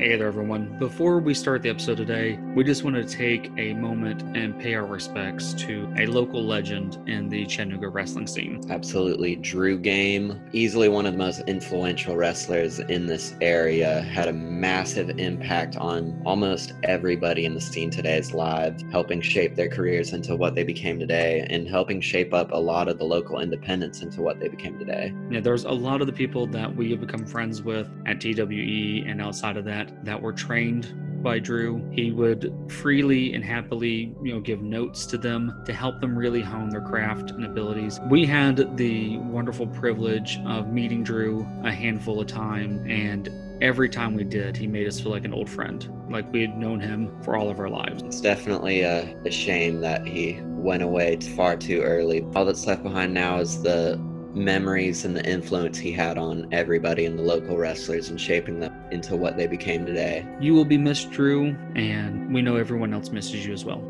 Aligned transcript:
Hey 0.00 0.16
there, 0.16 0.28
everyone. 0.28 0.78
Before 0.78 1.18
we 1.18 1.34
start 1.34 1.60
the 1.60 1.68
episode 1.68 1.98
today, 1.98 2.38
we 2.54 2.64
just 2.64 2.84
want 2.84 2.96
to 2.96 3.04
take 3.04 3.52
a 3.58 3.74
moment 3.74 4.22
and 4.34 4.58
pay 4.58 4.72
our 4.72 4.86
respects 4.86 5.52
to 5.52 5.92
a 5.98 6.06
local 6.06 6.42
legend 6.42 6.96
in 7.06 7.28
the 7.28 7.44
Chattanooga 7.44 7.86
wrestling 7.86 8.26
scene. 8.26 8.62
Absolutely. 8.70 9.36
Drew 9.36 9.76
Game, 9.78 10.40
easily 10.54 10.88
one 10.88 11.04
of 11.04 11.12
the 11.12 11.18
most 11.18 11.42
influential 11.46 12.16
wrestlers 12.16 12.78
in 12.78 13.04
this 13.04 13.34
area, 13.42 14.00
had 14.00 14.28
a 14.28 14.32
massive 14.32 15.10
impact 15.18 15.76
on 15.76 16.22
almost 16.24 16.72
everybody 16.82 17.44
in 17.44 17.52
the 17.52 17.60
scene 17.60 17.90
today's 17.90 18.32
lives, 18.32 18.82
helping 18.90 19.20
shape 19.20 19.54
their 19.54 19.68
careers 19.68 20.14
into 20.14 20.34
what 20.34 20.54
they 20.54 20.64
became 20.64 20.98
today 20.98 21.46
and 21.50 21.68
helping 21.68 22.00
shape 22.00 22.32
up 22.32 22.52
a 22.52 22.58
lot 22.58 22.88
of 22.88 22.96
the 22.96 23.04
local 23.04 23.40
independents 23.40 24.00
into 24.00 24.22
what 24.22 24.40
they 24.40 24.48
became 24.48 24.78
today. 24.78 25.12
Yeah, 25.30 25.40
there's 25.40 25.64
a 25.64 25.72
lot 25.72 26.00
of 26.00 26.06
the 26.06 26.12
people 26.14 26.46
that 26.46 26.74
we 26.74 26.90
have 26.90 27.02
become 27.02 27.26
friends 27.26 27.60
with 27.60 27.86
at 28.06 28.18
TWE 28.18 29.04
and 29.06 29.20
outside 29.20 29.58
of 29.58 29.66
that 29.66 29.89
that 30.02 30.20
were 30.20 30.32
trained 30.32 31.22
by 31.22 31.38
Drew. 31.38 31.86
He 31.92 32.12
would 32.12 32.52
freely 32.68 33.34
and 33.34 33.44
happily, 33.44 34.14
you 34.22 34.34
know, 34.34 34.40
give 34.40 34.62
notes 34.62 35.06
to 35.06 35.18
them 35.18 35.62
to 35.66 35.72
help 35.72 36.00
them 36.00 36.16
really 36.16 36.40
hone 36.40 36.70
their 36.70 36.80
craft 36.80 37.30
and 37.30 37.44
abilities. 37.44 38.00
We 38.08 38.24
had 38.26 38.76
the 38.76 39.18
wonderful 39.18 39.66
privilege 39.66 40.38
of 40.46 40.72
meeting 40.72 41.04
Drew 41.04 41.46
a 41.62 41.72
handful 41.72 42.20
of 42.20 42.26
time 42.26 42.88
and 42.90 43.28
every 43.60 43.88
time 43.88 44.14
we 44.14 44.24
did, 44.24 44.56
he 44.56 44.66
made 44.66 44.86
us 44.86 45.00
feel 45.00 45.12
like 45.12 45.24
an 45.24 45.34
old 45.34 45.48
friend, 45.48 45.86
like 46.10 46.30
we 46.32 46.40
had 46.40 46.56
known 46.56 46.80
him 46.80 47.10
for 47.22 47.36
all 47.36 47.50
of 47.50 47.58
our 47.58 47.68
lives. 47.68 48.02
It's 48.02 48.20
definitely 48.20 48.80
a, 48.82 49.14
a 49.24 49.30
shame 49.30 49.80
that 49.82 50.06
he 50.06 50.40
went 50.42 50.82
away 50.82 51.16
far 51.36 51.56
too 51.56 51.80
early. 51.80 52.24
All 52.34 52.44
that's 52.44 52.66
left 52.66 52.82
behind 52.82 53.12
now 53.12 53.38
is 53.38 53.62
the 53.62 54.00
memories 54.34 55.04
and 55.04 55.16
the 55.16 55.24
influence 55.24 55.78
he 55.78 55.92
had 55.92 56.18
on 56.18 56.48
everybody 56.52 57.04
in 57.04 57.16
the 57.16 57.22
local 57.22 57.56
wrestlers 57.56 58.10
and 58.10 58.20
shaping 58.20 58.60
them 58.60 58.74
into 58.90 59.16
what 59.16 59.36
they 59.36 59.46
became 59.46 59.84
today. 59.84 60.26
You 60.40 60.54
will 60.54 60.64
be 60.64 60.78
missed, 60.78 61.10
Drew, 61.10 61.56
and 61.74 62.32
we 62.32 62.42
know 62.42 62.56
everyone 62.56 62.92
else 62.94 63.10
misses 63.10 63.44
you 63.44 63.52
as 63.52 63.64
well. 63.64 63.82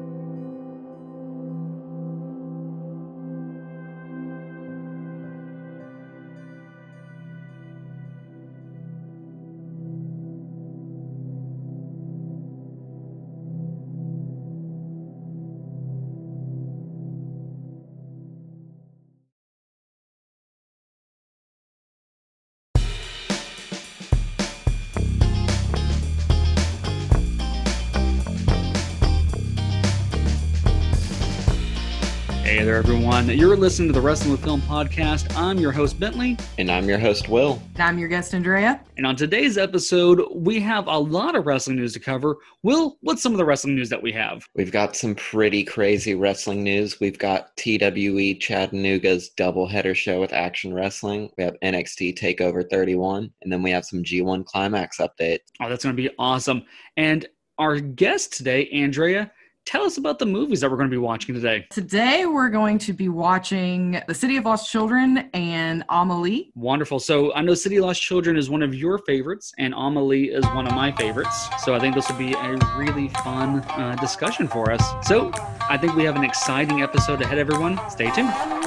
There, 33.26 33.32
everyone. 33.32 33.38
You're 33.38 33.56
listening 33.56 33.88
to 33.88 33.92
the 33.92 34.00
Wrestling 34.00 34.32
with 34.32 34.42
Film 34.42 34.60
podcast. 34.62 35.34
I'm 35.36 35.58
your 35.58 35.72
host, 35.72 35.98
Bentley. 35.98 36.36
And 36.58 36.70
I'm 36.70 36.88
your 36.88 36.98
host, 36.98 37.28
Will. 37.28 37.60
And 37.74 37.82
I'm 37.82 37.98
your 37.98 38.08
guest, 38.08 38.34
Andrea. 38.34 38.80
And 38.96 39.06
on 39.06 39.16
today's 39.16 39.58
episode, 39.58 40.22
we 40.34 40.60
have 40.60 40.86
a 40.86 40.98
lot 40.98 41.34
of 41.34 41.46
wrestling 41.46 41.76
news 41.76 41.92
to 41.94 42.00
cover. 42.00 42.36
Will, 42.62 42.96
what's 43.00 43.22
some 43.22 43.32
of 43.32 43.38
the 43.38 43.44
wrestling 43.44 43.74
news 43.74 43.88
that 43.90 44.02
we 44.02 44.12
have? 44.12 44.46
We've 44.54 44.72
got 44.72 44.96
some 44.96 45.14
pretty 45.14 45.64
crazy 45.64 46.14
wrestling 46.14 46.62
news. 46.62 47.00
We've 47.00 47.18
got 47.18 47.56
TWE 47.56 48.38
Chattanooga's 48.38 49.30
doubleheader 49.36 49.94
show 49.94 50.20
with 50.20 50.32
Action 50.32 50.72
Wrestling. 50.72 51.30
We 51.36 51.44
have 51.44 51.56
NXT 51.62 52.18
TakeOver 52.18 52.68
31. 52.70 53.30
And 53.42 53.52
then 53.52 53.62
we 53.62 53.70
have 53.70 53.84
some 53.84 54.02
G1 54.02 54.46
Climax 54.46 54.98
updates. 54.98 55.40
Oh, 55.60 55.68
that's 55.68 55.84
going 55.84 55.96
to 55.96 56.02
be 56.02 56.10
awesome. 56.18 56.62
And 56.96 57.26
our 57.58 57.78
guest 57.80 58.32
today, 58.32 58.68
Andrea, 58.70 59.30
tell 59.64 59.82
us 59.82 59.96
about 59.96 60.18
the 60.18 60.26
movies 60.26 60.60
that 60.60 60.70
we're 60.70 60.76
going 60.76 60.88
to 60.88 60.94
be 60.94 60.98
watching 60.98 61.34
today. 61.34 61.66
Today, 61.70 62.26
we're 62.26 62.48
going 62.48 62.78
to 62.78 62.92
be 62.92 63.08
watching 63.08 64.00
The 64.06 64.14
City 64.14 64.36
of 64.36 64.44
Lost 64.44 64.70
Children 64.70 65.30
and 65.34 65.84
Amelie. 65.88 66.50
Wonderful. 66.54 66.98
So 66.98 67.32
I 67.34 67.42
know 67.42 67.54
City 67.54 67.76
of 67.76 67.84
Lost 67.84 68.02
Children 68.02 68.36
is 68.36 68.50
one 68.50 68.62
of 68.62 68.74
your 68.74 68.98
favorites, 68.98 69.52
and 69.58 69.74
Amelie 69.76 70.30
is 70.30 70.44
one 70.46 70.66
of 70.66 70.74
my 70.74 70.92
favorites. 70.92 71.48
So 71.64 71.74
I 71.74 71.78
think 71.78 71.94
this 71.94 72.08
will 72.08 72.18
be 72.18 72.32
a 72.34 72.56
really 72.76 73.08
fun 73.08 73.60
uh, 73.60 73.96
discussion 74.00 74.48
for 74.48 74.70
us. 74.70 74.82
So 75.06 75.30
I 75.68 75.76
think 75.76 75.94
we 75.94 76.04
have 76.04 76.16
an 76.16 76.24
exciting 76.24 76.82
episode 76.82 77.22
ahead, 77.22 77.38
everyone. 77.38 77.78
Stay 77.90 78.10
tuned. 78.10 78.59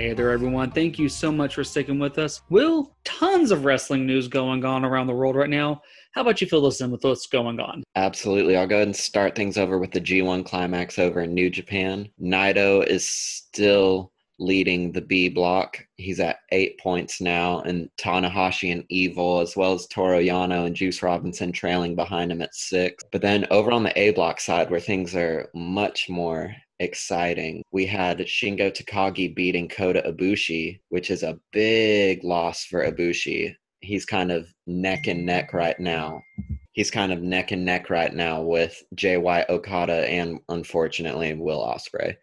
Hey 0.00 0.14
there, 0.14 0.30
everyone. 0.30 0.70
Thank 0.70 0.98
you 0.98 1.10
so 1.10 1.30
much 1.30 1.54
for 1.54 1.62
sticking 1.62 1.98
with 1.98 2.16
us. 2.16 2.40
Will, 2.48 2.96
tons 3.04 3.50
of 3.50 3.66
wrestling 3.66 4.06
news 4.06 4.28
going 4.28 4.64
on 4.64 4.82
around 4.82 5.08
the 5.08 5.12
world 5.12 5.36
right 5.36 5.50
now. 5.50 5.82
How 6.14 6.22
about 6.22 6.40
you 6.40 6.46
fill 6.46 6.64
us 6.64 6.80
in 6.80 6.90
with 6.90 7.04
what's 7.04 7.26
going 7.26 7.60
on? 7.60 7.84
Absolutely. 7.96 8.56
I'll 8.56 8.66
go 8.66 8.76
ahead 8.76 8.88
and 8.88 8.96
start 8.96 9.36
things 9.36 9.58
over 9.58 9.78
with 9.78 9.90
the 9.90 10.00
G1 10.00 10.46
Climax 10.46 10.98
over 10.98 11.20
in 11.20 11.34
New 11.34 11.50
Japan. 11.50 12.08
Naito 12.18 12.82
is 12.86 13.06
still 13.06 14.10
leading 14.38 14.90
the 14.90 15.02
B 15.02 15.28
block. 15.28 15.84
He's 15.96 16.18
at 16.18 16.38
eight 16.50 16.80
points 16.80 17.20
now, 17.20 17.60
and 17.60 17.90
Tanahashi 17.98 18.72
and 18.72 18.86
Evil, 18.88 19.40
as 19.40 19.54
well 19.54 19.74
as 19.74 19.86
Toru 19.86 20.24
Yano 20.24 20.64
and 20.64 20.74
Juice 20.74 21.02
Robinson, 21.02 21.52
trailing 21.52 21.94
behind 21.94 22.32
him 22.32 22.40
at 22.40 22.54
six. 22.54 23.04
But 23.12 23.20
then 23.20 23.46
over 23.50 23.70
on 23.70 23.82
the 23.82 24.00
A 24.00 24.12
block 24.12 24.40
side, 24.40 24.70
where 24.70 24.80
things 24.80 25.14
are 25.14 25.50
much 25.54 26.08
more 26.08 26.56
exciting. 26.80 27.62
We 27.70 27.86
had 27.86 28.18
Shingo 28.18 28.72
Takagi 28.72 29.34
beating 29.34 29.68
Kota 29.68 30.02
Ibushi, 30.06 30.80
which 30.88 31.10
is 31.10 31.22
a 31.22 31.38
big 31.52 32.24
loss 32.24 32.64
for 32.64 32.84
Ibushi. 32.84 33.54
He's 33.80 34.04
kind 34.04 34.32
of 34.32 34.52
neck 34.66 35.06
and 35.06 35.24
neck 35.24 35.52
right 35.52 35.78
now. 35.78 36.20
He's 36.72 36.90
kind 36.90 37.12
of 37.12 37.22
neck 37.22 37.50
and 37.50 37.64
neck 37.64 37.90
right 37.90 38.14
now 38.14 38.42
with 38.42 38.82
JY 38.94 39.48
Okada 39.48 40.08
and 40.08 40.40
unfortunately 40.48 41.34
Will 41.34 41.60
Ospreay. 41.60 42.16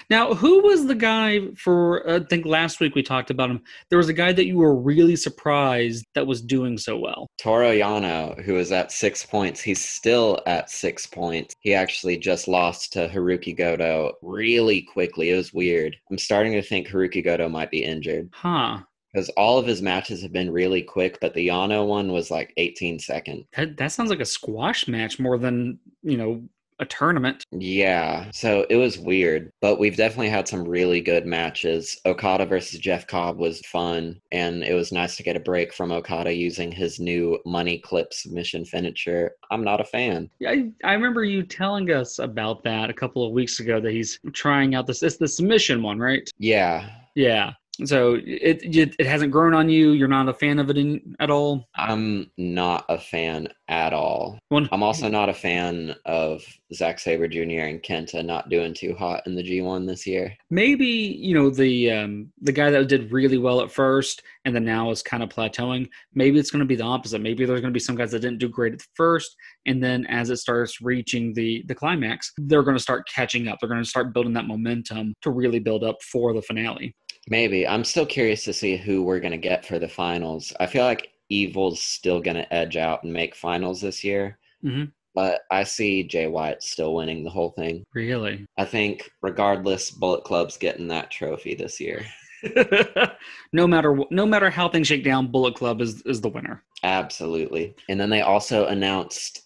now, 0.10 0.34
who 0.34 0.62
was 0.62 0.86
the 0.86 0.94
guy 0.94 1.40
for? 1.56 2.08
Uh, 2.08 2.20
I 2.20 2.24
think 2.24 2.46
last 2.46 2.80
week 2.80 2.94
we 2.94 3.02
talked 3.02 3.30
about 3.30 3.50
him. 3.50 3.60
There 3.90 3.98
was 3.98 4.08
a 4.08 4.14
guy 4.14 4.32
that 4.32 4.46
you 4.46 4.56
were 4.56 4.74
really 4.74 5.16
surprised 5.16 6.04
that 6.14 6.26
was 6.26 6.40
doing 6.40 6.78
so 6.78 6.96
well. 6.96 7.26
Toru 7.38 7.78
Yano, 7.78 8.42
who 8.42 8.56
is 8.56 8.72
at 8.72 8.92
six 8.92 9.26
points, 9.26 9.60
he's 9.60 9.84
still 9.84 10.40
at 10.46 10.70
six 10.70 11.06
points. 11.06 11.54
He 11.60 11.74
actually 11.74 12.16
just 12.16 12.48
lost 12.48 12.92
to 12.94 13.08
Hirooki 13.08 13.56
Goto 13.56 14.12
really 14.22 14.82
quickly. 14.82 15.30
It 15.30 15.36
was 15.36 15.52
weird. 15.52 15.96
I'm 16.10 16.18
starting 16.18 16.52
to 16.52 16.62
think 16.62 16.88
Hirooki 16.88 17.22
Goto 17.22 17.48
might 17.48 17.70
be 17.70 17.84
injured. 17.84 18.30
Huh. 18.32 18.80
Because 19.12 19.28
all 19.30 19.58
of 19.58 19.66
his 19.66 19.82
matches 19.82 20.22
have 20.22 20.32
been 20.32 20.50
really 20.50 20.82
quick, 20.82 21.18
but 21.20 21.34
the 21.34 21.48
Yano 21.48 21.86
one 21.86 22.12
was 22.12 22.30
like 22.30 22.52
18 22.56 22.98
seconds. 22.98 23.44
That, 23.56 23.76
that 23.76 23.92
sounds 23.92 24.10
like 24.10 24.20
a 24.20 24.24
squash 24.24 24.88
match 24.88 25.18
more 25.18 25.38
than, 25.38 25.78
you 26.02 26.16
know, 26.16 26.42
a 26.82 26.84
tournament. 26.84 27.44
Yeah, 27.52 28.30
so 28.32 28.66
it 28.68 28.76
was 28.76 28.98
weird, 28.98 29.50
but 29.60 29.78
we've 29.78 29.96
definitely 29.96 30.28
had 30.28 30.48
some 30.48 30.66
really 30.66 31.00
good 31.00 31.24
matches. 31.24 31.98
Okada 32.04 32.44
versus 32.44 32.78
Jeff 32.80 33.06
Cobb 33.06 33.38
was 33.38 33.60
fun, 33.60 34.20
and 34.32 34.62
it 34.62 34.74
was 34.74 34.92
nice 34.92 35.16
to 35.16 35.22
get 35.22 35.36
a 35.36 35.40
break 35.40 35.72
from 35.72 35.92
Okada 35.92 36.32
using 36.32 36.72
his 36.72 36.98
new 36.98 37.38
money 37.46 37.78
clip 37.78 38.12
submission 38.12 38.64
finisher. 38.64 39.32
I'm 39.50 39.64
not 39.64 39.80
a 39.80 39.84
fan. 39.84 40.28
Yeah, 40.40 40.50
I, 40.50 40.70
I 40.84 40.92
remember 40.94 41.24
you 41.24 41.44
telling 41.44 41.90
us 41.90 42.18
about 42.18 42.64
that 42.64 42.90
a 42.90 42.94
couple 42.94 43.24
of 43.24 43.32
weeks 43.32 43.60
ago 43.60 43.80
that 43.80 43.92
he's 43.92 44.18
trying 44.32 44.74
out 44.74 44.86
this. 44.86 45.02
It's 45.02 45.16
the 45.16 45.28
submission 45.28 45.82
one, 45.82 45.98
right? 45.98 46.28
Yeah. 46.38 46.90
Yeah. 47.14 47.52
So 47.86 48.14
it, 48.14 48.62
it 48.62 48.94
it 48.98 49.06
hasn't 49.06 49.32
grown 49.32 49.54
on 49.54 49.68
you. 49.68 49.92
You're 49.92 50.08
not 50.08 50.28
a 50.28 50.34
fan 50.34 50.58
of 50.58 50.70
it 50.70 50.78
in, 50.78 51.16
at 51.20 51.30
all. 51.30 51.68
I'm 51.76 52.30
not 52.36 52.84
a 52.88 52.98
fan 52.98 53.48
at 53.68 53.92
all. 53.92 54.38
One, 54.48 54.68
I'm 54.72 54.82
also 54.82 55.08
not 55.08 55.28
a 55.28 55.34
fan 55.34 55.94
of 56.04 56.42
Zack 56.74 56.98
Sabre 56.98 57.28
Jr. 57.28 57.66
and 57.66 57.82
Kenta 57.82 58.24
not 58.24 58.48
doing 58.48 58.74
too 58.74 58.94
hot 58.94 59.26
in 59.26 59.34
the 59.34 59.42
G1 59.42 59.86
this 59.86 60.06
year. 60.06 60.34
maybe 60.50 60.86
you 60.86 61.34
know 61.34 61.50
the 61.50 61.90
um, 61.90 62.32
the 62.40 62.52
guy 62.52 62.70
that 62.70 62.88
did 62.88 63.12
really 63.12 63.38
well 63.38 63.60
at 63.60 63.70
first 63.70 64.22
and 64.44 64.54
then 64.54 64.64
now 64.64 64.90
is 64.90 65.02
kind 65.02 65.22
of 65.22 65.28
plateauing. 65.28 65.88
Maybe 66.14 66.38
it's 66.38 66.50
going 66.50 66.60
to 66.60 66.66
be 66.66 66.76
the 66.76 66.84
opposite. 66.84 67.20
Maybe 67.20 67.44
there's 67.44 67.60
going 67.60 67.72
to 67.72 67.76
be 67.76 67.80
some 67.80 67.96
guys 67.96 68.10
that 68.10 68.20
didn't 68.20 68.38
do 68.38 68.48
great 68.48 68.74
at 68.74 68.82
first, 68.94 69.34
and 69.66 69.82
then 69.82 70.06
as 70.06 70.30
it 70.30 70.36
starts 70.36 70.80
reaching 70.80 71.32
the 71.34 71.62
the 71.66 71.74
climax, 71.74 72.32
they're 72.36 72.62
going 72.62 72.76
to 72.76 72.82
start 72.82 73.08
catching 73.08 73.48
up. 73.48 73.58
They're 73.60 73.68
going 73.68 73.82
to 73.82 73.88
start 73.88 74.12
building 74.12 74.32
that 74.34 74.46
momentum 74.46 75.14
to 75.22 75.30
really 75.30 75.58
build 75.60 75.84
up 75.84 76.02
for 76.02 76.32
the 76.32 76.42
finale. 76.42 76.94
Maybe. 77.28 77.66
I'm 77.66 77.84
still 77.84 78.06
curious 78.06 78.44
to 78.44 78.52
see 78.52 78.76
who 78.76 79.02
we're 79.02 79.20
going 79.20 79.32
to 79.32 79.38
get 79.38 79.64
for 79.64 79.78
the 79.78 79.88
finals. 79.88 80.52
I 80.58 80.66
feel 80.66 80.84
like 80.84 81.10
Evil's 81.28 81.80
still 81.82 82.20
going 82.20 82.36
to 82.36 82.52
edge 82.52 82.76
out 82.76 83.04
and 83.04 83.12
make 83.12 83.34
finals 83.34 83.80
this 83.80 84.02
year. 84.02 84.38
Mhm. 84.64 84.92
But 85.14 85.42
I 85.50 85.64
see 85.64 86.04
Jay 86.04 86.26
White 86.26 86.62
still 86.62 86.94
winning 86.94 87.22
the 87.22 87.30
whole 87.30 87.50
thing. 87.50 87.84
Really? 87.94 88.46
I 88.56 88.64
think, 88.64 89.10
regardless, 89.20 89.90
Bullet 89.90 90.24
Club's 90.24 90.56
getting 90.56 90.88
that 90.88 91.10
trophy 91.10 91.54
this 91.54 91.78
year. 91.78 92.04
no 93.52 93.66
matter 93.66 93.96
no 94.10 94.26
matter 94.26 94.50
how 94.50 94.68
things 94.68 94.86
shake 94.88 95.04
down, 95.04 95.28
Bullet 95.30 95.54
Club 95.54 95.80
is 95.80 96.02
is 96.02 96.20
the 96.20 96.28
winner. 96.28 96.62
Absolutely. 96.82 97.74
And 97.88 98.00
then 98.00 98.10
they 98.10 98.22
also 98.22 98.66
announced 98.66 99.42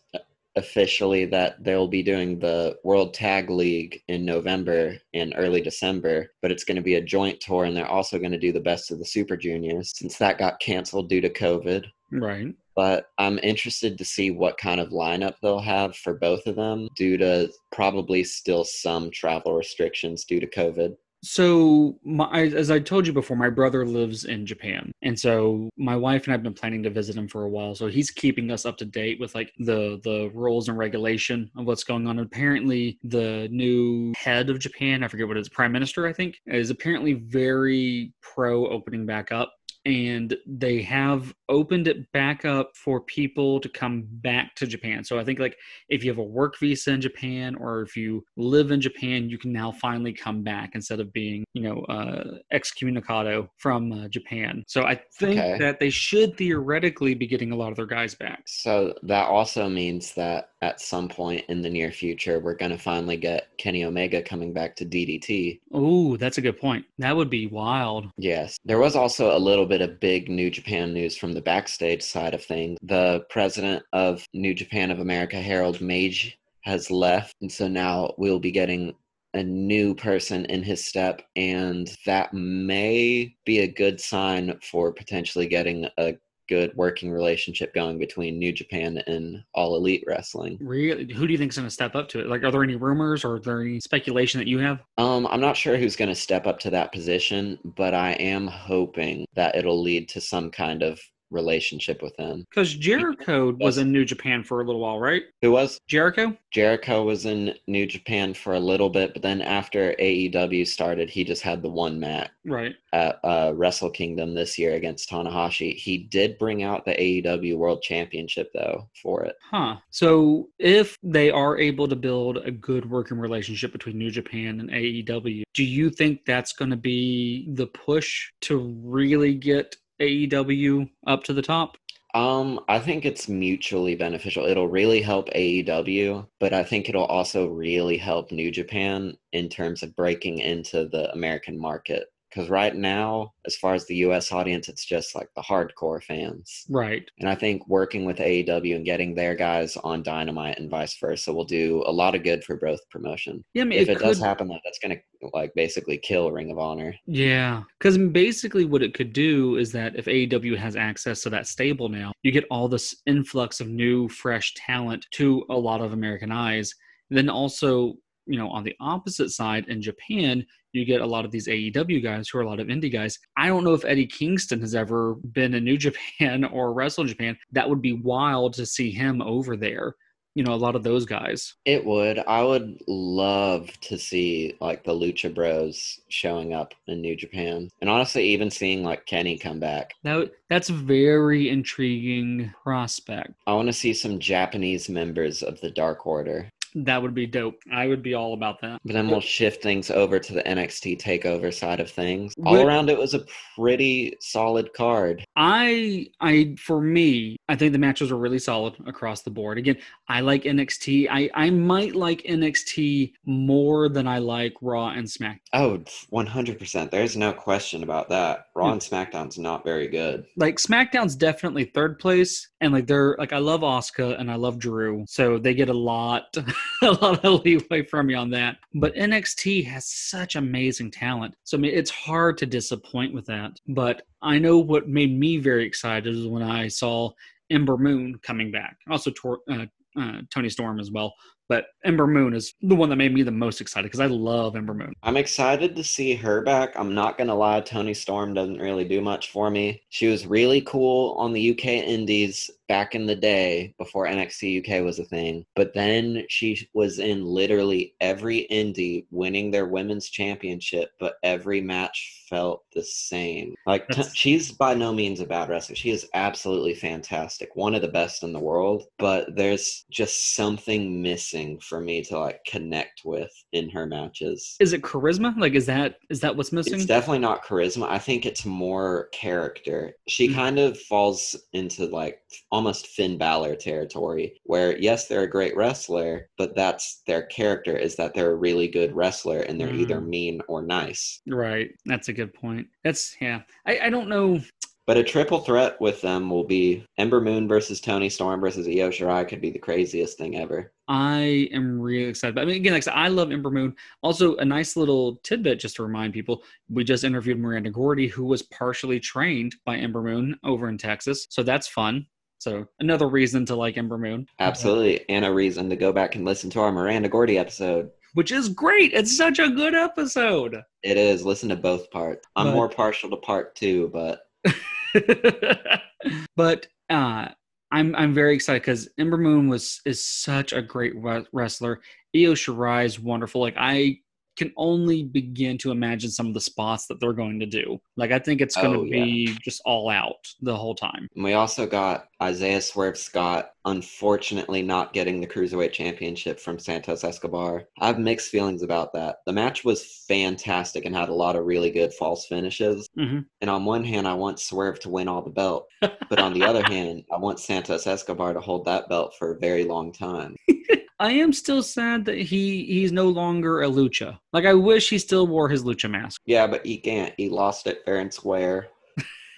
officially 0.56 1.26
that 1.26 1.62
they'll 1.62 1.86
be 1.86 2.02
doing 2.02 2.38
the 2.38 2.76
World 2.82 3.14
Tag 3.14 3.50
League 3.50 4.02
in 4.08 4.24
November 4.24 4.96
and 5.14 5.34
early 5.36 5.60
December, 5.60 6.32
but 6.40 6.50
it's 6.50 6.64
going 6.64 6.76
to 6.76 6.82
be 6.82 6.94
a 6.94 7.02
joint 7.02 7.40
tour 7.40 7.64
and 7.64 7.76
they're 7.76 7.86
also 7.86 8.18
going 8.18 8.32
to 8.32 8.38
do 8.38 8.52
the 8.52 8.60
best 8.60 8.90
of 8.90 8.98
the 8.98 9.04
Super 9.04 9.36
Juniors 9.36 9.92
since 9.94 10.16
that 10.16 10.38
got 10.38 10.60
canceled 10.60 11.08
due 11.08 11.20
to 11.20 11.30
COVID. 11.30 11.84
Right. 12.10 12.54
But 12.74 13.06
I'm 13.18 13.38
interested 13.38 13.96
to 13.98 14.04
see 14.04 14.30
what 14.30 14.58
kind 14.58 14.80
of 14.80 14.90
lineup 14.90 15.34
they'll 15.42 15.60
have 15.60 15.96
for 15.96 16.14
both 16.14 16.46
of 16.46 16.56
them 16.56 16.88
due 16.94 17.16
to 17.18 17.50
probably 17.72 18.22
still 18.24 18.64
some 18.64 19.10
travel 19.10 19.54
restrictions 19.54 20.24
due 20.24 20.40
to 20.40 20.46
COVID. 20.46 20.94
So, 21.28 21.99
my, 22.05 22.43
as 22.43 22.70
I 22.70 22.78
told 22.78 23.05
you 23.05 23.12
before, 23.12 23.37
my 23.37 23.50
brother 23.50 23.84
lives 23.84 24.26
in 24.26 24.46
Japan, 24.46 24.93
and 25.02 25.19
so 25.19 25.69
my 25.76 25.96
wife 25.96 26.25
and 26.25 26.32
I've 26.32 26.44
been 26.44 26.55
planning 26.55 26.84
to 26.84 26.90
visit 26.90 27.17
him 27.17 27.26
for 27.26 27.43
a 27.43 27.49
while. 27.49 27.75
So 27.75 27.88
he's 27.88 28.12
keeping 28.12 28.49
us 28.52 28.64
up 28.64 28.76
to 28.76 28.84
date 28.84 29.19
with 29.19 29.34
like 29.34 29.52
the 29.58 30.00
the 30.05 30.31
rules 30.32 30.69
and 30.69 30.78
regulation 30.78 31.50
of 31.56 31.67
what's 31.67 31.82
going 31.82 32.06
on. 32.06 32.20
Apparently, 32.20 33.00
the 33.02 33.49
new 33.50 34.12
head 34.17 34.50
of 34.50 34.61
Japan, 34.61 35.02
I 35.02 35.08
forget 35.08 35.26
what 35.26 35.37
it 35.37 35.40
is, 35.40 35.49
prime 35.49 35.73
minister, 35.73 36.06
I 36.06 36.12
think, 36.12 36.37
is 36.46 36.70
apparently 36.70 37.14
very 37.14 38.12
pro 38.23 38.69
opening 38.69 39.05
back 39.05 39.32
up 39.32 39.52
and 39.86 40.36
they 40.46 40.82
have 40.82 41.32
opened 41.48 41.86
it 41.86 42.10
back 42.10 42.44
up 42.44 42.72
for 42.74 43.00
people 43.00 43.60
to 43.60 43.68
come 43.68 44.02
back 44.04 44.56
to 44.56 44.66
Japan. 44.66 45.04
So 45.04 45.16
I 45.16 45.24
think 45.24 45.38
like 45.38 45.56
if 45.88 46.02
you 46.02 46.10
have 46.10 46.18
a 46.18 46.24
work 46.24 46.58
visa 46.58 46.90
in 46.90 47.00
Japan 47.00 47.54
or 47.54 47.82
if 47.82 47.96
you 47.96 48.24
live 48.36 48.72
in 48.72 48.80
Japan, 48.80 49.30
you 49.30 49.38
can 49.38 49.52
now 49.52 49.70
finally 49.70 50.12
come 50.12 50.42
back 50.42 50.70
instead 50.74 50.98
of 50.98 51.12
being, 51.12 51.44
you 51.54 51.62
know, 51.62 51.82
uh, 51.82 52.38
excommunicado 52.52 53.48
from 53.58 53.92
uh, 53.92 54.08
Japan. 54.08 54.64
So 54.66 54.82
I 54.82 55.00
think 55.20 55.38
Okay. 55.38 55.56
that 55.60 55.78
they 55.78 55.90
should 55.90 56.36
theoretically 56.36 57.14
be 57.14 57.28
getting 57.28 57.52
a 57.52 57.56
lot 57.56 57.70
of 57.70 57.76
their 57.76 57.86
guys 57.86 58.16
back. 58.16 58.42
So 58.46 58.92
that 59.04 59.26
also 59.28 59.68
means 59.68 60.14
that 60.14 60.50
at 60.62 60.80
some 60.80 61.08
point 61.08 61.44
in 61.48 61.60
the 61.60 61.70
near 61.70 61.92
future, 61.92 62.40
we're 62.40 62.54
going 62.54 62.70
to 62.70 62.78
finally 62.78 63.16
get 63.16 63.48
Kenny 63.58 63.84
Omega 63.84 64.22
coming 64.22 64.52
back 64.52 64.74
to 64.76 64.86
DDT. 64.86 65.60
Oh, 65.72 66.16
that's 66.16 66.38
a 66.38 66.42
good 66.42 66.58
point. 66.58 66.84
That 66.98 67.14
would 67.14 67.30
be 67.30 67.46
wild. 67.46 68.10
Yes. 68.16 68.56
There 68.64 68.78
was 68.78 68.96
also 68.96 69.36
a 69.36 69.38
little 69.38 69.66
bit 69.66 69.82
of 69.82 70.00
big 70.00 70.28
New 70.28 70.50
Japan 70.50 70.94
news 70.94 71.16
from 71.16 71.32
the 71.32 71.42
backstage 71.42 72.02
side 72.02 72.34
of 72.34 72.44
things. 72.44 72.78
The 72.82 73.26
president 73.28 73.84
of 73.92 74.24
New 74.32 74.54
Japan 74.54 74.90
of 74.90 75.00
America, 75.00 75.36
Harold 75.36 75.78
Meij, 75.78 76.34
has 76.62 76.90
left. 76.90 77.34
And 77.40 77.52
so 77.52 77.68
now 77.68 78.14
we'll 78.16 78.40
be 78.40 78.50
getting 78.50 78.94
a 79.34 79.42
new 79.42 79.94
person 79.94 80.46
in 80.46 80.62
his 80.62 80.84
step. 80.84 81.22
And 81.36 81.94
that 82.06 82.32
may 82.32 83.36
be 83.44 83.60
a 83.60 83.68
good 83.68 84.00
sign 84.00 84.58
for 84.62 84.92
potentially 84.92 85.46
getting 85.46 85.86
a 85.98 86.16
good 86.48 86.72
working 86.75 87.10
relationship 87.10 87.75
going 87.75 87.98
between 87.98 88.38
New 88.38 88.52
Japan 88.52 88.98
and 89.06 89.43
All 89.54 89.76
Elite 89.76 90.04
Wrestling. 90.06 90.58
Really, 90.60 91.12
who 91.12 91.26
do 91.26 91.32
you 91.32 91.38
think's 91.38 91.56
going 91.56 91.66
to 91.66 91.75
step 91.75 91.94
up 91.94 92.08
to 92.10 92.20
it? 92.20 92.28
Like, 92.28 92.43
are 92.44 92.50
there 92.50 92.62
any 92.62 92.76
rumors 92.76 93.25
or 93.25 93.34
are 93.34 93.40
there 93.40 93.60
any 93.60 93.81
speculation 93.81 94.38
that 94.38 94.48
you 94.48 94.58
have? 94.58 94.82
Um, 94.98 95.26
I'm 95.28 95.40
not 95.40 95.56
sure 95.56 95.76
who's 95.76 95.96
going 95.96 96.08
to 96.08 96.14
step 96.14 96.46
up 96.46 96.58
to 96.60 96.70
that 96.70 96.93
position, 96.93 97.58
but 97.64 97.94
I 97.94 98.12
am 98.12 98.46
hoping 98.46 99.26
that 99.34 99.56
it'll 99.56 99.82
lead 99.82 100.08
to 100.10 100.20
some 100.20 100.50
kind 100.50 100.82
of 100.82 101.00
relationship 101.31 102.02
with 102.02 102.14
him. 102.17 102.44
Because 102.50 102.75
Jericho 102.75 103.52
was 103.61 103.78
in 103.78 103.90
New 103.93 104.05
Japan 104.05 104.43
for 104.44 104.61
a 104.61 104.64
little 104.64 104.81
while, 104.81 104.99
right? 104.99 105.23
Who 105.43 105.52
was? 105.52 105.78
Jericho? 105.88 106.37
Jericho 106.52 107.05
was 107.05 107.26
in 107.26 107.55
New 107.67 107.87
Japan 107.87 108.32
for 108.34 108.55
a 108.55 108.61
little 108.61 108.88
bit, 108.90 109.12
but 109.12 109.23
then 109.23 109.43
after 109.43 109.94
AEW 110.00 110.67
started, 110.67 111.11
he 111.11 111.25
just 111.25 111.43
had 111.43 111.62
the 111.62 111.69
one 111.69 111.99
match 112.00 112.31
Right. 112.44 112.75
at 112.93 113.19
uh, 113.25 113.52
Wrestle 113.55 113.90
Kingdom 113.90 114.34
this 114.34 114.56
year 114.58 114.75
against 114.75 115.11
Tanahashi. 115.11 115.75
He 115.75 115.99
did 115.99 116.38
bring 116.38 116.62
out 116.62 116.84
the 116.84 116.93
AEW 116.94 117.56
World 117.56 117.82
Championship 117.82 118.50
though 118.55 118.88
for 119.02 119.25
it. 119.25 119.37
Huh. 119.50 119.76
So 119.90 120.49
if 120.58 120.96
they 121.02 121.31
are 121.31 121.58
able 121.58 121.88
to 121.88 121.96
build 121.96 122.38
a 122.38 122.50
good 122.50 122.88
working 122.88 123.19
relationship 123.19 123.73
between 123.73 123.99
New 123.99 124.11
Japan 124.11 124.61
and 124.61 124.70
AEW, 124.70 125.43
do 125.55 125.64
you 125.64 125.90
think 125.90 126.25
that's 126.25 126.52
going 126.52 126.70
to 126.70 126.76
be 126.76 127.49
the 127.55 127.67
push 127.67 128.31
to 128.43 128.58
really 128.82 129.34
get 129.34 129.76
AEW 130.00 130.90
up 131.06 131.25
to 131.25 131.32
the 131.32 131.43
top? 131.43 131.76
Um, 132.14 132.60
I 132.69 132.78
think 132.78 133.04
it's 133.04 133.28
mutually 133.28 133.94
beneficial. 133.94 134.46
It'll 134.46 134.69
really 134.69 135.02
help 135.02 135.28
AEW, 135.31 136.26
but 136.40 136.54
I 136.54 136.64
think 136.64 136.88
it'll 136.88 137.04
also 137.04 137.46
really 137.46 137.98
help 137.98 138.32
New 138.32 138.50
Japan 138.50 139.19
in 139.32 139.50
terms 139.50 139.82
of 139.82 139.94
breaking 139.94 140.38
into 140.38 140.88
the 140.88 141.12
American 141.12 141.58
market. 141.58 142.06
Because 142.31 142.50
right 142.50 142.75
now, 142.75 143.32
as 143.46 143.56
far 143.56 143.75
as 143.75 143.87
the 143.87 143.96
US 143.96 144.32
audience, 144.32 144.69
it's 144.69 144.84
just 144.84 145.14
like 145.14 145.28
the 145.34 145.43
hardcore 145.43 146.02
fans. 146.02 146.64
Right. 146.69 147.08
And 147.19 147.28
I 147.28 147.34
think 147.34 147.67
working 147.69 148.05
with 148.05 148.19
AEW 148.19 148.76
and 148.76 148.84
getting 148.84 149.14
their 149.14 149.34
guys 149.34 149.76
on 149.76 150.02
Dynamite 150.02 150.58
and 150.58 150.70
vice 150.70 150.99
versa 150.99 151.32
will 151.32 151.44
do 151.44 151.82
a 151.87 151.93
lot 151.93 152.14
of 152.14 152.25
good 152.25 152.44
for 152.44 152.56
both 152.56 152.81
promotion. 152.90 153.44
Yeah, 153.55 153.62
I 153.62 153.67
mean, 153.67 153.78
If 153.81 153.88
it, 153.88 153.93
it, 153.93 153.99
could, 153.99 154.05
does 154.06 154.20
happen, 154.20 154.49
that 154.49 154.61
that's 154.64 154.78
going 154.78 154.96
to 154.96 155.28
like 155.32 155.52
basically 155.55 155.99
kill 155.99 156.31
Ring 156.31 156.50
of 156.50 156.58
Honor. 156.58 156.94
Yeah, 157.06 157.62
because 157.78 157.96
basically 157.99 158.64
what 158.64 158.82
it 158.82 158.94
could 158.94 159.12
do 159.12 159.56
is 159.56 159.73
that 159.73 159.96
if 159.96 160.06
AEW 160.06 160.56
has 160.56 160.76
access 160.76 161.23
to 161.23 161.31
that 161.31 161.46
stable 161.46 161.88
now, 161.88 162.12
you 162.23 162.32
get 162.32 162.44
all 162.50 162.69
this 162.69 163.02
influx 163.06 163.61
of 163.61 163.69
new, 163.69 164.08
fresh 164.08 164.55
talent 164.55 165.06
to 165.12 165.44
a 165.50 165.56
lot 165.56 165.81
of 165.81 165.93
American 165.93 166.32
eyes. 166.32 166.75
Then 167.08 167.28
also, 167.28 167.94
you 168.26 168.38
know, 168.38 168.49
on 168.50 168.64
the 168.64 168.76
opposite 168.81 169.31
side 169.31 169.67
in 169.69 169.81
Japan, 169.81 170.44
you 170.73 170.84
get 170.84 171.00
a 171.00 171.06
lot 171.06 171.25
of 171.25 171.31
these 171.31 171.49
AEW 171.49 172.02
guys 172.02 172.28
who 172.28 172.38
are 172.38 172.43
a 172.43 172.49
lot 172.49 172.61
of 172.61 172.67
indie 172.67 172.93
guys. 172.93 173.19
I 173.37 173.46
don't 173.49 173.64
know 173.64 173.75
if 173.75 173.84
Eddie 173.84 174.06
Kingston 174.06 174.61
has 174.61 174.75
ever 174.75 175.14
been 175.32 175.55
in 175.55 175.64
New 175.64 175.78
Japan 175.78 176.44
or 176.44 176.73
wrestled 176.73 177.06
in 177.06 177.12
Japan. 177.12 177.38
That 177.52 177.69
would 177.69 177.81
be 177.81 177.94
wild 177.94 178.55
to 178.55 178.67
see 178.67 178.90
him 178.90 179.23
over 179.23 179.56
there. 179.56 179.94
You 180.34 180.43
know, 180.43 180.52
a 180.52 180.55
lot 180.55 180.76
of 180.76 180.82
those 180.82 181.06
guys. 181.06 181.55
It 181.64 181.82
would. 181.82 182.19
I 182.19 182.43
would 182.43 182.78
love 182.87 183.70
to 183.81 183.96
see 183.96 184.55
like 184.61 184.84
the 184.84 184.93
Lucha 184.93 185.34
Bros 185.34 185.99
showing 186.08 186.52
up 186.52 186.75
in 186.88 187.00
New 187.00 187.17
Japan, 187.17 187.70
and 187.81 187.88
honestly, 187.88 188.23
even 188.25 188.50
seeing 188.50 188.84
like 188.84 189.06
Kenny 189.06 189.38
come 189.38 189.58
back. 189.58 189.95
That 190.02 190.33
that's 190.50 190.68
a 190.68 190.75
very 190.75 191.49
intriguing 191.49 192.52
prospect. 192.62 193.33
I 193.47 193.54
want 193.54 193.68
to 193.68 193.73
see 193.73 193.95
some 193.95 194.18
Japanese 194.18 194.90
members 194.90 195.42
of 195.42 195.59
the 195.62 195.71
Dark 195.71 196.06
Order. 196.06 196.50
That 196.85 197.00
would 197.00 197.14
be 197.14 197.26
dope. 197.26 197.62
I 197.73 197.87
would 197.87 198.02
be 198.02 198.12
all 198.12 198.35
about 198.35 198.61
that. 198.61 198.83
But 198.85 198.92
then 198.92 199.09
we'll 199.09 199.23
shift 199.23 199.62
things 199.62 199.90
over 199.90 200.18
to 200.18 200.35
the 200.35 200.42
NXT 200.42 201.00
Takeover 201.00 201.52
side 201.52 201.80
of 201.80 201.90
things. 201.90 202.35
All 202.45 202.61
around, 202.61 202.90
it 202.90 202.99
was 202.99 203.14
a 203.14 203.25
pretty 203.56 204.14
solid 204.21 204.75
card. 204.75 205.25
I 205.37 206.09
I 206.21 206.54
for 206.59 206.83
me, 206.83 207.38
I 207.49 207.56
think 207.56 207.73
the 207.73 207.78
matches 207.78 208.12
were 208.12 208.18
really 208.18 208.38
solid 208.38 208.75
across 208.87 209.23
the 209.23 209.30
board. 209.30 209.56
Again, 209.56 209.78
I 210.11 210.21
like 210.21 210.42
NXT. 210.42 211.09
I 211.11 211.30
I 211.33 211.49
might 211.49 211.97
like 211.97 212.23
NXT 212.25 213.14
more 213.25 213.88
than 213.88 214.06
I 214.06 214.18
like 214.18 214.52
Raw 214.61 214.88
and 214.88 215.11
Smack. 215.11 215.40
Oh, 215.54 215.78
100%. 216.12 216.90
There's 216.90 217.16
no 217.16 217.33
question 217.33 217.85
about 217.85 218.11
that. 218.11 218.49
Raw 218.54 218.66
hmm. 218.66 218.73
and 218.73 218.80
SmackDown's 218.83 219.38
not 219.38 219.64
very 219.64 219.88
good. 219.88 220.26
Like 220.37 220.56
SmackDown's 220.56 221.16
definitely 221.16 221.64
third 221.64 221.99
place, 221.99 222.49
and 222.61 222.75
like 222.75 222.87
they're 222.87 223.16
like 223.18 223.33
I 223.33 223.38
love 223.38 223.62
Asuka 223.62 224.21
and 224.21 224.30
I 224.30 224.35
love 224.35 224.59
Drew, 224.59 225.06
so 225.09 225.38
they 225.38 225.54
get 225.54 225.71
a 225.71 225.75
lot 225.75 226.37
a 226.82 226.90
lot 226.90 227.25
of 227.25 227.44
leeway 227.44 227.85
from 227.85 228.06
me 228.06 228.14
on 228.14 228.30
that. 228.30 228.58
But 228.75 228.94
NXT 228.94 229.66
has 229.66 229.87
such 229.87 230.37
amazing 230.37 230.90
talent, 230.90 231.35
so 231.44 231.56
I 231.56 231.61
mean 231.61 231.73
it's 231.75 231.90
hard 231.90 232.38
to 232.38 232.46
disappoint 232.46 233.14
with 233.14 233.26
that. 233.26 233.52
But 233.68 234.02
I 234.23 234.38
know 234.38 234.58
what 234.58 234.88
made 234.88 235.16
me 235.16 235.38
very 235.38 235.64
excited 235.66 236.14
is 236.14 236.26
when 236.26 236.42
I 236.42 236.68
saw 236.68 237.11
Ember 237.50 237.76
Moon 237.76 238.18
coming 238.23 238.50
back. 238.50 238.76
Also, 238.90 239.11
Tor- 239.11 239.40
uh, 239.50 239.66
uh, 239.99 240.20
Toni 240.32 240.49
Storm 240.49 240.80
as 240.80 240.90
well. 240.90 241.14
But 241.48 241.66
Ember 241.84 242.06
Moon 242.06 242.34
is 242.34 242.54
the 242.60 242.74
one 242.74 242.88
that 242.90 242.96
made 242.96 243.14
me 243.14 243.22
the 243.22 243.30
most 243.30 243.60
excited 243.60 243.86
because 243.86 244.00
I 244.00 244.06
love 244.06 244.56
Ember 244.56 244.74
Moon. 244.74 244.92
I'm 245.02 245.16
excited 245.16 245.76
to 245.76 245.84
see 245.84 246.14
her 246.14 246.42
back. 246.42 246.72
I'm 246.74 246.94
not 246.94 247.16
going 247.16 247.28
to 247.28 247.34
lie, 247.34 247.60
Toni 247.60 247.94
Storm 247.94 248.34
doesn't 248.34 248.58
really 248.58 248.84
do 248.84 249.00
much 249.00 249.30
for 249.30 249.50
me. 249.50 249.82
She 249.88 250.08
was 250.08 250.26
really 250.26 250.60
cool 250.62 251.14
on 251.18 251.32
the 251.32 251.52
UK 251.52 251.66
Indies 251.66 252.50
back 252.68 252.96
in 252.96 253.06
the 253.06 253.14
day 253.14 253.72
before 253.78 254.06
NXT 254.06 254.58
UK 254.58 254.84
was 254.84 254.98
a 254.98 255.04
thing. 255.04 255.44
But 255.54 255.72
then 255.72 256.24
she 256.28 256.68
was 256.74 256.98
in 256.98 257.24
literally 257.24 257.94
every 258.00 258.48
indie 258.50 259.06
winning 259.12 259.52
their 259.52 259.66
women's 259.66 260.08
championship, 260.08 260.90
but 260.98 261.14
every 261.22 261.60
match 261.60 262.24
felt 262.28 262.64
the 262.74 262.82
same. 262.82 263.54
Like, 263.66 263.86
t- 263.88 264.02
she's 264.14 264.50
by 264.50 264.74
no 264.74 264.92
means 264.92 265.20
a 265.20 265.26
bad 265.26 265.48
wrestler. 265.48 265.76
She 265.76 265.90
is 265.90 266.08
absolutely 266.14 266.74
fantastic, 266.74 267.54
one 267.54 267.76
of 267.76 267.82
the 267.82 267.88
best 267.88 268.24
in 268.24 268.32
the 268.32 268.40
world. 268.40 268.84
But 268.98 269.36
there's 269.36 269.84
just 269.90 270.34
something 270.34 271.00
missing 271.00 271.36
missing 271.37 271.59
for 271.61 271.81
me 271.81 272.02
to 272.02 272.19
like 272.19 272.40
connect 272.47 273.02
with 273.05 273.31
in 273.52 273.69
her 273.71 273.87
matches. 273.87 274.57
Is 274.61 274.73
it 274.73 274.83
charisma? 274.83 275.37
Like, 275.38 275.55
is 275.55 275.66
that 275.66 275.97
is 276.11 276.21
that 276.21 276.37
what's 276.37 276.52
missing? 276.52 276.75
It's 276.75 276.87
definitely 276.87 277.19
not 277.21 277.45
charisma. 277.45 277.88
I 277.88 277.99
think 277.99 278.25
it's 278.26 278.45
more 278.45 279.09
character. 279.12 279.93
She 280.09 280.28
Mhm. 280.28 280.35
kind 280.35 280.59
of 280.59 280.78
falls 280.83 281.37
into 281.52 281.87
like 281.87 282.21
almost 282.50 282.88
Finn 282.88 283.19
Balor 283.19 283.57
territory, 283.57 284.40
where 284.45 284.76
yes, 284.78 285.09
they're 285.09 285.23
a 285.23 285.31
great 285.31 285.57
wrestler, 285.57 286.28
but 286.38 286.55
that's 286.57 287.02
their 287.07 287.23
character 287.26 287.76
is 287.76 287.97
that 287.97 288.14
they're 288.14 288.33
a 288.33 288.37
really 288.37 288.69
good 288.69 288.95
wrestler 288.95 289.40
and 289.40 289.61
they're 289.61 289.75
either 289.75 290.00
Mm. 290.00 290.09
mean 290.09 290.40
or 290.49 290.62
nice. 290.62 291.21
right. 291.26 291.71
That's 291.85 292.09
a 292.09 292.12
good 292.12 292.33
point. 292.35 292.66
That's 292.85 293.16
yeah. 293.21 293.43
I, 293.66 293.78
I 293.85 293.90
don't 293.90 294.09
know. 294.09 294.40
But 294.87 294.97
a 294.97 295.02
triple 295.02 295.40
threat 295.40 295.81
with 295.81 296.00
them 296.00 296.31
will 296.31 296.45
be 296.45 296.87
Ember 296.97 297.21
Moon 297.21 297.49
versus 297.49 297.81
Toni 297.81 298.09
Storm 298.09 298.40
versus 298.40 298.69
Io 298.69 298.88
Shirai 298.90 299.26
could 299.28 299.40
be 299.40 299.50
the 299.50 299.59
craziest 299.59 300.16
thing 300.16 300.37
ever. 300.38 300.73
I 300.87 301.49
am 301.52 301.81
really 301.81 302.05
excited. 302.09 302.38
I 302.38 302.45
mean, 302.45 302.55
again, 302.57 302.73
like 302.73 302.83
I 302.83 302.85
said, 302.85 302.95
I 302.95 303.09
love 303.09 303.33
Ember 303.33 303.50
Moon. 303.50 303.75
Also, 304.02 304.37
a 304.37 304.45
nice 304.45 304.76
little 304.76 305.16
tidbit 305.25 305.59
just 305.59 305.75
to 305.76 305.83
remind 305.83 306.12
people: 306.12 306.45
we 306.71 306.85
just 306.85 307.02
interviewed 307.02 307.40
Miranda 307.40 307.71
Gordy, 307.71 308.07
who 308.07 308.25
was 308.25 308.43
partially 308.43 309.00
trained 309.00 309.57
by 309.64 309.76
Ember 309.76 310.02
Moon 310.02 310.38
over 310.45 310.69
in 310.69 310.78
Texas. 310.78 311.26
So 311.31 311.43
that's 311.43 311.66
fun. 311.66 312.07
So 312.38 312.66
another 312.78 313.09
reason 313.09 313.45
to 313.47 313.57
like 313.57 313.76
Ember 313.78 313.99
Moon, 313.99 314.28
Absolutely. 314.38 315.05
And 315.09 315.25
a 315.25 315.33
reason 315.33 315.69
to 315.71 315.75
go 315.75 315.90
back 315.93 316.14
and 316.14 316.25
listen 316.25 316.49
to 316.50 316.61
our 316.61 316.71
Miranda 316.71 317.09
Gordy 317.09 317.38
episode. 317.38 317.90
which 318.14 318.31
is 318.31 318.49
great. 318.50 318.93
It's 318.93 319.16
such 319.16 319.40
a 319.40 319.49
good 319.50 319.75
episode. 319.75 320.62
It 320.85 320.97
is. 320.97 321.25
Listen 321.25 321.49
to 321.49 321.57
both 321.57 321.90
parts. 321.90 322.25
I'm 322.37 322.47
But- 322.49 322.55
more 322.55 322.69
partial 322.69 323.11
to 323.11 323.16
part 323.16 323.57
two, 323.57 323.90
but 323.93 324.21
but 326.36 326.66
uh, 326.90 327.28
I'm 327.72 327.94
I'm 327.94 328.14
very 328.14 328.34
excited 328.34 328.62
because 328.62 328.88
Ember 328.98 329.18
Moon 329.18 329.48
was 329.48 329.80
is 329.84 330.04
such 330.04 330.52
a 330.52 330.62
great 330.62 330.94
wrestler. 331.32 331.80
Io 332.14 332.32
Shirai 332.32 332.84
is 332.84 333.00
wonderful. 333.00 333.40
Like 333.40 333.56
I 333.58 333.98
can 334.37 334.52
only 334.57 335.02
begin 335.02 335.57
to 335.59 335.71
imagine 335.71 336.11
some 336.11 336.26
of 336.26 336.35
the 336.35 336.40
spots 336.40 336.87
that 336.87 337.00
they're 337.00 337.12
going 337.12 337.40
to 337.40 337.47
do. 337.47 337.81
Like 337.97 338.12
I 338.12 338.19
think 338.19 338.40
it's 338.40 338.55
going 338.57 338.73
to 338.73 338.81
Oh, 338.81 338.85
yeah. 338.85 339.05
be 339.05 339.38
just 339.43 339.62
all 339.64 339.88
out 339.88 340.26
the 340.43 340.57
whole 340.57 340.75
time. 340.75 341.09
And 341.14 341.25
we 341.25 341.33
also 341.33 341.66
got 341.66 342.09
Isaiah 342.23 342.61
Swerve 342.61 342.99
Scott, 342.99 343.50
unfortunately 343.64 344.62
not 344.62 344.93
getting 344.93 345.21
the 345.21 345.26
Cruiserweight 345.26 345.73
Championship 345.73 346.38
from 346.38 346.59
Santos 346.59 347.05
Escobar. 347.05 347.64
I 347.81 347.87
have 347.87 347.99
mixed 347.99 348.31
feelings 348.31 348.62
about 348.62 348.93
that. 348.95 349.16
The 349.26 349.33
match 349.33 349.64
was 349.64 350.05
fantastic 350.07 350.85
and 350.85 350.95
had 350.95 351.09
a 351.09 351.14
lot 351.14 351.37
of 351.37 351.47
really 351.47 351.71
good 351.71 351.95
false 351.95 352.26
finishes. 352.26 352.88
Mhm. 352.99 353.25
And 353.40 353.50
on 353.50 353.64
one 353.64 353.85
hand, 353.85 354.07
I 354.07 354.14
want 354.14 354.40
Swerve 354.40 354.78
to 354.81 354.90
win 354.90 355.09
all 355.09 355.23
the 355.23 355.31
belt. 355.31 355.69
But 355.81 356.19
on 356.19 356.35
the 356.35 356.45
other 356.45 356.62
hand, 356.73 357.05
I 357.12 357.19
want 357.19 357.40
Santos 357.40 357.87
Escobar 357.87 358.33
to 358.35 358.40
hold 358.40 358.64
that 358.66 358.88
belt 358.88 359.14
for 359.19 359.33
a 359.33 359.38
very 359.38 359.64
long 359.64 359.93
time. 359.93 360.37
I 360.98 361.12
am 361.12 361.32
still 361.32 361.62
sad 361.62 362.04
that 362.06 362.16
he 362.16 362.64
he's 362.64 362.92
no 362.92 363.08
longer 363.08 363.62
a 363.62 363.68
lucha. 363.68 364.18
Like 364.32 364.46
I 364.46 364.54
wish 364.54 364.88
he 364.88 364.98
still 364.98 365.26
wore 365.26 365.48
his 365.48 365.62
lucha 365.62 365.90
mask. 365.90 366.20
Yeah, 366.24 366.46
but 366.46 366.64
he 366.64 366.78
can't. 366.78 367.12
He 367.16 367.28
lost 367.28 367.66
it 367.66 367.82
fair 367.84 367.98
and 367.98 368.12
square 368.12 368.68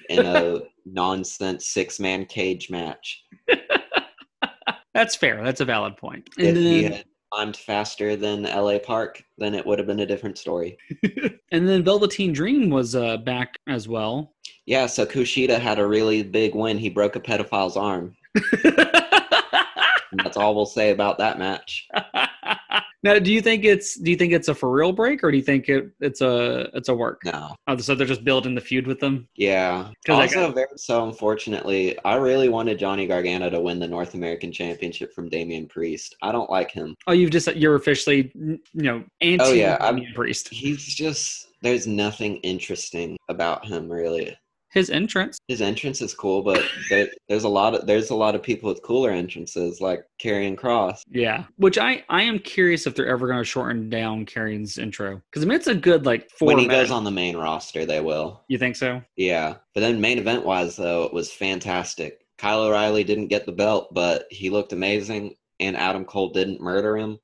in 0.09 0.25
a 0.25 0.61
nonsense 0.87 1.69
six 1.69 1.99
man 1.99 2.27
cage 2.27 2.71
match. 2.71 3.25
That's 4.95 5.17
fair. 5.17 5.43
That's 5.45 5.61
a 5.61 5.65
valid 5.65 5.97
point. 5.97 6.29
if 6.39 6.49
And 6.49 6.57
he 6.57 6.83
had 6.85 7.05
climbed 7.33 7.57
faster 7.57 8.17
than 8.17 8.43
LA 8.43 8.79
Park, 8.79 9.23
then 9.37 9.55
it 9.55 9.65
would 9.65 9.79
have 9.79 9.87
been 9.87 10.01
a 10.01 10.07
different 10.07 10.39
story. 10.39 10.79
and 11.53 11.69
then 11.69 11.85
Velveteen 11.85 12.33
Dream 12.33 12.71
was 12.71 12.95
uh, 12.95 13.19
back 13.19 13.55
as 13.69 13.87
well. 13.87 14.35
Yeah, 14.67 14.87
so 14.87 15.07
Kushida 15.07 15.59
had 15.59 15.79
a 15.79 15.87
really 15.87 16.23
big 16.23 16.55
win. 16.55 16.79
He 16.79 16.89
broke 16.89 17.17
a 17.17 17.21
pedophile's 17.21 17.77
arm. 17.77 18.17
All 20.39 20.55
we'll 20.55 20.67
say 20.67 20.91
about 20.91 21.19
that 21.19 21.39
match. 21.39 21.89
now, 23.03 23.19
do 23.19 23.33
you 23.33 23.41
think 23.41 23.65
it's 23.65 23.99
do 23.99 24.11
you 24.11 24.17
think 24.17 24.33
it's 24.33 24.49
a 24.49 24.55
for 24.55 24.71
real 24.71 24.93
break 24.93 25.23
or 25.23 25.31
do 25.31 25.37
you 25.37 25.43
think 25.43 25.69
it, 25.69 25.91
it's 26.01 26.21
a 26.21 26.69
it's 26.75 26.89
a 26.89 26.95
work? 26.95 27.23
No. 27.25 27.55
Oh, 27.67 27.77
so 27.77 27.95
they're 27.95 28.07
just 28.07 28.25
building 28.25 28.55
the 28.55 28.61
feud 28.61 28.87
with 28.87 29.01
them. 29.01 29.29
Yeah. 29.37 29.91
Also, 30.09 30.53
very 30.53 30.67
so 30.77 31.07
unfortunately, 31.07 31.97
I 32.05 32.17
really 32.17 32.49
wanted 32.49 32.79
Johnny 32.79 33.07
Gargano 33.07 33.51
to 33.51 33.61
win 33.61 33.79
the 33.79 33.89
North 33.89 34.15
American 34.15 34.53
Championship 34.53 35.13
from 35.15 35.29
Damian 35.29 35.67
Priest. 35.67 36.17
I 36.23 36.33
don't 36.33 36.51
like 36.51 36.71
him. 36.71 36.95
Oh, 37.07 37.13
you've 37.13 37.31
just 37.31 37.55
you're 37.57 37.77
officially 37.77 38.33
you 38.35 38.59
know 38.75 39.05
anti 39.21 39.45
Oh, 39.45 39.53
yeah, 39.53 39.77
I'm- 39.81 40.05
priest. 40.15 40.49
He's 40.49 40.85
just 40.85 41.49
there's 41.63 41.87
nothing 41.87 42.37
interesting 42.39 43.17
about 43.29 43.67
him 43.67 43.91
really. 43.91 44.37
His 44.79 44.91
entrance. 44.91 45.39
His 45.49 45.61
entrance 45.61 46.01
is 46.01 46.15
cool, 46.15 46.43
but 46.43 46.65
there, 46.89 47.09
there's 47.29 47.45
a 47.45 47.49
lot 47.49 47.75
of 47.75 47.87
there's 47.87 48.11
a 48.11 48.15
lot 48.15 48.35
of 48.35 48.43
people 48.43 48.69
with 48.69 48.83
cooler 48.83 49.11
entrances 49.11 49.81
like 49.81 50.05
Karrion 50.23 50.57
Cross. 50.57 51.03
Yeah, 51.11 51.45
which 51.57 51.79
I 51.79 52.05
I 52.09 52.23
am 52.23 52.39
curious 52.39 52.87
if 52.87 52.95
they're 52.95 53.09
ever 53.09 53.27
going 53.27 53.39
to 53.39 53.45
shorten 53.45 53.91
down 53.91 54.25
Karrion's 54.25 54.79
intro 54.79 55.21
because 55.31 55.45
I 55.45 55.49
mean 55.49 55.57
it's 55.57 55.67
a 55.67 55.75
good 55.75 56.07
like 56.07 56.31
four. 56.31 56.47
when 56.47 56.59
he 56.59 56.69
goes 56.69 56.91
on 56.91 57.05
the 57.05 57.11
main 57.11 57.37
roster, 57.37 57.85
they 57.85 58.01
will. 58.01 58.45
you 58.49 58.59
think 58.59 58.77
so? 58.77 59.03
Yeah, 59.17 59.57
but 59.75 59.81
then 59.81 60.01
main 60.01 60.19
event 60.19 60.45
wise 60.45 60.77
though, 60.77 61.05
it 61.05 61.13
was 61.13 61.33
fantastic. 61.33 62.25
Kyle 62.39 62.63
O'Reilly 62.63 63.03
didn't 63.03 63.29
get 63.29 63.47
the 63.47 63.53
belt, 63.53 63.93
but 63.93 64.27
he 64.31 64.49
looked 64.49 64.73
amazing, 64.73 65.35
and 65.59 65.77
Adam 65.77 66.05
Cole 66.05 66.31
didn't 66.31 66.61
murder 66.61 66.97
him. 66.97 67.19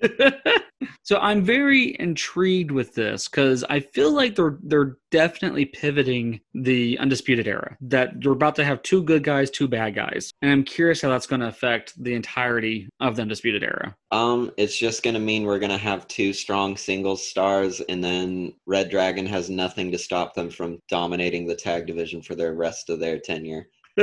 so 1.02 1.18
I'm 1.18 1.42
very 1.44 1.96
intrigued 1.98 2.70
with 2.70 2.94
this 2.94 3.28
because 3.28 3.64
I 3.68 3.80
feel 3.80 4.12
like 4.12 4.36
they're 4.36 4.58
they're 4.62 4.96
definitely 5.10 5.64
pivoting 5.64 6.40
the 6.54 6.98
undisputed 6.98 7.48
era. 7.48 7.76
That 7.80 8.22
you're 8.22 8.32
about 8.32 8.56
to 8.56 8.64
have 8.64 8.82
two 8.82 9.02
good 9.02 9.24
guys, 9.24 9.50
two 9.50 9.68
bad 9.68 9.94
guys, 9.94 10.32
and 10.42 10.50
I'm 10.50 10.64
curious 10.64 11.00
how 11.00 11.08
that's 11.08 11.26
going 11.26 11.40
to 11.40 11.48
affect 11.48 11.92
the 12.02 12.14
entirety 12.14 12.88
of 13.00 13.16
the 13.16 13.22
undisputed 13.22 13.62
era. 13.62 13.94
Um, 14.10 14.50
it's 14.56 14.76
just 14.76 15.02
gonna 15.02 15.18
mean 15.18 15.44
we're 15.44 15.58
gonna 15.58 15.76
have 15.76 16.08
two 16.08 16.32
strong 16.32 16.76
singles 16.76 17.26
stars, 17.26 17.80
and 17.82 18.02
then 18.02 18.54
Red 18.66 18.90
Dragon 18.90 19.26
has 19.26 19.50
nothing 19.50 19.90
to 19.92 19.98
stop 19.98 20.34
them 20.34 20.50
from 20.50 20.78
dominating 20.88 21.46
the 21.46 21.56
tag 21.56 21.86
division 21.86 22.22
for 22.22 22.34
the 22.34 22.52
rest 22.52 22.88
of 22.88 23.00
their 23.00 23.18
tenure, 23.18 23.68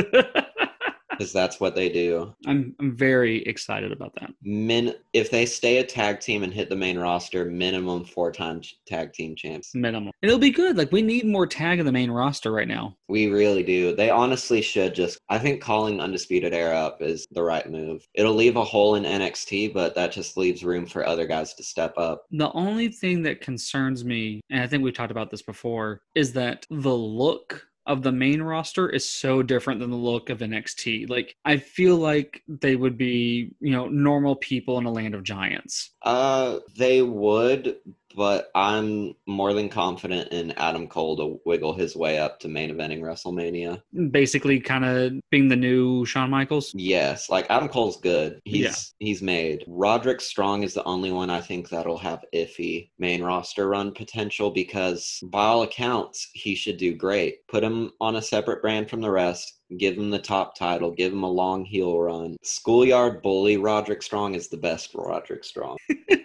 because 1.17 1.33
that's 1.33 1.59
what 1.59 1.75
they 1.75 1.89
do. 1.89 2.33
I'm 2.45 2.75
I'm 2.79 2.95
very 2.95 3.43
excited 3.43 3.91
about 3.91 4.13
that. 4.19 4.31
Min, 4.41 4.95
if 5.13 5.31
they 5.31 5.45
stay 5.45 5.77
a 5.77 5.83
tag 5.83 6.19
team 6.19 6.43
and 6.43 6.53
hit 6.53 6.69
the 6.69 6.75
main 6.75 6.97
roster, 6.97 7.45
minimum 7.45 8.05
four 8.05 8.31
times 8.31 8.75
tag 8.85 9.13
team 9.13 9.35
champs. 9.35 9.73
Minimal. 9.73 10.11
And 10.21 10.29
it'll 10.29 10.39
be 10.39 10.51
good. 10.51 10.77
Like 10.77 10.91
we 10.91 11.01
need 11.01 11.25
more 11.25 11.47
tag 11.47 11.79
in 11.79 11.85
the 11.85 11.91
main 11.91 12.11
roster 12.11 12.51
right 12.51 12.67
now. 12.67 12.95
We 13.07 13.27
really 13.27 13.63
do. 13.63 13.95
They 13.95 14.09
honestly 14.09 14.61
should 14.61 14.95
just. 14.95 15.19
I 15.29 15.39
think 15.39 15.61
calling 15.61 15.99
Undisputed 15.99 16.53
Era 16.53 16.77
up 16.77 17.01
is 17.01 17.27
the 17.31 17.43
right 17.43 17.69
move. 17.69 18.07
It'll 18.13 18.33
leave 18.33 18.55
a 18.55 18.63
hole 18.63 18.95
in 18.95 19.03
NXT, 19.03 19.73
but 19.73 19.95
that 19.95 20.11
just 20.11 20.37
leaves 20.37 20.63
room 20.63 20.85
for 20.85 21.05
other 21.05 21.25
guys 21.25 21.53
to 21.55 21.63
step 21.63 21.93
up. 21.97 22.25
The 22.31 22.51
only 22.53 22.89
thing 22.89 23.21
that 23.23 23.41
concerns 23.41 24.03
me, 24.03 24.41
and 24.49 24.61
I 24.61 24.67
think 24.67 24.83
we've 24.83 24.93
talked 24.93 25.11
about 25.11 25.31
this 25.31 25.41
before, 25.41 26.01
is 26.15 26.33
that 26.33 26.65
the 26.69 26.95
look 26.95 27.67
of 27.85 28.01
the 28.01 28.11
main 28.11 28.41
roster 28.41 28.89
is 28.89 29.07
so 29.07 29.43
different 29.43 29.79
than 29.79 29.91
the 29.91 29.95
look 29.95 30.29
of 30.29 30.39
NXT. 30.39 31.09
Like 31.09 31.35
I 31.45 31.57
feel 31.57 31.97
like 31.97 32.41
they 32.47 32.75
would 32.75 32.97
be, 32.97 33.51
you 33.59 33.71
know, 33.71 33.87
normal 33.87 34.35
people 34.35 34.77
in 34.77 34.85
a 34.85 34.91
land 34.91 35.13
of 35.13 35.23
giants. 35.23 35.91
Uh, 36.01 36.59
they 36.77 37.01
would, 37.01 37.77
but 38.15 38.49
I'm 38.55 39.13
more 39.27 39.53
than 39.53 39.69
confident 39.69 40.31
in 40.31 40.51
Adam 40.53 40.87
Cole 40.87 41.17
to 41.17 41.39
wiggle 41.45 41.73
his 41.73 41.95
way 41.95 42.17
up 42.17 42.39
to 42.41 42.47
main 42.47 42.71
eventing 42.73 43.01
WrestleMania. 43.01 43.81
Basically 44.11 44.59
kind 44.59 44.85
of 44.85 45.13
being 45.31 45.49
the 45.49 45.55
new 45.55 46.05
Shawn 46.05 46.29
Michaels. 46.29 46.71
Yes, 46.75 47.29
like 47.29 47.45
Adam 47.49 47.69
Cole's 47.69 47.99
good. 47.99 48.39
He's 48.45 48.61
Yeah. 48.61 48.75
he's 48.99 49.21
made. 49.21 49.63
Roderick 49.67 50.21
Strong 50.21 50.63
is 50.63 50.73
the 50.73 50.83
only 50.83 51.11
one 51.11 51.29
I 51.29 51.41
think 51.41 51.69
that'll 51.69 51.97
have 51.97 52.23
iffy 52.33 52.89
main 52.99 53.21
roster 53.23 53.67
run 53.67 53.91
potential 53.91 54.51
because 54.51 55.19
by 55.23 55.45
all 55.45 55.63
accounts 55.63 56.29
he 56.33 56.55
should 56.55 56.77
do 56.77 56.95
great. 56.95 57.45
Put 57.47 57.63
him 57.63 57.91
on 57.99 58.15
a 58.15 58.21
separate 58.21 58.61
brand 58.61 58.89
from 58.89 59.01
the 59.01 59.11
rest. 59.11 59.59
Give 59.77 59.97
him 59.97 60.09
the 60.09 60.19
top 60.19 60.55
title. 60.57 60.91
Give 60.91 61.11
him 61.11 61.23
a 61.23 61.29
long 61.29 61.65
heel 61.65 61.97
run. 61.99 62.37
Schoolyard 62.43 63.21
bully 63.21 63.57
Roderick 63.57 64.03
Strong 64.03 64.35
is 64.35 64.47
the 64.47 64.57
best 64.57 64.91
Roderick 64.93 65.43
Strong. 65.43 65.77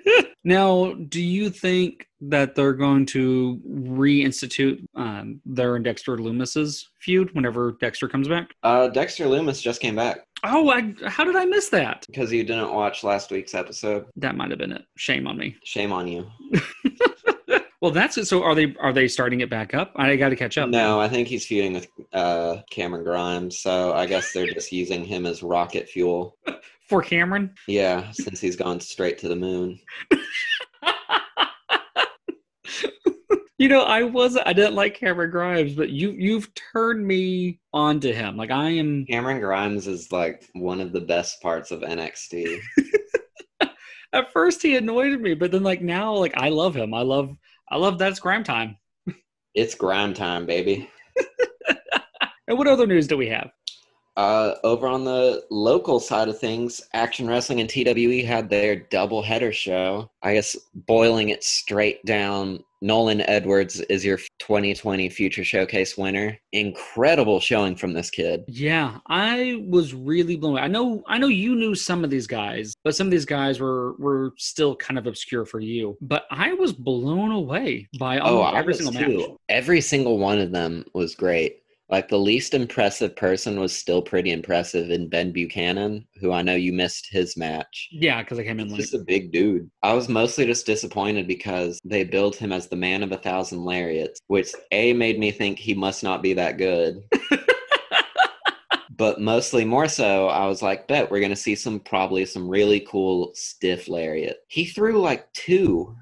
Now, 0.42 0.94
do 0.94 1.20
you 1.20 1.50
think 1.50 2.06
that 2.22 2.54
they're 2.54 2.72
going 2.72 3.04
to 3.06 3.60
reinstitute 3.68 4.82
um, 4.94 5.40
their 5.44 5.76
and 5.76 5.84
Dexter 5.84 6.16
Lumis's 6.16 6.88
feud 6.98 7.34
whenever 7.34 7.76
Dexter 7.80 8.08
comes 8.08 8.26
back? 8.26 8.48
Uh, 8.62 8.88
Dexter 8.88 9.26
Lumis 9.26 9.60
just 9.60 9.82
came 9.82 9.96
back 9.96 10.20
Oh, 10.42 10.70
I, 10.70 10.94
how 11.06 11.24
did 11.24 11.36
I 11.36 11.44
miss 11.44 11.68
that? 11.68 12.06
because 12.06 12.32
you 12.32 12.42
didn't 12.44 12.72
watch 12.72 13.04
last 13.04 13.30
week's 13.30 13.54
episode. 13.54 14.06
That 14.16 14.36
might 14.36 14.50
have 14.50 14.58
been 14.58 14.72
it. 14.72 14.86
Shame 14.96 15.26
on 15.26 15.36
me. 15.36 15.56
Shame 15.64 15.92
on 15.92 16.08
you. 16.08 16.26
Well, 17.80 17.90
that's 17.90 18.18
it. 18.18 18.26
So, 18.26 18.42
are 18.42 18.54
they 18.54 18.74
are 18.78 18.92
they 18.92 19.08
starting 19.08 19.40
it 19.40 19.48
back 19.48 19.72
up? 19.72 19.92
I 19.96 20.14
got 20.16 20.28
to 20.28 20.36
catch 20.36 20.58
up. 20.58 20.68
No, 20.68 21.00
I 21.00 21.08
think 21.08 21.28
he's 21.28 21.46
feuding 21.46 21.72
with 21.72 21.88
uh, 22.12 22.58
Cameron 22.70 23.04
Grimes, 23.04 23.58
so 23.58 23.94
I 23.94 24.06
guess 24.06 24.32
they're 24.32 24.52
just 24.52 24.70
using 24.70 25.04
him 25.04 25.24
as 25.24 25.42
rocket 25.42 25.88
fuel. 25.88 26.36
for 26.90 27.00
Cameron. 27.00 27.54
Yeah, 27.68 28.10
since 28.10 28.40
he's 28.40 28.56
gone 28.56 28.80
straight 28.80 29.16
to 29.18 29.28
the 29.28 29.36
moon. 29.36 29.78
you 33.58 33.68
know, 33.68 33.82
I 33.82 34.02
was 34.02 34.36
I 34.44 34.52
didn't 34.52 34.74
like 34.74 34.96
Cameron 34.98 35.30
Grimes, 35.30 35.74
but 35.74 35.90
you 35.90 36.10
you've 36.10 36.50
turned 36.54 37.06
me 37.06 37.60
on 37.72 38.00
to 38.00 38.12
him. 38.12 38.36
Like 38.36 38.50
I 38.50 38.70
am. 38.70 39.06
Cameron 39.06 39.40
Grimes 39.40 39.86
is 39.86 40.10
like 40.10 40.44
one 40.52 40.80
of 40.80 40.92
the 40.92 41.00
best 41.00 41.40
parts 41.40 41.70
of 41.70 41.80
NXT. 41.80 42.58
At 44.12 44.32
first 44.32 44.60
he 44.60 44.76
annoyed 44.76 45.20
me, 45.20 45.34
but 45.34 45.52
then 45.52 45.62
like 45.62 45.82
now, 45.82 46.12
like 46.14 46.36
I 46.36 46.48
love 46.48 46.74
him. 46.74 46.92
I 46.92 47.02
love 47.02 47.36
I 47.70 47.76
love 47.76 47.98
that's 47.98 48.20
grime 48.20 48.44
time. 48.44 48.76
It's 49.54 49.74
grind 49.74 50.16
time, 50.16 50.46
baby. 50.46 50.90
And 52.48 52.58
what 52.58 52.66
other 52.66 52.84
news 52.84 53.06
do 53.06 53.16
we 53.16 53.28
have? 53.28 53.52
Uh, 54.20 54.54
over 54.64 54.86
on 54.86 55.02
the 55.02 55.42
local 55.50 55.98
side 55.98 56.28
of 56.28 56.38
things, 56.38 56.82
Action 56.92 57.26
Wrestling 57.26 57.60
and 57.60 57.70
TWE 57.70 58.22
had 58.22 58.50
their 58.50 58.76
double 58.76 59.22
header 59.22 59.50
show. 59.50 60.10
I 60.22 60.34
guess 60.34 60.54
boiling 60.74 61.30
it 61.30 61.42
straight 61.42 62.04
down, 62.04 62.62
Nolan 62.82 63.22
Edwards 63.22 63.80
is 63.80 64.04
your 64.04 64.18
2020 64.38 65.08
Future 65.08 65.42
Showcase 65.42 65.96
winner. 65.96 66.36
Incredible 66.52 67.40
showing 67.40 67.74
from 67.76 67.94
this 67.94 68.10
kid. 68.10 68.44
Yeah, 68.46 68.98
I 69.06 69.64
was 69.66 69.94
really 69.94 70.36
blown 70.36 70.52
away. 70.52 70.62
I 70.62 70.68
know 70.68 71.02
I 71.06 71.16
know 71.16 71.28
you 71.28 71.54
knew 71.54 71.74
some 71.74 72.04
of 72.04 72.10
these 72.10 72.26
guys, 72.26 72.74
but 72.84 72.94
some 72.94 73.06
of 73.06 73.10
these 73.10 73.24
guys 73.24 73.58
were 73.58 73.94
were 73.98 74.34
still 74.36 74.76
kind 74.76 74.98
of 74.98 75.06
obscure 75.06 75.46
for 75.46 75.60
you. 75.60 75.96
But 76.02 76.24
I 76.30 76.52
was 76.52 76.74
blown 76.74 77.32
away 77.32 77.88
by 77.98 78.18
Oh, 78.18 78.44
every 78.54 78.74
single 78.74 78.92
too. 78.92 79.18
match. 79.18 79.30
Every 79.48 79.80
single 79.80 80.18
one 80.18 80.38
of 80.38 80.52
them 80.52 80.84
was 80.94 81.14
great. 81.14 81.59
Like 81.90 82.08
the 82.08 82.18
least 82.18 82.54
impressive 82.54 83.16
person 83.16 83.58
was 83.58 83.76
still 83.76 84.00
pretty 84.00 84.30
impressive 84.30 84.90
in 84.90 85.08
Ben 85.08 85.32
Buchanan, 85.32 86.06
who 86.20 86.30
I 86.30 86.40
know 86.42 86.54
you 86.54 86.72
missed 86.72 87.08
his 87.10 87.36
match. 87.36 87.88
Yeah, 87.90 88.22
because 88.22 88.38
I 88.38 88.44
came 88.44 88.60
in 88.60 88.66
He's 88.68 88.74
late. 88.74 88.80
just 88.82 88.94
a 88.94 88.98
big 89.04 89.32
dude. 89.32 89.68
I 89.82 89.92
was 89.92 90.08
mostly 90.08 90.46
just 90.46 90.66
disappointed 90.66 91.26
because 91.26 91.80
they 91.84 92.04
billed 92.04 92.36
him 92.36 92.52
as 92.52 92.68
the 92.68 92.76
man 92.76 93.02
of 93.02 93.10
a 93.10 93.16
thousand 93.16 93.64
lariats, 93.64 94.20
which 94.28 94.52
A 94.70 94.92
made 94.92 95.18
me 95.18 95.32
think 95.32 95.58
he 95.58 95.74
must 95.74 96.04
not 96.04 96.22
be 96.22 96.32
that 96.34 96.58
good. 96.58 97.02
but 98.96 99.20
mostly 99.20 99.64
more 99.64 99.88
so, 99.88 100.28
I 100.28 100.46
was 100.46 100.62
like, 100.62 100.86
bet 100.86 101.10
we're 101.10 101.20
gonna 101.20 101.34
see 101.34 101.54
some 101.56 101.80
probably 101.80 102.24
some 102.24 102.48
really 102.48 102.80
cool 102.80 103.32
stiff 103.34 103.88
lariat. 103.88 104.38
He 104.46 104.64
threw 104.64 105.00
like 105.00 105.32
two. 105.32 105.96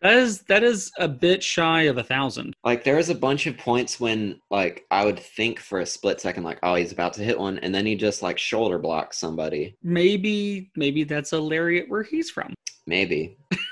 That 0.00 0.14
is 0.14 0.42
that 0.42 0.62
is 0.62 0.92
a 0.98 1.08
bit 1.08 1.42
shy 1.42 1.82
of 1.82 1.98
a 1.98 2.04
thousand. 2.04 2.54
Like 2.64 2.84
there 2.84 2.98
is 2.98 3.08
a 3.08 3.14
bunch 3.14 3.46
of 3.46 3.58
points 3.58 3.98
when 3.98 4.40
like 4.50 4.84
I 4.90 5.04
would 5.04 5.18
think 5.18 5.58
for 5.58 5.80
a 5.80 5.86
split 5.86 6.20
second, 6.20 6.44
like, 6.44 6.60
oh, 6.62 6.76
he's 6.76 6.92
about 6.92 7.14
to 7.14 7.24
hit 7.24 7.38
one, 7.38 7.58
and 7.58 7.74
then 7.74 7.84
he 7.84 7.96
just 7.96 8.22
like 8.22 8.38
shoulder 8.38 8.78
blocks 8.78 9.18
somebody. 9.18 9.76
Maybe 9.82 10.70
maybe 10.76 11.04
that's 11.04 11.32
a 11.32 11.40
lariat 11.40 11.88
where 11.88 12.02
he's 12.04 12.30
from. 12.30 12.54
Maybe. 12.86 13.36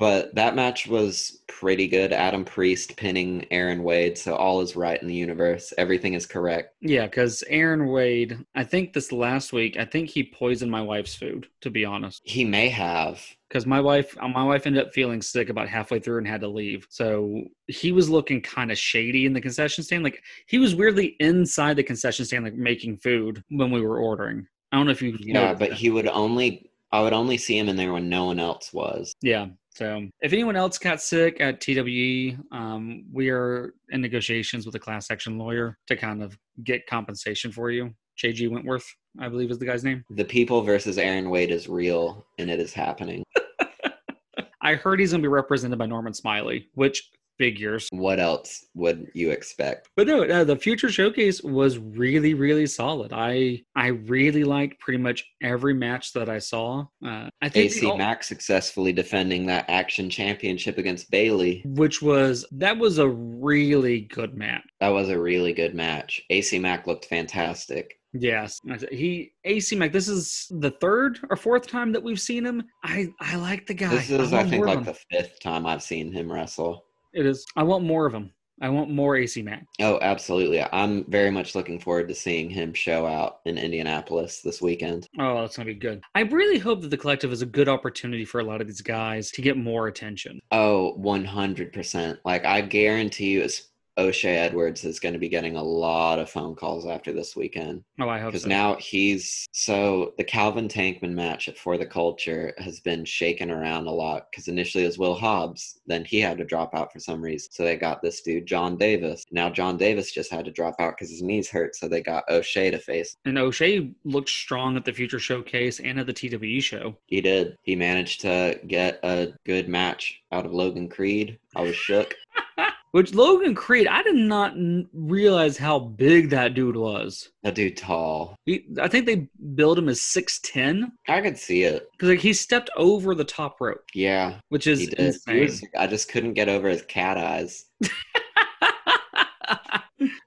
but 0.00 0.34
that 0.34 0.56
match 0.56 0.86
was 0.86 1.42
pretty 1.46 1.86
good. 1.86 2.10
Adam 2.10 2.42
Priest 2.42 2.96
pinning 2.96 3.44
Aaron 3.50 3.82
Wade, 3.84 4.16
so 4.16 4.34
all 4.34 4.62
is 4.62 4.74
right 4.74 5.00
in 5.00 5.06
the 5.06 5.14
universe. 5.14 5.74
Everything 5.76 6.14
is 6.14 6.24
correct. 6.24 6.74
Yeah, 6.80 7.04
because 7.04 7.44
Aaron 7.48 7.86
Wade, 7.86 8.38
I 8.54 8.64
think 8.64 8.94
this 8.94 9.12
last 9.12 9.52
week, 9.52 9.76
I 9.78 9.84
think 9.84 10.08
he 10.08 10.24
poisoned 10.24 10.70
my 10.70 10.80
wife's 10.80 11.14
food. 11.14 11.48
To 11.60 11.70
be 11.70 11.84
honest, 11.84 12.22
He 12.24 12.44
may 12.46 12.70
have. 12.70 13.22
because 13.48 13.66
my 13.66 13.78
wife, 13.78 14.16
uh, 14.18 14.28
my 14.28 14.42
wife 14.42 14.66
ended 14.66 14.86
up 14.86 14.94
feeling 14.94 15.20
sick 15.20 15.50
about 15.50 15.68
halfway 15.68 16.00
through 16.00 16.16
and 16.16 16.26
had 16.26 16.40
to 16.40 16.48
leave. 16.48 16.86
So 16.88 17.42
he 17.66 17.92
was 17.92 18.08
looking 18.08 18.40
kind 18.40 18.72
of 18.72 18.78
shady 18.78 19.26
in 19.26 19.34
the 19.34 19.40
concession 19.42 19.84
stand. 19.84 20.02
Like 20.02 20.22
he 20.46 20.58
was 20.58 20.74
weirdly 20.74 21.14
inside 21.20 21.76
the 21.76 21.82
concession 21.82 22.24
stand, 22.24 22.44
like 22.44 22.54
making 22.54 22.96
food 22.96 23.44
when 23.50 23.70
we 23.70 23.82
were 23.82 23.98
ordering. 23.98 24.46
I 24.72 24.78
don't 24.78 24.86
know 24.86 24.92
if 24.92 25.02
you. 25.02 25.14
Yeah, 25.20 25.52
but 25.52 25.68
that. 25.70 25.72
he 25.74 25.90
would 25.90 26.06
only 26.06 26.70
I 26.92 27.02
would 27.02 27.12
only 27.12 27.36
see 27.36 27.58
him 27.58 27.68
in 27.68 27.76
there 27.76 27.92
when 27.92 28.08
no 28.08 28.24
one 28.24 28.40
else 28.40 28.72
was. 28.72 29.14
Yeah. 29.20 29.48
So 29.70 30.08
if 30.20 30.32
anyone 30.32 30.56
else 30.56 30.78
got 30.78 31.00
sick 31.00 31.40
at 31.40 31.60
TWE, 31.60 32.36
um, 32.52 33.04
we 33.12 33.30
are 33.30 33.74
in 33.90 34.00
negotiations 34.00 34.66
with 34.66 34.74
a 34.74 34.78
class 34.78 35.10
action 35.10 35.38
lawyer 35.38 35.78
to 35.86 35.96
kind 35.96 36.22
of 36.22 36.36
get 36.64 36.86
compensation 36.86 37.52
for 37.52 37.70
you. 37.70 37.90
JG 38.22 38.50
Wentworth, 38.50 38.86
I 39.18 39.28
believe 39.28 39.50
is 39.50 39.58
the 39.58 39.66
guy's 39.66 39.84
name. 39.84 40.04
The 40.10 40.24
people 40.24 40.62
versus 40.62 40.98
Aaron 40.98 41.30
Wade 41.30 41.50
is 41.50 41.68
real 41.68 42.26
and 42.38 42.50
it 42.50 42.60
is 42.60 42.74
happening. 42.74 43.22
I 44.62 44.74
heard 44.74 45.00
he's 45.00 45.12
going 45.12 45.22
to 45.22 45.26
be 45.26 45.32
represented 45.32 45.78
by 45.78 45.86
Norman 45.86 46.12
Smiley, 46.12 46.68
which 46.74 47.10
figures. 47.44 47.88
What 47.90 48.20
else 48.20 48.66
would 48.74 49.06
you 49.14 49.30
expect? 49.30 49.88
But 49.96 50.06
no, 50.06 50.24
no, 50.24 50.44
the 50.44 50.56
future 50.56 50.90
showcase 50.90 51.42
was 51.42 51.78
really, 51.78 52.34
really 52.34 52.66
solid. 52.66 53.12
I 53.14 53.62
I 53.74 53.86
really 53.88 54.44
liked 54.44 54.78
pretty 54.78 54.98
much 54.98 55.24
every 55.42 55.72
match 55.72 56.12
that 56.12 56.28
I 56.28 56.38
saw. 56.38 56.84
Uh, 57.04 57.30
I 57.40 57.48
think 57.48 57.72
AC 57.72 57.86
ol- 57.86 57.96
Mack 57.96 58.22
successfully 58.24 58.92
defending 58.92 59.46
that 59.46 59.64
action 59.68 60.10
championship 60.10 60.76
against 60.76 61.10
Bailey. 61.10 61.62
which 61.64 62.02
was 62.02 62.44
that 62.52 62.76
was 62.76 62.98
a 62.98 63.08
really 63.08 64.02
good 64.02 64.34
match. 64.36 64.62
That 64.80 64.90
was 64.90 65.08
a 65.08 65.18
really 65.18 65.54
good 65.54 65.74
match. 65.74 66.20
AC 66.28 66.58
Mack 66.58 66.86
looked 66.86 67.06
fantastic. 67.06 67.96
Yes, 68.12 68.60
he 68.90 69.32
AC 69.44 69.76
Mack. 69.76 69.92
This 69.92 70.08
is 70.08 70.46
the 70.50 70.72
third 70.72 71.20
or 71.30 71.36
fourth 71.36 71.68
time 71.68 71.92
that 71.92 72.02
we've 72.02 72.20
seen 72.20 72.44
him. 72.44 72.64
I 72.84 73.08
I 73.20 73.36
like 73.36 73.66
the 73.66 73.74
guy. 73.74 73.88
This 73.94 74.10
is, 74.10 74.32
I 74.32 74.38
want 74.38 74.50
think, 74.50 74.66
like 74.66 74.78
him. 74.78 74.84
the 74.84 74.98
fifth 75.12 75.38
time 75.40 75.64
I've 75.64 75.82
seen 75.82 76.12
him 76.12 76.30
wrestle. 76.30 76.84
It 77.12 77.26
is. 77.26 77.44
I 77.56 77.62
want 77.62 77.84
more 77.84 78.06
of 78.06 78.14
him. 78.14 78.32
I 78.62 78.68
want 78.68 78.90
more 78.90 79.16
AC 79.16 79.40
Mack. 79.40 79.64
Oh, 79.80 79.98
absolutely. 80.02 80.62
I'm 80.62 81.10
very 81.10 81.30
much 81.30 81.54
looking 81.54 81.80
forward 81.80 82.08
to 82.08 82.14
seeing 82.14 82.50
him 82.50 82.74
show 82.74 83.06
out 83.06 83.40
in 83.46 83.56
Indianapolis 83.56 84.42
this 84.42 84.60
weekend. 84.60 85.06
Oh, 85.18 85.40
that's 85.40 85.56
gonna 85.56 85.64
be 85.64 85.74
good. 85.74 86.02
I 86.14 86.20
really 86.20 86.58
hope 86.58 86.82
that 86.82 86.90
the 86.90 86.98
collective 86.98 87.32
is 87.32 87.40
a 87.40 87.46
good 87.46 87.70
opportunity 87.70 88.26
for 88.26 88.40
a 88.40 88.44
lot 88.44 88.60
of 88.60 88.66
these 88.66 88.82
guys 88.82 89.30
to 89.30 89.40
get 89.40 89.56
more 89.56 89.86
attention. 89.86 90.40
Oh, 90.52 90.94
100%. 90.98 92.18
Like, 92.26 92.44
I 92.44 92.60
guarantee 92.60 93.30
you, 93.30 93.40
it's 93.40 93.69
O'Shea 93.98 94.36
Edwards 94.36 94.84
is 94.84 95.00
going 95.00 95.12
to 95.12 95.18
be 95.18 95.28
getting 95.28 95.56
a 95.56 95.62
lot 95.62 96.18
of 96.18 96.30
phone 96.30 96.54
calls 96.54 96.86
after 96.86 97.12
this 97.12 97.36
weekend. 97.36 97.82
Oh, 98.00 98.08
I 98.08 98.18
hope 98.18 98.28
Because 98.32 98.42
so. 98.44 98.48
now 98.48 98.76
he's 98.76 99.46
so 99.52 100.14
the 100.16 100.24
Calvin 100.24 100.68
Tankman 100.68 101.12
match 101.12 101.48
For 101.56 101.76
the 101.76 101.86
Culture 101.86 102.54
has 102.58 102.80
been 102.80 103.04
shaken 103.04 103.50
around 103.50 103.86
a 103.86 103.90
lot. 103.92 104.26
Because 104.30 104.48
initially 104.48 104.84
it 104.84 104.88
was 104.88 104.98
Will 104.98 105.14
Hobbs, 105.14 105.80
then 105.86 106.04
he 106.04 106.20
had 106.20 106.38
to 106.38 106.44
drop 106.44 106.74
out 106.74 106.92
for 106.92 107.00
some 107.00 107.20
reason. 107.20 107.50
So 107.52 107.64
they 107.64 107.76
got 107.76 108.00
this 108.02 108.22
dude, 108.22 108.46
John 108.46 108.76
Davis. 108.76 109.24
Now 109.32 109.50
John 109.50 109.76
Davis 109.76 110.12
just 110.12 110.30
had 110.32 110.44
to 110.46 110.50
drop 110.52 110.76
out 110.78 110.94
because 110.96 111.10
his 111.10 111.22
knees 111.22 111.50
hurt. 111.50 111.76
So 111.76 111.88
they 111.88 112.00
got 112.02 112.24
O'Shea 112.30 112.70
to 112.70 112.78
face. 112.78 113.16
and 113.24 113.38
O'Shea 113.38 113.90
looked 114.04 114.28
strong 114.30 114.76
at 114.76 114.84
the 114.84 114.92
Future 114.92 115.18
Showcase 115.18 115.80
and 115.80 115.98
at 116.00 116.06
the 116.06 116.12
TWE 116.12 116.60
show. 116.60 116.96
He 117.06 117.20
did. 117.20 117.56
He 117.62 117.76
managed 117.76 118.20
to 118.22 118.58
get 118.66 119.00
a 119.02 119.32
good 119.44 119.68
match 119.68 120.20
out 120.32 120.46
of 120.46 120.52
Logan 120.52 120.88
Creed. 120.88 121.38
I 121.56 121.62
was 121.62 121.74
shook. 121.76 122.14
Which 122.92 123.14
Logan 123.14 123.54
Creed, 123.54 123.86
I 123.86 124.02
did 124.02 124.16
not 124.16 124.52
n- 124.52 124.88
realize 124.92 125.56
how 125.56 125.78
big 125.78 126.30
that 126.30 126.54
dude 126.54 126.76
was. 126.76 127.30
That 127.44 127.54
dude 127.54 127.76
tall. 127.76 128.34
He, 128.46 128.66
I 128.80 128.88
think 128.88 129.06
they 129.06 129.28
billed 129.54 129.78
him 129.78 129.88
as 129.88 130.00
six 130.00 130.40
ten 130.42 130.90
I 131.08 131.20
could 131.20 131.38
see 131.38 131.62
it. 131.62 131.88
because 131.92 132.08
like 132.08 132.18
he 132.18 132.32
stepped 132.32 132.68
over 132.76 133.14
the 133.14 133.24
top 133.24 133.60
rope, 133.60 133.84
Yeah, 133.94 134.38
which 134.48 134.66
is 134.66 134.88
insane. 134.88 135.42
Was, 135.42 135.64
I 135.78 135.86
just 135.86 136.08
couldn't 136.10 136.34
get 136.34 136.48
over 136.48 136.68
his 136.68 136.82
cat 136.82 137.16
eyes. 137.16 137.66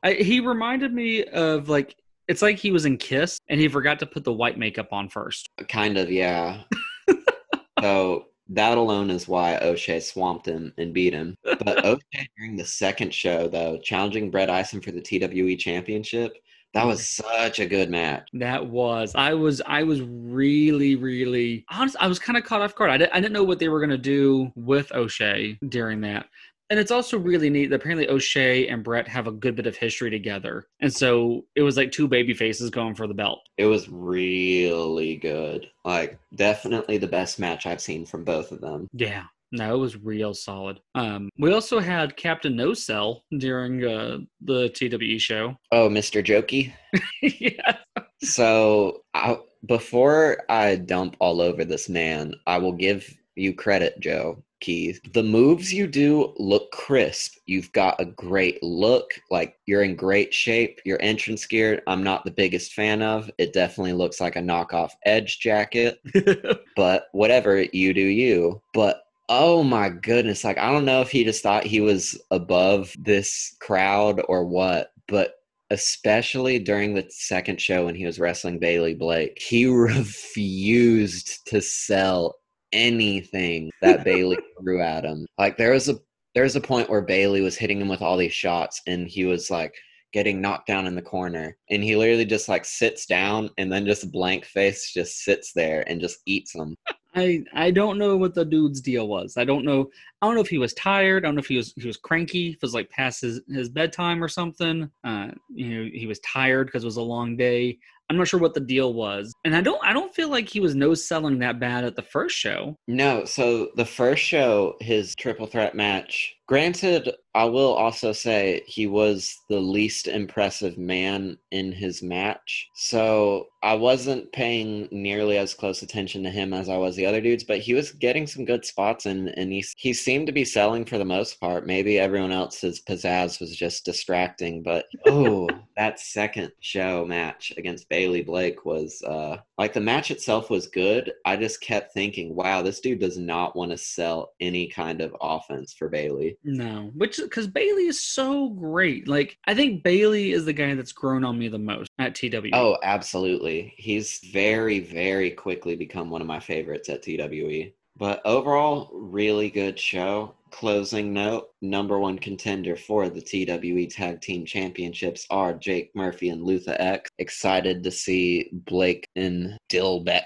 I, 0.04 0.14
he 0.14 0.40
reminded 0.40 0.94
me 0.94 1.24
of 1.26 1.70
like 1.70 1.96
it's 2.28 2.42
like 2.42 2.58
he 2.58 2.72
was 2.72 2.86
in 2.86 2.98
Kiss 2.98 3.40
and 3.50 3.60
he 3.60 3.68
forgot 3.68 4.00
to 4.00 4.06
put 4.06 4.24
the 4.24 4.32
white 4.34 4.58
makeup 4.58 4.88
on 4.94 5.10
first. 5.10 5.50
Kind 5.68 5.98
of, 5.98 6.10
yeah. 6.12 6.62
so 7.82 8.28
that 8.56 8.78
alone 8.78 9.10
is 9.10 9.28
why 9.28 9.58
O'Shea 9.58 10.00
swamped 10.00 10.46
him 10.46 10.74
and 10.78 10.94
beat 10.94 11.14
him. 11.14 11.38
But 11.44 11.86
O'Shea 11.86 12.28
during 12.38 12.56
the 12.56 12.66
second 12.66 13.14
show, 13.14 13.48
though, 13.48 13.80
challenging 13.80 14.30
Brett 14.30 14.50
Ison 14.50 14.82
for 14.82 14.92
the 14.92 15.02
TWE 15.02 15.56
championship, 15.58 16.34
that 16.74 16.88
was 16.88 17.08
such 17.08 17.60
a 17.60 17.68
good 17.68 17.90
match. 17.92 18.28
That 18.34 18.66
was 18.66 19.14
I 19.16 19.36
was 19.36 19.62
I 19.66 19.84
was 19.84 20.02
really 20.02 20.96
really 20.96 21.66
honest. 21.70 21.96
I 22.00 22.08
was 22.08 22.18
kind 22.18 22.36
of 22.38 22.44
caught 22.44 22.62
off 22.62 22.76
guard. 22.76 22.90
I, 22.90 22.98
did, 22.98 23.10
I 23.12 23.20
didn't 23.20 23.34
know 23.34 23.44
what 23.44 23.60
they 23.60 23.70
were 23.70 23.80
gonna 23.80 23.98
do 23.98 24.52
with 24.56 24.92
O'Shea 24.92 25.58
during 25.70 26.02
that. 26.02 26.28
And 26.74 26.80
it's 26.80 26.90
also 26.90 27.20
really 27.20 27.52
neat 27.52 27.68
that 27.68 27.76
apparently 27.76 28.10
O'Shea 28.10 28.68
and 28.68 28.84
Brett 28.84 29.08
have 29.08 29.28
a 29.28 29.32
good 29.32 29.56
bit 29.56 29.68
of 29.68 29.76
history 29.78 30.10
together. 30.10 30.66
And 30.82 30.92
so 30.92 31.46
it 31.54 31.62
was 31.62 31.78
like 31.78 31.92
two 31.92 32.08
baby 32.08 32.34
faces 32.34 32.72
going 32.72 32.96
for 32.96 33.06
the 33.06 33.14
belt. 33.14 33.42
It 33.60 33.68
was 33.68 33.88
really 33.90 35.18
good. 35.18 35.68
Like, 35.86 36.18
definitely 36.34 36.98
the 36.98 37.06
best 37.06 37.38
match 37.38 37.68
I've 37.68 37.80
seen 37.80 38.08
from 38.08 38.24
both 38.24 38.52
of 38.52 38.60
them. 38.60 38.88
Yeah. 38.92 39.26
No, 39.52 39.76
it 39.76 39.78
was 39.78 39.98
real 39.98 40.34
solid. 40.34 40.80
Um, 40.96 41.30
we 41.38 41.54
also 41.54 41.78
had 41.80 42.18
Captain 42.18 42.56
No 42.56 42.74
Cell 42.74 43.24
during 43.38 43.86
uh, 43.86 44.18
the 44.42 44.70
TWE 44.70 45.20
show. 45.20 45.56
Oh, 45.72 45.90
Mr. 45.90 46.26
Jokey. 46.26 46.74
yeah. 47.22 47.78
So, 48.24 49.04
I, 49.14 49.38
before 49.68 50.40
I 50.50 50.78
dump 50.78 51.18
all 51.20 51.40
over 51.40 51.66
this 51.66 51.88
man, 51.88 52.34
I 52.48 52.58
will 52.58 52.74
give 52.74 53.16
you 53.36 53.54
credit, 53.54 54.00
Joe 54.00 54.44
Keys. 54.64 55.02
The 55.14 55.24
moves 55.24 55.74
you 55.74 55.88
do 55.88 56.34
look 56.38 56.72
crisp. 56.72 57.36
You've 57.46 57.72
got 57.74 58.00
a 58.00 58.06
great 58.06 58.64
look. 58.64 59.12
Like 59.30 59.58
you're 59.66 59.84
in 59.84 59.96
great 59.96 60.34
shape. 60.34 60.80
Your 60.86 60.98
entrance 61.02 61.46
gear, 61.46 61.82
I'm 61.86 62.04
not 62.04 62.24
the 62.24 62.32
biggest 62.32 62.74
fan 62.74 63.02
of. 63.02 63.30
It 63.38 63.54
definitely 63.54 63.94
looks 63.94 64.22
like 64.22 64.36
a 64.38 64.42
knockoff 64.42 64.92
Edge 65.06 65.40
jacket, 65.40 66.00
but 66.76 67.08
whatever, 67.12 67.62
you 67.62 67.94
do 67.94 68.02
you. 68.02 68.62
But 68.74 69.02
Oh 69.30 69.64
my 69.64 69.90
goodness. 69.90 70.44
Like, 70.44 70.58
I 70.58 70.72
don't 70.72 70.86
know 70.86 71.02
if 71.02 71.10
he 71.10 71.24
just 71.24 71.42
thought 71.42 71.66
he 71.66 71.80
was 71.80 72.22
above 72.30 72.94
this 73.00 73.56
crowd 73.62 74.22
or 74.28 74.46
what, 74.46 74.92
but 75.08 75.36
especially 75.70 76.60
during 76.60 76.94
the 76.94 77.06
second 77.10 77.60
show 77.60 77.86
when 77.86 77.96
he 77.96 78.06
was 78.06 78.20
wrestling 78.20 78.60
Bailey 78.60 78.94
Blake. 78.94 79.42
He 79.42 79.66
refused 79.68 81.48
to 81.48 81.62
sell 81.62 82.36
anything 82.74 83.72
that 83.82 84.04
Bailey 84.04 84.38
threw 84.60 84.82
at 84.82 85.06
him. 85.06 85.26
Like 85.38 85.58
there 85.58 85.72
was 85.72 85.88
a 85.88 85.96
there 86.36 86.44
was 86.44 86.56
a 86.56 86.62
point 86.62 86.90
where 86.90 87.02
Bailey 87.02 87.42
was 87.42 87.56
hitting 87.56 87.80
him 87.80 87.88
with 87.88 88.02
all 88.02 88.18
these 88.18 88.34
shots 88.34 88.82
and 88.88 89.08
he 89.08 89.24
was 89.24 89.52
like 89.52 89.76
getting 90.14 90.42
knocked 90.42 90.68
down 90.68 90.88
in 90.88 90.96
the 90.96 91.02
corner 91.02 91.58
and 91.70 91.84
he 91.84 91.96
literally 91.96 92.26
just 92.26 92.50
like 92.50 92.66
sits 92.66 93.06
down 93.06 93.50
and 93.58 93.72
then 93.72 93.86
just 93.86 94.12
blank 94.12 94.46
face 94.46 94.92
just 94.92 95.24
sits 95.24 95.54
there 95.54 95.84
and 95.88 96.02
just 96.02 96.20
eats 96.26 96.54
them. 96.54 96.76
I 97.16 97.44
I 97.54 97.72
don't 97.72 97.98
know 97.98 98.18
what 98.18 98.34
the 98.34 98.46
dude's 98.46 98.82
deal 98.82 99.08
was. 99.08 99.38
I 99.38 99.44
don't 99.44 99.66
know. 99.66 99.90
I 100.22 100.26
don't 100.26 100.36
know 100.36 100.42
if 100.42 100.50
he 100.50 100.58
was 100.58 100.74
tired. 100.74 101.24
I 101.24 101.28
don't 101.28 101.36
know 101.36 101.42
if 101.42 101.48
he 101.48 101.58
was 101.58 101.74
he 101.76 101.88
was 101.88 101.98
cranky. 101.98 102.50
If 102.50 102.56
it 102.56 102.62
was 102.62 102.74
like 102.74 102.90
past 102.90 103.22
his, 103.22 103.42
his 103.50 103.70
bedtime 103.70 104.24
or 104.24 104.28
something. 104.28 104.90
Uh, 105.04 105.30
you 105.54 105.70
know, 105.70 105.90
he 105.94 106.08
was 106.08 106.20
tired 106.20 106.68
because 106.68 106.84
it 106.84 106.88
was 106.88 106.98
a 106.98 107.02
long 107.02 107.36
day. 107.38 107.78
I'm 108.10 108.18
not 108.18 108.28
sure 108.28 108.40
what 108.40 108.54
the 108.54 108.60
deal 108.60 108.94
was, 108.94 109.34
and 109.44 109.56
I 109.56 109.62
don't 109.62 109.84
I 109.84 109.94
don't 109.94 110.14
feel 110.14 110.30
like 110.30 110.50
he 110.50 110.60
was 110.60 110.76
no 110.76 110.94
selling 110.94 111.40
that 111.40 111.60
bad 111.60 111.84
at 111.84 111.96
the 111.96 112.02
first 112.02 112.36
show. 112.36 112.76
No, 112.88 113.26
so 113.26 113.70
the 113.76 113.86
first 113.86 114.22
show, 114.24 114.76
his 114.82 115.16
triple 115.16 115.48
threat 115.48 115.76
match. 115.76 116.36
Granted, 116.48 117.10
I 117.36 117.46
will 117.46 117.74
also 117.74 118.12
say 118.12 118.64
he 118.68 118.86
was 118.88 119.40
the 119.50 119.60
least 119.60 120.08
impressive 120.08 120.78
man 120.78 121.38
in 121.52 121.72
his 121.72 122.04
match. 122.04 122.70
So 122.76 123.48
I 123.64 123.74
wasn't 123.74 124.32
paying 124.32 124.88
nearly 124.92 125.38
as 125.38 125.54
close 125.54 125.82
attention 125.82 126.24
to 126.24 126.30
him 126.30 126.54
as 126.54 126.70
I 126.70 126.78
was 126.78 126.96
the 126.96 127.06
other 127.06 127.22
dudes, 127.22 127.44
but 127.44 127.60
he 127.60 127.74
was 127.74 127.92
getting 127.92 128.28
some 128.28 128.46
good 128.46 128.66
spots 128.66 129.06
and, 129.06 129.30
and 129.30 129.52
he, 129.52 129.64
he 129.78 129.94
seemed 129.94 130.28
to 130.28 130.34
be 130.34 130.46
selling 130.46 130.86
for 130.86 130.98
the 130.98 131.06
most 131.06 131.40
part. 131.40 131.66
Maybe 131.66 131.98
everyone 131.98 132.32
else's 132.32 132.82
pizzazz 132.82 133.40
was 133.40 133.56
just 133.56 133.86
distracting, 133.86 134.62
but 134.62 134.86
oh, 135.08 135.50
that 135.76 136.00
second 136.00 136.52
show 136.60 137.06
match 137.06 137.52
against 137.58 137.90
Bailey 137.90 138.22
Blake 138.22 138.64
was 138.66 139.02
uh, 139.04 139.38
like 139.58 139.74
the 139.74 139.80
match 139.80 140.12
itself 140.12 140.50
was 140.50 140.68
good. 140.68 141.12
I 141.26 141.36
just 141.38 141.62
kept 141.62 141.94
thinking, 141.94 142.36
wow, 142.36 142.62
this 142.62 142.80
dude 142.80 143.00
does 143.00 143.18
not 143.18 143.56
want 143.56 143.72
to 143.72 143.78
sell 143.78 144.34
any 144.40 144.68
kind 144.68 145.02
of 145.02 145.16
offense 145.22 145.74
for 145.74 145.90
Bailey. 145.90 146.38
No, 146.44 146.92
which 146.96 147.18
because 147.24 147.48
Bailey 147.48 147.88
is 147.88 148.04
so 148.04 148.50
great. 148.50 149.08
Like 149.08 149.38
I 149.46 149.56
think 149.56 149.84
Bailey 149.84 150.32
is 150.32 150.46
the 150.46 150.54
guy 150.54 150.76
that's 150.76 150.92
grown 150.92 151.24
on 151.24 151.38
me 151.38 151.48
the 151.48 151.60
most 151.60 151.90
at 152.00 152.16
TW. 152.16 152.50
Oh, 152.54 152.78
absolutely. 152.84 153.74
He's 153.78 154.20
very, 154.32 154.80
very 154.80 155.32
quickly 155.32 155.76
become 155.76 156.10
one 156.10 156.22
of 156.22 156.28
my 156.28 156.40
favorites 156.40 156.90
at 156.90 157.04
TWE. 157.04 157.74
But 157.96 158.22
overall, 158.26 158.90
really 158.94 159.50
good 159.50 159.80
show. 159.80 160.34
Closing 160.50 161.14
note 161.14 161.50
number 161.62 162.00
one 162.00 162.18
contender 162.18 162.76
for 162.76 163.10
the 163.10 163.22
TWE 163.22 163.88
Tag 163.88 164.22
Team 164.22 164.46
Championships 164.46 165.26
are 165.30 165.54
Jake 165.54 165.92
Murphy 165.96 166.30
and 166.30 166.44
Luther 166.44 166.76
X. 166.80 167.10
Excited 167.18 167.84
to 167.84 167.92
see 167.92 168.50
Blake 168.52 169.08
and 169.16 169.58
Dilbeck 169.72 170.26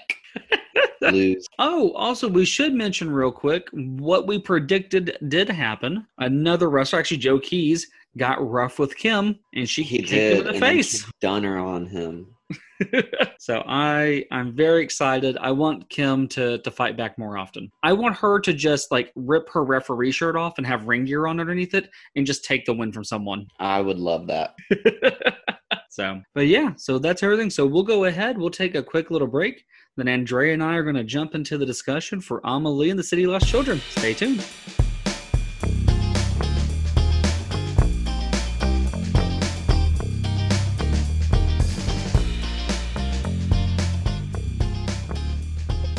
lose. 1.02 1.46
Oh, 1.58 1.92
also, 1.92 2.28
we 2.28 2.44
should 2.44 2.72
mention 2.74 3.10
real 3.10 3.32
quick 3.32 3.68
what 3.72 4.26
we 4.26 4.38
predicted 4.38 5.16
did 5.28 5.48
happen. 5.48 6.06
Another 6.18 6.70
wrestler, 6.70 6.98
actually, 7.00 7.16
Joe 7.18 7.38
Keys, 7.40 7.86
got 8.16 8.46
rough 8.48 8.78
with 8.78 8.96
Kim, 8.96 9.38
and 9.54 9.68
she 9.68 9.82
He 9.82 9.98
kicked 9.98 10.08
did. 10.10 10.40
him 10.40 10.46
in 10.46 10.52
the 10.54 10.60
face. 10.60 11.04
done 11.20 11.44
her 11.44 11.58
on 11.58 11.86
him. 11.86 12.34
so 13.38 13.62
I 13.66 14.24
I'm 14.30 14.54
very 14.56 14.82
excited. 14.82 15.36
I 15.38 15.50
want 15.50 15.90
Kim 15.90 16.26
to 16.28 16.58
to 16.58 16.70
fight 16.70 16.96
back 16.96 17.18
more 17.18 17.36
often. 17.36 17.70
I 17.82 17.92
want 17.92 18.16
her 18.16 18.38
to 18.40 18.52
just 18.54 18.90
like 18.92 19.12
rip 19.16 19.50
her 19.50 19.64
referee 19.64 20.12
shirt 20.12 20.36
off 20.36 20.58
and 20.58 20.66
have 20.66 20.86
ring 20.86 21.04
gear 21.04 21.26
on 21.26 21.40
underneath 21.40 21.74
it 21.74 21.90
and 22.16 22.24
just 22.24 22.44
take 22.44 22.64
the 22.64 22.72
win 22.72 22.92
from 22.92 23.04
someone. 23.04 23.48
I 23.58 23.80
would 23.80 23.98
love 23.98 24.26
that. 24.28 24.54
so, 25.90 26.22
but 26.34 26.46
yeah, 26.46 26.72
so 26.76 26.98
that's 26.98 27.22
everything. 27.22 27.50
So 27.50 27.66
we'll 27.66 27.82
go 27.82 28.04
ahead. 28.04 28.38
We'll 28.38 28.50
take 28.50 28.74
a 28.74 28.82
quick 28.82 29.10
little 29.10 29.28
break. 29.28 29.64
Then 29.98 30.06
Andrea 30.06 30.54
and 30.54 30.62
I 30.62 30.76
are 30.76 30.84
going 30.84 30.94
to 30.94 31.02
jump 31.02 31.34
into 31.34 31.58
the 31.58 31.66
discussion 31.66 32.20
for 32.20 32.40
Amelie 32.44 32.90
and 32.90 32.98
the 32.98 33.02
City 33.02 33.26
Lost 33.26 33.48
Children. 33.48 33.80
Stay 33.90 34.14
tuned. 34.14 34.44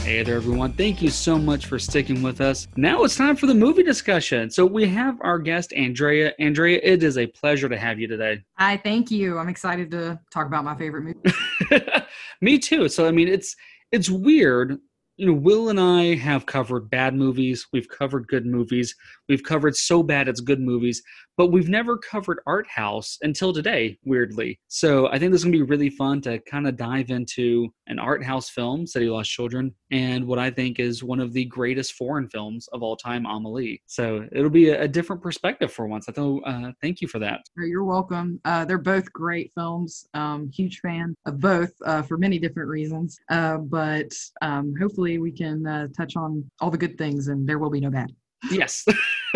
Hey 0.02 0.24
there, 0.24 0.38
everyone. 0.38 0.72
Thank 0.72 1.02
you 1.02 1.10
so 1.10 1.38
much 1.38 1.66
for 1.66 1.78
sticking 1.78 2.22
with 2.22 2.40
us. 2.40 2.70
Now 2.78 3.04
it's 3.04 3.18
time 3.18 3.36
for 3.36 3.48
the 3.48 3.54
movie 3.54 3.84
discussion. 3.84 4.50
So 4.50 4.66
we 4.66 4.88
have 4.88 5.18
our 5.20 5.38
guest, 5.38 5.74
Andrea. 5.74 6.34
Andrea, 6.40 6.80
it 6.82 7.04
is 7.04 7.18
a 7.18 7.28
pleasure 7.28 7.68
to 7.68 7.78
have 7.78 8.00
you 8.00 8.08
today. 8.08 8.44
Hi, 8.58 8.78
thank 8.78 9.12
you. 9.12 9.38
I'm 9.38 9.50
excited 9.50 9.92
to 9.92 10.18
talk 10.32 10.48
about 10.48 10.64
my 10.64 10.76
favorite 10.78 11.04
movie. 11.04 11.86
Me 12.42 12.58
too. 12.58 12.88
So 12.88 13.06
I 13.06 13.12
mean, 13.12 13.28
it's 13.28 13.58
it's 13.92 14.10
weird. 14.10 14.80
You 15.20 15.26
know, 15.26 15.34
Will 15.34 15.68
and 15.68 15.82
I 15.82 16.16
have 16.16 16.46
covered 16.46 16.90
bad 16.90 17.14
movies. 17.14 17.68
We've 17.74 17.90
covered 17.90 18.30
good 18.30 18.46
movies. 18.46 18.96
We've 19.28 19.44
covered 19.44 19.76
so 19.76 20.02
bad 20.02 20.30
it's 20.30 20.40
good 20.40 20.62
movies, 20.62 21.04
but 21.36 21.48
we've 21.48 21.68
never 21.68 21.98
covered 21.98 22.40
art 22.48 22.68
house 22.70 23.18
until 23.22 23.52
today. 23.52 23.98
Weirdly, 24.06 24.62
so 24.70 25.08
I 25.08 25.20
think 25.20 25.34
this 25.34 25.42
is 25.42 25.44
gonna 25.44 25.58
be 25.58 25.62
really 25.62 25.90
fun 25.90 26.22
to 26.22 26.40
kind 26.50 26.70
of 26.70 26.78
dive 26.78 27.10
into 27.10 27.68
an 27.88 28.00
art 28.00 28.24
house 28.24 28.50
film, 28.50 28.88
City 28.88 29.10
Lost 29.10 29.30
Children, 29.30 29.76
and 29.92 30.26
what 30.26 30.40
I 30.40 30.50
think 30.50 30.80
is 30.80 31.04
one 31.04 31.20
of 31.20 31.34
the 31.34 31.44
greatest 31.46 31.96
foreign 31.96 32.30
films 32.30 32.70
of 32.72 32.82
all 32.82 32.96
time, 32.96 33.26
Amelie. 33.26 33.82
So 33.88 34.26
it'll 34.32 34.50
be 34.50 34.70
a, 34.70 34.84
a 34.84 34.88
different 34.88 35.22
perspective 35.22 35.74
for 35.74 35.86
once. 35.86 36.08
I 36.08 36.14
thought, 36.14 36.44
uh, 36.46 36.72
thank 36.82 37.02
you 37.02 37.10
for 37.10 37.20
that. 37.20 37.42
You're 37.58 37.84
welcome. 37.84 38.40
Uh, 38.46 38.64
they're 38.64 38.78
both 38.78 39.12
great 39.12 39.52
films. 39.54 40.08
Um, 40.14 40.50
huge 40.54 40.80
fan 40.80 41.14
of 41.26 41.42
both 41.42 41.74
uh, 41.86 42.04
for 42.04 42.18
many 42.18 42.40
different 42.40 42.70
reasons. 42.70 43.20
Uh, 43.30 43.58
but 43.58 44.14
um, 44.42 44.74
hopefully 44.80 45.09
we 45.18 45.32
can 45.32 45.66
uh, 45.66 45.88
touch 45.98 46.16
on 46.16 46.50
all 46.62 46.70
the 46.70 46.78
good 46.78 46.98
things 46.98 47.28
and 47.28 47.48
there 47.48 47.60
will 47.60 47.70
be 47.70 47.80
no 47.80 47.90
bad. 47.90 48.12
Yes. 48.52 48.86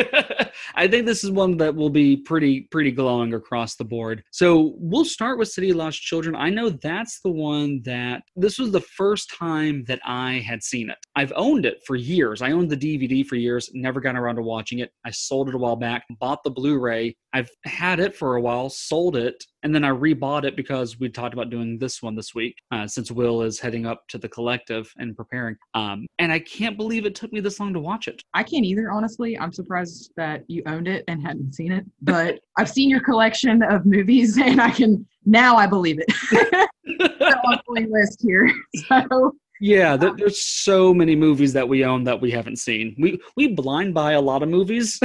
I 0.75 0.87
think 0.87 1.05
this 1.05 1.23
is 1.23 1.31
one 1.31 1.57
that 1.57 1.75
will 1.75 1.89
be 1.89 2.17
pretty 2.17 2.61
pretty 2.71 2.91
glowing 2.91 3.33
across 3.33 3.75
the 3.75 3.83
board. 3.83 4.23
So 4.31 4.73
we'll 4.77 5.05
start 5.05 5.37
with 5.37 5.49
City 5.49 5.71
of 5.71 5.75
Lost 5.75 6.01
Children. 6.01 6.35
I 6.35 6.49
know 6.49 6.69
that's 6.69 7.19
the 7.21 7.31
one 7.31 7.81
that 7.83 8.23
this 8.35 8.57
was 8.57 8.71
the 8.71 8.81
first 8.81 9.31
time 9.37 9.83
that 9.87 9.99
I 10.05 10.43
had 10.47 10.63
seen 10.63 10.89
it. 10.89 10.97
I've 11.15 11.33
owned 11.35 11.65
it 11.65 11.81
for 11.85 11.95
years. 11.95 12.41
I 12.41 12.51
owned 12.51 12.69
the 12.69 12.77
DVD 12.77 13.25
for 13.25 13.35
years, 13.35 13.69
never 13.73 13.99
got 13.99 14.15
around 14.15 14.35
to 14.37 14.41
watching 14.41 14.79
it. 14.79 14.91
I 15.05 15.11
sold 15.11 15.49
it 15.49 15.55
a 15.55 15.57
while 15.57 15.75
back, 15.75 16.05
bought 16.19 16.43
the 16.43 16.51
Blu-ray. 16.51 17.15
I've 17.33 17.49
had 17.65 17.99
it 17.99 18.15
for 18.15 18.35
a 18.35 18.41
while, 18.41 18.69
sold 18.69 19.15
it, 19.15 19.43
and 19.63 19.73
then 19.73 19.83
I 19.83 19.89
rebought 19.89 20.43
it 20.43 20.55
because 20.55 20.99
we 20.99 21.09
talked 21.09 21.33
about 21.33 21.49
doing 21.49 21.79
this 21.79 22.01
one 22.01 22.15
this 22.15 22.35
week, 22.35 22.55
uh, 22.71 22.85
since 22.87 23.11
Will 23.11 23.41
is 23.41 23.59
heading 23.59 23.85
up 23.85 24.07
to 24.09 24.17
the 24.17 24.29
collective 24.29 24.91
and 24.97 25.15
preparing. 25.17 25.55
Um, 25.73 26.05
and 26.19 26.31
I 26.31 26.39
can't 26.39 26.77
believe 26.77 27.05
it 27.05 27.15
took 27.15 27.33
me 27.33 27.39
this 27.39 27.59
long 27.59 27.73
to 27.73 27.79
watch 27.79 28.07
it. 28.07 28.21
I 28.33 28.43
can't 28.43 28.65
either, 28.65 28.91
honestly. 28.91 29.37
I'm 29.39 29.51
surprised 29.51 30.11
that 30.15 30.43
you 30.47 30.61
owned 30.67 30.87
it 30.87 31.03
and 31.07 31.21
hadn't 31.21 31.53
seen 31.53 31.71
it. 31.71 31.85
But 32.01 32.39
I've 32.57 32.69
seen 32.69 32.89
your 32.89 33.01
collection 33.01 33.63
of 33.63 33.85
movies 33.85 34.37
and 34.41 34.61
I 34.61 34.69
can 34.69 35.05
now 35.25 35.55
I 35.55 35.65
believe 35.67 35.99
it. 35.99 36.69
on 36.85 37.59
the 37.67 37.87
list 37.89 38.21
here. 38.21 38.51
So 38.87 39.35
Yeah, 39.59 39.95
there, 39.97 40.13
there's 40.15 40.41
so 40.41 40.93
many 40.93 41.15
movies 41.15 41.53
that 41.53 41.67
we 41.67 41.83
own 41.83 42.03
that 42.03 42.19
we 42.19 42.29
haven't 42.31 42.57
seen. 42.57 42.95
We 42.99 43.19
we 43.35 43.47
blind 43.47 43.93
buy 43.93 44.11
a 44.13 44.21
lot 44.21 44.43
of 44.43 44.49
movies. 44.49 44.99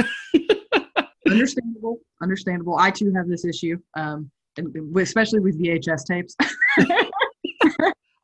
understandable, 1.27 1.99
understandable. 2.21 2.77
I 2.77 2.91
too 2.91 3.13
have 3.13 3.27
this 3.27 3.45
issue, 3.45 3.77
um, 3.97 4.29
and 4.57 4.75
especially 4.97 5.39
with 5.39 5.59
VHS 5.61 6.05
tapes. 6.05 6.35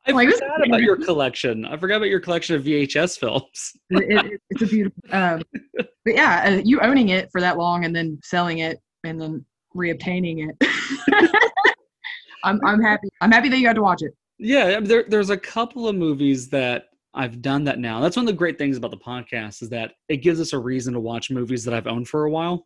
I 0.08 0.12
Like, 0.12 0.30
forgot 0.30 0.68
about 0.68 0.82
your 0.82 0.98
collection. 0.98 1.66
I 1.66 1.78
forgot 1.78 1.98
about 1.98 2.10
your 2.10 2.20
collection 2.20 2.56
of 2.56 2.64
VHS 2.64 3.18
films. 3.18 3.74
it, 3.90 4.26
it, 4.26 4.42
it's 4.52 4.62
a 4.62 4.68
beautiful. 4.68 5.02
Um, 5.12 5.42
but 5.74 6.14
yeah, 6.14 6.44
uh, 6.48 6.62
you 6.64 6.80
owning 6.82 7.10
it 7.10 7.30
for 7.32 7.42
that 7.42 7.58
long 7.58 7.86
and 7.86 7.96
then 7.96 8.20
selling 8.24 8.60
it 8.60 8.80
and 9.04 9.20
then 9.20 9.44
reobtaining 9.76 10.50
it. 10.50 10.70
I'm 12.44 12.60
I'm 12.64 12.82
happy. 12.82 13.10
I'm 13.22 13.32
happy 13.32 13.50
that 13.50 13.58
you 13.58 13.64
got 13.64 13.74
to 13.74 13.82
watch 13.82 14.04
it. 14.04 14.12
Yeah, 14.38 14.80
there, 14.80 15.06
there's 15.08 15.32
a 15.32 15.38
couple 15.38 15.88
of 15.88 15.96
movies 15.96 16.50
that 16.50 16.90
I've 17.16 17.42
done 17.42 17.64
that 17.64 17.80
now. 17.80 18.00
That's 18.02 18.16
one 18.16 18.26
of 18.26 18.28
the 18.28 18.38
great 18.38 18.58
things 18.60 18.78
about 18.78 18.92
the 18.92 18.98
podcast 18.98 19.64
is 19.64 19.70
that 19.70 19.94
it 20.10 20.18
gives 20.18 20.40
us 20.40 20.54
a 20.54 20.60
reason 20.60 20.94
to 20.94 21.00
watch 21.00 21.32
movies 21.32 21.64
that 21.64 21.74
I've 21.74 21.88
owned 21.88 22.08
for 22.08 22.26
a 22.26 22.30
while. 22.30 22.64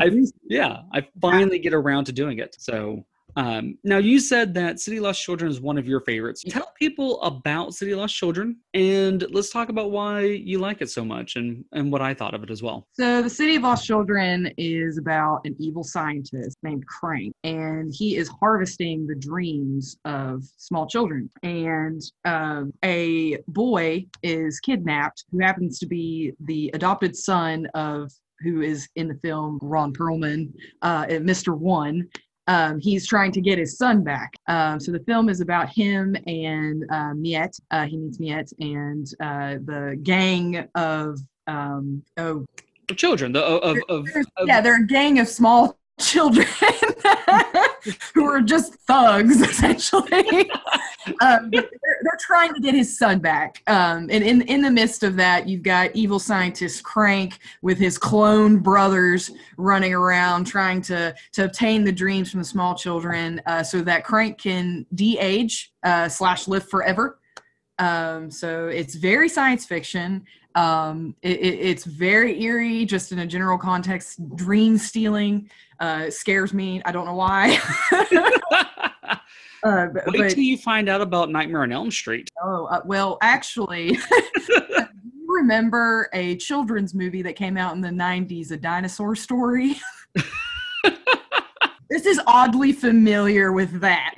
I- 0.00 0.10
yeah, 0.48 0.82
I 0.92 1.06
finally 1.20 1.58
get 1.58 1.74
around 1.74 2.06
to 2.06 2.12
doing 2.12 2.38
it. 2.38 2.56
So 2.58 3.04
um, 3.36 3.76
now 3.84 3.98
you 3.98 4.18
said 4.18 4.54
that 4.54 4.80
City 4.80 4.98
Lost 4.98 5.22
Children 5.22 5.50
is 5.50 5.60
one 5.60 5.76
of 5.76 5.86
your 5.86 6.00
favorites. 6.00 6.42
Tell 6.48 6.72
people 6.78 7.20
about 7.22 7.74
City 7.74 7.94
Lost 7.94 8.14
Children, 8.16 8.56
and 8.72 9.26
let's 9.30 9.50
talk 9.50 9.68
about 9.68 9.90
why 9.90 10.22
you 10.22 10.58
like 10.58 10.80
it 10.80 10.88
so 10.90 11.04
much 11.04 11.36
and 11.36 11.62
and 11.72 11.92
what 11.92 12.00
I 12.00 12.14
thought 12.14 12.34
of 12.34 12.42
it 12.42 12.50
as 12.50 12.62
well. 12.62 12.86
So, 12.92 13.20
The 13.20 13.28
City 13.28 13.56
of 13.56 13.62
Lost 13.62 13.86
Children 13.86 14.50
is 14.56 14.96
about 14.96 15.42
an 15.44 15.54
evil 15.58 15.84
scientist 15.84 16.56
named 16.62 16.84
Krank, 16.86 17.32
and 17.44 17.92
he 17.94 18.16
is 18.16 18.28
harvesting 18.40 19.06
the 19.06 19.16
dreams 19.16 19.98
of 20.06 20.42
small 20.56 20.86
children. 20.86 21.28
And 21.42 22.00
um, 22.24 22.72
a 22.84 23.36
boy 23.48 24.06
is 24.22 24.60
kidnapped 24.60 25.24
who 25.30 25.40
happens 25.40 25.78
to 25.80 25.86
be 25.86 26.32
the 26.40 26.70
adopted 26.72 27.14
son 27.14 27.66
of 27.74 28.10
who 28.40 28.62
is 28.62 28.88
in 28.96 29.08
the 29.08 29.18
film 29.22 29.58
Ron 29.62 29.92
Perlman, 29.92 30.52
uh, 30.82 31.06
Mr. 31.06 31.56
One. 31.56 32.08
um, 32.48 32.78
he's 32.78 33.06
trying 33.06 33.32
to 33.32 33.40
get 33.40 33.58
his 33.58 33.76
son 33.76 34.04
back. 34.04 34.32
Um, 34.46 34.78
so 34.78 34.92
the 34.92 35.00
film 35.00 35.28
is 35.28 35.40
about 35.40 35.68
him 35.68 36.16
and 36.26 36.84
uh, 36.90 37.12
Miette. 37.14 37.58
Uh, 37.70 37.86
he 37.86 37.96
meets 37.96 38.20
Miette 38.20 38.52
and 38.60 39.06
uh, 39.20 39.54
the 39.64 39.98
gang 40.02 40.68
of 40.74 41.18
um, 41.48 42.02
oh 42.16 42.44
children 42.94 43.32
the, 43.32 43.44
of, 43.44 43.78
of, 43.88 44.06
of, 44.16 44.46
yeah 44.46 44.60
they're 44.60 44.82
a 44.82 44.86
gang 44.86 45.18
of 45.18 45.28
small 45.28 45.76
children 45.98 46.46
who 48.14 48.24
are 48.26 48.40
just 48.40 48.74
thugs 48.74 49.40
essentially. 49.50 50.50
Um, 51.20 51.50
they're, 51.50 51.62
they're, 51.62 52.18
trying 52.20 52.52
to 52.54 52.60
get 52.60 52.74
his 52.74 52.98
son 52.98 53.18
back. 53.18 53.62
Um, 53.66 54.08
and 54.10 54.24
in, 54.24 54.42
in 54.42 54.60
the 54.60 54.70
midst 54.70 55.02
of 55.02 55.16
that 55.16 55.48
you've 55.48 55.62
got 55.62 55.94
evil 55.94 56.18
scientist 56.18 56.82
Krank 56.82 57.38
with 57.62 57.78
his 57.78 57.98
clone 57.98 58.58
brothers 58.58 59.30
running 59.56 59.94
around 59.94 60.44
trying 60.44 60.82
to 60.82 61.14
to 61.32 61.44
obtain 61.44 61.84
the 61.84 61.92
dreams 61.92 62.30
from 62.30 62.40
the 62.40 62.44
small 62.44 62.74
children 62.74 63.40
uh, 63.46 63.62
so 63.62 63.80
that 63.82 64.04
Krank 64.04 64.38
can 64.38 64.84
de-age 64.94 65.72
uh, 65.82 66.08
slash 66.08 66.48
live 66.48 66.68
forever. 66.68 67.18
Um, 67.78 68.30
so 68.30 68.68
it's 68.68 68.94
very 68.94 69.28
science 69.28 69.66
fiction 69.66 70.24
um, 70.56 71.14
it, 71.20 71.38
it, 71.38 71.54
it's 71.60 71.84
very 71.84 72.42
eerie, 72.42 72.86
just 72.86 73.12
in 73.12 73.20
a 73.20 73.26
general 73.26 73.58
context. 73.58 74.18
Dream 74.36 74.78
stealing 74.78 75.50
uh, 75.78 76.10
scares 76.10 76.54
me. 76.54 76.80
I 76.86 76.92
don't 76.92 77.04
know 77.04 77.14
why. 77.14 77.60
uh, 79.62 79.86
but, 79.88 80.04
Wait 80.06 80.30
till 80.30 80.42
you 80.42 80.56
find 80.56 80.88
out 80.88 81.02
about 81.02 81.30
Nightmare 81.30 81.62
on 81.62 81.72
Elm 81.72 81.90
Street. 81.90 82.30
Oh 82.42 82.64
uh, 82.66 82.80
well, 82.86 83.18
actually, 83.20 83.98
you 84.48 85.26
remember 85.28 86.08
a 86.14 86.36
children's 86.36 86.94
movie 86.94 87.20
that 87.22 87.36
came 87.36 87.58
out 87.58 87.74
in 87.74 87.82
the 87.82 87.90
'90s, 87.90 88.50
A 88.50 88.56
Dinosaur 88.56 89.14
Story. 89.14 89.76
this 91.90 92.06
is 92.06 92.18
oddly 92.26 92.72
familiar 92.72 93.52
with 93.52 93.80
that 93.80 94.14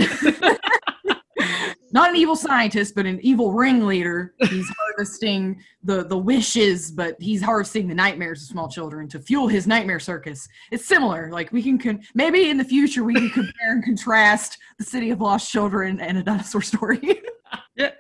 not 1.93 2.11
an 2.11 2.17
evil 2.17 2.37
scientist, 2.37 2.95
but 2.95 3.07
an 3.07 3.19
evil 3.23 3.53
ringleader. 3.53 4.35
He's 4.39 4.67
harvesting 4.79 5.63
the 5.83 6.05
the 6.05 6.17
wishes, 6.17 6.91
but 6.91 7.17
he's 7.21 7.43
harvesting 7.43 7.89
the 7.89 7.95
nightmares 7.95 8.43
of 8.43 8.49
small 8.49 8.69
children 8.69 9.09
to 9.09 9.21
fuel 9.21 9.49
his 9.49 9.67
nightmare 9.67 10.01
circus. 10.01 10.49
It's 10.71 10.87
similar. 10.87 11.31
Like 11.33 11.53
we 11.53 11.63
can 11.63 11.79
con- 11.79 12.03
maybe 12.15 12.51
in 12.51 12.57
the 12.57 12.65
future 12.65 13.05
we 13.05 13.15
can 13.15 13.31
compare 13.31 13.73
and 13.73 13.85
contrast 13.85 14.59
the 14.79 14.85
City 14.85 15.11
of 15.11 15.21
Lost 15.21 15.51
Children 15.51 16.01
and 16.01 16.19
a 16.19 16.23
dinosaur 16.23 16.63
story. 16.63 17.21
yeah, 17.77 17.91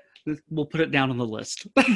we'll 0.51 0.67
put 0.67 0.81
it 0.81 0.91
down 0.91 1.11
on 1.11 1.19
the 1.19 1.27
list. 1.27 1.67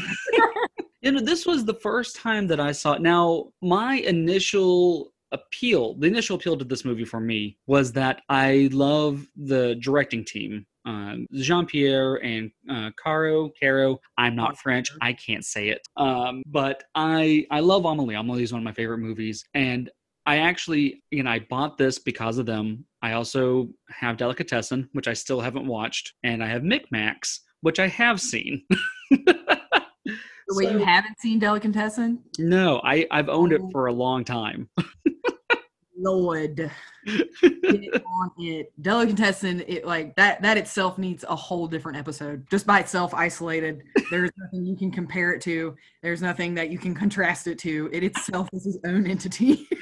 you 1.02 1.12
know, 1.12 1.20
this 1.20 1.46
was 1.46 1.64
the 1.64 1.74
first 1.74 2.16
time 2.16 2.46
that 2.46 2.60
I 2.60 2.72
saw 2.72 2.94
it. 2.94 3.02
Now, 3.02 3.48
my 3.60 3.96
initial 3.96 5.12
appeal, 5.32 5.94
the 5.94 6.06
initial 6.06 6.36
appeal 6.36 6.56
to 6.56 6.64
this 6.64 6.84
movie 6.84 7.04
for 7.04 7.20
me 7.20 7.56
was 7.66 7.92
that 7.92 8.22
I 8.28 8.68
love 8.72 9.26
the 9.36 9.76
directing 9.76 10.24
team 10.24 10.66
um, 10.84 11.26
Jean 11.34 11.66
Pierre 11.66 12.16
and 12.24 12.50
uh, 12.70 12.90
Caro. 13.02 13.50
Caro. 13.60 13.98
I'm 14.18 14.34
not 14.34 14.58
French. 14.58 14.90
I 15.00 15.12
can't 15.12 15.44
say 15.44 15.68
it. 15.68 15.86
Um, 15.96 16.42
but 16.46 16.84
I 16.94 17.46
I 17.50 17.60
love 17.60 17.84
Amelie. 17.84 18.14
Amelie 18.14 18.42
is 18.42 18.52
one 18.52 18.60
of 18.60 18.64
my 18.64 18.72
favorite 18.72 18.98
movies, 18.98 19.44
and 19.54 19.90
I 20.26 20.38
actually 20.38 21.02
you 21.10 21.22
know 21.22 21.30
I 21.30 21.40
bought 21.50 21.78
this 21.78 21.98
because 21.98 22.38
of 22.38 22.46
them. 22.46 22.84
I 23.02 23.12
also 23.12 23.68
have 23.90 24.16
Delicatessen, 24.16 24.88
which 24.92 25.08
I 25.08 25.12
still 25.12 25.40
haven't 25.40 25.66
watched, 25.66 26.14
and 26.22 26.42
I 26.42 26.48
have 26.48 26.62
Micmacs, 26.62 27.38
which 27.60 27.78
I 27.78 27.88
have 27.88 28.20
seen. 28.20 28.62
Wait, 30.54 30.66
so, 30.66 30.72
you 30.72 30.84
haven't 30.84 31.18
seen 31.20 31.38
Delicatessen? 31.38 32.20
No, 32.38 32.80
I 32.84 33.06
I've 33.10 33.28
owned 33.28 33.52
oh. 33.52 33.56
it 33.56 33.62
for 33.72 33.86
a 33.86 33.92
long 33.92 34.24
time. 34.24 34.68
Lord. 36.02 36.70
Get 37.06 37.28
on 38.06 38.30
it. 38.38 38.72
Delicatessen, 38.82 39.62
it 39.66 39.86
like 39.86 40.14
that 40.16 40.42
that 40.42 40.56
itself 40.56 40.98
needs 40.98 41.24
a 41.28 41.36
whole 41.36 41.66
different 41.66 41.98
episode. 41.98 42.46
Just 42.50 42.66
by 42.66 42.80
itself 42.80 43.14
isolated. 43.14 43.82
There's 44.10 44.30
nothing 44.36 44.66
you 44.66 44.76
can 44.76 44.90
compare 44.90 45.32
it 45.32 45.40
to. 45.42 45.76
There's 46.02 46.22
nothing 46.22 46.54
that 46.54 46.70
you 46.70 46.78
can 46.78 46.94
contrast 46.94 47.46
it 47.46 47.58
to. 47.60 47.88
It 47.92 48.02
itself 48.02 48.48
is 48.52 48.66
its 48.66 48.78
own 48.84 49.06
entity. 49.06 49.68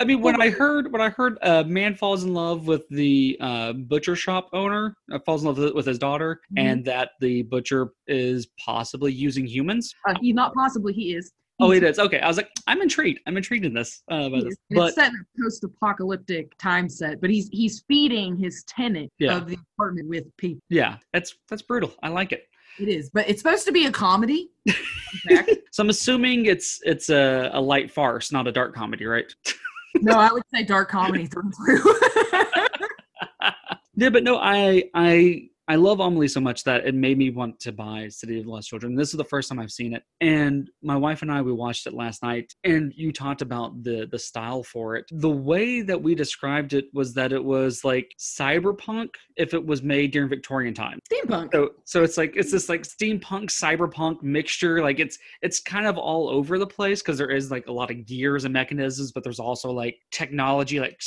I 0.00 0.04
mean, 0.04 0.20
when 0.20 0.40
I 0.40 0.50
heard 0.50 0.92
when 0.92 1.00
I 1.00 1.08
heard 1.08 1.38
a 1.42 1.64
man 1.64 1.96
falls 1.96 2.22
in 2.22 2.32
love 2.32 2.68
with 2.68 2.88
the 2.88 3.36
uh, 3.40 3.72
butcher 3.72 4.14
shop 4.14 4.48
owner, 4.52 4.96
uh, 5.12 5.18
falls 5.26 5.42
in 5.42 5.48
love 5.48 5.74
with 5.74 5.86
his 5.86 5.98
daughter, 5.98 6.40
mm-hmm. 6.52 6.66
and 6.66 6.84
that 6.84 7.10
the 7.20 7.42
butcher 7.42 7.94
is 8.06 8.46
possibly 8.64 9.12
using 9.12 9.44
humans. 9.44 9.92
Uh, 10.08 10.14
he's 10.20 10.36
not 10.36 10.54
possibly. 10.54 10.92
He 10.92 11.14
is. 11.14 11.32
Oh, 11.60 11.72
it 11.72 11.82
is. 11.82 11.98
Okay. 11.98 12.20
I 12.20 12.28
was 12.28 12.36
like, 12.36 12.50
I'm 12.66 12.80
intrigued. 12.80 13.20
I'm 13.26 13.36
intrigued 13.36 13.64
in 13.64 13.74
this. 13.74 14.02
Uh, 14.08 14.28
by 14.28 14.40
this. 14.40 14.54
But, 14.70 14.88
it's 14.88 14.94
set 14.94 15.12
in 15.12 15.14
a 15.20 15.42
post-apocalyptic 15.42 16.56
time 16.58 16.88
set, 16.88 17.20
but 17.20 17.30
he's 17.30 17.48
he's 17.50 17.84
feeding 17.88 18.36
his 18.36 18.62
tenant 18.64 19.10
yeah. 19.18 19.36
of 19.36 19.48
the 19.48 19.58
apartment 19.74 20.08
with 20.08 20.24
people. 20.36 20.60
Yeah, 20.68 20.98
that's 21.12 21.34
that's 21.48 21.62
brutal. 21.62 21.94
I 22.02 22.08
like 22.08 22.32
it. 22.32 22.48
It 22.78 22.88
is, 22.88 23.10
but 23.10 23.28
it's 23.28 23.42
supposed 23.42 23.66
to 23.66 23.72
be 23.72 23.86
a 23.86 23.90
comedy. 23.90 24.50
so 24.68 25.82
I'm 25.82 25.90
assuming 25.90 26.46
it's 26.46 26.80
it's 26.84 27.10
a, 27.10 27.50
a 27.52 27.60
light 27.60 27.90
farce, 27.90 28.30
not 28.30 28.46
a 28.46 28.52
dark 28.52 28.74
comedy, 28.74 29.04
right? 29.04 29.26
no, 29.96 30.12
I 30.12 30.30
would 30.32 30.44
say 30.54 30.62
dark 30.62 30.88
comedy 30.88 31.26
through 31.26 31.42
and 31.42 31.54
through. 31.56 31.94
yeah, 33.96 34.10
but 34.10 34.22
no, 34.22 34.38
I 34.38 34.84
I 34.94 35.48
I 35.70 35.74
love 35.74 36.00
Amelie 36.00 36.28
so 36.28 36.40
much 36.40 36.64
that 36.64 36.86
it 36.86 36.94
made 36.94 37.18
me 37.18 37.28
want 37.28 37.60
to 37.60 37.72
buy 37.72 38.08
City 38.08 38.40
of 38.40 38.46
Lost 38.46 38.70
Children. 38.70 38.94
This 38.94 39.10
is 39.10 39.18
the 39.18 39.24
first 39.24 39.50
time 39.50 39.58
I've 39.58 39.70
seen 39.70 39.92
it, 39.92 40.02
and 40.22 40.70
my 40.82 40.96
wife 40.96 41.20
and 41.20 41.30
I 41.30 41.42
we 41.42 41.52
watched 41.52 41.86
it 41.86 41.92
last 41.92 42.22
night. 42.22 42.54
And 42.64 42.90
you 42.96 43.12
talked 43.12 43.42
about 43.42 43.82
the 43.82 44.08
the 44.10 44.18
style 44.18 44.62
for 44.62 44.96
it. 44.96 45.04
The 45.10 45.28
way 45.28 45.82
that 45.82 46.02
we 46.02 46.14
described 46.14 46.72
it 46.72 46.86
was 46.94 47.12
that 47.14 47.32
it 47.32 47.44
was 47.44 47.84
like 47.84 48.10
cyberpunk 48.18 49.10
if 49.36 49.52
it 49.52 49.64
was 49.64 49.82
made 49.82 50.10
during 50.12 50.30
Victorian 50.30 50.72
time. 50.72 51.00
Steampunk. 51.12 51.52
So 51.52 51.70
so 51.84 52.02
it's 52.02 52.16
like 52.16 52.34
it's 52.34 52.50
this 52.50 52.70
like 52.70 52.82
steampunk 52.82 53.50
cyberpunk 53.50 54.22
mixture. 54.22 54.80
Like 54.80 55.00
it's 55.00 55.18
it's 55.42 55.60
kind 55.60 55.86
of 55.86 55.98
all 55.98 56.30
over 56.30 56.58
the 56.58 56.66
place 56.66 57.02
because 57.02 57.18
there 57.18 57.30
is 57.30 57.50
like 57.50 57.66
a 57.66 57.72
lot 57.72 57.90
of 57.90 58.06
gears 58.06 58.44
and 58.44 58.54
mechanisms, 58.54 59.12
but 59.12 59.22
there's 59.22 59.40
also 59.40 59.70
like 59.70 59.98
technology 60.12 60.80
like 60.80 60.98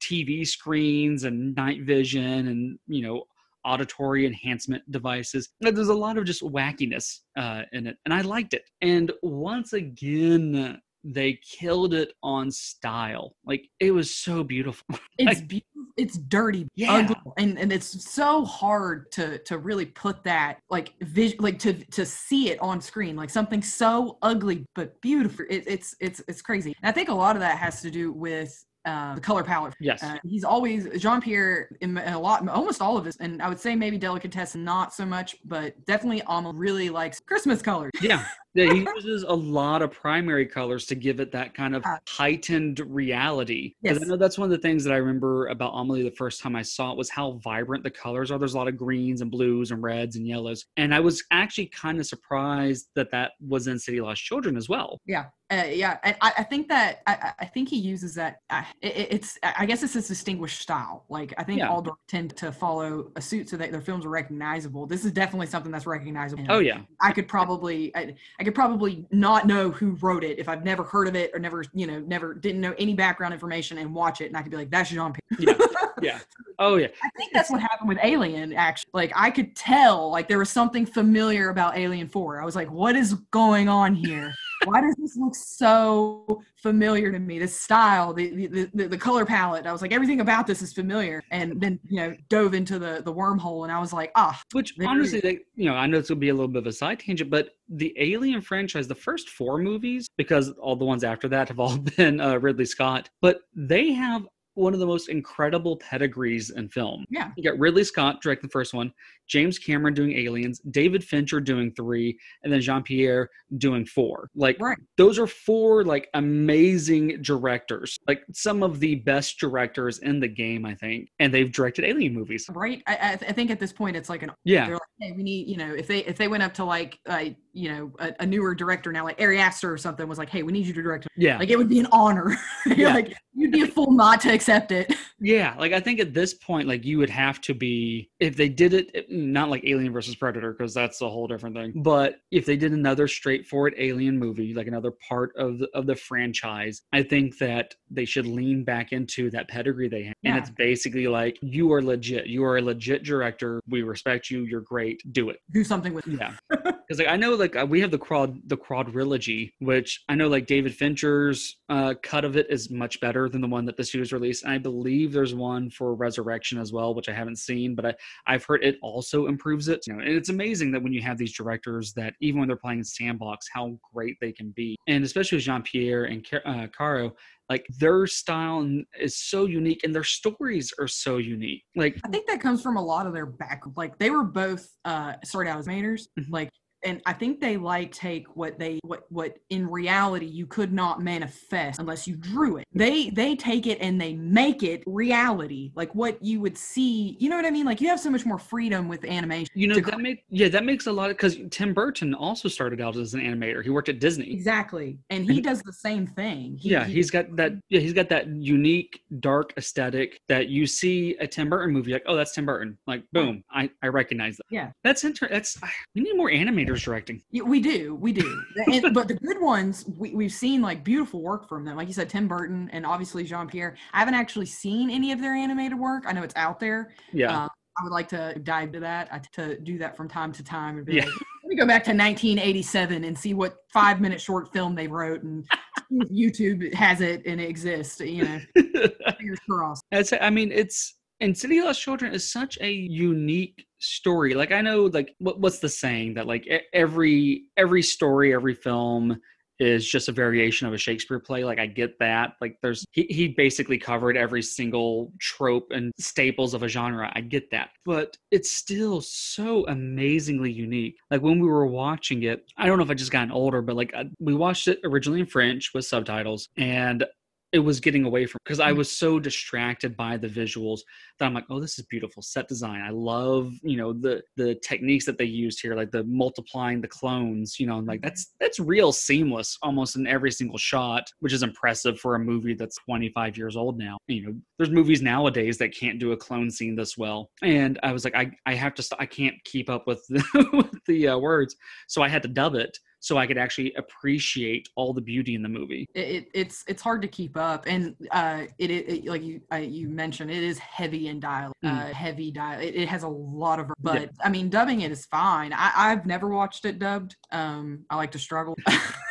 TV 0.00 0.44
screens 0.44 1.22
and 1.22 1.54
night 1.54 1.82
vision 1.82 2.48
and 2.48 2.78
you 2.88 3.02
know 3.02 3.22
auditory 3.64 4.26
enhancement 4.26 4.82
devices. 4.90 5.50
There's 5.60 5.88
a 5.88 5.94
lot 5.94 6.18
of 6.18 6.24
just 6.24 6.42
wackiness 6.42 7.20
uh, 7.36 7.62
in 7.72 7.86
it, 7.86 7.96
and 8.04 8.14
I 8.14 8.22
liked 8.22 8.54
it. 8.54 8.62
And 8.80 9.12
once 9.22 9.72
again, 9.72 10.80
they 11.04 11.38
killed 11.42 11.94
it 11.94 12.12
on 12.22 12.50
style. 12.50 13.34
Like 13.44 13.68
it 13.80 13.92
was 13.92 14.14
so 14.14 14.42
beautiful. 14.42 14.86
It's 15.18 15.40
like, 15.40 15.48
beautiful. 15.48 15.82
It's 15.96 16.16
dirty, 16.16 16.68
yeah. 16.76 16.94
ugly, 16.94 17.16
and 17.38 17.58
and 17.58 17.72
it's 17.72 18.08
so 18.08 18.44
hard 18.44 19.10
to 19.12 19.38
to 19.38 19.58
really 19.58 19.86
put 19.86 20.22
that 20.22 20.58
like 20.70 20.92
vis- 21.00 21.34
like 21.40 21.58
to 21.60 21.72
to 21.72 22.06
see 22.06 22.50
it 22.50 22.60
on 22.60 22.80
screen 22.80 23.16
like 23.16 23.30
something 23.30 23.60
so 23.62 24.16
ugly 24.22 24.64
but 24.76 25.00
beautiful. 25.00 25.44
It, 25.50 25.64
it's 25.66 25.96
it's 26.00 26.22
it's 26.28 26.40
crazy. 26.40 26.72
And 26.80 26.88
I 26.88 26.92
think 26.92 27.08
a 27.08 27.14
lot 27.14 27.34
of 27.34 27.40
that 27.40 27.58
has 27.58 27.82
to 27.82 27.90
do 27.90 28.12
with 28.12 28.64
uh, 28.88 29.14
the 29.14 29.20
color 29.20 29.44
palette. 29.44 29.74
Yes, 29.80 30.02
uh, 30.02 30.16
he's 30.24 30.44
always 30.44 30.88
Jean 31.00 31.20
Pierre 31.20 31.68
in, 31.80 31.96
in, 31.98 32.12
a 32.12 32.18
lot, 32.18 32.46
almost 32.48 32.80
all 32.80 32.96
of 32.96 33.04
his, 33.04 33.16
and 33.16 33.42
I 33.42 33.48
would 33.48 33.60
say 33.60 33.74
maybe 33.74 33.98
Delicatessen 33.98 34.64
not 34.64 34.94
so 34.94 35.04
much, 35.04 35.36
but 35.44 35.74
definitely 35.84 36.22
Alma 36.22 36.52
really 36.52 36.88
likes 36.88 37.20
Christmas 37.20 37.62
colors. 37.62 37.92
Yeah, 38.00 38.24
yeah, 38.64 38.72
he 38.74 38.86
uses 38.96 39.22
a 39.22 39.34
lot 39.34 39.82
of 39.82 39.90
primary 39.90 40.46
colors 40.46 40.86
to 40.86 40.94
give 40.94 41.20
it 41.20 41.32
that 41.32 41.54
kind 41.54 41.74
of 41.74 41.84
heightened 42.08 42.80
reality. 42.80 43.74
Yes. 43.82 43.98
I 44.00 44.06
know 44.06 44.16
that's 44.16 44.38
one 44.38 44.46
of 44.46 44.50
the 44.50 44.62
things 44.62 44.84
that 44.84 44.92
I 44.92 44.96
remember 44.96 45.48
about 45.48 45.72
Amelie 45.74 46.02
the 46.02 46.10
first 46.10 46.40
time 46.40 46.56
I 46.56 46.62
saw 46.62 46.92
it 46.92 46.98
was 46.98 47.10
how 47.10 47.32
vibrant 47.44 47.84
the 47.84 47.90
colors 47.90 48.30
are. 48.30 48.38
There's 48.38 48.54
a 48.54 48.58
lot 48.58 48.68
of 48.68 48.76
greens 48.76 49.20
and 49.20 49.30
blues 49.30 49.70
and 49.70 49.82
reds 49.82 50.16
and 50.16 50.26
yellows, 50.26 50.66
and 50.76 50.94
I 50.94 51.00
was 51.00 51.24
actually 51.30 51.66
kind 51.66 51.98
of 51.98 52.06
surprised 52.06 52.88
that 52.94 53.10
that 53.10 53.32
was 53.46 53.66
in 53.66 53.78
City 53.78 54.00
Lost 54.00 54.22
Children 54.22 54.56
as 54.56 54.68
well. 54.68 55.00
Yeah, 55.06 55.26
uh, 55.50 55.64
yeah, 55.70 55.96
I, 56.04 56.14
I, 56.20 56.42
think 56.42 56.68
that 56.68 57.00
I, 57.06 57.32
I, 57.38 57.46
think 57.46 57.70
he 57.70 57.78
uses 57.78 58.14
that. 58.16 58.40
Uh, 58.50 58.62
it, 58.82 59.08
it's 59.10 59.38
I 59.42 59.64
guess 59.64 59.82
it's 59.82 59.94
his 59.94 60.06
distinguished 60.06 60.60
style. 60.60 61.06
Like 61.08 61.32
I 61.38 61.42
think 61.42 61.60
yeah. 61.60 61.70
all 61.70 61.86
tend 62.06 62.36
to 62.36 62.52
follow 62.52 63.10
a 63.16 63.22
suit 63.22 63.48
so 63.48 63.56
that 63.56 63.72
their 63.72 63.80
films 63.80 64.04
are 64.04 64.10
recognizable. 64.10 64.84
This 64.84 65.06
is 65.06 65.12
definitely 65.12 65.46
something 65.46 65.72
that's 65.72 65.86
recognizable. 65.86 66.44
Oh 66.50 66.58
yeah, 66.58 66.80
I 67.00 67.12
could 67.12 67.28
probably 67.28 67.96
I, 67.96 68.14
I 68.38 68.44
could 68.48 68.54
probably 68.54 69.04
not 69.10 69.46
know 69.46 69.70
who 69.70 69.90
wrote 70.00 70.24
it 70.24 70.38
if 70.38 70.48
I've 70.48 70.64
never 70.64 70.82
heard 70.82 71.06
of 71.06 71.14
it 71.14 71.30
or 71.34 71.38
never 71.38 71.64
you 71.74 71.86
know 71.86 72.00
never 72.00 72.32
didn't 72.32 72.62
know 72.62 72.74
any 72.78 72.94
background 72.94 73.34
information 73.34 73.76
and 73.76 73.94
watch 73.94 74.22
it 74.22 74.26
and 74.26 74.36
I 74.36 74.42
could 74.42 74.50
be 74.50 74.56
like 74.56 74.70
that's 74.70 74.88
Jean 74.88 75.12
Pierre. 75.12 75.54
yeah, 75.58 75.66
yeah. 76.00 76.18
Oh 76.58 76.76
yeah. 76.76 76.86
I 77.04 77.10
think 77.18 77.32
that's 77.34 77.50
what 77.50 77.60
happened 77.60 77.90
with 77.90 77.98
Alien. 78.02 78.54
Actually, 78.54 78.90
like 78.94 79.12
I 79.14 79.30
could 79.30 79.54
tell 79.54 80.10
like 80.10 80.28
there 80.28 80.38
was 80.38 80.48
something 80.48 80.86
familiar 80.86 81.50
about 81.50 81.76
Alien 81.76 82.08
Four. 82.08 82.40
I 82.40 82.44
was 82.46 82.56
like, 82.56 82.70
what 82.70 82.96
is 82.96 83.14
going 83.30 83.68
on 83.68 83.94
here? 83.94 84.34
Why 84.64 84.80
does 84.80 84.94
this 84.98 85.16
look 85.16 85.34
so 85.34 86.42
familiar 86.56 87.12
to 87.12 87.18
me? 87.18 87.38
This 87.38 87.58
style, 87.58 88.12
the, 88.12 88.46
the 88.46 88.70
the, 88.74 88.88
the 88.88 88.98
color 88.98 89.24
palette. 89.24 89.66
I 89.66 89.72
was 89.72 89.82
like, 89.82 89.92
everything 89.92 90.20
about 90.20 90.46
this 90.46 90.62
is 90.62 90.72
familiar. 90.72 91.22
And 91.30 91.60
then 91.60 91.78
you 91.88 91.96
know, 91.96 92.16
dove 92.28 92.54
into 92.54 92.78
the 92.78 93.02
the 93.04 93.12
wormhole, 93.12 93.64
and 93.64 93.72
I 93.72 93.78
was 93.78 93.92
like, 93.92 94.12
ah. 94.14 94.40
Which 94.52 94.74
honestly, 94.84 95.20
they, 95.20 95.38
you 95.54 95.66
know, 95.66 95.74
I 95.74 95.86
know 95.86 95.98
this 95.98 96.08
will 96.08 96.16
be 96.16 96.30
a 96.30 96.34
little 96.34 96.48
bit 96.48 96.62
of 96.62 96.66
a 96.66 96.72
side 96.72 97.00
tangent, 97.00 97.30
but 97.30 97.50
the 97.68 97.94
Alien 97.98 98.40
franchise, 98.40 98.88
the 98.88 98.94
first 98.94 99.28
four 99.30 99.58
movies, 99.58 100.08
because 100.16 100.50
all 100.52 100.76
the 100.76 100.84
ones 100.84 101.04
after 101.04 101.28
that 101.28 101.48
have 101.48 101.60
all 101.60 101.76
been 101.96 102.20
uh, 102.20 102.36
Ridley 102.36 102.66
Scott, 102.66 103.10
but 103.20 103.40
they 103.54 103.92
have 103.92 104.26
one 104.58 104.74
of 104.74 104.80
the 104.80 104.86
most 104.86 105.08
incredible 105.08 105.76
pedigrees 105.76 106.50
in 106.50 106.68
film. 106.68 107.04
Yeah. 107.10 107.30
You 107.36 107.42
got 107.48 107.58
Ridley 107.58 107.84
Scott 107.84 108.20
directing 108.22 108.48
the 108.48 108.52
first 108.52 108.74
one, 108.74 108.92
James 109.26 109.58
Cameron 109.58 109.94
doing 109.94 110.12
Aliens, 110.16 110.58
David 110.70 111.04
Fincher 111.04 111.40
doing 111.40 111.70
three, 111.72 112.18
and 112.42 112.52
then 112.52 112.60
Jean 112.60 112.82
Pierre 112.82 113.28
doing 113.58 113.84
four. 113.84 114.30
Like 114.34 114.56
Right. 114.60 114.78
those 114.96 115.18
are 115.18 115.26
four 115.26 115.84
like 115.84 116.08
amazing 116.14 117.20
directors, 117.22 117.98
like 118.06 118.22
some 118.32 118.62
of 118.62 118.80
the 118.80 118.96
best 118.96 119.38
directors 119.38 119.98
in 119.98 120.18
the 120.20 120.28
game, 120.28 120.64
I 120.64 120.74
think, 120.74 121.10
and 121.18 121.32
they've 121.32 121.50
directed 121.52 121.84
Alien 121.84 122.14
movies. 122.14 122.46
Right. 122.52 122.82
I, 122.86 122.96
I, 122.96 123.12
I 123.12 123.32
think 123.32 123.50
at 123.50 123.60
this 123.60 123.72
point 123.72 123.96
it's 123.96 124.08
like 124.08 124.22
an 124.22 124.32
Yeah, 124.44 124.64
they're 124.66 124.74
like, 124.74 124.82
hey, 125.00 125.12
we 125.12 125.22
need, 125.22 125.46
you 125.48 125.56
know, 125.56 125.74
if 125.74 125.86
they 125.86 125.98
if 126.04 126.16
they 126.16 126.28
went 126.28 126.42
up 126.42 126.54
to 126.54 126.64
like, 126.64 126.98
uh, 127.06 127.24
you 127.52 127.70
know, 127.70 127.92
a, 127.98 128.14
a 128.20 128.26
newer 128.26 128.54
director 128.54 128.92
now, 128.92 129.04
like 129.04 129.20
Ari 129.20 129.38
Aster 129.40 129.72
or 129.72 129.76
something, 129.78 130.06
was 130.08 130.18
like, 130.18 130.30
hey, 130.30 130.42
we 130.42 130.52
need 130.52 130.66
you 130.66 130.72
to 130.72 130.82
direct. 130.82 131.06
yeah, 131.16 131.38
Like 131.38 131.50
it 131.50 131.56
would 131.58 131.68
be 131.68 131.80
an 131.80 131.88
honor. 131.92 132.36
Yeah. 132.66 132.94
like 132.94 133.14
you'd 133.34 133.50
be 133.52 133.62
a 133.62 133.66
fool 133.66 133.90
not 133.92 134.20
to 134.22 134.32
accept 134.48 134.72
it. 134.72 134.94
yeah. 135.20 135.54
Like 135.58 135.72
I 135.72 135.80
think 135.80 136.00
at 136.00 136.14
this 136.14 136.34
point, 136.34 136.68
like 136.68 136.84
you 136.84 136.98
would 136.98 137.10
have 137.10 137.40
to 137.42 137.54
be 137.54 138.10
if 138.20 138.36
they 138.36 138.48
did 138.48 138.74
it, 138.74 139.10
not 139.10 139.50
like 139.50 139.64
Alien 139.64 139.92
versus 139.92 140.14
Predator, 140.14 140.52
because 140.52 140.74
that's 140.74 141.00
a 141.00 141.08
whole 141.08 141.26
different 141.26 141.56
thing. 141.56 141.72
But 141.76 142.20
if 142.30 142.46
they 142.46 142.56
did 142.56 142.72
another 142.72 143.08
straightforward 143.08 143.74
Alien 143.78 144.18
movie, 144.18 144.54
like 144.54 144.66
another 144.66 144.92
part 145.08 145.32
of 145.36 145.58
the, 145.58 145.68
of 145.74 145.86
the 145.86 145.96
franchise, 145.96 146.82
I 146.92 147.02
think 147.02 147.38
that 147.38 147.74
they 147.90 148.04
should 148.04 148.26
lean 148.26 148.64
back 148.64 148.92
into 148.92 149.30
that 149.30 149.48
pedigree 149.48 149.88
they 149.88 150.04
have, 150.04 150.14
and 150.24 150.38
it's 150.38 150.50
basically 150.50 151.06
like 151.06 151.38
you 151.42 151.72
are 151.72 151.82
legit. 151.82 152.26
You 152.26 152.44
are 152.44 152.58
a 152.58 152.62
legit 152.62 153.02
director. 153.04 153.60
We 153.68 153.82
respect 153.82 154.30
you. 154.30 154.44
You're 154.44 154.60
great. 154.60 155.02
Do 155.12 155.30
it. 155.30 155.40
Do 155.52 155.64
something 155.64 155.94
with. 155.94 156.06
Yeah, 156.06 156.34
because 156.50 156.98
like 156.98 157.08
I 157.08 157.16
know 157.16 157.34
like 157.34 157.56
uh, 157.56 157.66
we 157.68 157.80
have 157.80 157.90
the 157.90 157.98
quad 157.98 158.38
the 158.46 158.56
quadrilogy, 158.56 159.52
which 159.60 160.02
I 160.08 160.14
know 160.14 160.28
like 160.28 160.46
David 160.46 160.74
Fincher's 160.74 161.56
uh, 161.68 161.94
cut 162.02 162.24
of 162.24 162.36
it 162.36 162.46
is 162.50 162.70
much 162.70 163.00
better 163.00 163.28
than 163.28 163.40
the 163.40 163.48
one 163.48 163.64
that 163.66 163.76
the 163.76 163.84
studios 163.84 164.12
released, 164.12 164.37
and 164.42 164.52
I 164.52 164.58
believe 164.58 165.12
there's 165.12 165.34
one 165.34 165.70
for 165.70 165.94
Resurrection 165.94 166.58
as 166.58 166.72
well, 166.72 166.94
which 166.94 167.08
I 167.08 167.12
haven't 167.12 167.36
seen, 167.38 167.74
but 167.74 167.86
I 167.86 167.94
I've 168.26 168.44
heard 168.44 168.62
it 168.64 168.78
also 168.82 169.26
improves 169.26 169.68
it. 169.68 169.80
You 169.86 169.94
know, 169.94 170.00
and 170.00 170.10
it's 170.10 170.28
amazing 170.28 170.70
that 170.72 170.82
when 170.82 170.92
you 170.92 171.02
have 171.02 171.18
these 171.18 171.32
directors 171.32 171.92
that 171.94 172.14
even 172.20 172.40
when 172.40 172.48
they're 172.48 172.56
playing 172.56 172.84
sandbox, 172.84 173.48
how 173.52 173.78
great 173.92 174.16
they 174.20 174.32
can 174.32 174.50
be, 174.50 174.76
and 174.86 175.04
especially 175.04 175.36
with 175.36 175.44
Jean 175.44 175.62
Pierre 175.62 176.04
and 176.04 176.26
uh, 176.44 176.66
Caro. 176.76 177.14
Like 177.50 177.66
their 177.78 178.06
style 178.06 178.68
is 179.00 179.16
so 179.16 179.46
unique, 179.46 179.82
and 179.82 179.94
their 179.94 180.04
stories 180.04 180.70
are 180.78 180.88
so 180.88 181.16
unique. 181.16 181.64
Like 181.74 181.98
I 182.04 182.08
think 182.08 182.26
that 182.26 182.40
comes 182.42 182.62
from 182.62 182.76
a 182.76 182.82
lot 182.84 183.06
of 183.06 183.14
their 183.14 183.24
back. 183.26 183.62
Like 183.74 183.96
they 183.98 184.10
were 184.10 184.24
both 184.24 184.68
uh 184.84 185.14
started 185.24 185.50
out 185.50 185.58
as 185.58 185.66
animators, 185.66 186.08
Mhm. 186.18 186.26
like. 186.30 186.50
And 186.84 187.02
I 187.06 187.12
think 187.12 187.40
they 187.40 187.56
like 187.56 187.92
take 187.92 188.36
what 188.36 188.58
they 188.58 188.78
what 188.84 189.04
what 189.10 189.38
in 189.50 189.68
reality 189.68 190.26
you 190.26 190.46
could 190.46 190.72
not 190.72 191.02
manifest 191.02 191.80
unless 191.80 192.06
you 192.06 192.16
drew 192.16 192.58
it. 192.58 192.66
They 192.72 193.10
they 193.10 193.34
take 193.36 193.66
it 193.66 193.78
and 193.80 194.00
they 194.00 194.14
make 194.14 194.62
it 194.62 194.82
reality, 194.86 195.72
like 195.74 195.94
what 195.94 196.22
you 196.22 196.40
would 196.40 196.56
see. 196.56 197.16
You 197.18 197.28
know 197.30 197.36
what 197.36 197.44
I 197.44 197.50
mean? 197.50 197.66
Like 197.66 197.80
you 197.80 197.88
have 197.88 198.00
so 198.00 198.10
much 198.10 198.24
more 198.24 198.38
freedom 198.38 198.88
with 198.88 199.04
animation. 199.04 199.48
You 199.54 199.66
know 199.68 199.80
that 199.80 199.98
make 200.00 200.24
yeah 200.30 200.48
that 200.48 200.64
makes 200.64 200.86
a 200.86 200.92
lot 200.92 201.10
of 201.10 201.16
because 201.16 201.36
Tim 201.50 201.74
Burton 201.74 202.14
also 202.14 202.48
started 202.48 202.80
out 202.80 202.96
as 202.96 203.14
an 203.14 203.20
animator. 203.20 203.62
He 203.64 203.70
worked 203.70 203.88
at 203.88 203.98
Disney. 203.98 204.32
Exactly. 204.32 204.98
And 205.10 205.28
he 205.30 205.40
does 205.40 205.62
the 205.62 205.72
same 205.72 206.06
thing. 206.06 206.56
He- 206.58 206.70
Yeah, 206.70 206.84
he- 206.84 206.94
he's 206.94 207.10
got 207.10 207.34
that. 207.36 207.52
Mhm. 207.54 207.60
Yeah, 207.70 207.80
he's 207.80 207.92
got 207.92 208.08
that 208.10 208.28
unique 208.28 209.02
dark 209.20 209.52
aesthetic 209.56 210.20
that 210.28 210.48
you 210.48 210.66
see 210.66 211.16
a 211.18 211.26
Tim 211.26 211.48
Burton 211.50 211.72
movie 211.72 211.92
like, 211.92 212.04
oh, 212.06 212.14
that's 212.16 212.34
Tim 212.34 212.46
Burton. 212.46 212.78
Like, 212.86 213.02
boom, 213.12 213.42
I 213.50 213.70
I 213.82 213.88
recognize 213.88 214.36
that. 214.36 214.44
Yeah. 214.50 214.70
that's 214.84 215.04
inter- 215.04 215.28
That's 215.28 215.58
we 215.94 216.02
need 216.02 216.16
more 216.16 216.30
animators 216.30 216.67
directing. 216.76 217.22
Yeah, 217.30 217.42
we 217.42 217.60
do, 217.60 217.94
we 217.94 218.12
do. 218.12 218.42
and, 218.66 218.92
but 218.94 219.08
the 219.08 219.14
good 219.14 219.40
ones, 219.40 219.84
we, 219.96 220.14
we've 220.14 220.32
seen 220.32 220.60
like 220.62 220.84
beautiful 220.84 221.22
work 221.22 221.48
from 221.48 221.64
them. 221.64 221.76
Like 221.76 221.88
you 221.88 221.94
said, 221.94 222.08
Tim 222.08 222.28
Burton 222.28 222.68
and 222.72 222.84
obviously 222.86 223.24
Jean 223.24 223.46
Pierre. 223.48 223.76
I 223.92 223.98
haven't 224.00 224.14
actually 224.14 224.46
seen 224.46 224.90
any 224.90 225.12
of 225.12 225.20
their 225.20 225.34
animated 225.34 225.78
work. 225.78 226.04
I 226.06 226.12
know 226.12 226.22
it's 226.22 226.36
out 226.36 226.60
there. 226.60 226.94
Yeah, 227.12 227.44
Uh, 227.44 227.48
I 227.80 227.84
would 227.84 227.92
like 227.92 228.08
to 228.08 228.36
dive 228.42 228.72
to 228.72 228.80
that. 228.80 229.08
I, 229.12 229.20
to 229.34 229.58
do 229.60 229.78
that 229.78 229.96
from 229.96 230.08
time 230.08 230.32
to 230.32 230.42
time 230.42 230.78
and 230.78 230.84
be 230.86 230.94
Yeah. 230.96 231.04
like, 231.04 231.12
let 231.44 231.48
me 231.50 231.56
go 231.56 231.64
back 231.66 231.84
to 231.84 231.90
1987 231.90 233.04
and 233.04 233.16
see 233.16 233.34
what 233.34 233.58
five 233.72 234.00
minute 234.00 234.20
short 234.20 234.52
film 234.52 234.74
they 234.74 234.88
wrote 234.88 235.22
and 235.22 235.46
YouTube 235.92 236.74
has 236.74 237.00
it 237.00 237.22
and 237.24 237.40
it 237.40 237.48
exists. 237.48 238.00
You 238.00 238.24
know, 238.24 238.40
fingers 239.18 239.38
crossed. 239.48 239.84
That's, 239.90 240.12
I 240.20 240.28
mean, 240.30 240.50
it's 240.52 240.96
and 241.20 241.36
City 241.36 241.58
of 241.58 241.66
Lost 241.66 241.80
Children 241.80 242.14
is 242.14 242.30
such 242.30 242.58
a 242.60 242.70
unique 242.70 243.66
story. 243.78 244.34
Like 244.34 244.52
I 244.52 244.60
know, 244.60 244.86
like 244.86 245.14
what, 245.18 245.40
what's 245.40 245.58
the 245.58 245.68
saying 245.68 246.14
that 246.14 246.26
like 246.26 246.48
every 246.72 247.44
every 247.56 247.82
story, 247.82 248.34
every 248.34 248.54
film 248.54 249.20
is 249.60 249.88
just 249.88 250.08
a 250.08 250.12
variation 250.12 250.68
of 250.68 250.72
a 250.72 250.78
Shakespeare 250.78 251.18
play. 251.18 251.44
Like 251.44 251.58
I 251.58 251.66
get 251.66 251.98
that. 251.98 252.34
Like 252.40 252.58
there's 252.62 252.84
he, 252.92 253.06
he 253.10 253.28
basically 253.28 253.78
covered 253.78 254.16
every 254.16 254.42
single 254.42 255.12
trope 255.18 255.68
and 255.70 255.92
staples 255.98 256.54
of 256.54 256.62
a 256.62 256.68
genre. 256.68 257.10
I 257.14 257.20
get 257.20 257.50
that. 257.50 257.70
But 257.84 258.16
it's 258.30 258.50
still 258.50 259.00
so 259.00 259.66
amazingly 259.66 260.52
unique. 260.52 260.96
Like 261.10 261.22
when 261.22 261.40
we 261.40 261.48
were 261.48 261.66
watching 261.66 262.22
it, 262.22 262.44
I 262.56 262.66
don't 262.66 262.78
know 262.78 262.84
if 262.84 262.90
I 262.90 262.94
just 262.94 263.10
gotten 263.10 263.32
older, 263.32 263.62
but 263.62 263.76
like 263.76 263.92
I, 263.94 264.04
we 264.20 264.34
watched 264.34 264.68
it 264.68 264.78
originally 264.84 265.20
in 265.20 265.26
French 265.26 265.72
with 265.74 265.84
subtitles 265.84 266.48
and 266.56 267.04
it 267.52 267.58
was 267.60 267.80
getting 267.80 268.04
away 268.04 268.26
from 268.26 268.40
because 268.44 268.60
I 268.60 268.72
was 268.72 268.90
so 268.90 269.18
distracted 269.18 269.96
by 269.96 270.16
the 270.16 270.28
visuals 270.28 270.80
that 271.18 271.26
I'm 271.26 271.34
like, 271.34 271.46
oh, 271.48 271.60
this 271.60 271.78
is 271.78 271.86
beautiful 271.86 272.22
set 272.22 272.46
design. 272.46 272.82
I 272.82 272.90
love, 272.90 273.52
you 273.62 273.76
know, 273.76 273.92
the 273.92 274.22
the 274.36 274.54
techniques 274.56 275.06
that 275.06 275.16
they 275.16 275.24
used 275.24 275.60
here, 275.60 275.74
like 275.74 275.90
the 275.90 276.04
multiplying 276.04 276.80
the 276.80 276.88
clones, 276.88 277.58
you 277.58 277.66
know, 277.66 277.78
like 277.78 278.02
that's 278.02 278.34
that's 278.38 278.60
real 278.60 278.92
seamless 278.92 279.56
almost 279.62 279.96
in 279.96 280.06
every 280.06 280.30
single 280.30 280.58
shot, 280.58 281.10
which 281.20 281.32
is 281.32 281.42
impressive 281.42 281.98
for 281.98 282.14
a 282.16 282.18
movie 282.18 282.54
that's 282.54 282.76
25 282.84 283.38
years 283.38 283.56
old 283.56 283.78
now. 283.78 283.96
You 284.08 284.26
know, 284.26 284.34
there's 284.58 284.70
movies 284.70 285.00
nowadays 285.00 285.56
that 285.58 285.74
can't 285.74 285.98
do 285.98 286.12
a 286.12 286.16
clone 286.16 286.50
scene 286.50 286.76
this 286.76 286.98
well. 286.98 287.30
And 287.42 287.78
I 287.82 287.92
was 287.92 288.04
like, 288.04 288.14
I, 288.14 288.30
I 288.44 288.54
have 288.54 288.74
to 288.74 288.82
st- 288.82 289.00
I 289.00 289.06
can't 289.06 289.36
keep 289.44 289.70
up 289.70 289.86
with 289.86 290.04
the, 290.08 290.48
with 290.52 290.84
the 290.86 291.08
uh, 291.08 291.18
words. 291.18 291.56
So 291.86 292.02
I 292.02 292.08
had 292.08 292.22
to 292.22 292.28
dub 292.28 292.54
it 292.54 292.78
so 293.00 293.16
I 293.16 293.26
could 293.26 293.38
actually 293.38 293.72
appreciate 293.74 294.68
all 294.74 294.92
the 294.92 295.00
beauty 295.00 295.34
in 295.34 295.42
the 295.42 295.48
movie. 295.48 295.86
it, 295.94 296.00
it, 296.00 296.28
it's 296.34 296.64
it's 296.66 296.82
hard 296.82 297.02
to 297.02 297.08
keep 297.08 297.36
up 297.36 297.64
and 297.66 297.94
uh 298.10 298.42
it, 298.58 298.70
it, 298.70 298.88
it- 298.88 299.04
like 299.06 299.22
you 299.22 299.40
I, 299.50 299.58
you 299.60 299.88
mentioned 299.88 300.30
it 300.30 300.42
is 300.42 300.58
heavy 300.58 301.08
in 301.08 301.20
dialogue 301.20 301.54
Mm. 301.64 301.72
uh 301.90 301.92
heavy 301.92 302.30
dialogue 302.30 302.64
it, 302.64 302.76
it 302.76 302.88
has 302.88 303.02
a 303.02 303.08
lot 303.08 303.58
of 303.58 303.70
but 303.80 304.10
i 304.22 304.28
mean 304.28 304.48
dubbing 304.48 304.82
it 304.82 304.92
is 304.92 305.06
fine 305.06 305.52
I, 305.52 305.72
i've 305.74 306.06
never 306.06 306.28
watched 306.28 306.64
it 306.64 306.78
dubbed 306.78 307.16
um 307.32 307.84
i 307.90 307.96
like 307.96 308.12
to 308.12 308.18
struggle 308.18 308.54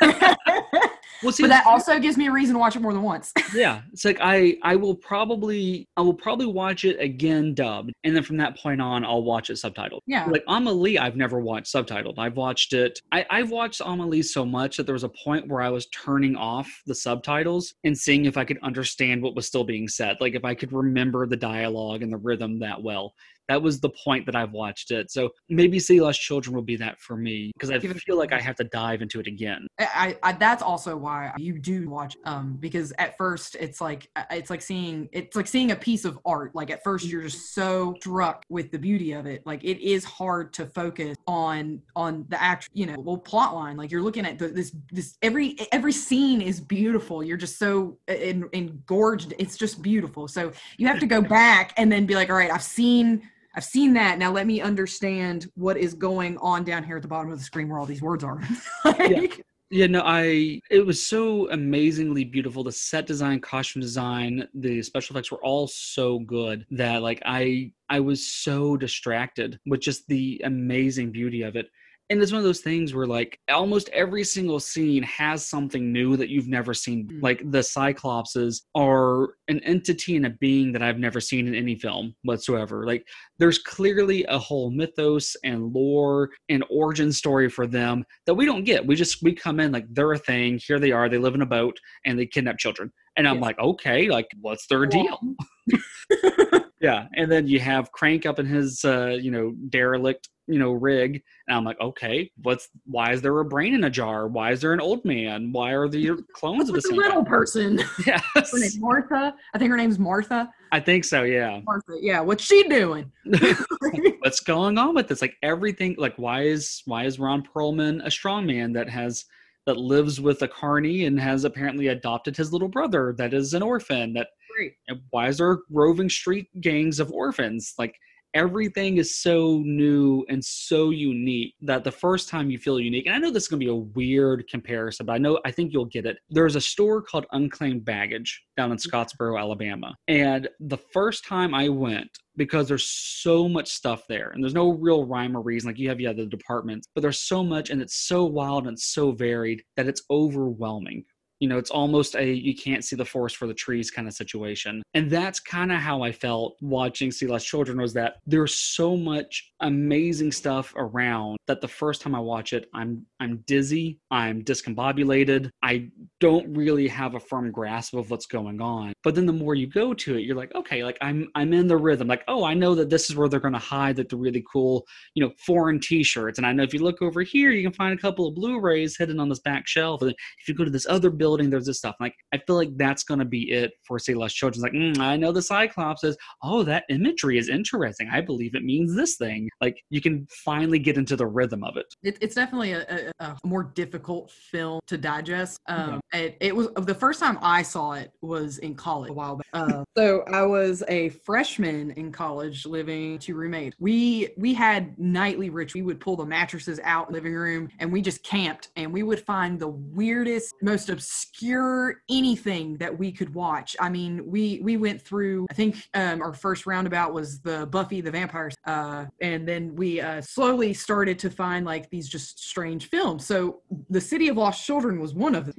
Well, 1.24 1.32
see, 1.32 1.44
but 1.44 1.50
that 1.50 1.66
also 1.66 2.00
gives 2.00 2.18
me 2.18 2.28
a 2.28 2.32
reason 2.32 2.54
to 2.54 2.60
watch 2.60 2.76
it 2.76 2.82
more 2.82 2.94
than 2.94 3.04
once. 3.04 3.34
Yeah 3.54 3.82
it's 3.98 4.06
like 4.06 4.20
i 4.22 4.56
i 4.62 4.76
will 4.76 4.94
probably 4.94 5.88
i 5.98 6.02
will 6.02 6.14
probably 6.14 6.46
watch 6.46 6.86
it 6.86 7.00
again 7.00 7.56
dubbed 7.56 7.92
and 8.04 8.16
then 8.16 8.22
from 8.22 8.38
that 8.38 8.56
point 8.56 8.80
on 8.80 9.04
i'll 9.04 9.24
watch 9.24 9.50
it 9.50 9.54
subtitled. 9.54 10.02
Yeah. 10.06 10.26
Like 10.28 10.44
amelie 10.48 11.00
i've 11.00 11.16
never 11.16 11.40
watched 11.40 11.74
subtitled. 11.74 12.20
I've 12.20 12.38
watched 12.38 12.74
it 12.74 13.02
I, 13.12 13.26
i've 13.32 13.50
watched 13.50 13.82
amelie 13.84 14.22
so 14.22 14.46
much 14.46 14.78
that 14.78 14.86
there 14.86 14.94
was 14.94 15.04
a 15.04 15.10
point 15.10 15.48
where 15.48 15.62
i 15.62 15.70
was 15.70 15.88
turning 15.88 16.36
off 16.36 16.70
the 16.86 16.94
subtitles 16.94 17.74
and 17.84 17.98
seeing 17.98 18.26
if 18.26 18.38
i 18.38 18.46
could 18.46 18.60
understand 18.62 19.24
what 19.24 19.36
was 19.36 19.48
still 19.48 19.64
being 19.64 19.88
said. 19.88 20.18
Like 20.22 20.36
if 20.36 20.46
i 20.46 20.54
could 20.54 20.72
remember 20.72 21.26
the 21.26 21.38
dialogue 21.38 22.04
and 22.04 22.14
the 22.14 22.18
rhythm 22.18 22.60
that 22.60 22.82
well 22.82 23.16
that 23.48 23.62
was 23.62 23.80
the 23.80 23.90
point 23.90 24.26
that 24.26 24.36
i've 24.36 24.52
watched 24.52 24.92
it. 24.92 25.12
So 25.12 25.30
maybe 25.50 25.80
see 25.80 26.02
lost 26.02 26.22
children 26.22 26.56
will 26.56 26.64
be 26.64 26.76
that 26.78 27.00
for 27.00 27.18
me 27.18 27.52
because 27.54 27.72
i 27.72 27.78
Give 27.78 27.92
it 27.92 27.98
a 27.98 28.00
feel 28.00 28.18
like 28.18 28.34
i 28.34 28.40
have 28.40 28.56
to 28.58 28.64
dive 28.66 29.02
into 29.02 29.20
it 29.20 29.28
again. 29.28 29.68
I, 29.80 30.18
I 30.24 30.32
that's 30.34 30.64
also 30.64 30.96
why 30.96 31.34
you 31.38 31.60
do 31.60 31.90
watch 31.90 32.18
um 32.26 32.58
because 32.60 32.94
at 32.98 33.18
first 33.18 33.56
it's 33.56 33.82
like 33.82 34.10
uh, 34.16 34.24
it's 34.32 34.50
like 34.50 34.62
seeing 34.62 35.10
it's 35.12 35.36
like 35.36 35.48
seeing 35.48 35.72
a 35.72 35.76
piece 35.76 36.06
of 36.06 36.20
art. 36.26 36.56
Like 36.56 36.70
at 36.70 36.84
first 36.84 37.06
you're 37.06 37.24
just 37.24 37.54
so 37.54 37.96
struck 38.00 38.44
with 38.50 38.72
the 38.72 38.80
beauty 38.80 39.14
of 39.14 39.26
it. 39.26 39.46
Like 39.46 39.64
it 39.64 39.84
is 39.84 40.04
hard 40.04 40.54
to 40.54 40.66
focus 40.66 41.18
on 41.28 41.82
on 41.96 42.26
the 42.30 42.42
act 42.42 42.70
you 42.74 42.86
know 42.86 42.96
well 43.00 43.18
plot 43.18 43.56
line. 43.56 43.78
Like 43.78 43.92
you're 43.92 44.02
looking 44.02 44.26
at 44.26 44.40
the, 44.40 44.50
this 44.50 44.76
this 44.92 45.18
every 45.22 45.56
every 45.72 45.94
scene 45.94 46.42
is 46.42 46.60
beautiful. 46.60 47.24
You're 47.24 47.38
just 47.38 47.60
so 47.60 47.98
uh, 48.10 48.14
en- 48.14 48.50
engorged. 48.54 49.34
It's 49.40 49.58
just 49.58 49.82
beautiful. 49.82 50.28
So 50.28 50.52
you 50.78 50.88
have 50.88 51.00
to 51.00 51.08
go 51.08 51.22
back 51.40 51.74
and 51.78 51.92
then 51.92 52.06
be 52.06 52.16
like 52.16 52.30
all 52.30 52.36
right 52.36 52.52
I've 52.52 52.64
seen 52.64 53.22
I've 53.58 53.64
seen 53.64 53.94
that. 53.94 54.20
Now 54.20 54.32
let 54.32 54.46
me 54.46 54.62
understand 54.62 55.48
what 55.56 55.78
is 55.78 55.96
going 55.96 56.38
on 56.38 56.64
down 56.64 56.84
here 56.84 56.98
at 56.98 57.02
the 57.02 57.08
bottom 57.08 57.32
of 57.32 57.40
the 57.40 57.44
screen 57.44 57.70
where 57.70 57.80
all 57.80 57.88
these 57.88 58.04
words 58.04 58.24
are. 58.24 58.40
like, 58.86 59.44
Yeah, 59.72 59.88
no, 59.88 60.04
I 60.06 60.62
it 60.70 60.86
was 60.86 61.08
so 61.08 61.50
amazingly 61.50 62.24
beautiful. 62.24 62.64
The 62.64 62.72
set 62.72 63.08
design, 63.08 63.42
costume 63.42 63.82
design, 63.82 64.48
the 64.54 64.84
special 64.84 65.16
effects 65.16 65.32
were 65.32 65.44
all 65.44 65.68
so 65.68 66.20
good 66.20 66.68
that 66.70 67.02
like 67.02 67.20
I 67.26 67.72
I 67.90 68.00
was 68.00 68.26
so 68.26 68.78
distracted 68.78 69.60
with 69.66 69.82
just 69.82 70.08
the 70.08 70.40
amazing 70.46 71.12
beauty 71.12 71.42
of 71.42 71.56
it. 71.56 71.68
And 72.10 72.22
it's 72.22 72.32
one 72.32 72.40
of 72.40 72.46
those 72.46 72.62
things 72.62 72.94
where 72.94 73.06
like 73.06 73.38
almost 73.52 73.90
every 73.90 74.24
single 74.24 74.62
scene 74.62 75.04
has 75.04 75.46
something 75.46 75.92
new 75.92 76.16
that 76.16 76.30
you've 76.30 76.48
never 76.48 76.74
seen. 76.74 77.08
Mm. 77.08 77.22
Like 77.22 77.40
the 77.52 77.60
Cyclopses 77.60 78.62
are 78.76 79.30
an 79.50 79.60
entity 79.64 80.16
and 80.16 80.26
a 80.26 80.30
being 80.30 80.72
that 80.72 80.82
I've 80.82 81.00
never 81.00 81.20
seen 81.20 81.48
in 81.48 81.56
any 81.56 81.76
film 81.76 82.16
whatsoever. 82.24 82.86
Like 82.86 83.06
there's 83.40 83.60
clearly 83.60 84.24
a 84.26 84.40
whole 84.40 84.72
mythos 84.72 85.36
and 85.44 85.74
lore 85.74 86.30
and 86.48 86.64
origin 86.70 87.12
story 87.12 87.50
for 87.50 87.68
them 87.68 88.06
that 88.26 88.36
we 88.36 88.46
don't 88.46 88.64
get. 88.64 88.86
We 88.86 88.96
just 88.96 89.22
we 89.22 89.34
come 89.34 89.60
in 89.60 89.74
like 89.74 89.86
they're 89.90 90.14
a 90.14 90.18
thing. 90.18 90.62
Here 90.66 90.80
they 90.80 90.92
are. 90.92 91.10
They 91.10 91.18
live 91.18 91.36
in 91.36 91.42
a 91.42 91.46
boat 91.46 91.78
and 92.06 92.18
they 92.18 92.26
kidnap 92.26 92.58
children. 92.58 92.92
And 93.18 93.28
I'm 93.28 93.36
Yes. 93.38 93.44
like, 93.44 93.60
okay, 93.60 94.10
like 94.10 94.28
what's 94.40 94.68
their 94.68 94.86
deal? 94.86 95.20
Yeah, 96.80 97.08
and 97.16 97.32
then 97.32 97.48
you 97.48 97.60
have 97.60 97.92
Krank 97.92 98.26
up 98.26 98.38
in 98.40 98.46
his, 98.46 98.86
uh, 98.86 99.18
you 99.20 99.32
know, 99.32 99.54
derelict, 99.70 100.30
you 100.48 100.60
know, 100.60 100.72
rig, 100.72 101.22
and 101.48 101.58
I'm 101.58 101.64
like, 101.66 101.80
okay, 101.80 102.32
what's? 102.42 102.70
Why 102.86 103.12
is 103.12 103.22
there 103.22 103.38
a 103.40 103.46
brain 103.46 103.74
in 103.74 103.84
a 103.84 103.90
jar? 103.90 104.28
Why 104.28 104.52
is 104.52 104.62
there 104.62 104.74
an 104.74 104.80
old 104.80 105.04
man? 105.06 105.52
Why 105.52 105.72
are 105.72 105.88
the 105.88 106.24
clones 106.34 106.70
of 106.70 106.76
the 106.76 106.82
same? 106.82 106.98
little 106.98 107.26
person? 107.26 107.78
guy? 108.06 108.22
Her 108.34 108.44
name's 108.54 108.80
Martha. 108.80 109.36
I 109.54 109.58
think 109.58 109.72
her 109.72 109.78
name's 109.78 110.00
Martha. 110.00 110.50
I 110.72 110.80
think 110.80 111.06
so. 111.06 111.24
Yeah, 111.24 111.62
Martha. 111.66 111.94
Yeah. 112.00 112.22
What's 112.22 112.44
she 112.44 112.68
doing? 112.68 113.12
what's 114.20 114.40
going 114.40 114.78
on 114.78 114.96
with 114.96 115.08
this? 115.08 115.22
Like 115.22 115.36
everything. 115.44 115.96
Like 115.98 116.16
why 116.16 116.44
is 116.44 116.82
why 116.86 117.06
is 117.06 117.20
Ron 117.20 117.44
Perlman 117.44 118.06
a 118.06 118.12
strong 118.12 118.46
man 118.46 118.74
that 118.74 118.90
has 118.90 119.26
that 119.66 119.78
lives 119.78 120.22
with 120.22 120.42
a 120.44 120.48
carney 120.48 121.06
and 121.06 121.20
has 121.20 121.44
apparently 121.44 121.88
adopted 121.88 122.38
his 122.38 122.54
little 122.54 122.70
brother 122.70 123.14
that 123.18 123.34
is 123.34 123.54
an 123.54 123.62
orphan 123.62 124.14
that 124.14 124.28
Great. 124.58 124.74
And 124.88 125.02
why 125.12 125.28
is 125.28 125.38
there 125.38 125.60
roving 125.70 126.10
street 126.10 126.48
gangs 126.62 127.00
of 127.00 127.12
orphans? 127.12 127.76
Like 127.78 127.94
everything 128.34 128.98
is 128.98 129.18
so 129.18 129.62
new 129.66 130.26
and 130.30 130.44
so 130.44 130.90
unique 130.90 131.54
that 131.62 131.84
the 131.84 131.92
first 131.92 132.30
time 132.30 132.50
you 132.50 132.58
feel 132.58 132.80
unique, 132.80 133.06
and 133.06 133.16
I 133.16 133.20
know 133.20 133.32
this 133.32 133.44
is 133.44 133.50
gonna 133.50 133.60
be 133.60 133.70
a 133.70 133.76
weird 133.76 134.48
comparison, 134.50 135.06
but 135.06 135.14
I 135.14 135.18
know 135.18 135.40
I 135.46 135.52
think 135.52 135.74
you'll 135.74 135.86
get 135.86 136.06
it. 136.06 136.18
There's 136.30 136.56
a 136.56 136.62
store 136.62 137.02
called 137.02 137.26
Unclaimed 137.32 137.86
Baggage 137.86 138.44
down 138.56 138.72
in 138.72 138.78
mm-hmm. 138.78 138.96
Scottsboro, 138.96 139.40
Alabama. 139.40 139.96
And 140.08 140.48
the 140.60 140.78
first 140.78 141.26
time 141.26 141.54
I 141.54 141.70
went, 141.70 142.10
because 142.38 142.68
there's 142.68 142.90
so 142.90 143.50
much 143.50 143.68
stuff 143.68 144.04
there 144.08 144.30
and 144.30 144.44
there's 144.44 144.54
no 144.54 144.70
real 144.70 145.06
rhyme 145.06 145.36
or 145.36 145.42
reason 145.42 145.68
like 145.68 145.80
you 145.80 145.90
have 145.90 146.00
yeah 146.00 146.14
the 146.14 146.26
departments 146.28 146.88
but 146.94 147.02
there's 147.02 147.20
so 147.22 147.44
much 147.44 147.72
and 147.72 147.82
it's 147.82 148.08
so 148.08 148.26
wild 148.26 148.68
and 148.68 148.80
so 148.80 149.12
varied 149.12 149.62
that 149.76 149.88
it's 149.88 150.04
overwhelming 150.12 151.04
you 151.40 151.48
know 151.48 151.58
it's 151.58 151.70
almost 151.70 152.16
a 152.16 152.26
you 152.26 152.56
can't 152.56 152.84
see 152.84 152.96
the 152.96 153.06
forest 153.06 153.38
for 153.38 153.48
the 153.48 153.54
trees 153.54 153.92
kind 153.92 154.08
of 154.08 154.14
situation. 154.14 154.82
And 154.94 155.10
that's 155.10 155.40
kind 155.40 155.72
of 155.72 155.80
how 155.80 156.02
i 156.02 156.12
felt 156.12 156.58
watching 156.62 157.12
see 157.12 157.28
less 157.28 157.44
children 157.44 157.80
was 157.80 157.94
that 157.94 158.16
there's 158.26 158.56
so 158.56 158.98
much 158.98 159.52
amazing 159.62 160.32
stuff 160.32 160.74
around 160.76 161.38
that 161.48 161.62
the 161.62 161.68
first 161.68 162.02
time 162.02 162.16
i 162.16 162.20
watch 162.20 162.54
it 162.54 162.68
i'm 162.74 163.06
i'm 163.20 163.38
dizzy 163.48 164.00
i'm 164.12 164.44
discombobulated 164.44 165.50
i 165.64 165.90
don't 166.20 166.56
really 166.56 166.88
have 166.88 167.16
a 167.16 167.20
firm 167.20 167.52
grasp 167.52 167.94
of 167.94 168.10
what's 168.10 168.26
going 168.26 168.62
on. 168.62 168.94
But 169.04 169.16
then 169.16 169.26
the 169.26 169.34
more 169.34 169.56
you 169.56 169.68
go 169.68 169.94
to 169.94 170.16
it 170.16 170.22
you're 170.22 170.36
like 170.36 170.54
okay 170.56 170.84
like 170.84 170.98
i'm 171.02 171.28
i'm 171.36 171.54
in 171.54 171.68
the 171.68 171.78
rhythm. 171.78 172.08
Like 172.08 172.24
oh 172.28 172.44
i 172.44 172.54
know 172.54 172.76
that 172.76 172.90
this 172.90 173.10
is 173.10 173.16
where 173.16 173.30
they're 173.30 173.40
going 173.40 173.54
to 173.54 173.60
hide 173.60 173.98
like 173.98 174.10
the 174.10 174.18
really 174.18 174.44
cool 174.52 174.86
you 175.14 175.24
know 175.24 175.32
foreign 175.46 175.80
t-shirts. 175.80 176.38
And 176.38 176.48
i 176.48 176.52
know 176.52 176.64
if 176.64 176.74
you 176.74 176.84
look 176.84 177.02
over 177.02 177.22
here 177.22 177.52
you 177.52 177.64
can 177.64 177.74
find 177.74 177.98
a 177.98 178.02
couple 178.02 178.28
of 178.28 178.36
blu-rays 178.36 178.98
hidden 178.98 179.20
on 179.20 179.30
this 179.30 179.40
back 179.40 179.68
shelf. 179.68 180.02
And 180.02 180.12
if 180.12 180.48
you 180.48 180.54
go 180.54 180.64
to 180.64 180.72
this 180.72 180.88
other 180.88 181.10
building 181.10 181.27
there's 181.36 181.66
this 181.66 181.78
stuff 181.78 181.96
like 182.00 182.14
i 182.34 182.38
feel 182.46 182.56
like 182.56 182.70
that's 182.78 183.04
going 183.04 183.20
to 183.20 183.26
be 183.26 183.52
it 183.52 183.72
for 183.86 184.00
say 184.00 184.14
less 184.14 184.34
children 184.34 184.62
like 184.62 184.74
mm, 184.74 184.98
i 185.00 185.16
know 185.16 185.32
the 185.32 185.42
cyclops 185.42 186.04
is 186.04 186.18
oh 186.44 186.64
that 186.64 186.84
imagery 186.90 187.38
is 187.38 187.50
interesting 187.50 188.10
i 188.12 188.22
believe 188.22 188.56
it 188.56 188.64
means 188.64 188.96
this 188.96 189.16
thing 189.16 189.50
like 189.62 189.82
you 189.90 190.02
can 190.02 190.28
finally 190.46 190.80
get 190.80 190.98
into 190.98 191.16
the 191.16 191.26
rhythm 191.26 191.64
of 191.64 191.78
it 191.78 191.86
It, 192.04 192.18
it's 192.22 192.36
definitely 192.36 192.74
a, 192.74 193.12
a, 193.20 193.26
a 193.26 193.38
more 193.44 193.64
difficult 193.64 194.32
film 194.32 194.80
to 194.88 194.98
digest. 194.98 195.60
Um, 195.68 196.00
it, 196.14 196.38
it 196.40 196.56
was 196.56 196.70
the 196.76 196.96
first 196.96 197.20
time 197.20 197.38
I 197.42 197.62
saw 197.62 197.94
it 197.94 198.12
was 198.22 198.58
in 198.60 198.76
college 198.76 199.10
a 199.10 199.14
while 199.14 199.38
back. 199.38 199.48
Uh, 199.54 199.84
so 199.98 200.24
I 200.28 200.44
was 200.44 200.84
a 200.88 201.10
freshman 201.10 201.92
in 201.92 202.12
college, 202.12 202.66
living 202.66 203.20
to 203.20 203.36
roommate. 203.36 203.76
We 203.80 204.30
we 204.38 204.54
had 204.54 204.98
nightly 204.98 205.50
rich. 205.50 205.74
We 205.74 205.82
would 205.82 206.00
pull 206.00 206.16
the 206.16 206.26
mattresses 206.26 206.80
out 206.84 207.12
living 207.12 207.34
room, 207.34 207.70
and 207.80 207.92
we 207.92 208.02
just 208.02 208.24
camped, 208.24 208.70
and 208.76 208.92
we 208.92 209.04
would 209.04 209.20
find 209.26 209.60
the 209.60 209.68
weirdest, 209.68 210.54
most 210.62 210.90
obscure 211.18 212.02
anything 212.10 212.78
that 212.78 212.98
we 212.98 213.12
could 213.12 213.34
watch. 213.34 213.76
I 213.80 213.90
mean, 213.90 214.26
we 214.26 214.60
we 214.64 214.78
went 214.78 215.02
through. 215.02 215.48
I 215.50 215.54
think 215.54 215.78
um, 215.94 216.22
our 216.22 216.34
first 216.34 216.66
roundabout 216.66 217.14
was 217.14 217.40
the 217.40 217.66
Buffy 217.68 218.02
the 218.02 218.12
Vampire, 218.12 218.52
uh, 218.66 219.06
and 219.22 219.48
then 219.48 219.76
we 219.76 220.00
uh, 220.00 220.22
slowly 220.22 220.74
started 220.74 221.18
to 221.20 221.30
find 221.30 221.66
like 221.66 221.90
these 221.90 222.08
just 222.08 222.40
strange 222.44 222.90
films. 222.90 223.26
So 223.26 223.62
the 223.90 224.02
City 224.02 224.28
of 224.28 224.38
Lost 224.38 224.66
Children 224.66 225.00
was 225.00 225.14
one 225.14 225.36
of 225.36 225.46
them. 225.46 225.56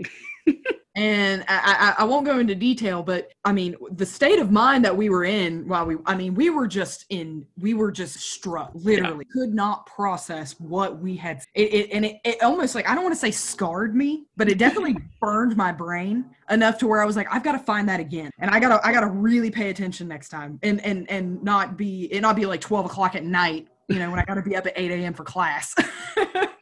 and 0.99 1.44
I, 1.46 1.94
I, 1.96 2.03
I 2.03 2.05
won't 2.05 2.26
go 2.26 2.40
into 2.40 2.57
detail, 2.57 3.05
but 3.05 3.30
I 3.44 3.53
mean, 3.53 3.76
the 3.92 4.05
state 4.05 4.40
of 4.40 4.51
mind 4.51 4.84
that 4.84 4.96
we 4.96 5.11
were 5.11 5.24
in 5.24 5.68
while 5.68 5.86
we, 5.86 5.94
I 6.07 6.16
mean, 6.16 6.34
we 6.34 6.51
were 6.51 6.66
just 6.66 7.07
in, 7.09 7.46
we 7.57 7.72
were 7.72 7.92
just 7.92 8.16
struck, 8.16 8.72
literally, 8.74 9.24
could 9.32 9.55
not 9.55 9.86
process 9.86 10.59
what 10.59 10.99
we 10.99 11.14
had. 11.14 11.40
It, 11.55 11.72
it 11.72 11.90
and 11.92 12.05
it, 12.05 12.16
it 12.24 12.42
almost 12.42 12.74
like, 12.74 12.88
I 12.88 12.96
don't 12.96 13.05
want 13.05 13.14
to 13.14 13.20
say 13.20 13.30
scarred 13.30 13.94
me, 13.94 14.24
but 14.36 14.49
it 14.49 14.59
definitely 14.59 14.96
burned 15.20 15.57
my 15.57 15.70
brain 15.70 16.24
enough 16.51 16.78
to 16.78 16.88
where 16.88 17.01
I 17.01 17.05
was 17.05 17.14
like, 17.14 17.32
I've 17.32 17.44
got 17.44 17.53
to 17.53 17.61
find 17.61 17.88
that 17.88 18.01
again, 18.01 18.32
and 18.40 18.51
I 18.51 18.59
gotta, 18.59 18.84
I 18.84 18.92
gotta 18.92 19.07
really 19.07 19.53
pay 19.53 19.70
attention 19.70 20.09
next 20.09 20.30
time, 20.30 20.59
and 20.64 20.84
and 20.84 21.09
and 21.09 21.40
not 21.44 21.76
be, 21.76 22.12
it 22.12 22.22
not 22.22 22.34
be 22.34 22.44
like 22.44 22.61
twelve 22.61 22.86
o'clock 22.86 23.14
at 23.14 23.22
night, 23.22 23.68
you 23.89 23.99
know, 23.99 24.11
when 24.11 24.20
I 24.20 24.24
gotta 24.24 24.43
be 24.43 24.57
up 24.57 24.66
at 24.66 24.74
eight 24.76 24.91
a.m. 24.91 25.14
for 25.14 25.24
class. 25.24 25.74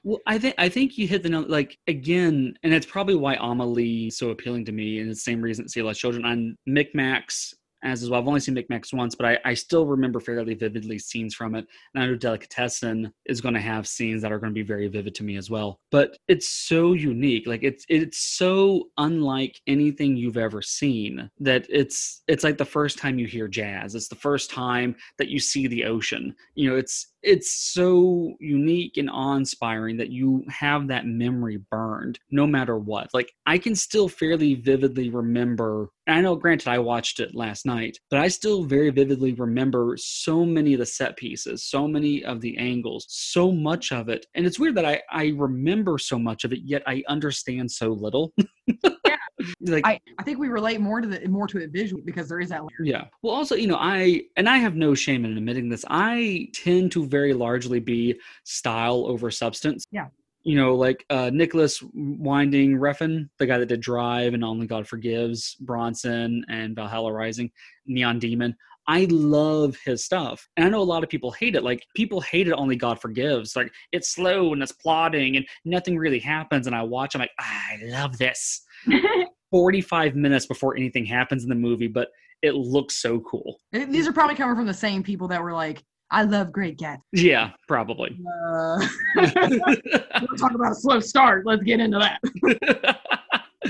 Well, 0.07 0.21
I 0.25 0.39
think 0.39 0.55
I 0.57 0.69
think 0.69 0.97
you 0.97 1.09
hit 1.09 1.25
the 1.25 1.29
note 1.29 1.49
like 1.49 1.77
again, 1.89 2.55
and 2.63 2.73
it's 2.73 2.87
probably 2.87 3.17
why 3.17 3.35
Amelie 3.41 4.07
is 4.07 4.17
so 4.17 4.31
appealing 4.31 4.65
to 4.67 4.73
me, 4.73 5.01
and 5.01 5.11
the 5.11 5.17
same 5.17 5.43
reason 5.43 5.67
Less 5.83 5.99
Children 5.99 6.25
on 6.25 6.57
Micmacs 6.69 7.55
as 7.93 8.11
well. 8.11 8.21
I've 8.21 8.29
only 8.29 8.41
seen 8.41 8.55
Micmacs 8.55 8.93
once, 8.93 9.15
but 9.15 9.27
I, 9.27 9.39
I 9.45 9.55
still 9.55 9.87
remember 9.87 10.21
fairly 10.21 10.55
vividly 10.55 10.99
scenes 10.99 11.35
from 11.35 11.55
it. 11.55 11.67
And 11.95 12.03
I 12.03 12.07
know 12.07 12.17
Delicatessen 12.17 13.13
is 13.27 13.41
going 13.41 13.55
to 13.55 13.61
have 13.61 13.87
scenes 13.87 14.23
that 14.23 14.33
are 14.33 14.39
going 14.39 14.51
to 14.51 14.55
be 14.55 14.63
very 14.63 14.89
vivid 14.89 15.15
to 15.17 15.25
me 15.25 15.37
as 15.37 15.51
well. 15.51 15.81
But 15.91 16.19
it's 16.29 16.49
so 16.49 16.93
unique, 16.93 17.47
like 17.47 17.63
it's 17.63 17.85
it's 17.89 18.19
so 18.19 18.89
unlike 18.99 19.61
anything 19.67 20.17
you've 20.17 20.37
ever 20.37 20.63
seen 20.63 21.31
that 21.41 21.67
it's 21.69 22.23
it's 22.29 22.45
like 22.45 22.59
the 22.59 22.65
first 22.65 22.99
time 22.99 23.19
you 23.19 23.27
hear 23.27 23.49
jazz. 23.49 23.95
It's 23.95 24.09
the 24.09 24.15
first 24.15 24.51
time 24.51 24.97
that 25.19 25.29
you 25.29 25.39
see 25.39 25.67
the 25.67 25.85
ocean. 25.85 26.35
You 26.55 26.71
know, 26.71 26.77
it's 26.77 27.09
it's 27.27 27.51
so 27.51 28.35
unique 28.39 28.97
and 28.97 29.11
awe-inspiring 29.11 29.97
that 29.97 30.11
you 30.11 30.45
have 30.49 30.87
that 30.87 31.07
memory 31.07 31.59
burned 31.73 32.21
no 32.31 32.47
matter 32.47 32.79
what 32.79 33.09
like 33.13 33.33
i 33.47 33.59
can 33.59 33.75
still 33.75 34.09
fairly 34.09 34.55
vividly 34.55 35.11
remember 35.11 35.89
i 36.07 36.21
know 36.21 36.37
granted 36.37 36.69
i 36.69 36.79
watched 36.79 37.21
it 37.21 37.35
last 37.35 37.67
night 37.67 37.99
but 38.11 38.21
i 38.21 38.29
still 38.29 38.65
very 38.65 38.91
vividly 38.91 39.33
remember 39.35 39.97
so 39.99 40.45
many 40.45 40.73
of 40.75 40.81
the 40.81 40.87
set 40.87 41.17
pieces 41.17 41.65
so 41.65 41.87
many 41.87 42.25
of 42.25 42.41
the 42.41 42.57
angles 42.59 43.07
so 43.09 43.51
much 43.51 43.93
of 43.93 44.09
it 44.09 44.27
and 44.35 44.47
it's 44.47 44.59
weird 44.59 44.75
that 44.75 44.85
i 44.85 45.01
i 45.11 45.33
remember 45.37 45.99
so 45.99 46.19
much 46.19 46.45
of 46.45 46.53
it 46.53 46.61
yet 46.65 46.83
i 46.87 47.03
understand 47.09 47.71
so 47.71 47.89
little 47.89 48.33
yeah. 48.67 49.17
like 49.61 49.87
I, 49.87 50.01
I 50.19 50.23
think 50.23 50.39
we 50.39 50.49
relate 50.49 50.81
more 50.81 51.01
to 51.01 51.07
the 51.07 51.27
more 51.29 51.47
to 51.49 51.59
it 51.59 51.71
visually 51.71 52.03
because 52.03 52.29
there 52.29 52.41
is 52.41 52.49
that 52.51 52.63
layer. 52.63 52.85
Yeah. 52.85 53.05
Well, 53.23 53.35
also, 53.35 53.55
you 53.55 53.67
know, 53.67 53.77
I 53.79 54.23
and 54.37 54.49
I 54.49 54.59
have 54.59 54.77
no 54.77 54.95
shame 54.95 55.25
in 55.25 55.37
admitting 55.37 55.69
this. 55.69 55.85
I 55.89 56.49
tend 56.55 56.93
to 56.93 57.07
very 57.07 57.35
largely 57.35 57.81
be 57.81 58.19
style 58.45 59.07
over 59.07 59.31
substance. 59.31 59.85
Yeah. 59.91 60.07
You 60.47 60.57
know, 60.57 60.77
like 60.77 61.05
uh, 61.11 61.31
Nicolas 61.33 61.83
Winding 61.93 62.79
Refn, 62.79 63.29
the 63.39 63.47
guy 63.47 63.59
that 63.59 63.67
did 63.67 63.81
Drive 63.81 64.33
and 64.33 64.45
Only 64.45 64.67
God 64.67 64.87
Forgives, 64.87 65.57
Bronson 65.57 66.45
and 66.49 66.77
Valhalla 66.77 67.13
Rising, 67.13 67.51
Neon 67.87 68.21
Demon. 68.21 68.57
I 68.89 69.09
love 69.11 69.77
his 69.85 70.05
stuff. 70.05 70.49
And 70.57 70.65
I 70.65 70.69
know 70.69 70.81
a 70.81 70.85
lot 70.85 71.03
of 71.03 71.11
people 71.11 71.33
hate 71.33 71.57
it. 71.57 71.65
Like 71.65 71.85
people 71.97 72.21
hate 72.21 72.47
it 72.47 72.53
only 72.53 72.77
God 72.77 73.01
forgives. 73.01 73.57
Like 73.57 73.73
it's 73.91 74.11
slow 74.11 74.53
and 74.53 74.63
it's 74.63 74.71
plodding 74.73 75.37
and 75.37 75.47
nothing 75.65 75.99
really 75.99 76.21
happens. 76.21 76.69
And 76.69 76.77
I 76.77 76.83
watch, 76.83 77.15
I'm 77.15 77.21
like, 77.21 77.33
ah, 77.41 77.63
I 77.73 77.85
love 77.87 78.17
this. 78.19 78.63
45 79.51 80.15
minutes 80.15 80.47
before 80.47 80.77
anything 80.77 81.05
happens 81.05 81.43
in 81.43 81.49
the 81.49 81.55
movie, 81.55 81.89
but 81.89 82.09
it 82.43 82.55
looks 82.55 82.97
so 82.97 83.21
cool. 83.21 83.61
These 83.73 84.07
are 84.07 84.13
probably 84.13 84.37
coming 84.37 84.57
from 84.57 84.67
the 84.67 84.75
same 84.75 85.03
people 85.03 85.29
that 85.29 85.43
were 85.43 85.53
like, 85.53 85.83
I 86.11 86.23
love 86.23 86.53
Great 86.53 86.79
Cat. 86.79 87.01
Yeah, 87.13 87.51
probably. 87.67 88.19
Uh, 88.47 88.87
we'll 89.17 90.39
talk 90.39 90.55
about 90.55 90.73
a 90.73 90.75
slow 90.77 91.01
start. 91.01 91.45
Let's 91.47 91.63
get 91.63 91.81
into 91.81 91.99
that. 91.99 93.01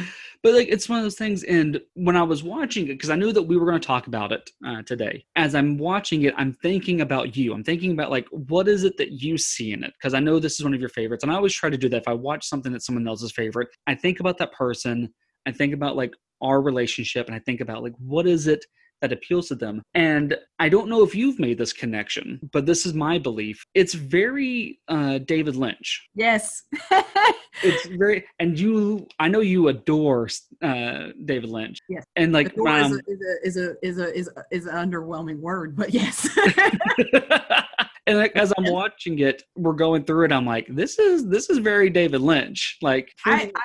but 0.43 0.55
like 0.55 0.69
it's 0.69 0.89
one 0.89 0.99
of 0.99 1.05
those 1.05 1.17
things 1.17 1.43
and 1.45 1.81
when 1.95 2.17
i 2.17 2.23
was 2.23 2.45
watching 2.45 2.85
it 2.85 2.93
because 2.93 3.11
i 3.11 3.17
knew 3.17 3.33
that 3.33 3.43
we 3.43 3.57
were 3.57 3.67
going 3.67 3.81
to 3.81 3.87
talk 3.87 4.07
about 4.07 4.31
it 4.31 4.49
uh, 4.65 4.81
today 4.83 5.25
as 5.35 5.55
i'm 5.55 5.77
watching 5.77 6.23
it 6.23 6.35
i'm 6.37 6.53
thinking 6.53 7.01
about 7.01 7.37
you 7.37 7.53
i'm 7.53 7.65
thinking 7.65 7.93
about 7.93 8.11
like 8.11 8.29
what 8.31 8.69
is 8.69 8.85
it 8.85 8.97
that 8.97 9.11
you 9.13 9.37
see 9.37 9.73
in 9.73 9.83
it 9.83 9.93
because 9.99 10.15
i 10.15 10.21
know 10.21 10.39
this 10.39 10.55
is 10.55 10.65
one 10.65 10.73
of 10.75 10.81
your 10.81 10.89
favorites 10.89 11.25
and 11.25 11.33
i 11.33 11.35
always 11.35 11.55
try 11.55 11.69
to 11.69 11.77
do 11.77 11.89
that 11.89 12.03
if 12.03 12.09
i 12.09 12.13
watch 12.13 12.47
something 12.47 12.71
that's 12.71 12.87
someone 12.87 13.09
else's 13.09 13.33
favorite 13.33 13.69
i 13.87 13.95
think 13.95 14.21
about 14.21 14.39
that 14.39 14.53
person 14.53 15.13
i 15.47 15.51
think 15.51 15.75
about 15.75 15.97
like 15.97 16.15
our 16.41 16.61
relationship 16.63 17.27
and 17.27 17.35
i 17.35 17.41
think 17.41 17.61
about 17.61 17.83
like 17.83 17.95
what 17.99 18.27
is 18.27 18.47
it 18.47 18.65
that 19.03 19.13
appeals 19.13 19.49
to 19.49 19.55
them. 19.55 19.83
And 19.95 20.37
I 20.59 20.69
don't 20.69 20.89
know 20.89 21.03
if 21.03 21.15
you've 21.15 21.39
made 21.39 21.59
this 21.59 21.73
connection, 21.73 22.41
but 22.53 22.67
this 22.67 22.87
is 22.87 22.95
my 22.95 23.19
belief. 23.19 23.65
It's 23.75 23.95
very 23.95 24.81
uh, 24.89 25.19
David 25.19 25.57
Lynch. 25.57 26.09
Yes. 26.15 26.63
It's 27.63 27.87
very, 27.87 28.25
and 28.39 28.59
you, 28.59 29.07
I 29.19 29.29
know 29.29 29.41
you 29.41 29.69
adore 29.69 30.29
uh, 30.63 31.09
David 31.25 31.51
Lynch. 31.51 31.79
Yes. 31.89 32.05
And 32.17 32.33
like, 32.33 32.53
Adore 32.53 32.69
um, 32.69 32.93
is, 32.93 32.93
a, 32.93 33.47
is, 33.47 33.57
a, 33.57 33.57
is, 33.57 33.57
a, 33.57 33.77
is, 33.83 33.99
a, 33.99 34.15
is, 34.15 34.29
a, 34.29 34.45
is 34.51 34.67
an 34.67 34.75
underwhelming 34.75 35.41
word, 35.41 35.77
but 35.77 35.95
yes. 35.95 36.29
and 38.07 38.19
like, 38.19 38.37
as 38.37 38.53
I'm 38.59 38.71
watching 38.71 39.21
it, 39.21 39.43
we're 39.57 39.73
going 39.73 40.05
through 40.05 40.27
it. 40.27 40.33
I'm 40.33 40.47
like, 40.47 40.67
this 40.69 40.99
is 40.99 41.29
this 41.29 41.51
is 41.51 41.59
very 41.59 41.91
David 41.91 42.21
Lynch. 42.21 42.79
Like, 42.83 43.13
I, 43.25 43.51
I, 43.55 43.61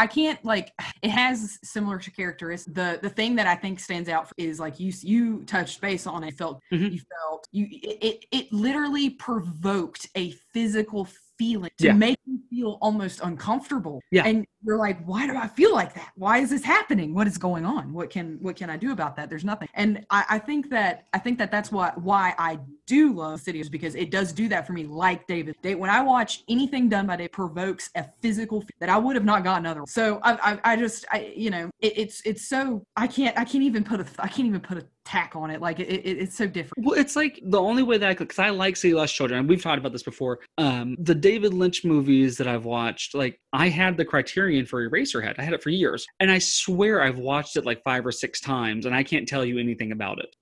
I 0.00 0.06
can't 0.06 0.42
like 0.44 0.72
it 1.02 1.10
has 1.10 1.58
similar 1.62 1.98
characteristics. 1.98 2.74
The 2.74 2.98
the 3.02 3.10
thing 3.10 3.36
that 3.36 3.46
I 3.46 3.54
think 3.54 3.78
stands 3.78 4.08
out 4.08 4.32
is 4.36 4.58
like 4.58 4.80
you 4.80 4.92
you 5.02 5.44
touched 5.44 5.80
base 5.80 6.06
on 6.06 6.24
it. 6.24 6.36
Felt 6.38 6.62
Mhm. 6.72 6.92
you 6.92 7.00
felt 7.14 7.46
you 7.52 7.68
it 7.70 8.24
it 8.32 8.52
literally 8.52 9.10
provoked 9.10 10.08
a 10.16 10.30
physical 10.52 11.06
feeling 11.40 11.70
to 11.78 11.86
Yeah. 11.86 11.92
make 12.06 12.18
you 12.26 12.38
feel 12.50 12.72
almost 12.82 13.20
uncomfortable. 13.22 13.96
Yeah. 14.10 14.26
And 14.26 14.46
you're 14.62 14.76
like, 14.76 14.98
why 15.10 15.26
do 15.26 15.34
I 15.44 15.48
feel 15.48 15.72
like 15.72 15.94
that? 15.94 16.10
Why 16.16 16.36
is 16.44 16.50
this 16.50 16.62
happening? 16.62 17.14
What 17.14 17.26
is 17.26 17.38
going 17.38 17.64
on? 17.64 17.82
What 17.94 18.10
can 18.10 18.26
what 18.42 18.56
can 18.56 18.68
I 18.68 18.76
do 18.76 18.92
about 18.92 19.16
that? 19.16 19.30
There's 19.30 19.44
nothing. 19.52 19.68
And 19.74 20.04
I, 20.10 20.24
I 20.36 20.38
think 20.38 20.68
that 20.70 21.06
I 21.14 21.18
think 21.18 21.38
that 21.38 21.50
that's 21.50 21.70
what 21.72 21.90
why 22.10 22.34
I 22.38 22.58
do 22.86 23.02
love 23.14 23.40
City 23.40 23.60
because 23.70 23.94
it 23.94 24.10
does 24.10 24.32
do 24.32 24.48
that 24.48 24.66
for 24.66 24.74
me. 24.74 24.84
Like 24.84 25.26
David, 25.26 25.56
Da- 25.62 25.74
when 25.82 25.90
I 25.90 26.00
watch 26.02 26.44
anything 26.48 26.88
done 26.88 27.06
by 27.06 27.16
Dave, 27.16 27.32
provokes 27.32 27.88
a 27.94 28.04
physical 28.20 28.58
that 28.80 28.90
I 28.90 28.98
would 28.98 29.16
have 29.16 29.24
not 29.24 29.44
gotten 29.44 29.64
otherwise. 29.64 29.92
So 29.92 30.20
I, 30.22 30.32
I, 30.48 30.72
I 30.72 30.76
just, 30.76 31.06
I, 31.10 31.32
you 31.44 31.50
know, 31.54 31.70
it, 31.80 31.92
it's 32.02 32.20
it's 32.30 32.44
so 32.48 32.82
I 32.96 33.06
can't 33.06 33.34
I 33.38 33.44
can't 33.50 33.64
even 33.64 33.82
put 33.84 33.98
a 34.00 34.06
I 34.18 34.28
can't 34.28 34.46
even 34.46 34.60
put 34.60 34.76
a 34.78 34.84
tack 35.04 35.34
on 35.34 35.50
it. 35.50 35.60
Like 35.60 35.80
it, 35.80 35.88
it 35.88 36.18
it's 36.18 36.36
so 36.36 36.46
different. 36.46 36.86
Well, 36.86 36.98
it's 36.98 37.16
like 37.16 37.40
the 37.42 37.60
only 37.60 37.82
way 37.82 37.98
that 37.98 38.08
I 38.08 38.14
could, 38.14 38.28
because 38.28 38.38
I 38.38 38.50
like 38.50 38.76
City 38.76 38.94
Lost 38.94 39.14
Children, 39.14 39.40
and 39.40 39.48
we've 39.48 39.62
talked 39.62 39.78
about 39.78 39.92
this 39.92 40.02
before. 40.02 40.40
Um, 40.58 40.96
the 40.98 41.14
David 41.14 41.54
Lynch 41.54 41.84
movies 41.84 42.36
that 42.38 42.46
I've 42.46 42.64
watched, 42.64 43.14
like 43.14 43.40
I 43.52 43.68
had 43.68 43.96
the 43.96 44.04
Criterion 44.04 44.66
for 44.66 44.88
Eraserhead. 44.88 45.36
I 45.38 45.42
had 45.42 45.54
it 45.54 45.62
for 45.62 45.70
years, 45.70 46.06
and 46.20 46.30
I 46.30 46.38
swear 46.38 47.02
I've 47.02 47.18
watched 47.18 47.56
it 47.56 47.66
like 47.66 47.82
five 47.82 48.06
or 48.06 48.12
six 48.12 48.40
times, 48.40 48.86
and 48.86 48.94
I 48.94 49.02
can't 49.02 49.28
tell 49.28 49.44
you 49.44 49.58
anything 49.58 49.92
about 49.92 50.18
it. 50.20 50.34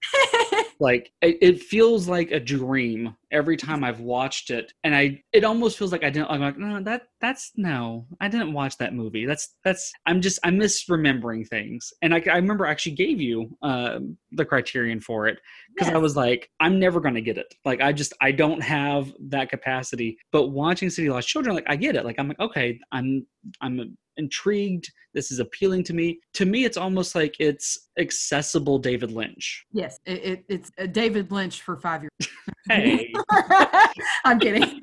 Like 0.80 1.12
it, 1.22 1.38
it 1.40 1.62
feels 1.62 2.08
like 2.08 2.30
a 2.30 2.40
dream 2.40 3.16
every 3.30 3.56
time 3.56 3.82
I've 3.84 4.00
watched 4.00 4.50
it, 4.50 4.72
and 4.84 4.94
I 4.94 5.22
it 5.32 5.44
almost 5.44 5.78
feels 5.78 5.92
like 5.92 6.04
I 6.04 6.10
didn't. 6.10 6.30
I'm 6.30 6.40
like, 6.40 6.58
no, 6.58 6.82
that 6.82 7.08
that's 7.20 7.52
no, 7.56 8.06
I 8.20 8.28
didn't 8.28 8.52
watch 8.52 8.76
that 8.78 8.94
movie. 8.94 9.26
That's 9.26 9.56
that's 9.64 9.92
I'm 10.06 10.20
just 10.20 10.38
I'm 10.44 10.58
misremembering 10.58 11.48
things, 11.48 11.92
and 12.02 12.14
I, 12.14 12.22
I 12.30 12.36
remember 12.36 12.66
I 12.66 12.70
actually 12.70 12.92
gave 12.92 13.20
you 13.20 13.56
uh, 13.62 13.98
the 14.32 14.44
Criterion 14.44 15.00
for 15.00 15.26
it 15.26 15.38
because 15.78 15.94
I 15.94 15.98
was 15.98 16.16
like, 16.16 16.50
I'm 16.60 16.78
never 16.78 17.00
going 17.00 17.14
to 17.14 17.20
get 17.20 17.38
it. 17.38 17.54
Like, 17.64 17.80
I 17.80 17.92
just, 17.92 18.12
I 18.20 18.32
don't 18.32 18.62
have 18.62 19.12
that 19.28 19.50
capacity. 19.50 20.18
But 20.32 20.48
watching 20.48 20.90
City 20.90 21.08
Lost 21.08 21.28
Children, 21.28 21.54
like, 21.54 21.66
I 21.68 21.76
get 21.76 21.96
it. 21.96 22.04
Like, 22.04 22.16
I'm 22.18 22.28
like, 22.28 22.40
okay, 22.40 22.78
I'm, 22.92 23.26
I'm 23.60 23.96
intrigued. 24.18 24.90
This 25.14 25.30
is 25.32 25.38
appealing 25.40 25.82
to 25.84 25.94
me. 25.94 26.20
To 26.34 26.44
me, 26.44 26.64
it's 26.64 26.76
almost 26.76 27.14
like 27.14 27.34
it's 27.40 27.88
accessible 27.98 28.78
David 28.78 29.10
Lynch. 29.10 29.64
Yes, 29.72 29.98
it, 30.06 30.24
it, 30.24 30.44
it's 30.48 30.70
uh, 30.78 30.86
David 30.86 31.32
Lynch 31.32 31.62
for 31.62 31.76
five 31.76 32.02
years. 32.02 32.10
Hey, 32.70 33.10
I'm 34.26 34.38
kidding. 34.38 34.82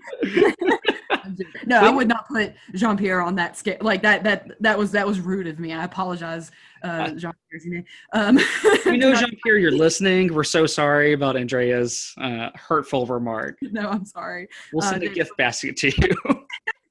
No, 1.67 1.79
I 1.81 1.89
would 1.91 2.07
not 2.07 2.27
put 2.27 2.53
Jean 2.73 2.97
Pierre 2.97 3.21
on 3.21 3.35
that 3.35 3.55
scale. 3.57 3.77
Like 3.81 4.01
that. 4.01 4.23
That 4.23 4.51
that 4.59 4.75
was 4.77 4.91
that 4.93 5.05
was 5.05 5.19
rude 5.19 5.45
of 5.45 5.59
me. 5.59 5.71
I 5.71 5.83
apologize, 5.83 6.49
uh, 6.83 7.11
Jean 7.11 7.31
Pierre. 7.51 7.83
Um, 8.13 8.39
You 8.85 8.97
know, 8.97 9.13
Jean 9.15 9.37
Pierre, 9.43 9.57
you're 9.57 9.71
listening. 9.71 10.33
We're 10.33 10.43
so 10.43 10.65
sorry 10.65 11.13
about 11.13 11.35
Andrea's 11.37 12.11
uh, 12.19 12.49
hurtful 12.55 13.05
remark. 13.05 13.57
no, 13.61 13.87
I'm 13.87 14.05
sorry. 14.05 14.47
We'll 14.73 14.83
Uh, 14.83 14.89
send 14.89 15.03
a 15.03 15.07
David- 15.07 15.15
gift 15.15 15.37
basket 15.37 15.77
to 15.77 15.87
you. 15.89 16.44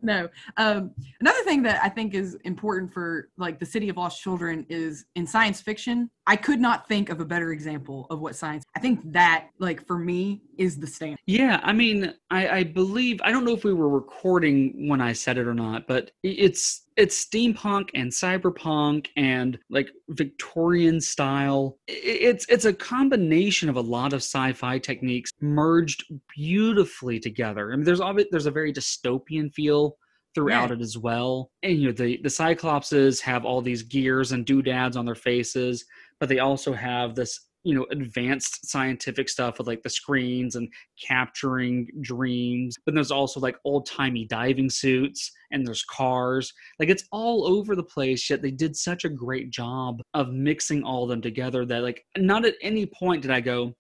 No. 0.05 0.29
Um 0.57 0.93
another 1.21 1.43
thing 1.45 1.63
that 1.65 1.83
i 1.83 1.89
think 1.89 2.15
is 2.15 2.37
important 2.45 2.93
for 2.93 3.31
like 3.37 3.59
the 3.59 3.67
city 3.67 3.89
of 3.89 3.97
lost 3.97 4.23
children 4.23 4.65
is 4.69 5.07
in 5.15 5.27
science 5.27 5.61
fiction 5.61 6.11
i 6.27 6.37
could 6.37 6.61
not 6.61 6.89
think 6.89 7.11
of 7.11 7.21
a 7.21 7.25
better 7.25 7.53
example 7.53 8.07
of 8.11 8.21
what 8.21 8.35
science 8.37 8.65
i 8.77 8.81
think 8.81 9.01
that 9.13 9.49
like 9.59 9.87
for 9.87 9.99
me 9.99 10.41
is 10.57 10.79
the 10.79 10.87
standard 10.87 11.19
Yeah, 11.27 11.59
I 11.65 11.73
mean, 11.73 12.15
I, 12.31 12.49
I 12.49 12.63
believe 12.63 13.21
I 13.25 13.33
don't 13.33 13.45
know 13.45 13.55
if 13.55 13.65
we 13.65 13.73
were 13.73 13.89
recording 13.89 14.89
when 14.89 15.01
I 15.01 15.13
said 15.13 15.37
it 15.37 15.49
or 15.49 15.55
not, 15.55 15.89
but 15.89 16.13
it's 16.23 16.83
it's 16.97 17.25
steampunk 17.25 17.89
and 17.95 18.13
cyberpunk 18.13 19.09
and 19.17 19.59
like 19.69 19.89
Victorian 20.11 21.01
style. 21.01 21.77
It's 21.89 22.47
it's 22.49 22.67
a 22.67 22.73
combination 22.73 23.69
of 23.69 23.75
a 23.77 23.81
lot 23.81 24.13
of 24.13 24.19
sci-fi 24.19 24.79
techniques 24.79 25.33
merged 25.41 26.05
beautifully 26.37 27.19
together. 27.19 27.73
I 27.73 27.77
mean, 27.77 27.85
there's 27.85 28.01
there's 28.31 28.47
a 28.47 28.51
very 28.53 28.73
dystopian 28.73 29.53
feel 29.53 29.97
throughout 30.37 30.71
Yeah. 30.71 30.77
it 30.77 30.81
as 30.83 30.97
well. 30.99 31.51
And 31.65 31.79
you 31.81 31.87
know, 31.89 31.93
the 31.93 32.19
the 32.23 32.29
Cyclopses 32.29 33.21
have 33.23 33.45
all 33.45 33.61
these 33.61 33.83
gears 33.83 34.31
and 34.33 34.45
doodads 34.47 34.97
on 34.97 35.05
their 35.05 35.15
faces, 35.17 35.85
but 36.21 36.29
they 36.29 36.39
also 36.39 36.73
have 36.73 37.15
this 37.15 37.49
you 37.65 37.75
know 37.75 37.87
advanced 37.91 38.71
scientific 38.71 39.29
stuff 39.29 39.59
with 39.59 39.67
like 39.67 39.83
the 39.83 39.91
screens 39.91 40.55
and 40.55 40.69
capturing 41.03 41.89
dreams 42.03 42.77
but 42.85 42.95
there's 42.95 43.11
also 43.11 43.41
like 43.41 43.57
old-timey 43.65 44.27
diving 44.27 44.71
suits 44.71 45.33
and 45.51 45.67
there's 45.67 45.85
cars. 45.85 46.53
Like 46.81 46.89
it's 46.89 47.05
all 47.13 47.47
over 47.47 47.75
the 47.75 47.83
place 47.83 48.29
yet 48.29 48.43
they 48.43 48.51
did 48.51 48.77
such 48.77 49.05
a 49.05 49.09
great 49.09 49.51
job 49.51 50.03
of 50.13 50.33
mixing 50.33 50.83
all 50.83 51.05
of 51.05 51.09
them 51.09 51.23
together 51.23 51.65
that 51.67 51.83
like 51.83 52.05
not 52.19 52.45
at 52.45 52.55
any 52.63 52.87
point 52.87 53.23
did 53.23 53.31
i 53.31 53.41
go 53.41 53.75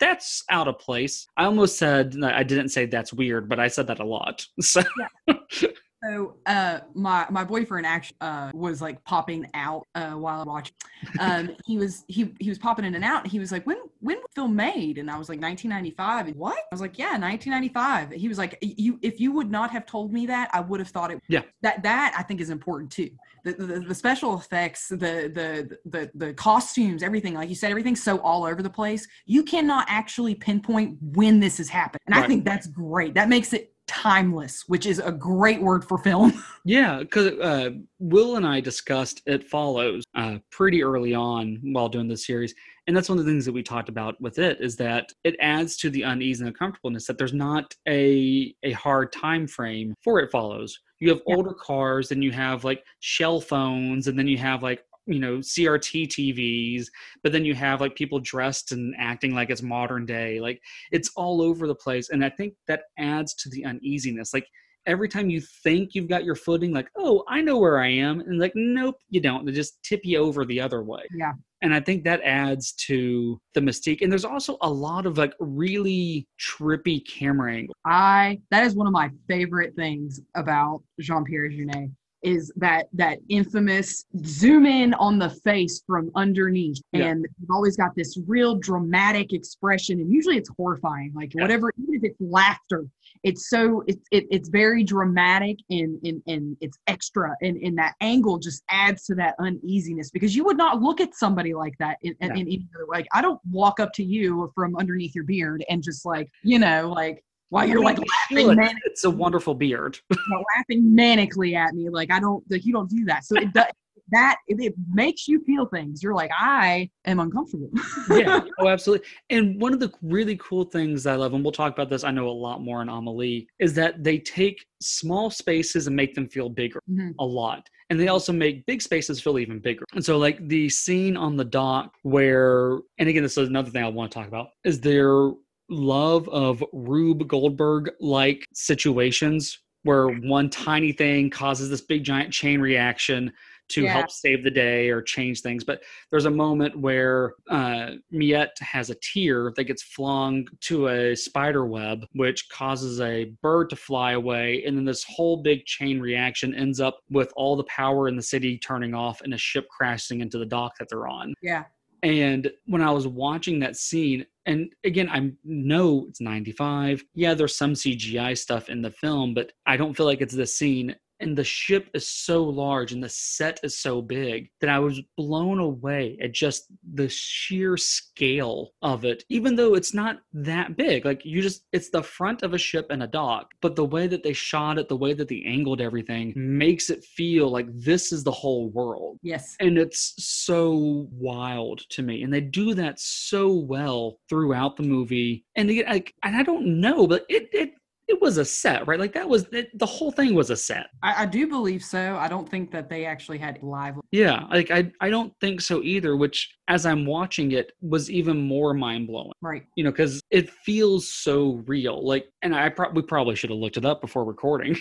that's 0.00 0.42
out 0.50 0.66
of 0.66 0.80
place. 0.80 1.28
I 1.36 1.44
almost 1.44 1.78
said 1.78 2.16
i 2.22 2.42
didn't 2.42 2.70
say 2.70 2.86
that's 2.86 3.12
weird 3.12 3.48
but 3.48 3.60
i 3.60 3.68
said 3.68 3.86
that 3.86 4.00
a 4.00 4.04
lot. 4.04 4.46
So 4.60 4.82
so 6.02 6.36
uh 6.46 6.80
my 6.94 7.26
my 7.30 7.44
boyfriend 7.44 7.86
actually 7.86 8.16
uh 8.20 8.50
was 8.54 8.80
like 8.82 9.02
popping 9.04 9.46
out 9.54 9.86
uh 9.94 10.12
while 10.12 10.40
i 10.40 10.44
watched 10.44 10.74
um 11.18 11.50
he 11.66 11.76
was 11.78 12.04
he 12.08 12.34
he 12.40 12.48
was 12.48 12.58
popping 12.58 12.84
in 12.84 12.94
and 12.94 13.04
out 13.04 13.26
he 13.26 13.38
was 13.38 13.52
like 13.52 13.66
when 13.66 13.78
when 14.00 14.16
was 14.16 14.26
film 14.34 14.56
made? 14.56 14.98
And 14.98 15.08
i 15.10 15.16
was 15.16 15.28
like 15.28 15.40
1995 15.40 16.26
And, 16.28 16.36
what? 16.36 16.56
I 16.56 16.74
was 16.74 16.80
like 16.80 16.98
yeah 16.98 17.16
1995 17.18 18.10
he 18.12 18.28
was 18.28 18.38
like 18.38 18.58
you 18.62 18.98
if 19.02 19.20
you 19.20 19.32
would 19.32 19.50
not 19.50 19.70
have 19.70 19.86
told 19.86 20.12
me 20.12 20.26
that 20.26 20.50
i 20.52 20.60
would 20.60 20.80
have 20.80 20.88
thought 20.88 21.10
it 21.10 21.20
Yeah. 21.28 21.42
that 21.62 21.82
that 21.82 22.14
i 22.18 22.22
think 22.22 22.40
is 22.40 22.50
important 22.50 22.90
too. 22.90 23.10
The, 23.44 23.52
the, 23.54 23.80
the 23.80 23.94
special 23.94 24.36
effects 24.38 24.88
the, 24.88 24.96
the 24.96 25.76
the 25.84 26.10
the 26.14 26.32
costumes 26.34 27.02
everything 27.02 27.34
like 27.34 27.48
you 27.48 27.56
said 27.56 27.70
everything's 27.70 28.02
so 28.02 28.18
all 28.18 28.44
over 28.44 28.62
the 28.62 28.70
place. 28.70 29.06
You 29.26 29.42
cannot 29.42 29.86
actually 29.88 30.34
pinpoint 30.36 30.98
when 31.00 31.40
this 31.40 31.58
has 31.58 31.68
happened 31.68 32.00
and 32.06 32.14
i 32.14 32.26
think 32.26 32.44
that's 32.44 32.66
great. 32.66 33.14
That 33.14 33.28
makes 33.28 33.52
it 33.52 33.71
timeless 33.92 34.64
which 34.68 34.86
is 34.86 34.98
a 35.00 35.12
great 35.12 35.60
word 35.60 35.84
for 35.84 35.98
film 35.98 36.32
Yeah, 36.64 37.00
because 37.00 37.26
uh, 37.40 37.70
Will 37.98 38.36
and 38.36 38.46
I 38.46 38.60
discussed 38.60 39.20
It 39.26 39.42
Follows 39.48 40.04
uh, 40.14 40.38
pretty 40.50 40.82
early 40.84 41.12
on 41.12 41.58
while 41.62 41.88
doing 41.88 42.06
this 42.06 42.24
series. 42.24 42.54
And 42.86 42.96
that's 42.96 43.08
one 43.08 43.18
of 43.18 43.24
the 43.24 43.30
things 43.32 43.44
that 43.46 43.52
we 43.52 43.64
talked 43.64 43.88
about 43.88 44.20
with 44.20 44.38
it 44.38 44.60
is 44.60 44.76
that 44.76 45.10
it 45.24 45.34
adds 45.40 45.76
to 45.78 45.90
the 45.90 46.02
unease 46.02 46.38
and 46.40 46.46
uncomfortableness 46.48 47.06
that 47.06 47.18
there's 47.18 47.32
not 47.34 47.74
a, 47.88 48.54
a 48.62 48.70
hard 48.72 49.12
time 49.12 49.48
frame 49.48 49.92
for 50.04 50.20
It 50.20 50.30
Follows. 50.30 50.78
You 51.00 51.08
have 51.10 51.22
Yeah. 51.26 51.34
older 51.34 51.52
cars, 51.52 52.12
and 52.12 52.22
you 52.22 52.30
have 52.30 52.62
like 52.62 52.84
shell 53.00 53.40
phones, 53.40 54.06
and 54.06 54.16
then 54.16 54.28
you 54.28 54.38
have 54.38 54.62
like 54.62 54.84
you 55.06 55.18
know 55.18 55.38
CRT 55.38 56.08
TVs, 56.08 56.86
but 57.22 57.32
then 57.32 57.44
you 57.44 57.54
have 57.54 57.80
like 57.80 57.94
people 57.94 58.20
dressed 58.20 58.72
and 58.72 58.94
acting 58.98 59.34
like 59.34 59.50
it's 59.50 59.62
modern 59.62 60.06
day. 60.06 60.40
Like 60.40 60.60
it's 60.90 61.10
all 61.16 61.42
over 61.42 61.66
the 61.66 61.74
place, 61.74 62.10
and 62.10 62.24
I 62.24 62.30
think 62.30 62.54
that 62.68 62.82
adds 62.98 63.34
to 63.34 63.48
the 63.50 63.64
uneasiness. 63.64 64.32
Like 64.32 64.46
every 64.86 65.08
time 65.08 65.30
you 65.30 65.40
think 65.62 65.94
you've 65.94 66.08
got 66.08 66.24
your 66.24 66.34
footing, 66.34 66.72
like, 66.72 66.88
oh, 66.96 67.22
I 67.28 67.40
know 67.40 67.58
where 67.58 67.78
I 67.78 67.88
am, 67.88 68.20
and 68.20 68.38
like, 68.38 68.52
nope, 68.54 68.96
you 69.10 69.20
don't. 69.20 69.44
They 69.44 69.52
just 69.52 69.82
tip 69.82 70.00
you 70.04 70.18
over 70.18 70.44
the 70.44 70.60
other 70.60 70.82
way. 70.82 71.02
Yeah. 71.14 71.32
And 71.62 71.72
I 71.72 71.78
think 71.78 72.02
that 72.04 72.20
adds 72.24 72.72
to 72.86 73.40
the 73.54 73.60
mystique. 73.60 74.02
And 74.02 74.10
there's 74.10 74.24
also 74.24 74.56
a 74.62 74.70
lot 74.70 75.06
of 75.06 75.16
like 75.16 75.32
really 75.38 76.26
trippy 76.40 77.06
camera 77.06 77.54
angles. 77.54 77.76
I 77.86 78.40
that 78.50 78.64
is 78.64 78.74
one 78.74 78.88
of 78.88 78.92
my 78.92 79.10
favorite 79.28 79.74
things 79.76 80.20
about 80.34 80.82
Jean 81.00 81.24
Pierre 81.24 81.48
Jeunet 81.48 81.92
is 82.22 82.52
that 82.56 82.88
that 82.92 83.18
infamous 83.28 84.04
zoom 84.24 84.64
in 84.66 84.94
on 84.94 85.18
the 85.18 85.30
face 85.30 85.82
from 85.86 86.10
underneath 86.14 86.80
Yeah. 86.92 87.06
and 87.06 87.26
you've 87.40 87.50
always 87.50 87.76
got 87.76 87.94
this 87.96 88.18
real 88.26 88.54
dramatic 88.56 89.32
expression 89.32 90.00
and 90.00 90.10
usually 90.12 90.36
it's 90.36 90.50
horrifying 90.56 91.12
like 91.14 91.32
Yeah. 91.34 91.42
whatever 91.42 91.72
even 91.82 91.94
if 91.94 92.04
it's 92.04 92.20
laughter 92.20 92.86
it's 93.22 93.48
so 93.50 93.82
it's 93.86 94.06
it, 94.10 94.26
it's 94.30 94.48
very 94.48 94.84
dramatic 94.84 95.58
and 95.70 95.98
and, 96.04 96.22
and 96.26 96.56
it's 96.60 96.78
extra 96.86 97.34
and, 97.42 97.56
and 97.58 97.76
that 97.78 97.94
angle 98.00 98.38
just 98.38 98.62
adds 98.70 99.04
to 99.06 99.14
that 99.16 99.34
uneasiness 99.38 100.10
because 100.10 100.34
you 100.36 100.44
would 100.44 100.56
not 100.56 100.80
look 100.80 101.00
at 101.00 101.14
somebody 101.14 101.54
like 101.54 101.76
that 101.78 101.98
in, 102.02 102.14
in, 102.20 102.30
in 102.32 102.38
any 102.38 102.68
other 102.74 102.86
way 102.86 102.98
like 102.98 103.08
i 103.12 103.20
don't 103.20 103.40
walk 103.50 103.80
up 103.80 103.92
to 103.92 104.04
you 104.04 104.50
from 104.54 104.76
underneath 104.76 105.14
your 105.14 105.24
beard 105.24 105.64
and 105.68 105.82
just 105.82 106.04
like 106.04 106.28
you 106.42 106.58
know 106.58 106.92
like 106.94 107.24
while 107.52 107.68
you're 107.68 107.82
like 107.82 107.98
laughing, 107.98 108.46
Good. 108.48 108.56
man, 108.56 108.74
It's 108.86 109.04
a 109.04 109.10
wonderful 109.10 109.54
beard. 109.54 109.98
laughing 110.56 110.82
manically 110.84 111.54
at 111.54 111.74
me 111.74 111.88
like 111.90 112.10
i 112.10 112.18
don't 112.18 112.42
like 112.50 112.64
you 112.64 112.72
don't 112.72 112.88
do 112.90 113.04
that 113.04 113.24
so 113.24 113.36
it 113.36 113.52
does 113.52 113.66
that 114.10 114.36
it, 114.48 114.56
it 114.60 114.74
makes 114.92 115.28
you 115.28 115.42
feel 115.44 115.66
things 115.66 116.02
you're 116.02 116.14
like 116.14 116.30
i 116.38 116.88
am 117.04 117.20
uncomfortable 117.20 117.70
yeah, 118.10 118.40
oh, 118.58 118.68
absolutely. 118.68 119.06
And 119.30 119.60
one 119.60 119.72
of 119.72 119.80
the 119.80 119.92
really 120.02 120.36
cool 120.38 120.64
things 120.64 121.06
I 121.06 121.14
love, 121.14 121.34
and 121.34 121.42
we'll 121.44 121.52
talk 121.52 121.72
about 121.72 121.88
this, 121.88 122.04
I 122.04 122.10
know 122.10 122.28
a 122.28 122.30
lot 122.30 122.60
more 122.62 122.82
in 122.82 122.88
Amelie, 122.88 123.46
is 123.58 123.74
that 123.74 124.02
they 124.02 124.18
take 124.18 124.64
small 124.80 125.30
spaces 125.30 125.86
and 125.86 125.94
make 125.96 126.14
them 126.14 126.28
feel 126.28 126.48
bigger 126.48 126.80
Mhm. 126.90 127.14
a 127.20 127.24
lot. 127.24 127.66
And 127.90 127.98
they 127.98 128.08
also 128.08 128.32
make 128.32 128.66
big 128.66 128.82
spaces 128.82 129.20
feel 129.20 129.38
even 129.38 129.60
bigger. 129.60 129.84
And 129.94 130.04
so, 130.04 130.18
like 130.18 130.46
the 130.48 130.68
scene 130.68 131.16
on 131.16 131.36
the 131.36 131.44
dock 131.44 131.94
where, 132.02 132.80
and 132.98 133.08
again, 133.08 133.22
this 133.22 133.38
is 133.38 133.48
another 133.48 133.70
thing 133.70 133.84
I 133.84 133.88
want 133.88 134.10
to 134.10 134.18
talk 134.18 134.28
about, 134.28 134.48
is 134.64 134.80
their 134.80 135.30
love 135.72 136.28
of 136.28 136.62
Rube 136.72 137.26
Goldberg 137.28 137.90
like 138.00 138.46
situations 138.52 139.58
where 139.84 140.08
one 140.08 140.48
tiny 140.48 140.92
thing 140.92 141.28
causes 141.28 141.68
this 141.68 141.80
big 141.80 142.04
giant 142.04 142.32
chain 142.32 142.60
reaction 142.60 143.32
to 143.68 143.82
Yeah. 143.82 143.92
help 143.94 144.10
save 144.10 144.44
the 144.44 144.50
day 144.50 144.90
or 144.90 145.00
change 145.02 145.40
things. 145.40 145.64
But 145.64 145.82
there's 146.10 146.26
a 146.26 146.30
moment 146.30 146.78
where 146.78 147.34
uh, 147.48 147.92
Miette 148.10 148.56
has 148.60 148.90
a 148.90 148.94
tear 148.96 149.52
that 149.56 149.64
gets 149.64 149.82
flung 149.82 150.46
to 150.62 150.88
a 150.88 151.16
spider 151.16 151.64
web, 151.66 152.06
which 152.12 152.48
causes 152.50 153.00
a 153.00 153.32
bird 153.42 153.70
to 153.70 153.76
fly 153.76 154.12
away. 154.12 154.62
And 154.66 154.76
then 154.76 154.84
this 154.84 155.04
whole 155.04 155.38
big 155.38 155.64
chain 155.64 156.00
reaction 156.00 156.54
ends 156.54 156.80
up 156.80 156.98
with 157.10 157.32
all 157.34 157.56
the 157.56 157.64
power 157.64 158.08
in 158.08 158.16
the 158.16 158.22
city 158.22 158.58
turning 158.58 158.94
off 158.94 159.20
and 159.22 159.32
a 159.34 159.38
ship 159.38 159.66
crashing 159.68 160.20
into 160.20 160.38
the 160.38 160.46
dock 160.46 160.76
that 160.78 160.88
they're 160.90 161.08
on. 161.08 161.34
Yeah. 161.42 161.64
And 162.02 162.50
when 162.66 162.82
I 162.82 162.90
was 162.90 163.06
watching 163.06 163.60
that 163.60 163.76
scene, 163.76 164.26
and 164.46 164.72
again, 164.84 165.08
I 165.08 165.30
know 165.44 166.06
it's 166.08 166.20
95. 166.20 167.04
Yeah, 167.14 167.34
there's 167.34 167.56
some 167.56 167.74
CGI 167.74 168.36
stuff 168.36 168.68
in 168.68 168.82
the 168.82 168.90
film, 168.90 169.34
but 169.34 169.52
I 169.66 169.76
don't 169.76 169.96
feel 169.96 170.06
like 170.06 170.20
it's 170.20 170.34
the 170.34 170.46
scene. 170.46 170.96
And 171.22 171.36
the 171.38 171.44
ship 171.44 171.88
is 171.94 172.06
so 172.06 172.42
large 172.44 172.92
and 172.92 173.02
the 173.02 173.08
set 173.08 173.60
is 173.62 173.78
so 173.78 174.02
big 174.02 174.50
that 174.60 174.68
I 174.70 174.78
was 174.78 175.00
blown 175.16 175.58
away 175.58 176.18
at 176.22 176.32
just 176.32 176.66
the 176.94 177.08
sheer 177.08 177.76
scale 177.76 178.72
of 178.82 179.04
it, 179.04 179.24
even 179.28 179.54
though 179.56 179.74
it's 179.74 179.94
not 179.94 180.18
that 180.32 180.76
big. 180.76 181.04
Like, 181.04 181.24
you 181.24 181.40
just, 181.42 181.64
it's 181.72 181.90
the 181.90 182.02
front 182.02 182.42
of 182.42 182.54
a 182.54 182.58
ship 182.58 182.86
and 182.90 183.02
a 183.02 183.06
dock, 183.06 183.52
but 183.60 183.76
the 183.76 183.84
way 183.84 184.06
that 184.08 184.22
they 184.22 184.32
shot 184.32 184.78
it, 184.78 184.88
the 184.88 184.96
way 184.96 185.14
that 185.14 185.28
they 185.28 185.42
angled 185.46 185.80
everything 185.80 186.32
makes 186.36 186.90
it 186.90 187.04
feel 187.04 187.48
like 187.50 187.66
this 187.72 188.12
is 188.12 188.24
the 188.24 188.30
whole 188.32 188.68
world 188.70 189.18
Yes. 189.22 189.56
and 189.60 189.78
it's 189.78 190.14
so 190.18 191.08
wild 191.12 191.82
to 191.90 192.02
me 192.02 192.22
and 192.22 192.32
they 192.32 192.40
do 192.40 192.74
that 192.74 192.98
so 192.98 193.52
well 193.52 194.18
throughout 194.28 194.76
the 194.76 194.82
movie 194.82 195.44
and 195.56 195.70
again, 195.70 195.84
like 195.88 196.14
and 196.22 196.36
i 196.36 196.42
don't 196.42 196.66
know 196.80 197.06
but 197.06 197.24
it 197.28 197.48
it 197.52 197.70
it 198.12 198.20
was 198.20 198.36
a 198.38 198.44
set 198.44 198.86
right 198.86 199.00
like 199.00 199.14
that 199.14 199.28
was 199.28 199.46
it, 199.52 199.76
the 199.78 199.86
whole 199.86 200.12
thing 200.12 200.34
was 200.34 200.50
a 200.50 200.56
set 200.56 200.86
I, 201.02 201.22
I 201.22 201.26
do 201.26 201.46
believe 201.48 201.82
so. 201.82 202.16
I 202.16 202.28
don't 202.28 202.48
think 202.48 202.70
that 202.72 202.88
they 202.88 203.04
actually 203.06 203.38
had 203.38 203.58
live. 203.62 203.94
yeah 204.10 204.44
like 204.50 204.70
i 204.70 204.90
i 205.00 205.08
don't 205.08 205.32
think 205.40 205.60
so 205.60 205.82
either 205.82 206.16
which 206.16 206.54
as 206.68 206.84
i'm 206.86 207.04
watching 207.06 207.52
it 207.52 207.72
was 207.80 208.10
even 208.10 208.36
more 208.54 208.74
mind-blowing 208.74 209.32
Right. 209.40 209.64
you 209.76 209.84
know 209.84 209.90
because 209.90 210.20
it 210.30 210.50
feels 210.50 211.10
so 211.10 211.62
real 211.66 212.06
like 212.06 212.26
and 212.42 212.54
i 212.54 212.68
pro- 212.68 212.90
we 212.90 213.02
probably 213.02 213.34
should 213.34 213.50
have 213.50 213.58
looked 213.58 213.76
it 213.78 213.84
up 213.84 214.00
before 214.00 214.24
recording 214.24 214.76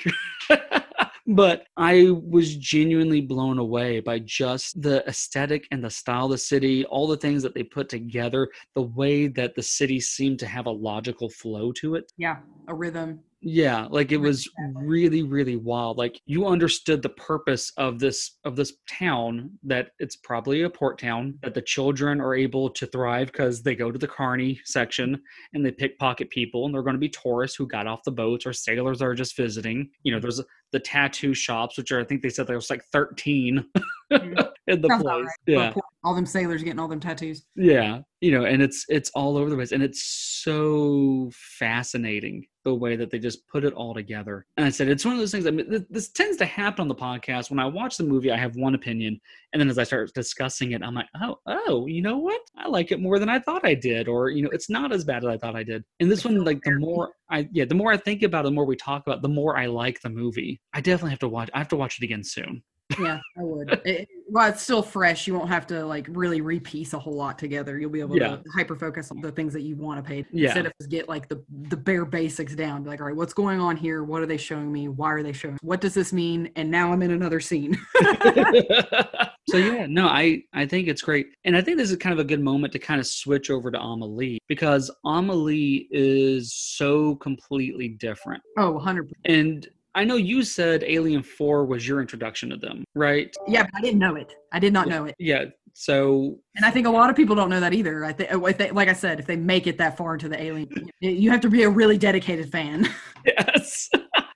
but 1.27 1.65
i 1.77 2.09
was 2.23 2.55
genuinely 2.57 3.21
blown 3.21 3.59
away 3.59 3.99
by 3.99 4.19
just 4.19 4.81
the 4.81 5.07
aesthetic 5.07 5.67
and 5.71 5.83
the 5.83 5.89
style 5.89 6.25
of 6.25 6.31
the 6.31 6.37
city 6.37 6.85
all 6.85 7.07
the 7.07 7.17
things 7.17 7.43
that 7.43 7.53
they 7.53 7.63
put 7.63 7.89
together 7.89 8.49
the 8.75 8.81
way 8.81 9.27
that 9.27 9.55
the 9.55 9.61
city 9.61 9.99
seemed 9.99 10.39
to 10.39 10.47
have 10.47 10.65
a 10.65 10.71
logical 10.71 11.29
flow 11.29 11.71
to 11.71 11.95
it 11.95 12.11
Yeah. 12.17 12.37
A 12.67 12.73
rhythm. 12.73 13.19
Yeah 13.41 13.87
like 13.89 14.11
it 14.11 14.17
was 14.17 14.47
really 14.75 15.23
really 15.23 15.55
wild 15.55 15.97
like 15.97 16.21
you 16.25 16.45
understood 16.45 17.01
the 17.01 17.09
purpose 17.09 17.71
of 17.77 17.97
this 17.97 18.37
of 18.45 18.55
this 18.55 18.73
town 18.87 19.49
that 19.63 19.89
it's 19.97 20.15
probably 20.15 20.61
a 20.61 20.69
port 20.69 20.99
town 20.99 21.33
that 21.41 21.55
the 21.55 21.61
children 21.61 22.21
are 22.21 22.35
able 22.35 22.69
to 22.69 22.85
thrive 22.85 23.27
because 23.31 23.63
they 23.63 23.73
go 23.73 23.91
to 23.91 23.97
the 23.97 24.07
carney 24.07 24.59
section 24.65 25.19
and 25.53 25.65
they 25.65 25.71
pickpocket 25.71 26.29
people 26.29 26.65
and 26.65 26.73
they're 26.73 26.83
going 26.83 26.93
to 26.93 26.99
be 26.99 27.09
tourists 27.09 27.57
who 27.57 27.67
got 27.67 27.87
off 27.87 28.03
the 28.03 28.11
boats 28.11 28.45
or 28.45 28.53
sailors 28.53 28.99
that 28.99 29.05
are 29.05 29.15
just 29.15 29.35
visiting 29.35 29.89
you 30.03 30.13
know 30.13 30.19
there's 30.19 30.39
the 30.71 30.79
tattoo 30.79 31.33
shops 31.33 31.77
which 31.77 31.91
are 31.91 31.99
i 31.99 32.03
think 32.03 32.21
they 32.21 32.29
said 32.29 32.45
there 32.45 32.55
was 32.55 32.69
like 32.69 32.83
13 32.91 33.65
Mhm. 34.11 34.51
in 34.67 34.81
the 34.81 34.87
Sounds 34.89 35.03
place 35.03 35.15
right. 35.15 35.33
yeah 35.47 35.73
All 36.03 36.15
them 36.15 36.25
sailors 36.25 36.63
getting 36.63 36.79
all 36.79 36.87
them 36.87 36.99
tattoos. 36.99 37.45
yeah 37.55 37.99
you 38.21 38.31
know 38.31 38.45
and 38.45 38.61
it's 38.61 38.85
it's 38.89 39.09
all 39.11 39.35
over 39.37 39.49
the 39.49 39.55
place 39.55 39.71
and 39.71 39.81
it's 39.83 40.03
so 40.43 41.29
fascinating 41.33 42.45
the 42.63 42.73
way 42.73 42.95
that 42.95 43.09
they 43.09 43.17
just 43.17 43.47
put 43.47 43.65
it 43.65 43.73
all 43.73 43.93
together. 43.93 44.45
And 44.57 44.65
i 44.65 44.69
said 44.69 44.87
it's 44.87 45.03
one 45.03 45.13
of 45.15 45.19
those 45.19 45.31
things 45.31 45.47
i 45.47 45.51
mean 45.51 45.69
th- 45.69 45.85
this 45.89 46.09
tends 46.09 46.37
to 46.37 46.45
happen 46.45 46.81
on 46.83 46.87
the 46.87 46.95
podcast. 46.95 47.49
When 47.49 47.59
i 47.59 47.65
watch 47.65 47.97
the 47.97 48.03
movie 48.03 48.31
i 48.31 48.37
have 48.37 48.55
one 48.55 48.75
opinion 48.75 49.19
and 49.51 49.59
then 49.59 49.69
as 49.69 49.77
i 49.79 49.83
start 49.83 50.13
discussing 50.13 50.71
it 50.73 50.83
i'm 50.83 50.93
like 50.95 51.07
oh 51.21 51.37
oh 51.47 51.87
you 51.87 52.01
know 52.01 52.17
what? 52.17 52.41
I 52.57 52.67
like 52.67 52.91
it 52.91 52.99
more 53.01 53.17
than 53.19 53.29
i 53.29 53.39
thought 53.39 53.65
i 53.65 53.73
did 53.73 54.07
or 54.07 54.29
you 54.29 54.43
know 54.43 54.49
it's 54.51 54.69
not 54.69 54.91
as 54.91 55.03
bad 55.03 55.23
as 55.23 55.29
i 55.29 55.37
thought 55.37 55.55
i 55.55 55.63
did. 55.63 55.83
And 55.99 56.11
this 56.11 56.23
one 56.23 56.43
like 56.43 56.61
the 56.63 56.77
more 56.79 57.13
i 57.29 57.47
yeah 57.51 57.65
the 57.65 57.75
more 57.75 57.91
i 57.91 57.97
think 57.97 58.21
about 58.23 58.45
it 58.45 58.49
the 58.49 58.51
more 58.51 58.65
we 58.65 58.75
talk 58.75 59.01
about 59.05 59.17
it, 59.17 59.21
the 59.23 59.29
more 59.29 59.57
i 59.57 59.65
like 59.65 60.01
the 60.01 60.09
movie. 60.09 60.61
I 60.73 60.81
definitely 60.81 61.11
have 61.11 61.19
to 61.19 61.29
watch 61.29 61.49
i 61.53 61.57
have 61.57 61.69
to 61.69 61.75
watch 61.75 61.97
it 61.99 62.03
again 62.03 62.23
soon. 62.23 62.61
Yeah, 62.99 63.19
I 63.39 63.43
would. 63.43 63.81
It, 63.85 64.07
well, 64.31 64.49
it's 64.49 64.61
still 64.61 64.81
fresh. 64.81 65.27
You 65.27 65.33
won't 65.33 65.49
have 65.49 65.67
to 65.67 65.85
like 65.85 66.07
really 66.09 66.39
repiece 66.39 66.93
a 66.93 66.99
whole 66.99 67.13
lot 67.15 67.37
together. 67.37 67.77
You'll 67.77 67.89
be 67.89 67.99
able 67.99 68.17
Yeah. 68.17 68.37
to 68.37 68.43
hyper 68.55 68.77
focus 68.77 69.11
on 69.11 69.19
the 69.19 69.31
things 69.31 69.51
that 69.51 69.61
you 69.61 69.75
want 69.75 70.03
to 70.03 70.07
pay 70.09 70.25
Yeah. 70.31 70.47
instead 70.47 70.65
of 70.67 70.71
just 70.79 70.89
get 70.89 71.09
like 71.09 71.27
the 71.27 71.43
the 71.69 71.75
bare 71.75 72.05
basics 72.05 72.55
down. 72.55 72.83
Be 72.83 72.89
like, 72.89 73.01
all 73.01 73.07
right, 73.07 73.15
what's 73.15 73.33
going 73.33 73.59
on 73.59 73.75
here? 73.75 74.03
What 74.03 74.21
are 74.21 74.25
they 74.25 74.37
showing 74.37 74.71
me? 74.71 74.87
Why 74.87 75.11
are 75.11 75.21
they 75.21 75.33
showing? 75.33 75.57
What 75.61 75.81
does 75.81 75.93
this 75.93 76.13
mean? 76.13 76.49
And 76.55 76.71
now 76.71 76.93
I'm 76.93 77.01
in 77.01 77.11
another 77.11 77.39
scene. 77.41 77.77
so 79.49 79.57
yeah, 79.57 79.85
no, 79.89 80.07
I 80.07 80.43
I 80.53 80.65
think 80.65 80.87
it's 80.87 81.01
great, 81.01 81.27
and 81.43 81.57
I 81.57 81.61
think 81.61 81.77
this 81.77 81.91
is 81.91 81.97
kind 81.97 82.13
of 82.13 82.19
a 82.19 82.23
good 82.23 82.41
moment 82.41 82.71
to 82.73 82.79
kind 82.79 82.99
of 82.99 83.07
switch 83.07 83.49
over 83.49 83.69
to 83.71 83.79
Amelie 83.79 84.39
because 84.47 84.89
Amelie 85.05 85.87
is 85.91 86.53
so 86.53 87.15
completely 87.15 87.89
different, 87.89 88.41
oh, 88.57 88.71
100 88.71 89.03
percent. 89.09 89.19
and 89.25 89.69
I 89.93 90.03
know 90.03 90.15
you 90.15 90.43
said 90.43 90.83
Alien 90.83 91.23
Four 91.23 91.65
was 91.65 91.87
your 91.87 92.01
introduction 92.01 92.49
to 92.49 92.57
them, 92.57 92.85
right? 92.95 93.33
Yeah, 93.47 93.63
but 93.63 93.71
I 93.75 93.81
didn't 93.81 93.99
know 93.99 94.15
it. 94.15 94.33
I 94.51 94.59
did 94.59 94.73
not 94.73 94.87
know 94.87 95.05
it. 95.05 95.15
Yeah. 95.19 95.45
So 95.73 96.37
And 96.55 96.65
I 96.65 96.71
think 96.71 96.87
a 96.87 96.89
lot 96.89 97.09
of 97.09 97.15
people 97.15 97.35
don't 97.35 97.49
know 97.49 97.59
that 97.59 97.73
either. 97.73 98.03
I 98.03 98.13
think, 98.13 98.29
oh, 98.33 98.45
if 98.45 98.57
they, 98.57 98.71
like 98.71 98.89
I 98.89 98.93
said, 98.93 99.19
if 99.19 99.25
they 99.25 99.37
make 99.37 99.67
it 99.67 99.77
that 99.77 99.97
far 99.97 100.13
into 100.13 100.29
the 100.29 100.41
alien, 100.41 100.69
you 100.99 101.29
have 101.31 101.41
to 101.41 101.49
be 101.49 101.63
a 101.63 101.69
really 101.69 101.97
dedicated 101.97 102.51
fan. 102.51 102.89
yes. 103.25 103.89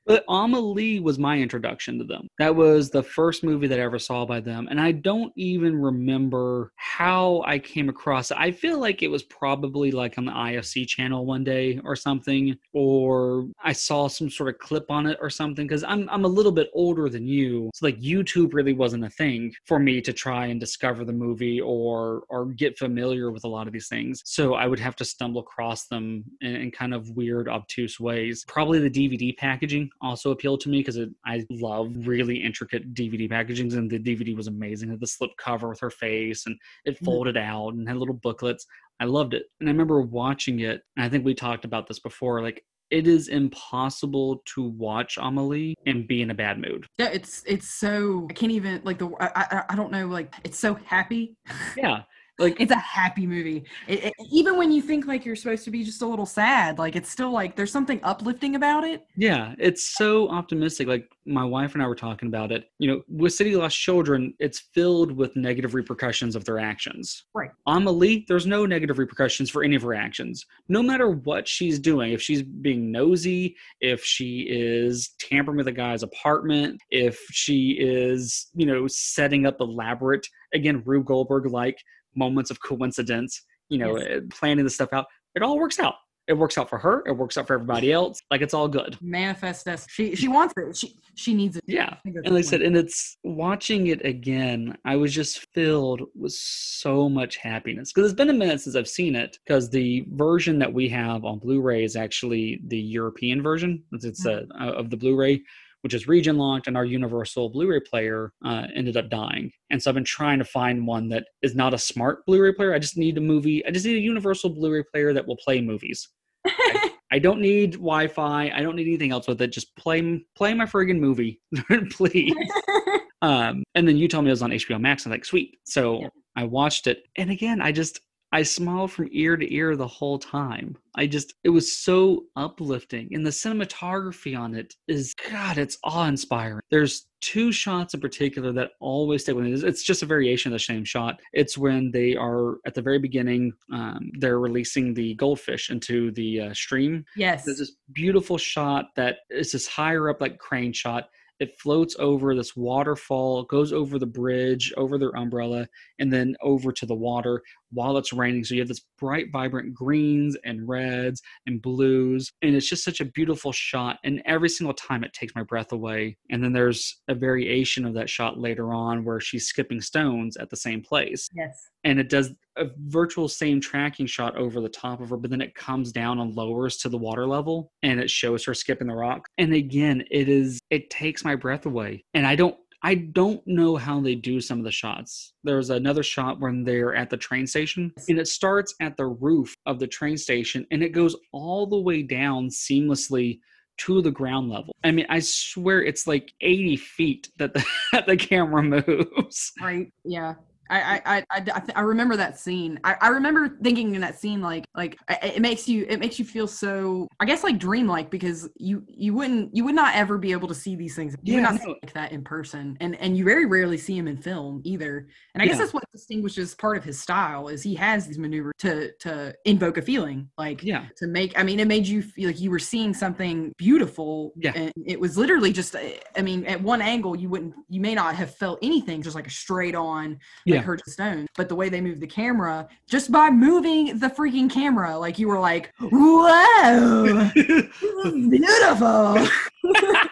But 0.06 0.24
Amelie 0.30 1.00
was 1.00 1.18
my 1.18 1.40
introduction 1.40 1.98
to 1.98 2.04
them. 2.04 2.28
That 2.38 2.56
was 2.56 2.90
the 2.90 3.02
first 3.02 3.44
movie 3.44 3.68
that 3.68 3.80
I 3.80 3.84
ever 3.84 3.98
saw 3.98 4.26
by 4.26 4.40
them. 4.40 4.68
And 4.70 4.80
I 4.80 4.92
don't 4.92 5.34
even 5.36 5.76
remember 5.76 6.72
how 6.76 7.44
I 7.46 7.58
came 7.58 7.90
across 7.90 8.30
it. 8.30 8.38
I 8.38 8.52
feel 8.52 8.80
like 8.80 9.02
it 9.02 9.08
was 9.08 9.24
probably 9.24 9.92
like 9.92 10.18
on 10.18 10.26
the 10.26 10.32
IFC 10.32 10.88
channel 10.88 11.26
one 11.26 11.44
day 11.44 11.80
or 11.84 11.96
something, 11.96 12.56
or 12.74 13.48
I 13.64 13.74
saw 13.74 14.08
some 14.08 14.30
sort 14.30 14.50
of 14.50 14.60
clip 14.60 14.92
on 14.92 15.08
it 15.08 15.18
or 15.22 15.30
something. 15.30 15.68
Cause 15.68 15.84
I'm, 15.84 16.08
I'm 16.10 16.26
a 16.26 16.30
little 16.30 16.52
bit 16.52 16.70
older 16.74 17.10
than 17.10 17.28
you. 17.28 17.72
So 17.74 17.88
like 17.88 18.00
YouTube 18.00 18.54
really 18.54 18.74
wasn't 18.74 19.06
a 19.06 19.10
thing 19.10 19.54
for 19.66 19.80
me 19.80 20.02
to 20.02 20.14
try 20.14 20.48
and 20.48 20.60
discover 20.60 21.04
the 21.04 21.14
movie 21.14 21.60
or, 21.60 22.24
or 22.30 22.46
get 22.46 22.78
familiar 22.78 23.32
with 23.32 23.44
a 23.44 23.48
lot 23.48 23.66
of 23.66 23.74
these 23.74 23.88
things. 23.88 24.22
So 24.24 24.54
I 24.54 24.68
would 24.68 24.80
have 24.80 24.96
to 24.98 25.06
stumble 25.06 25.42
across 25.42 25.88
them 25.88 26.24
in, 26.42 26.56
in 26.56 26.72
kind 26.72 26.94
of 26.94 27.10
weird, 27.12 27.50
obtuse 27.50 28.00
ways. 28.00 28.46
Probably 28.48 28.80
the 28.80 28.90
DVD 28.90 29.36
packaging 29.36 29.90
also 30.02 30.32
appealed 30.32 30.62
to 30.62 30.70
me 30.70 30.80
because 30.80 31.00
I 31.26 31.46
love 31.50 31.92
really 31.96 32.38
intricate 32.38 32.94
DVD 32.94 33.30
packagings, 33.30 33.76
and 33.76 33.90
the 33.90 34.00
DVD 34.00 34.36
was 34.36 34.48
amazing. 34.48 34.90
It 34.90 34.94
had 34.94 35.00
the 35.00 35.08
slip 35.08 35.32
cover 35.38 35.70
with 35.70 35.80
her 35.80 35.90
face, 35.90 36.46
and 36.46 36.56
it 36.86 37.00
Mhm. 37.00 37.06
folded 37.06 37.38
out 37.38 37.74
and 37.74 37.88
had 37.88 37.98
little 37.98 38.16
booklets. 38.16 38.66
I 39.00 39.06
loved 39.06 39.34
it, 39.34 39.46
and 39.60 39.68
I 39.68 39.72
remember 39.72 40.02
watching 40.02 40.60
it. 40.62 40.82
And 40.96 41.06
I 41.06 41.10
think 41.10 41.26
we 41.26 41.34
talked 41.34 41.66
about 41.66 41.88
this 41.88 42.00
before. 42.00 42.42
Like 42.42 42.64
it 42.92 43.08
is 43.08 43.30
impossible 43.30 44.44
to 44.46 44.64
watch 44.64 45.18
Amelie 45.20 45.74
and 45.88 46.08
be 46.08 46.22
in 46.22 46.30
a 46.30 46.36
bad 46.36 46.60
mood. 46.60 46.86
Yeah, 47.00 47.10
it's 47.10 47.44
it's 47.48 47.68
so 47.70 48.28
I 48.30 48.34
can't 48.34 48.52
even 48.52 48.82
like 48.84 49.00
the 49.00 49.10
I 49.20 49.32
I, 49.36 49.64
I 49.70 49.76
don't 49.76 49.92
know 49.92 50.08
like 50.08 50.34
it's 50.44 50.60
so 50.60 50.76
happy. 50.76 51.36
Yeah, 51.76 52.04
like 52.40 52.60
It's 52.60 52.72
a 52.72 52.78
happy 52.78 53.26
movie. 53.28 53.64
It, 53.88 54.06
it- 54.06 54.14
even 54.32 54.58
when 54.58 54.72
you 54.72 54.82
think 54.82 55.08
like 55.08 55.26
you're 55.26 55.36
supposed 55.36 55.64
to 55.66 55.72
be 55.72 55.84
just 55.84 56.02
a 56.02 56.06
little 56.06 56.26
sad, 56.26 56.78
like 56.80 56.96
it's 56.96 57.10
still 57.10 57.32
like 57.32 57.56
there's 57.56 57.72
something 57.72 58.00
uplifting 58.04 58.56
about 58.56 58.84
it. 58.84 59.06
Yeah, 59.16 59.54
it's 59.58 59.96
so 59.96 60.30
optimistic. 60.30 60.88
Like 60.88 61.10
my 61.26 61.44
wife 61.44 61.74
and 61.74 61.82
I 61.84 61.88
were 61.88 61.96
talking 61.96 62.28
about 62.28 62.52
it. 62.52 62.70
You 62.80 62.90
know, 62.92 63.02
with 63.08 63.34
City 63.34 63.56
Lost 63.56 63.78
Children, 63.78 64.34
it's 64.40 64.60
filled 64.74 65.12
with 65.12 65.36
negative 65.36 65.74
repercussions 65.74 66.36
of 66.36 66.44
their 66.46 66.60
actions. 66.60 67.26
Right. 67.34 67.50
Amelie, 67.68 68.26
there's 68.28 68.46
no 68.46 68.66
negative 68.66 69.00
repercussions 69.00 69.50
for 69.50 69.64
any 69.64 69.76
of 69.76 69.82
her 69.82 69.94
actions. 69.94 70.46
No 70.70 70.84
matter 70.84 71.10
what 71.10 71.48
she's 71.48 71.80
doing, 71.80 72.12
if 72.14 72.22
she's 72.22 72.44
being 72.44 72.92
nosy, 72.92 73.56
if 73.82 74.04
she 74.04 74.46
is 74.50 75.16
tampering 75.20 75.58
with 75.58 75.68
a 75.68 75.72
guy's 75.72 76.04
apartment, 76.04 76.80
if 76.92 77.20
she 77.32 77.78
is, 77.80 78.48
you 78.56 78.66
know, 78.66 78.88
setting 78.88 79.46
up 79.46 79.58
elaborate, 79.62 80.28
again, 80.54 80.82
Rube 80.86 81.06
Goldberg 81.06 81.48
like 81.52 81.82
moments 82.16 82.52
of 82.52 82.62
coincidence, 82.62 83.42
you 83.70 83.78
know, 83.78 83.98
Yes. 83.98 84.08
uh, 84.18 84.20
planning 84.30 84.64
this 84.64 84.76
stuff 84.76 84.90
out, 84.94 85.06
it 85.36 85.42
all 85.42 85.58
works 85.58 85.80
out. 85.80 85.96
It 86.28 86.34
works 86.34 86.58
out 86.58 86.70
for 86.70 86.80
her. 86.80 87.04
It 87.06 87.12
works 87.12 87.38
out 87.38 87.46
for 87.46 87.54
everybody 87.54 87.92
else. 87.92 88.20
Like 88.32 88.42
it's 88.42 88.56
all 88.56 88.68
good. 88.68 88.98
Manifest 89.00 89.68
us. 89.68 89.86
She 89.88 90.16
she 90.16 90.28
wants 90.28 90.56
it. 90.58 90.76
She 90.76 90.96
she 91.14 91.36
needs 91.36 91.58
it. 91.58 91.64
Yeah. 91.68 91.86
I 91.90 91.96
think 92.04 92.16
that's 92.16 92.26
And 92.26 92.34
like 92.34 92.46
I 92.46 92.48
said, 92.48 92.62
and 92.64 92.76
it's 92.76 93.18
watching 93.24 93.88
it 93.88 94.04
again, 94.04 94.76
I 94.86 94.96
was 94.96 95.14
just 95.14 95.46
filled 95.54 96.02
with 96.16 96.32
so 96.32 97.08
much 97.10 97.38
happiness. 97.38 97.94
Because 97.94 98.10
it's 98.10 98.18
been 98.18 98.32
a 98.32 98.34
minute 98.34 98.60
since 98.62 98.76
I've 98.76 98.88
seen 98.88 99.16
it, 99.16 99.38
because 99.46 99.70
the 99.70 100.04
version 100.14 100.58
that 100.58 100.74
we 100.74 100.90
have 100.90 101.26
on 101.26 101.38
Blu 101.38 101.62
ray 101.62 101.84
is 101.84 101.96
actually 101.96 102.60
the 102.68 102.80
European 102.80 103.44
version. 103.44 103.84
It's, 103.92 104.06
it's 104.06 104.26
uh, 104.26 104.46
of 104.60 104.90
the 104.90 104.98
Blu 104.98 105.16
ray, 105.16 105.44
which 105.86 105.94
is 105.94 106.08
region 106.08 106.36
locked, 106.36 106.66
and 106.66 106.76
our 106.76 106.84
Universal 106.84 107.52
Blu 107.52 107.68
ray 107.68 107.80
player 107.80 108.34
uh, 108.44 108.64
ended 108.74 108.98
up 108.98 109.08
dying. 109.08 109.52
And 109.70 109.80
so 109.80 109.92
I've 109.92 109.94
been 109.94 110.04
trying 110.04 110.40
to 110.40 110.44
find 110.44 110.88
one 110.88 111.10
that 111.10 111.28
is 111.44 111.54
not 111.54 111.76
a 111.76 111.78
smart 111.78 112.26
Blu 112.26 112.42
ray 112.42 112.54
player. 112.54 112.74
I 112.74 112.80
just 112.80 112.98
need 112.98 113.20
a 113.20 113.22
movie, 113.22 113.64
I 113.68 113.70
just 113.70 113.86
need 113.86 113.98
a 113.98 114.02
Universal 114.02 114.50
Blu 114.56 114.74
ray 114.74 114.84
player 114.92 115.14
that 115.14 115.28
will 115.28 115.38
play 115.38 115.62
movies. 115.62 116.10
I, 116.44 116.90
I 117.12 117.20
don't 117.20 117.40
need 117.40 117.74
Wi-Fi. 117.74 118.50
I 118.50 118.64
don't 118.64 118.76
need 118.76 118.88
anything 118.88 119.12
else 119.12 119.28
with 119.28 119.40
it. 119.44 119.52
Just 119.52 119.76
play 119.76 120.26
play 120.36 120.56
my 120.56 120.66
friggin' 120.66 120.98
movie, 120.98 121.40
please. 121.92 122.34
um, 123.22 123.64
and 123.76 123.88
then 123.88 123.96
you 123.96 124.08
told 124.08 124.24
me 124.24 124.32
it 124.32 124.34
was 124.34 124.42
on 124.42 124.50
HBO 124.50 124.82
Max. 124.82 125.06
I'm 125.06 125.12
like, 125.12 125.24
sweet. 125.24 125.60
So 125.66 126.02
Yep. 126.02 126.14
I 126.36 126.44
watched 126.46 126.88
it, 126.88 127.04
and 127.16 127.30
again, 127.30 127.62
I 127.62 127.72
just 127.72 128.00
I 128.36 128.44
smiled 128.44 128.92
from 128.92 129.08
ear 129.14 129.38
to 129.38 129.54
ear 129.56 129.78
the 129.78 129.88
whole 129.88 130.20
time. 130.20 130.76
I 130.98 131.08
just 131.08 131.36
it 131.46 131.50
was 131.50 131.72
so 131.78 132.26
uplifting, 132.36 133.08
and 133.14 133.26
the 133.26 133.30
cinematography 133.30 134.38
on 134.38 134.54
it 134.56 134.76
is 134.90 135.14
God, 135.32 135.58
it's 135.58 135.78
awe-inspiring. 135.86 136.60
There's 136.70 137.08
two 137.22 137.54
shots 137.54 137.94
in 137.94 138.02
particular 138.02 138.52
that 138.52 138.72
always 138.82 139.22
stay 139.22 139.32
with 139.32 139.46
me. 139.46 139.54
It's- 139.54 139.64
It's 139.64 139.84
just 139.84 140.04
a 140.04 140.06
variation 140.06 140.52
of 140.52 140.56
the 140.60 140.64
same 140.66 140.84
shot. 140.84 141.22
It's 141.32 141.58
when 141.58 141.92
they 141.92 142.18
are 142.18 142.58
at 142.66 142.74
the 142.74 142.82
very 142.82 143.00
beginning, 143.00 143.54
um, 143.72 144.12
they're 144.20 144.40
releasing 144.40 144.94
the 144.94 145.16
goldfish 145.16 145.70
into 145.70 146.12
the 146.12 146.42
uh, 146.42 146.54
stream, 146.54 147.06
yes. 147.16 147.46
there's 147.46 147.60
this 147.60 147.78
beautiful 147.94 148.38
shot 148.38 148.88
that 148.98 149.20
is 149.30 149.54
this 149.54 149.66
higher 149.66 150.10
up 150.10 150.20
like 150.20 150.38
crane 150.40 150.74
shot 150.74 151.06
it 151.40 151.58
floats 151.60 151.98
over 152.00 152.34
this 152.34 152.56
waterfall 152.56 153.44
goes 153.44 153.74
over 153.74 154.00
the 154.00 154.06
bridge 154.06 154.72
over 154.78 154.98
their 154.98 155.16
umbrella 155.18 155.68
and 156.00 156.12
then 156.12 156.34
over 156.42 156.72
to 156.72 156.86
the 156.86 156.96
water 156.96 157.42
while 157.72 157.98
it's 157.98 158.14
raining 158.14 158.44
so 158.44 158.54
you 158.54 158.62
have 158.62 158.68
this 158.68 158.86
bright 159.00 159.28
vibrant 159.32 159.74
greens 159.74 160.38
and 160.46 160.68
reds 160.68 161.22
and 161.48 161.62
blues 161.62 162.32
and 162.42 162.56
it's 162.56 162.70
just 162.70 162.84
such 162.84 163.02
a 163.02 163.06
beautiful 163.06 163.52
shot 163.52 163.98
and 164.04 164.22
every 164.26 164.50
single 164.50 164.74
time 164.74 165.04
it 165.04 165.14
takes 165.14 165.34
my 165.36 165.44
breath 165.44 165.72
away 165.72 166.16
and 166.30 166.44
then 166.44 166.54
there's 166.54 167.02
a 167.08 167.16
variation 167.16 167.86
of 167.86 167.94
that 167.94 168.10
shot 168.10 168.40
later 168.40 168.74
on 168.74 169.04
where 169.04 169.20
she's 169.20 169.48
skipping 169.48 169.82
stones 169.82 170.38
at 170.38 170.50
the 170.50 170.56
same 170.58 170.82
place 170.82 171.30
Yes. 171.36 171.70
and 171.84 172.00
it 172.00 172.10
does 172.10 172.32
a 172.58 172.68
virtual 172.88 173.28
same 173.28 173.60
tracking 173.60 174.06
shot 174.06 174.38
over 174.38 174.62
the 174.62 174.70
top 174.70 175.02
of 175.02 175.10
her, 175.10 175.18
but 175.18 175.30
then 175.30 175.42
it 175.42 175.54
comes 175.56 175.92
down 175.92 176.20
and 176.20 176.36
lowers 176.36 176.78
to 176.78 176.88
the 176.88 176.98
water 176.98 177.28
level 177.28 177.70
and 177.84 178.00
it 178.00 178.10
shows 178.10 178.46
her 178.46 178.54
skipping 178.54 178.88
the 178.88 178.96
rock. 178.96 179.26
And 179.38 179.54
again, 179.54 180.06
it 180.10 180.30
is 180.30 180.60
it 180.70 180.90
takes 180.90 181.26
my 181.26 181.36
breath 181.36 181.66
away. 181.66 182.06
And 182.14 182.26
I 182.26 182.36
don't 182.38 182.56
I 182.86 182.94
don't 182.94 183.42
know 183.48 183.78
how 183.78 184.00
they 184.00 184.14
do 184.14 184.40
some 184.40 184.60
of 184.60 184.64
the 184.64 184.70
shots. 184.70 185.34
There's 185.44 185.72
another 185.72 186.04
shot 186.04 186.40
when 186.40 186.64
they're 186.64 186.94
at 186.94 187.10
the 187.10 187.18
train 187.18 187.48
station 187.48 187.92
and 188.08 188.20
it 188.20 188.28
starts 188.28 188.76
at 188.80 188.96
the 188.96 189.08
roof 189.08 189.56
of 189.66 189.80
the 189.80 189.88
train 189.88 190.18
station 190.18 190.68
and 190.70 190.84
it 190.84 190.90
goes 190.90 191.16
all 191.32 191.66
the 191.66 191.80
way 191.80 192.04
down 192.04 192.48
seamlessly 192.48 193.40
to 193.78 194.04
the 194.04 194.12
ground 194.12 194.52
level. 194.52 194.76
I 194.84 194.92
mean, 194.92 195.08
I 195.10 195.18
swear 195.18 195.84
it's 195.84 196.06
like 196.06 196.32
80 196.42 196.78
feet 196.78 197.32
that 197.40 197.56
the, 197.56 197.66
that 197.92 198.06
the 198.06 198.18
camera 198.18 198.62
moves. 198.62 199.52
Right. 199.60 199.92
Yeah. 200.04 200.36
I 200.70 200.82
I 200.82 201.02
I 201.06 201.18
I, 201.18 201.38
I, 201.38 201.40
th- 201.42 201.72
I 201.76 201.82
remember 201.82 202.16
that 202.18 202.40
scene. 202.40 202.80
I, 202.84 202.96
I 203.02 203.08
remember 203.10 203.58
thinking 203.62 203.96
in 203.96 204.02
that 204.02 204.20
scene 204.20 204.42
like 204.42 204.66
like 204.76 204.98
it 205.10 205.42
makes 205.42 205.68
you 205.68 205.86
it 205.90 206.00
makes 206.00 206.20
you 206.20 206.26
feel 206.26 206.48
so 206.48 207.08
I 207.20 207.26
guess 207.26 207.44
like 207.44 207.58
dreamlike 207.60 208.10
because 208.10 208.50
you 208.58 208.84
you 208.88 209.14
wouldn't 209.14 209.56
you 209.56 209.64
would 209.66 209.76
not 209.76 209.96
ever 209.96 210.18
be 210.18 210.32
able 210.32 210.48
to 210.48 210.56
see 210.56 210.76
these 210.76 210.96
things. 210.96 211.16
You 211.24 211.36
would 211.36 211.44
not 211.44 211.60
see 211.60 211.68
no. 211.68 211.76
like 211.84 211.94
that 211.94 212.12
in 212.12 212.24
person, 212.24 212.78
and 212.80 212.96
and 212.96 213.18
you 213.18 213.24
very 213.26 213.46
rarely 213.46 213.78
see 213.78 213.98
him 213.98 214.08
in 214.08 214.18
film 214.18 214.62
either. 214.64 215.08
And 215.34 215.42
I 215.42 215.48
guess 215.48 215.58
that's 215.58 215.74
what 215.74 215.84
distinguishes 215.92 216.56
part 216.56 216.78
of 216.78 216.84
his 216.84 217.00
style 217.00 217.48
is 217.48 217.62
he 217.62 217.76
has 217.76 218.08
these 218.08 218.18
maneuvers 218.18 218.54
to 218.60 218.92
to 219.00 219.34
invoke 219.46 219.78
a 219.78 219.82
feeling 219.82 220.30
like 220.38 220.64
Yeah. 220.64 220.86
to 220.98 221.08
make 221.08 221.38
i 221.38 221.44
mean 221.44 221.60
it 221.60 221.68
made 221.68 221.88
you 221.88 222.02
feel 222.02 222.28
like 222.30 222.40
you 222.40 222.50
were 222.52 222.60
seeing 222.60 222.94
something 222.94 223.54
beautiful 223.58 224.34
Yeah. 224.36 224.54
and 224.56 224.72
it 224.86 225.00
was 225.00 225.18
literally 225.18 225.52
just 225.54 225.76
i 225.76 226.22
mean 226.22 226.46
at 226.46 226.62
one 226.62 226.82
angle 226.82 227.16
you 227.16 227.30
wouldn't 227.30 227.54
you 227.70 227.82
may 227.82 227.96
not 227.96 228.16
have 228.16 228.34
felt 228.36 228.60
anything 228.62 229.02
just 229.02 229.16
like 229.16 229.28
a 229.28 229.32
straight 229.32 229.76
on 229.76 230.20
like 230.46 230.55
Yeah. 230.56 230.62
her 230.62 230.78
stone 230.88 231.28
but 231.36 231.50
the 231.50 231.56
way 231.56 231.70
they 231.70 231.82
moved 231.82 232.02
the 232.02 232.08
camera 232.08 232.68
just 232.90 233.12
by 233.12 233.30
moving 233.30 234.00
the 234.00 234.08
freaking 234.10 234.50
camera 234.50 234.98
like 234.98 235.20
you 235.20 235.28
were 235.28 235.40
like 235.40 235.74
whoa 235.80 237.30
beautiful. 238.30 239.28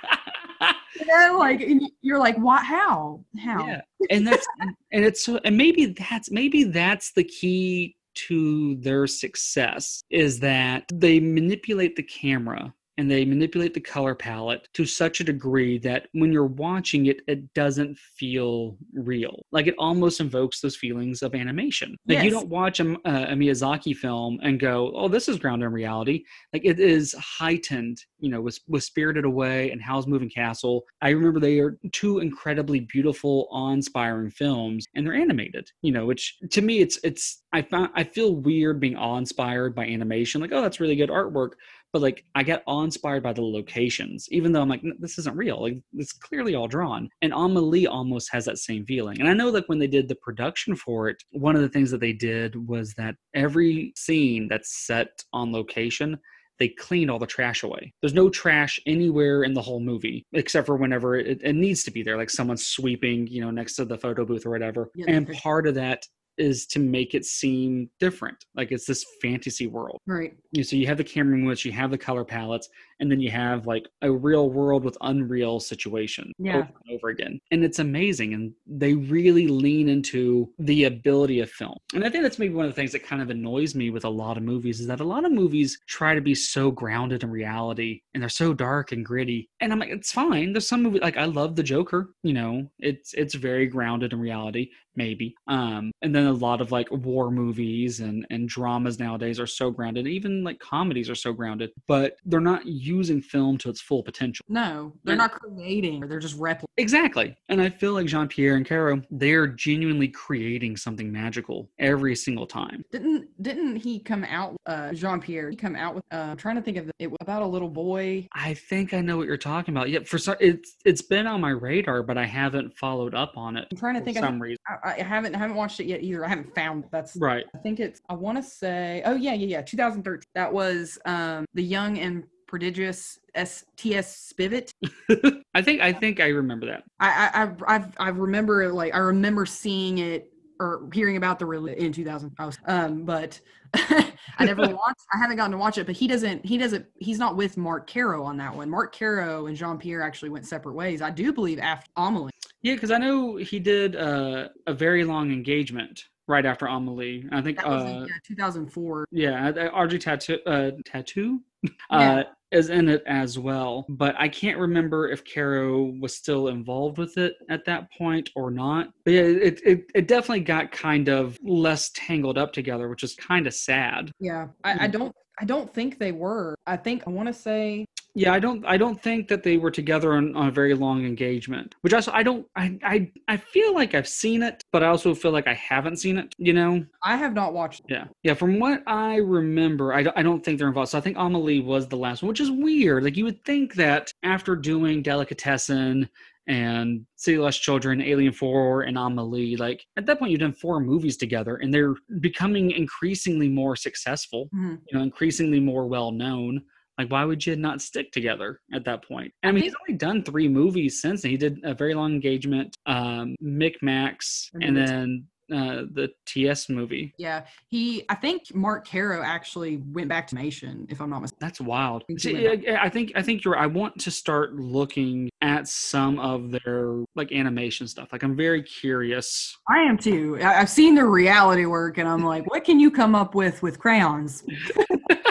You 0.95 1.07
know 1.07 1.37
like 1.39 1.67
you're 2.01 2.19
like 2.19 2.37
what 2.37 2.63
how? 2.63 3.25
How? 3.43 3.65
Yeah 3.65 3.81
and 4.09 4.27
that's 4.27 4.45
and 4.91 5.05
it's 5.05 5.23
so 5.23 5.39
and 5.43 5.57
maybe 5.57 5.87
that's 5.87 6.31
maybe 6.31 6.63
that's 6.65 7.11
the 7.13 7.23
key 7.23 7.95
to 8.15 8.75
their 8.75 9.07
success 9.07 10.03
is 10.09 10.39
that 10.39 10.83
they 10.93 11.19
manipulate 11.19 11.95
the 11.95 12.03
camera 12.03 12.73
and 12.97 13.09
they 13.09 13.25
manipulate 13.25 13.73
the 13.73 13.79
color 13.79 14.15
palette 14.15 14.67
to 14.73 14.85
such 14.85 15.19
a 15.19 15.23
degree 15.23 15.77
that 15.79 16.07
when 16.13 16.31
you're 16.31 16.45
watching 16.45 17.07
it 17.07 17.21
it 17.27 17.53
doesn't 17.53 17.97
feel 17.97 18.77
real. 18.93 19.43
Like 19.51 19.67
it 19.67 19.75
almost 19.77 20.19
invokes 20.19 20.61
those 20.61 20.75
feelings 20.75 21.21
of 21.21 21.35
animation. 21.35 21.95
Like 22.07 22.23
you 22.23 22.29
don't 22.29 22.49
watch 22.49 22.79
a, 22.79 22.93
a 23.05 23.35
miyazaki 23.35 23.95
film 23.95 24.39
and 24.43 24.59
go 24.59 24.91
oh 24.95 25.07
this 25.07 25.27
is 25.27 25.39
grounded 25.39 25.67
in 25.67 25.73
reality. 25.73 26.23
Like 26.51 26.65
it 26.65 26.79
is 26.79 27.13
heightened 27.13 27.97
you 28.19 28.29
know 28.29 28.41
with, 28.41 28.59
with 28.67 28.83
spirited 28.83 29.25
away 29.25 29.71
and 29.71 29.81
howl's 29.81 30.07
moving 30.07 30.29
castle. 30.29 30.83
I 31.01 31.09
remember 31.09 31.39
they 31.39 31.59
are 31.59 31.77
two 31.91 32.19
incredibly 32.19 32.81
beautiful 32.81 33.47
awe-inspiring 33.51 34.31
films 34.31 34.85
and 34.95 35.05
they're 35.05 35.13
animated 35.13 35.67
you 35.81 35.91
know 35.91 36.05
which 36.05 36.37
to 36.51 36.61
me 36.61 36.79
it's 36.79 36.99
it's 37.03 37.43
i 37.53 37.61
found 37.61 37.89
i 37.95 38.03
feel 38.03 38.35
weird 38.35 38.79
being 38.79 38.95
awe-inspired 38.95 39.75
by 39.75 39.85
animation. 39.85 40.41
Like 40.41 40.51
oh 40.53 40.61
that's 40.61 40.79
really 40.79 40.95
good 40.95 41.09
artwork 41.09 41.51
but 41.93 42.01
like 42.01 42.25
I 42.35 42.43
get 42.43 42.63
awe 42.65 42.83
inspired 42.83 43.23
by 43.23 43.31
the 43.33 43.43
locations, 43.43 44.27
even 44.31 44.51
though 44.51 44.61
I'm 44.61 44.67
like, 44.67 44.83
this 44.99 45.19
isn't 45.19 45.37
real. 45.37 45.61
Like 45.61 45.77
it's 45.93 46.11
clearly 46.11 46.55
all 46.55 46.67
drawn. 46.67 47.07
And 47.21 47.31
Amelie 47.31 47.87
almost 47.87 48.31
has 48.33 48.45
that 48.45 48.57
same 48.57 48.83
feeling. 48.85 49.19
And 49.19 49.29
I 49.29 49.33
know 49.33 49.49
like 49.49 49.69
when 49.69 49.79
they 49.79 49.87
did 49.87 50.09
the 50.09 50.15
production 50.15 50.75
for 50.75 51.07
it, 51.07 51.23
one 51.31 51.55
of 51.55 51.61
the 51.61 51.69
things 51.69 51.91
that 51.91 52.01
they 52.01 52.11
did 52.11 52.67
was 52.67 52.95
that 52.95 53.15
every 53.35 53.93
scene 53.95 54.47
that's 54.47 54.85
set 54.85 55.23
on 55.31 55.53
location, 55.53 56.17
they 56.57 56.69
cleaned 56.69 57.11
all 57.11 57.19
the 57.19 57.27
trash 57.27 57.61
away. 57.61 57.93
There's 58.01 58.13
no 58.13 58.29
trash 58.29 58.79
anywhere 58.87 59.43
in 59.43 59.53
the 59.53 59.61
whole 59.61 59.79
movie, 59.79 60.25
except 60.33 60.65
for 60.65 60.75
whenever 60.75 61.15
it, 61.15 61.41
it 61.43 61.53
needs 61.53 61.83
to 61.83 61.91
be 61.91 62.01
there, 62.01 62.17
like 62.17 62.29
someone's 62.31 62.65
sweeping, 62.65 63.27
you 63.27 63.41
know, 63.41 63.51
next 63.51 63.75
to 63.75 63.85
the 63.85 63.97
photo 63.97 64.25
booth 64.25 64.45
or 64.45 64.49
whatever. 64.49 64.89
Yeah, 64.95 65.05
and 65.09 65.31
part 65.33 65.67
of 65.67 65.75
that 65.75 66.05
is 66.37 66.65
to 66.67 66.79
make 66.79 67.13
it 67.13 67.25
seem 67.25 67.89
different. 67.99 68.45
Like 68.55 68.71
it's 68.71 68.85
this 68.85 69.05
fantasy 69.21 69.67
world 69.67 69.99
right 70.07 70.33
you 70.51 70.63
so 70.63 70.75
you 70.75 70.87
have 70.87 70.97
the 70.97 71.03
camera 71.03 71.37
movements, 71.37 71.65
you 71.65 71.71
have 71.71 71.91
the 71.91 71.97
color 71.97 72.23
palettes, 72.25 72.69
and 72.99 73.11
then 73.11 73.19
you 73.19 73.31
have 73.31 73.65
like 73.67 73.85
a 74.01 74.11
real 74.11 74.49
world 74.49 74.83
with 74.83 74.97
unreal 75.01 75.59
situation 75.59 76.31
Yeah. 76.37 76.57
over 76.57 76.69
and 76.85 76.95
over 76.97 77.09
again. 77.09 77.39
And 77.51 77.63
it's 77.63 77.79
amazing. 77.79 78.33
And 78.33 78.53
they 78.67 78.93
really 78.93 79.47
lean 79.47 79.89
into 79.89 80.49
the 80.59 80.85
ability 80.85 81.39
of 81.39 81.49
film. 81.49 81.77
And 81.93 82.03
I 82.05 82.09
think 82.09 82.23
that's 82.23 82.39
maybe 82.39 82.53
one 82.53 82.65
of 82.65 82.71
the 82.71 82.75
things 82.75 82.91
that 82.93 83.05
kind 83.05 83.21
of 83.21 83.29
annoys 83.29 83.75
me 83.75 83.89
with 83.89 84.05
a 84.05 84.09
lot 84.09 84.37
of 84.37 84.43
movies 84.43 84.79
is 84.79 84.87
that 84.87 84.99
a 84.99 85.03
lot 85.05 85.25
of 85.25 85.31
movies 85.31 85.79
try 85.87 86.15
to 86.15 86.21
be 86.21 86.35
so 86.35 86.71
grounded 86.71 87.23
in 87.23 87.29
reality 87.29 88.01
and 88.13 88.21
they're 88.21 88.29
so 88.29 88.53
dark 88.53 88.91
and 88.91 89.05
gritty. 89.05 89.49
And 89.59 89.71
I'm 89.71 89.79
like, 89.79 89.89
it's 89.89 90.11
fine. 90.11 90.53
There's 90.53 90.67
some 90.67 90.83
movie 90.83 90.99
like 90.99 91.17
I 91.17 91.25
love 91.25 91.55
the 91.55 91.63
Joker, 91.63 92.13
you 92.23 92.33
know, 92.33 92.67
it's 92.79 93.13
it's 93.13 93.33
very 93.33 93.67
grounded 93.67 94.13
in 94.13 94.19
reality, 94.19 94.69
maybe. 94.95 95.33
Um, 95.47 95.91
and 96.01 96.13
then 96.15 96.25
a 96.27 96.33
lot 96.33 96.61
of 96.61 96.71
like 96.71 96.89
war 96.91 97.31
movies 97.31 97.99
and 97.99 98.25
and 98.29 98.47
dramas 98.49 98.99
nowadays 98.99 99.39
are 99.39 99.47
so 99.47 99.71
grounded. 99.71 100.07
Even 100.07 100.43
like 100.43 100.59
comedies 100.59 101.09
are 101.09 101.15
so 101.15 101.33
grounded, 101.33 101.71
but 101.87 102.15
they're 102.25 102.39
not 102.39 102.65
using 102.83 103.21
film 103.21 103.57
to 103.57 103.69
its 103.69 103.81
full 103.81 104.03
potential. 104.03 104.45
no 104.49 104.93
they're 105.03 105.15
not 105.15 105.31
creating 105.31 106.01
they're 106.07 106.19
just 106.19 106.39
replicating 106.39 106.63
Exactly. 106.77 107.37
And 107.49 107.61
I 107.61 107.69
feel 107.69 107.93
like 107.93 108.07
Jean 108.07 108.27
Pierre 108.27 108.55
and 108.55 108.67
Caro, 108.67 109.01
they're 109.11 109.47
genuinely 109.47 110.07
creating 110.07 110.75
something 110.75 111.11
magical 111.11 111.69
every 111.79 112.15
single 112.15 112.47
time. 112.47 112.83
Didn't 112.91 113.27
didn't 113.41 113.75
he 113.77 113.99
come 113.99 114.23
out 114.23 114.57
uh 114.65 114.93
Jean 114.93 115.21
Pierre 115.21 115.49
he 115.49 115.55
come 115.55 115.75
out 115.75 115.95
with 115.95 116.03
uh, 116.11 116.31
I'm 116.31 116.37
trying 116.37 116.55
to 116.55 116.61
think 116.61 116.77
of 116.77 116.91
it 116.99 117.11
about 117.21 117.41
a 117.41 117.45
little 117.45 117.69
boy 117.69 118.27
I 118.33 118.53
think 118.55 118.93
I 118.93 119.01
know 119.01 119.17
what 119.17 119.27
you're 119.27 119.37
talking 119.37 119.73
about. 119.73 119.89
Yeah, 119.89 119.99
for 120.05 120.17
some, 120.17 120.35
it's 120.39 120.77
it's 120.83 121.01
been 121.01 121.27
on 121.27 121.41
my 121.41 121.51
radar, 121.51 122.03
but 122.03 122.17
I 122.17 122.25
haven't 122.25 122.75
followed 122.77 123.13
up 123.13 123.33
on 123.37 123.55
it 123.55 123.67
I'm 123.71 123.77
trying 123.77 123.95
to 123.95 123.99
for 123.99 124.05
think 124.05 124.17
I, 124.17 124.21
some 124.21 124.41
reason. 124.41 124.57
I, 124.67 124.95
I 124.99 125.03
haven't 125.03 125.35
I 125.35 125.39
haven't 125.39 125.55
watched 125.55 125.79
it 125.79 125.85
yet 125.85 126.01
either 126.03 126.25
I 126.25 126.29
haven't 126.29 126.53
found 126.55 126.85
that's 126.91 127.15
Right. 127.15 127.45
I 127.53 127.57
think 127.59 127.79
it's 127.79 128.01
I 128.09 128.15
want 128.15 128.37
to 128.37 128.43
say 128.43 129.03
oh 129.05 129.15
yeah 129.15 129.33
yeah 129.33 129.57
yeah 129.57 129.61
2013 129.61 130.23
that 130.35 130.51
was 130.51 130.97
um 131.05 131.45
the 131.53 131.63
young 131.63 131.99
and 131.99 132.23
prodigious 132.53 133.17
S 133.33 133.65
T 133.77 133.95
S 133.95 134.31
Spivet 134.31 134.71
I 135.55 135.61
think 135.63 135.81
I 135.81 135.91
think 135.91 136.19
I 136.19 136.27
remember 136.27 136.67
that. 136.67 136.83
I 136.99 137.31
I 137.33 137.41
I've- 137.41 137.63
I've 137.67 137.87
I 137.97 138.09
remember 138.09 138.71
like 138.71 138.93
I 138.93 138.99
remember 138.99 139.47
seeing 139.47 139.97
it 139.97 140.31
or 140.59 140.87
hearing 140.93 141.17
about 141.17 141.39
the 141.39 141.47
release 141.47 141.79
in 141.79 141.91
2000 141.91 142.31
I 142.37 142.45
was, 142.45 142.59
um 142.67 143.05
but 143.05 143.39
I 143.73 144.45
never 144.45 144.61
watched 144.67 145.01
I 145.11 145.17
haven't 145.17 145.37
gotten 145.37 145.53
to 145.53 145.57
watch 145.57 145.79
it 145.79 145.87
but 145.87 145.95
he 145.95 146.07
doesn't 146.07 146.45
he 146.45 146.59
doesn't 146.59 146.85
he's 146.99 147.17
not 147.17 147.35
with 147.35 147.57
Marc 147.57 147.91
Caro 147.91 148.23
on 148.23 148.37
that 148.37 148.55
one. 148.55 148.69
Marc 148.69 148.95
Caro 148.95 149.47
and 149.47 149.57
Jean 149.57 149.79
Pierre 149.79 150.03
actually 150.03 150.29
went 150.29 150.45
separate 150.45 150.75
ways. 150.75 151.01
I 151.01 151.09
do 151.09 151.33
believe 151.33 151.57
after 151.57 151.89
Amelie. 151.97 152.29
Yeah, 152.61 152.75
because 152.75 152.91
I 152.91 152.99
know 152.99 153.35
he 153.37 153.57
did 153.59 153.95
uh, 153.95 154.49
a 154.67 154.75
very 154.75 155.03
long 155.05 155.31
engagement 155.31 156.03
right 156.27 156.45
after 156.45 156.65
Amelie. 156.65 157.25
I 157.31 157.41
think 157.41 157.57
that 157.57 157.67
was 157.67 157.83
uh, 157.83 158.05
yeah, 158.07 158.15
2004 158.27 159.05
yeah, 159.11 159.49
Audrey 159.73 159.99
Tattoo 159.99 160.39
uh, 160.45 160.71
Tattoo 160.85 161.41
Yeah. 161.63 162.15
uh, 162.19 162.23
is 162.51 162.69
in 162.69 162.87
it 162.89 163.03
as 163.07 163.39
well. 163.39 163.85
But 163.89 164.15
I 164.19 164.27
can't 164.27 164.59
remember 164.59 165.09
if 165.09 165.23
Caro 165.25 165.83
was 165.99 166.15
still 166.15 166.49
involved 166.49 166.97
with 166.97 167.17
it 167.17 167.33
at 167.49 167.65
that 167.65 167.91
point 167.97 168.29
or 168.35 168.51
not. 168.51 168.89
But 169.05 169.13
yeah, 169.13 169.21
it 169.21 169.61
it, 169.65 169.85
it 169.95 170.07
definitely 170.07 170.41
got 170.41 170.71
kind 170.71 171.07
of 171.09 171.37
less 171.43 171.89
tangled 171.95 172.37
up 172.37 172.53
together, 172.53 172.89
which 172.89 173.03
is 173.03 173.15
kind 173.15 173.47
of 173.47 173.53
sad. 173.53 174.11
yeah 174.19 174.47
I, 174.63 174.85
I 174.85 174.87
Mm. 174.87 174.91
don't 174.91 175.15
I 175.39 175.45
don't 175.45 175.73
think 175.73 175.97
they 175.97 176.11
were. 176.11 176.53
I 176.67 176.77
think 176.77 177.03
I 177.07 177.09
want 177.09 177.27
to 177.27 177.33
say 177.33 177.85
Yeah, 178.15 178.31
I 178.31 178.39
don't. 178.39 178.63
I 178.65 178.77
don't 178.77 179.01
think 179.01 179.27
that 179.29 179.41
they 179.41 179.57
were 179.57 179.71
together 179.71 180.13
on, 180.13 180.35
on 180.35 180.47
a 180.47 180.51
very 180.51 180.75
long 180.75 181.03
engagement. 181.03 181.73
Which 181.81 181.93
also, 181.93 182.11
I 182.11 182.21
don't. 182.21 182.45
I, 182.55 182.77
I 182.83 183.11
I 183.27 183.37
feel 183.37 183.73
like 183.73 183.95
I've 183.95 184.07
seen 184.07 184.43
it, 184.43 184.61
but 184.71 184.83
I 184.83 184.87
also 184.87 185.15
feel 185.15 185.31
like 185.31 185.47
I 185.47 185.55
haven't 185.55 185.97
seen 185.97 186.19
it. 186.19 186.35
You 186.37 186.53
know? 186.53 186.85
I 187.03 187.15
have 187.15 187.33
not 187.33 187.53
watched. 187.53 187.81
Yeah, 187.89 188.05
yeah. 188.21 188.35
From 188.35 188.59
what 188.59 188.83
I 188.85 189.15
remember, 189.15 189.93
I 189.93 190.03
don't, 190.03 190.17
I 190.17 190.21
don't 190.21 190.45
think 190.45 190.59
they're 190.59 190.67
involved. 190.67 190.91
So 190.91 190.97
I 190.99 191.01
think 191.01 191.17
Amelie 191.17 191.61
was 191.61 191.87
the 191.87 191.95
last 191.97 192.21
one, 192.21 192.29
which 192.29 192.39
is 192.39 192.51
weird. 192.51 193.03
Like 193.03 193.17
you 193.17 193.25
would 193.25 193.43
think 193.45 193.73
that 193.75 194.13
after 194.21 194.55
doing 194.55 195.01
Delicatessen 195.01 196.07
and 196.45 197.05
City 197.15 197.39
Lost 197.39 197.63
Children, 197.63 197.99
Alien 198.01 198.33
Four, 198.33 198.83
and 198.83 198.95
Amelie, 198.95 199.55
like 199.55 199.87
at 199.97 200.05
that 200.05 200.19
point 200.19 200.29
you've 200.29 200.41
done 200.41 200.53
four 200.53 200.79
movies 200.79 201.17
together, 201.17 201.55
and 201.55 201.73
they're 201.73 201.95
becoming 202.19 202.69
increasingly 202.71 203.49
more 203.49 203.75
successful. 203.75 204.49
Mhm. 204.53 204.81
You 204.91 204.97
know, 204.99 205.03
increasingly 205.03 205.59
more 205.59 205.87
well 205.87 206.11
known. 206.11 206.61
Like, 206.97 207.09
why 207.11 207.25
would 207.25 207.45
you 207.45 207.55
not 207.55 207.81
stick 207.81 208.11
together 208.11 208.61
at 208.73 208.85
that 208.85 209.07
point? 209.07 209.33
I 209.43 209.47
I 209.47 209.51
mean, 209.51 209.61
think- 209.63 209.73
he's 209.73 209.75
only 209.87 209.97
done 209.97 210.23
three 210.23 210.47
movies 210.47 211.01
since. 211.01 211.23
He 211.23 211.37
did 211.37 211.59
a 211.63 211.73
very 211.73 211.93
long 211.93 212.13
engagement, 212.13 212.75
um, 212.85 213.35
Micmacs, 213.43 214.49
And 214.53 214.63
and 214.63 214.77
then 214.77 215.27
uh, 215.51 215.83
the 215.91 216.09
TS 216.25 216.69
movie. 216.69 217.13
Yeah, 217.17 217.45
he. 217.67 218.05
I 218.09 218.15
think 218.15 218.55
Marc 218.55 218.87
Caro 218.87 219.21
actually 219.21 219.77
went 219.91 220.07
back 220.07 220.27
to 220.27 220.35
animation, 220.35 220.87
if 220.89 221.01
I'm 221.01 221.09
not 221.09 221.21
mistaken. 221.21 221.37
That's 221.41 221.59
wild. 221.59 222.03
See, 222.17 222.47
I, 222.47 222.85
I 222.85 222.89
think 222.89 223.11
I 223.15 223.21
think 223.21 223.43
you're. 223.43 223.57
I 223.57 223.65
want 223.67 223.99
to 223.99 224.09
start 224.11 224.55
looking 224.55 225.29
at 225.41 225.67
some 225.67 226.17
of 226.19 226.51
their 226.51 227.03
like 227.15 227.31
animation 227.33 227.87
stuff. 227.87 228.07
Like 228.13 228.23
I'm 228.23 228.37
very 228.37 228.63
curious. 228.63 229.55
I 229.69 229.79
am 229.79 229.97
too. 229.97 230.39
I've 230.41 230.69
seen 230.69 230.95
their 230.95 231.09
reality 231.09 231.65
work, 231.65 231.97
and 231.97 232.07
I'm 232.07 232.23
like, 232.23 232.49
what 232.49 232.63
can 232.63 232.79
you 232.79 232.89
come 232.89 233.13
up 233.13 233.35
with 233.35 233.61
with 233.61 233.79
crayons? 233.79 234.43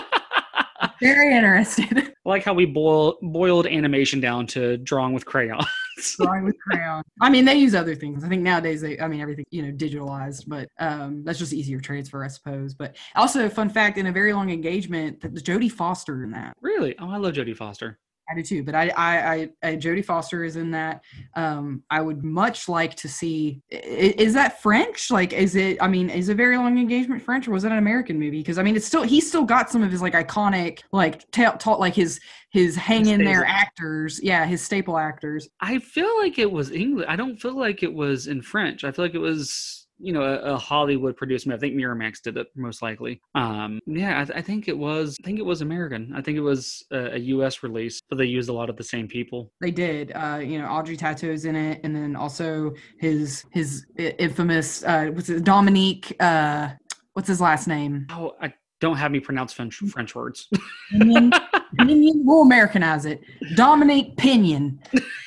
Very 1.02 1.34
interested. 1.34 1.98
I 1.98 2.12
like 2.24 2.44
how 2.44 2.54
we 2.54 2.64
boil, 2.64 3.18
boiled 3.20 3.66
animation 3.66 4.20
down 4.20 4.46
to 4.48 4.76
drawing 4.78 5.12
with 5.12 5.26
crayons. 5.26 5.66
Drawing 6.18 6.44
with 6.44 6.56
crayons. 6.58 7.04
I 7.20 7.28
mean, 7.28 7.44
they 7.44 7.54
use 7.54 7.74
other 7.74 7.94
things. 7.94 8.24
I 8.24 8.28
think 8.28 8.42
nowadays 8.42 8.80
they. 8.80 8.98
I 8.98 9.08
mean, 9.08 9.20
everything 9.20 9.44
you 9.50 9.62
know, 9.62 9.72
digitalized, 9.72 10.44
but 10.46 10.68
um, 10.78 11.22
that's 11.22 11.38
just 11.38 11.52
easier 11.52 11.80
transfer, 11.80 12.24
I 12.24 12.28
suppose. 12.28 12.74
But 12.74 12.96
also, 13.14 13.48
fun 13.48 13.68
fact: 13.68 13.98
in 13.98 14.06
a 14.06 14.12
very 14.12 14.32
long 14.32 14.50
engagement, 14.50 15.20
that 15.20 15.34
Jodie 15.34 15.70
Foster 15.70 16.24
in 16.24 16.30
that. 16.32 16.56
really? 16.60 16.96
Oh, 16.98 17.10
I 17.10 17.18
love 17.18 17.34
Jodie 17.34 17.56
Foster. 17.56 17.98
I 18.30 18.34
do 18.36 18.42
too, 18.42 18.62
but 18.62 18.74
I, 18.74 18.88
I, 18.96 19.32
I, 19.34 19.50
I 19.62 19.76
Jodie 19.76 20.04
Foster 20.04 20.44
is 20.44 20.56
in 20.56 20.70
that. 20.70 21.02
Um, 21.34 21.82
I 21.90 22.00
would 22.00 22.24
much 22.24 22.68
like 22.68 22.94
to 22.96 23.08
see. 23.08 23.60
i- 23.72 23.76
Is 23.76 24.32
that 24.34 24.62
French? 24.62 25.10
Like, 25.10 25.32
is 25.32 25.54
it? 25.56 25.76
I 25.82 25.88
mean, 25.88 26.08
is 26.08 26.28
a 26.28 26.34
very 26.34 26.56
long 26.56 26.78
engagement 26.78 27.20
French, 27.22 27.48
or 27.48 27.50
was 27.50 27.64
it 27.64 27.72
an 27.72 27.78
American 27.78 28.18
movie? 28.18 28.38
Because 28.38 28.58
I 28.58 28.62
mean, 28.62 28.76
it's 28.76 28.86
still 28.86 29.02
he's 29.02 29.28
still 29.28 29.44
got 29.44 29.70
some 29.70 29.82
of 29.82 29.90
his 29.90 30.00
like 30.00 30.14
iconic, 30.14 30.80
like 30.92 31.28
ta- 31.32 31.56
ta- 31.58 31.74
like 31.74 31.94
his 31.94 32.20
his 32.50 32.76
hang 32.76 33.06
in 33.06 33.24
there 33.24 33.44
actors. 33.44 34.20
Yeah, 34.22 34.46
his 34.46 34.62
staple 34.62 34.96
actors. 34.98 35.48
I 35.60 35.78
feel 35.80 36.16
like 36.20 36.38
it 36.38 36.50
was 36.50 36.70
English. 36.70 37.06
I 37.08 37.16
don't 37.16 37.36
feel 37.36 37.58
like 37.58 37.82
it 37.82 37.92
was 37.92 38.28
in 38.28 38.40
French. 38.40 38.84
I 38.84 38.92
feel 38.92 39.04
like 39.04 39.14
it 39.14 39.18
was 39.18 39.81
you 40.02 40.12
know 40.12 40.22
a, 40.22 40.54
a 40.54 40.58
Hollywood 40.58 41.16
produced 41.16 41.46
movie. 41.46 41.56
I 41.56 41.60
think 41.60 41.74
Miramax 41.74 42.20
did 42.20 42.36
it 42.36 42.48
most 42.56 42.82
likely. 42.82 43.20
Um, 43.34 43.80
yeah, 43.86 44.20
I, 44.20 44.24
th- 44.24 44.36
I 44.36 44.42
think 44.42 44.68
it 44.68 44.76
was. 44.76 45.16
I 45.22 45.26
think 45.26 45.38
it 45.38 45.46
was 45.46 45.60
American. 45.60 46.12
I 46.14 46.20
think 46.20 46.36
it 46.36 46.42
was 46.42 46.84
a, 46.90 47.14
a 47.14 47.18
U.S. 47.18 47.62
release, 47.62 48.00
but 48.08 48.18
they 48.18 48.24
used 48.24 48.48
a 48.48 48.52
lot 48.52 48.68
of 48.68 48.76
the 48.76 48.84
same 48.84 49.06
people. 49.06 49.52
They 49.60 49.70
did. 49.70 50.12
Uh, 50.14 50.40
you 50.42 50.58
know, 50.58 50.66
Audrey 50.66 50.96
Tautou's 50.96 51.44
in 51.44 51.54
it, 51.54 51.80
and 51.84 51.94
then 51.94 52.16
also 52.16 52.74
his 52.98 53.44
his 53.50 53.86
infamous 53.96 54.82
uh, 54.82 55.10
what's 55.12 55.28
it, 55.28 55.44
Dominique. 55.44 56.14
Uh, 56.18 56.70
what's 57.12 57.28
his 57.28 57.40
last 57.40 57.68
name? 57.68 58.06
Oh, 58.10 58.32
I 58.40 58.52
don't 58.80 58.96
have 58.96 59.12
me 59.12 59.20
pronounce 59.20 59.52
French 59.52 59.76
French 59.76 60.14
words. 60.14 60.48
Pinion. 60.90 61.32
Pinion. 61.78 62.22
We'll 62.24 62.42
Americanize 62.42 63.06
it. 63.06 63.22
Dominique 63.54 64.16
Pinion. 64.16 64.80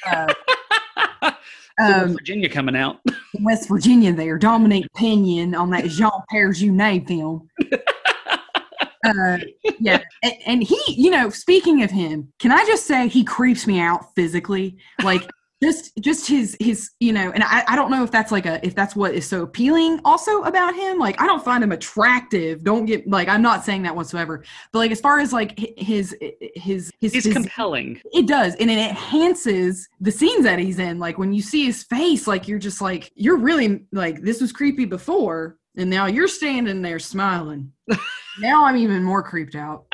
Uh, 0.06 0.34
um, 1.80 2.14
Virginia 2.14 2.50
coming 2.50 2.76
out. 2.76 3.00
West 3.42 3.68
Virginia 3.68 4.14
there, 4.14 4.38
Dominique 4.38 4.88
Pinion 4.96 5.56
on 5.56 5.70
that 5.72 5.86
Jean 5.86 6.12
Pierre 6.30 6.52
Jeunet 6.52 7.08
film. 7.08 7.50
Uh, 9.06 9.38
yeah, 9.80 10.02
and, 10.24 10.34
and 10.48 10.64
he, 10.64 10.80
you 10.88 11.12
know, 11.12 11.30
speaking 11.30 11.84
of 11.84 11.92
him, 11.92 12.28
can 12.40 12.52
I 12.52 12.66
just 12.66 12.88
say 12.88 13.08
he 13.08 13.24
creeps 13.24 13.68
me 13.68 13.80
out 13.80 14.16
physically, 14.16 14.78
like 15.04 15.30
just 15.64 15.91
just 16.01 16.28
his 16.28 16.56
his, 16.60 16.91
you 16.99 17.14
know, 17.14 17.32
and 17.32 17.43
I, 17.43 17.64
I 17.68 17.76
don't 17.76 17.89
know 17.89 18.03
if 18.03 18.12
that's 18.12 18.32
like 18.32 18.45
a 18.45 18.66
if 18.66 18.76
that's 18.76 18.95
what 18.95 19.14
is 19.16 19.26
so 19.26 19.43
appealing 19.43 19.99
also 20.03 20.41
about 20.43 20.76
him. 20.76 20.99
Like 20.99 21.20
I 21.22 21.26
don't 21.26 21.43
find 21.43 21.64
him 21.64 21.72
attractive. 21.72 22.64
Don't 22.64 22.86
get 22.86 23.08
like 23.08 23.28
I'm 23.30 23.41
not 23.41 23.64
saying 23.64 23.84
that 23.84 23.95
whatsoever, 23.95 24.43
but 24.72 24.80
like 24.80 24.91
as 24.91 24.99
far 24.99 25.20
as 25.20 25.32
like 25.34 25.58
his 25.78 26.16
his 26.56 26.91
his 26.99 27.14
He's 27.14 27.26
physi- 27.26 27.34
compelling. 27.34 28.01
it 28.14 28.28
does, 28.28 28.56
and 28.56 28.70
it 28.70 28.78
enhances 28.78 29.88
the 30.01 30.12
scenes 30.12 30.43
that 30.43 30.60
he's 30.60 30.80
in. 30.80 30.99
Like 30.99 31.18
when 31.18 31.34
you 31.34 31.41
see 31.41 31.66
his 31.66 31.84
face, 31.84 32.28
like 32.28 32.47
you're 32.47 32.60
just 32.60 32.82
like 32.82 33.12
you're 33.16 33.38
really 33.38 33.86
like 33.91 34.22
this 34.22 34.41
was 34.41 34.51
creepy 34.51 34.86
before, 34.86 35.58
and 35.78 35.89
now 35.89 36.06
you're 36.06 36.28
standing 36.28 36.82
there 36.82 36.99
smiling. 36.99 37.72
now 38.39 38.66
I'm 38.66 38.76
even 38.78 39.03
more 39.03 39.24
creeped 39.24 39.56
out. 39.56 39.86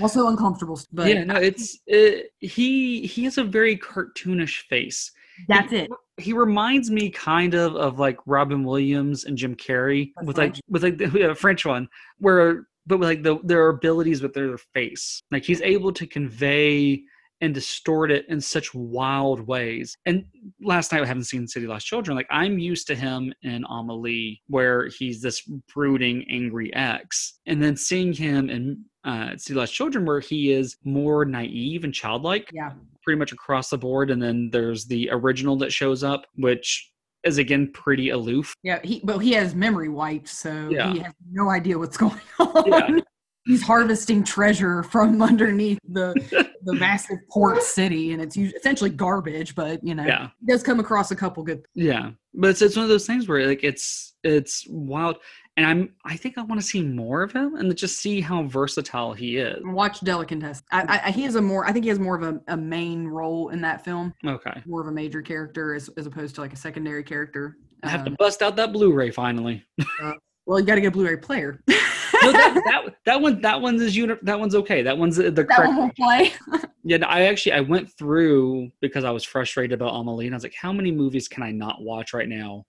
Also 0.00 0.28
uncomfortable, 0.28 0.80
but 0.92 1.08
yeah, 1.08 1.24
no, 1.24 1.36
it's 1.36 1.78
it, 1.86 2.30
he. 2.40 3.06
He 3.06 3.24
has 3.24 3.38
a 3.38 3.44
very 3.44 3.76
cartoonish 3.76 4.62
face. 4.68 5.10
that's 5.48 5.72
it. 5.72 5.88
he 6.16 6.32
reminds 6.32 6.90
me 6.90 7.10
kind 7.10 7.54
of 7.54 7.76
of 7.76 7.98
like 7.98 8.18
Robin 8.26 8.64
Williams 8.64 9.24
and 9.24 9.36
Jim 9.38 9.54
Carrey 9.54 10.12
The 10.18 10.24
with 10.26 10.36
French. 10.36 10.56
like 10.56 10.62
with 10.68 10.82
like 10.82 10.98
the 10.98 11.10
yeah, 11.18 11.34
French 11.34 11.64
one 11.64 11.88
where 12.18 12.66
but 12.86 12.98
with 12.98 13.08
like 13.08 13.22
the 13.22 13.38
their 13.44 13.68
abilities 13.68 14.20
with 14.22 14.32
their 14.34 14.58
face 14.74 15.22
like 15.30 15.44
he's 15.44 15.60
able 15.62 15.92
to 15.92 16.06
convey 16.06 17.00
and 17.40 17.54
distort 17.54 18.10
it 18.10 18.26
in 18.28 18.40
such 18.40 18.74
wild 18.74 19.46
ways 19.46 19.96
and 20.06 20.24
last 20.60 20.90
night 20.90 21.02
I 21.02 21.06
haven't 21.06 21.24
seen 21.24 21.46
City 21.46 21.68
Lost 21.68 21.86
Children 21.86 22.16
like 22.16 22.26
I'm 22.30 22.58
used 22.58 22.88
to 22.88 22.96
him 22.96 23.32
in 23.42 23.64
Amelie 23.70 24.42
where 24.48 24.88
he's 24.88 25.20
this 25.22 25.40
brooding 25.72 26.24
angry 26.28 26.74
ex 26.74 27.38
and 27.46 27.62
then 27.62 27.76
seeing 27.76 28.12
him 28.12 28.50
in 28.50 28.84
uh, 29.08 29.36
City 29.36 29.54
Lost 29.58 29.72
Children 29.74 30.04
where 30.04 30.20
he 30.20 30.52
is 30.52 30.76
more 30.84 31.24
naive 31.24 31.84
and 31.84 31.94
childlike 31.94 32.50
Yeah, 32.52 32.72
pretty 33.02 33.18
much 33.18 33.32
across 33.32 33.70
the 33.70 33.78
board 33.78 34.10
and 34.10 34.22
then 34.22 34.50
there's 34.52 34.84
the 34.86 35.08
original 35.10 35.56
that 35.58 35.72
shows 35.72 36.04
up 36.04 36.26
which 36.36 36.92
is 37.24 37.38
again 37.38 37.70
pretty 37.72 38.10
aloof 38.10 38.54
yeah. 38.62 38.78
He 38.84 39.00
but 39.02 39.18
he 39.18 39.32
has 39.32 39.54
memory 39.54 39.88
wiped, 39.88 40.28
so 40.28 40.68
Yeah. 40.70 40.92
he 40.92 40.98
has 41.00 41.12
no 41.32 41.50
idea 41.50 41.78
what's 41.78 41.96
going 41.96 42.20
on. 42.38 42.64
Yeah. 42.70 43.00
He's 43.46 43.62
harvesting 43.62 44.22
treasure 44.24 44.82
from 44.82 45.22
underneath 45.22 45.78
the 45.88 46.12
the 46.64 46.74
massive 46.74 47.16
port 47.30 47.62
city, 47.62 48.12
and 48.12 48.20
it's 48.20 48.36
essentially 48.36 48.90
garbage. 48.90 49.54
But 49.54 49.82
you 49.82 49.94
know, 49.94 50.04
yeah 50.04 50.28
he 50.40 50.46
does 50.52 50.62
come 50.62 50.80
across 50.80 51.10
a 51.10 51.16
couple 51.16 51.42
good 51.42 51.62
yeah 51.74 52.10
but 52.34 52.50
it's, 52.50 52.62
it's 52.62 52.76
one 52.76 52.84
of 52.84 52.88
those 52.90 53.06
things 53.06 53.26
where 53.26 53.46
like 53.46 53.64
it's 53.64 54.14
it's 54.22 54.66
wild 54.68 55.16
and 55.58 55.66
i'm 55.66 55.92
i 56.04 56.16
think 56.16 56.38
i 56.38 56.42
want 56.42 56.58
to 56.60 56.66
see 56.66 56.82
more 56.82 57.22
of 57.22 57.32
him 57.32 57.56
and 57.56 57.76
just 57.76 58.00
see 58.00 58.20
how 58.20 58.44
versatile 58.44 59.12
he 59.12 59.36
is 59.36 59.58
Watch 59.64 60.00
Delicatessen. 60.00 60.64
I, 60.72 61.00
I, 61.04 61.10
he 61.10 61.22
has 61.24 61.34
a 61.34 61.42
more. 61.42 61.66
I 61.66 61.72
think 61.72 61.84
he 61.84 61.88
has 61.90 61.98
more 61.98 62.16
of 62.16 62.22
a, 62.22 62.40
a 62.48 62.56
main 62.56 63.06
role 63.06 63.50
in 63.50 63.60
that 63.62 63.84
film, 63.84 64.14
okay 64.24 64.62
more 64.66 64.80
of 64.80 64.86
a 64.86 64.92
major 64.92 65.20
character 65.20 65.74
as, 65.74 65.90
as 65.98 66.06
opposed 66.06 66.34
to 66.36 66.40
like 66.40 66.52
a 66.52 66.56
secondary 66.56 67.02
character. 67.02 67.58
i 67.82 67.88
have 67.88 68.04
to 68.04 68.10
Um, 68.10 68.16
bust 68.18 68.40
out 68.40 68.56
that 68.56 68.72
blu-ray 68.72 69.10
finally 69.10 69.64
well, 70.48 70.58
you 70.58 70.64
got 70.64 70.76
to 70.76 70.80
get 70.80 70.86
a 70.88 70.90
Blu-ray 70.92 71.18
player. 71.18 71.60
no, 71.68 72.32
that, 72.32 72.54
that 72.64 72.94
that 73.04 73.20
one 73.20 73.38
that 73.42 73.60
one's 73.60 73.82
is 73.82 73.94
uni- 73.94 74.14
that 74.22 74.40
one's 74.40 74.54
okay 74.54 74.80
that 74.82 74.96
one's 74.96 75.16
the 75.16 75.30
that 75.30 75.48
correct 75.48 75.76
one 75.76 75.92
play. 75.92 76.32
Yeah, 76.84 76.96
no, 76.96 77.06
I 77.06 77.22
actually 77.22 77.52
I 77.52 77.60
went 77.60 77.92
through 77.98 78.70
because 78.80 79.04
I 79.04 79.10
was 79.10 79.22
frustrated 79.22 79.74
about 79.78 79.90
Amelie, 79.90 80.24
and 80.24 80.34
I 80.34 80.36
was 80.36 80.42
like, 80.42 80.54
how 80.54 80.72
many 80.72 80.90
movies 80.90 81.28
can 81.28 81.42
I 81.42 81.50
not 81.50 81.82
watch 81.82 82.14
right 82.14 82.28
now? 82.28 82.64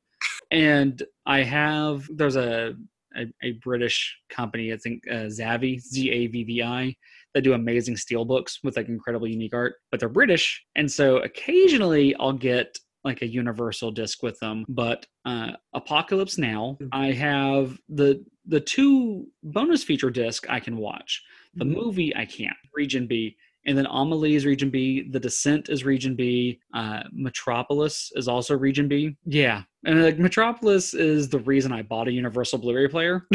And 0.51 1.01
I 1.25 1.43
have 1.43 2.07
there's 2.13 2.35
a 2.35 2.75
a, 3.15 3.25
a 3.43 3.51
British 3.53 4.17
company, 4.29 4.71
I 4.71 4.77
think 4.77 5.03
uh, 5.09 5.25
Zavvi 5.25 5.79
Z 5.79 6.11
A 6.11 6.27
V 6.27 6.43
V 6.43 6.63
I, 6.63 6.95
that 7.33 7.41
do 7.41 7.53
amazing 7.53 7.97
steel 7.97 8.23
books 8.23 8.59
with 8.63 8.77
like 8.77 8.87
incredibly 8.87 9.31
unique 9.31 9.53
art, 9.53 9.75
but 9.91 9.99
they're 9.99 10.09
British, 10.09 10.63
and 10.75 10.91
so 10.91 11.17
occasionally 11.17 12.15
I'll 12.15 12.33
get 12.33 12.77
like 13.05 13.21
a 13.21 13.27
universal 13.27 13.91
disc 13.91 14.21
with 14.21 14.37
them 14.39 14.65
but 14.67 15.05
uh 15.23 15.51
apocalypse 15.73 16.37
now 16.37 16.77
i 16.91 17.13
have 17.13 17.79
the 17.87 18.21
the 18.45 18.59
two 18.59 19.25
bonus 19.41 19.81
feature 19.85 20.09
disc 20.09 20.45
i 20.49 20.59
can 20.59 20.75
watch 20.75 21.23
the 21.55 21.65
movie 21.65 22.15
I 22.15 22.25
can't. 22.25 22.55
Region 22.73 23.07
B. 23.07 23.35
And 23.65 23.77
then 23.77 23.87
Amelie 23.89 24.35
is 24.35 24.45
Region 24.45 24.69
B. 24.69 25.07
The 25.09 25.19
Descent 25.19 25.69
is 25.69 25.83
Region 25.83 26.15
B. 26.15 26.59
Uh, 26.73 27.03
Metropolis 27.11 28.11
is 28.15 28.27
also 28.27 28.57
Region 28.57 28.87
B. 28.87 29.15
Yeah, 29.25 29.63
and 29.85 30.03
like 30.03 30.17
Metropolis 30.17 30.93
is 30.93 31.29
the 31.29 31.39
reason 31.39 31.71
I 31.71 31.81
bought 31.81 32.07
a 32.07 32.11
Universal 32.11 32.59
Blu-ray 32.59 32.87
player, 32.87 33.27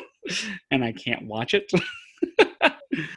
and 0.70 0.84
I 0.84 0.92
can't 0.92 1.26
watch 1.26 1.54
it. 1.54 1.70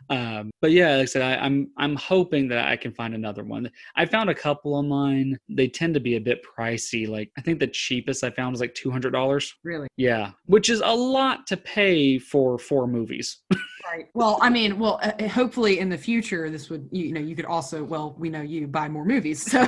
um, 0.09 0.51
but 0.61 0.71
yeah, 0.71 0.95
like 0.95 1.03
I 1.03 1.05
said, 1.05 1.21
I, 1.21 1.43
I'm 1.43 1.69
I'm 1.77 1.95
hoping 1.95 2.47
that 2.49 2.67
I 2.67 2.75
can 2.75 2.91
find 2.91 3.13
another 3.13 3.43
one. 3.43 3.69
I 3.95 4.05
found 4.05 4.29
a 4.29 4.35
couple 4.35 4.73
online. 4.73 5.37
They 5.49 5.67
tend 5.67 5.93
to 5.93 5.99
be 5.99 6.15
a 6.15 6.21
bit 6.21 6.41
pricey. 6.45 7.07
Like 7.07 7.31
I 7.37 7.41
think 7.41 7.59
the 7.59 7.67
cheapest 7.67 8.23
I 8.23 8.31
found 8.31 8.53
was 8.53 8.61
like 8.61 8.73
two 8.73 8.91
hundred 8.91 9.11
dollars. 9.11 9.53
Really? 9.63 9.87
Yeah, 9.97 10.31
which 10.45 10.69
is 10.69 10.81
a 10.81 10.93
lot 10.93 11.47
to 11.47 11.57
pay 11.57 12.19
for 12.19 12.57
four 12.57 12.87
movies. 12.87 13.39
Right. 13.83 14.05
Well, 14.13 14.37
I 14.41 14.49
mean, 14.49 14.79
well, 14.79 14.99
uh, 15.03 15.11
uh, 15.19 15.27
hopefully 15.27 15.79
in 15.79 15.89
the 15.89 15.97
future, 15.97 16.49
this 16.49 16.69
would 16.69 16.87
you, 16.91 17.05
you 17.05 17.13
know 17.13 17.19
you 17.19 17.35
could 17.35 17.45
also 17.45 17.83
well 17.83 18.15
we 18.17 18.29
know 18.29 18.41
you 18.41 18.67
buy 18.67 18.87
more 18.87 19.05
movies, 19.05 19.41
so. 19.41 19.67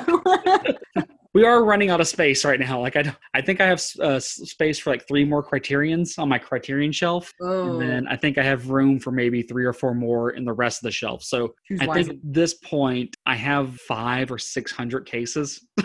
we 1.34 1.46
are 1.46 1.64
running 1.64 1.90
out 1.90 2.00
of 2.00 2.08
space 2.08 2.46
right 2.46 2.60
now. 2.60 2.80
Like 2.80 2.96
I, 2.96 3.16
I 3.34 3.42
think 3.42 3.62
I 3.62 3.68
have 3.68 3.84
uh, 4.02 4.20
space 4.20 4.80
for 4.80 4.92
like 4.92 5.08
three 5.08 5.26
more 5.26 5.42
criterions 5.44 6.18
on 6.18 6.30
my 6.30 6.38
criterion 6.38 6.92
shelf, 6.92 7.32
oh, 7.42 7.72
and 7.72 7.82
then 7.82 8.08
I 8.08 8.16
think 8.16 8.38
I 8.38 8.44
have 8.44 8.70
room 8.70 9.00
for 9.00 9.12
maybe 9.12 9.42
three 9.42 9.66
or 9.66 9.74
four 9.74 9.94
more 9.94 10.32
in 10.32 10.46
the 10.46 10.54
rest 10.54 10.80
of 10.80 10.84
the 10.84 10.92
shelf. 10.92 11.24
So 11.24 11.56
I 11.80 11.88
think 11.88 12.10
at 12.10 12.16
this 12.24 12.54
point 12.56 13.16
I 13.26 13.36
have 13.36 13.76
five 13.82 14.32
or 14.32 14.38
six 14.38 14.72
hundred 14.72 15.06
cases. 15.06 15.66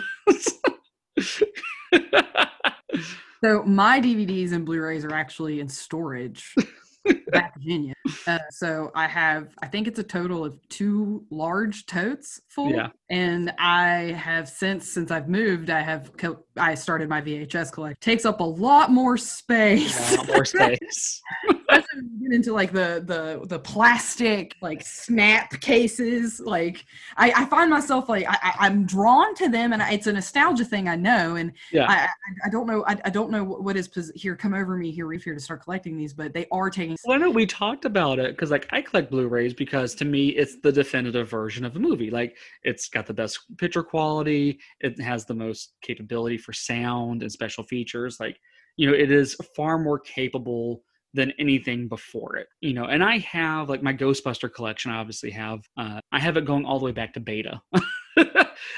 So 3.43 3.63
my 3.63 4.01
DVDs 4.01 4.51
and 4.51 4.65
Blu-rays 4.65 5.05
are 5.05 5.13
actually 5.13 5.61
in 5.61 5.69
storage 5.69 6.53
back 7.31 7.53
Virginia. 7.55 7.93
Uh, 8.27 8.39
so 8.51 8.91
I 8.95 9.07
have, 9.07 9.55
I 9.61 9.67
think 9.67 9.87
it's 9.87 9.99
a 9.99 10.03
total 10.03 10.43
of 10.43 10.57
two 10.69 11.25
large 11.29 11.85
totes 11.85 12.41
full. 12.49 12.71
Yeah. 12.71 12.89
And 13.09 13.53
I 13.57 14.15
have 14.17 14.47
since 14.47 14.91
since 14.91 15.11
I've 15.11 15.29
moved, 15.29 15.69
I 15.69 15.81
have 15.81 16.15
co- 16.17 16.43
I 16.57 16.75
started 16.75 17.09
my 17.09 17.21
VHS 17.21 17.71
collect. 17.71 18.01
Takes 18.01 18.25
up 18.25 18.39
a 18.39 18.43
lot 18.43 18.91
more 18.91 19.17
space. 19.17 20.13
a 20.13 20.17
lot 20.17 20.27
more 20.27 20.45
space. 20.45 21.21
Especially 21.71 22.01
when 22.01 22.11
you 22.21 22.29
get 22.29 22.35
into 22.35 22.53
like 22.53 22.71
the 22.71 23.03
the 23.05 23.45
the 23.47 23.59
plastic 23.59 24.55
like 24.61 24.81
snap 24.85 25.59
cases. 25.61 26.39
Like 26.39 26.85
I, 27.17 27.31
I 27.35 27.45
find 27.45 27.69
myself 27.69 28.09
like 28.09 28.25
I, 28.27 28.55
I'm 28.59 28.85
drawn 28.85 29.35
to 29.35 29.49
them, 29.49 29.73
and 29.73 29.81
I, 29.81 29.91
it's 29.93 30.07
a 30.07 30.13
nostalgia 30.13 30.65
thing. 30.65 30.87
I 30.87 30.95
know, 30.95 31.35
and 31.35 31.51
Yeah. 31.71 31.85
I, 31.87 31.93
I 32.05 32.07
I 32.45 32.49
don't 32.49 32.67
know 32.67 32.83
I, 32.87 32.97
I 33.05 33.09
don't 33.09 33.31
know 33.31 33.43
what 33.43 33.63
what 33.63 33.77
is 33.77 33.87
pos- 33.87 34.11
here. 34.15 34.35
Come 34.35 34.53
over 34.53 34.75
me 34.75 34.91
here, 34.91 35.05
Reef 35.05 35.23
here 35.23 35.33
to 35.33 35.39
start 35.39 35.63
collecting 35.63 35.97
these, 35.97 36.13
but 36.13 36.33
they 36.33 36.47
are 36.51 36.69
taking. 36.69 36.97
Well, 37.05 37.15
I 37.15 37.19
know 37.19 37.29
we 37.29 37.45
talked 37.45 37.85
about 37.85 38.19
it 38.19 38.35
because, 38.35 38.51
like, 38.51 38.67
I 38.71 38.81
collect 38.81 39.11
Blu-rays 39.11 39.53
because 39.53 39.93
to 39.95 40.05
me, 40.05 40.29
it's 40.29 40.59
the 40.61 40.71
definitive 40.71 41.29
version 41.29 41.65
of 41.65 41.75
a 41.75 41.79
movie. 41.79 42.09
Like, 42.09 42.37
it's 42.63 42.89
got 42.89 43.05
the 43.05 43.13
best 43.13 43.39
picture 43.57 43.83
quality, 43.83 44.59
it 44.79 44.99
has 44.99 45.25
the 45.25 45.33
most 45.33 45.73
capability 45.81 46.37
for 46.37 46.53
sound 46.53 47.21
and 47.21 47.31
special 47.31 47.63
features. 47.63 48.19
Like, 48.19 48.39
you 48.77 48.87
know, 48.89 48.93
it 48.95 49.11
is 49.11 49.35
far 49.55 49.77
more 49.77 49.99
capable 49.99 50.83
than 51.13 51.33
anything 51.39 51.87
before 51.87 52.35
it. 52.35 52.47
You 52.61 52.73
know, 52.73 52.85
and 52.85 53.03
I 53.03 53.19
have 53.19 53.69
like 53.69 53.83
my 53.83 53.93
Ghostbuster 53.93 54.53
collection. 54.53 54.91
I 54.91 54.97
obviously 54.97 55.31
have. 55.31 55.61
Uh, 55.77 55.99
I 56.11 56.19
have 56.19 56.37
it 56.37 56.45
going 56.45 56.65
all 56.65 56.79
the 56.79 56.85
way 56.85 56.91
back 56.91 57.13
to 57.13 57.19
beta. 57.19 57.61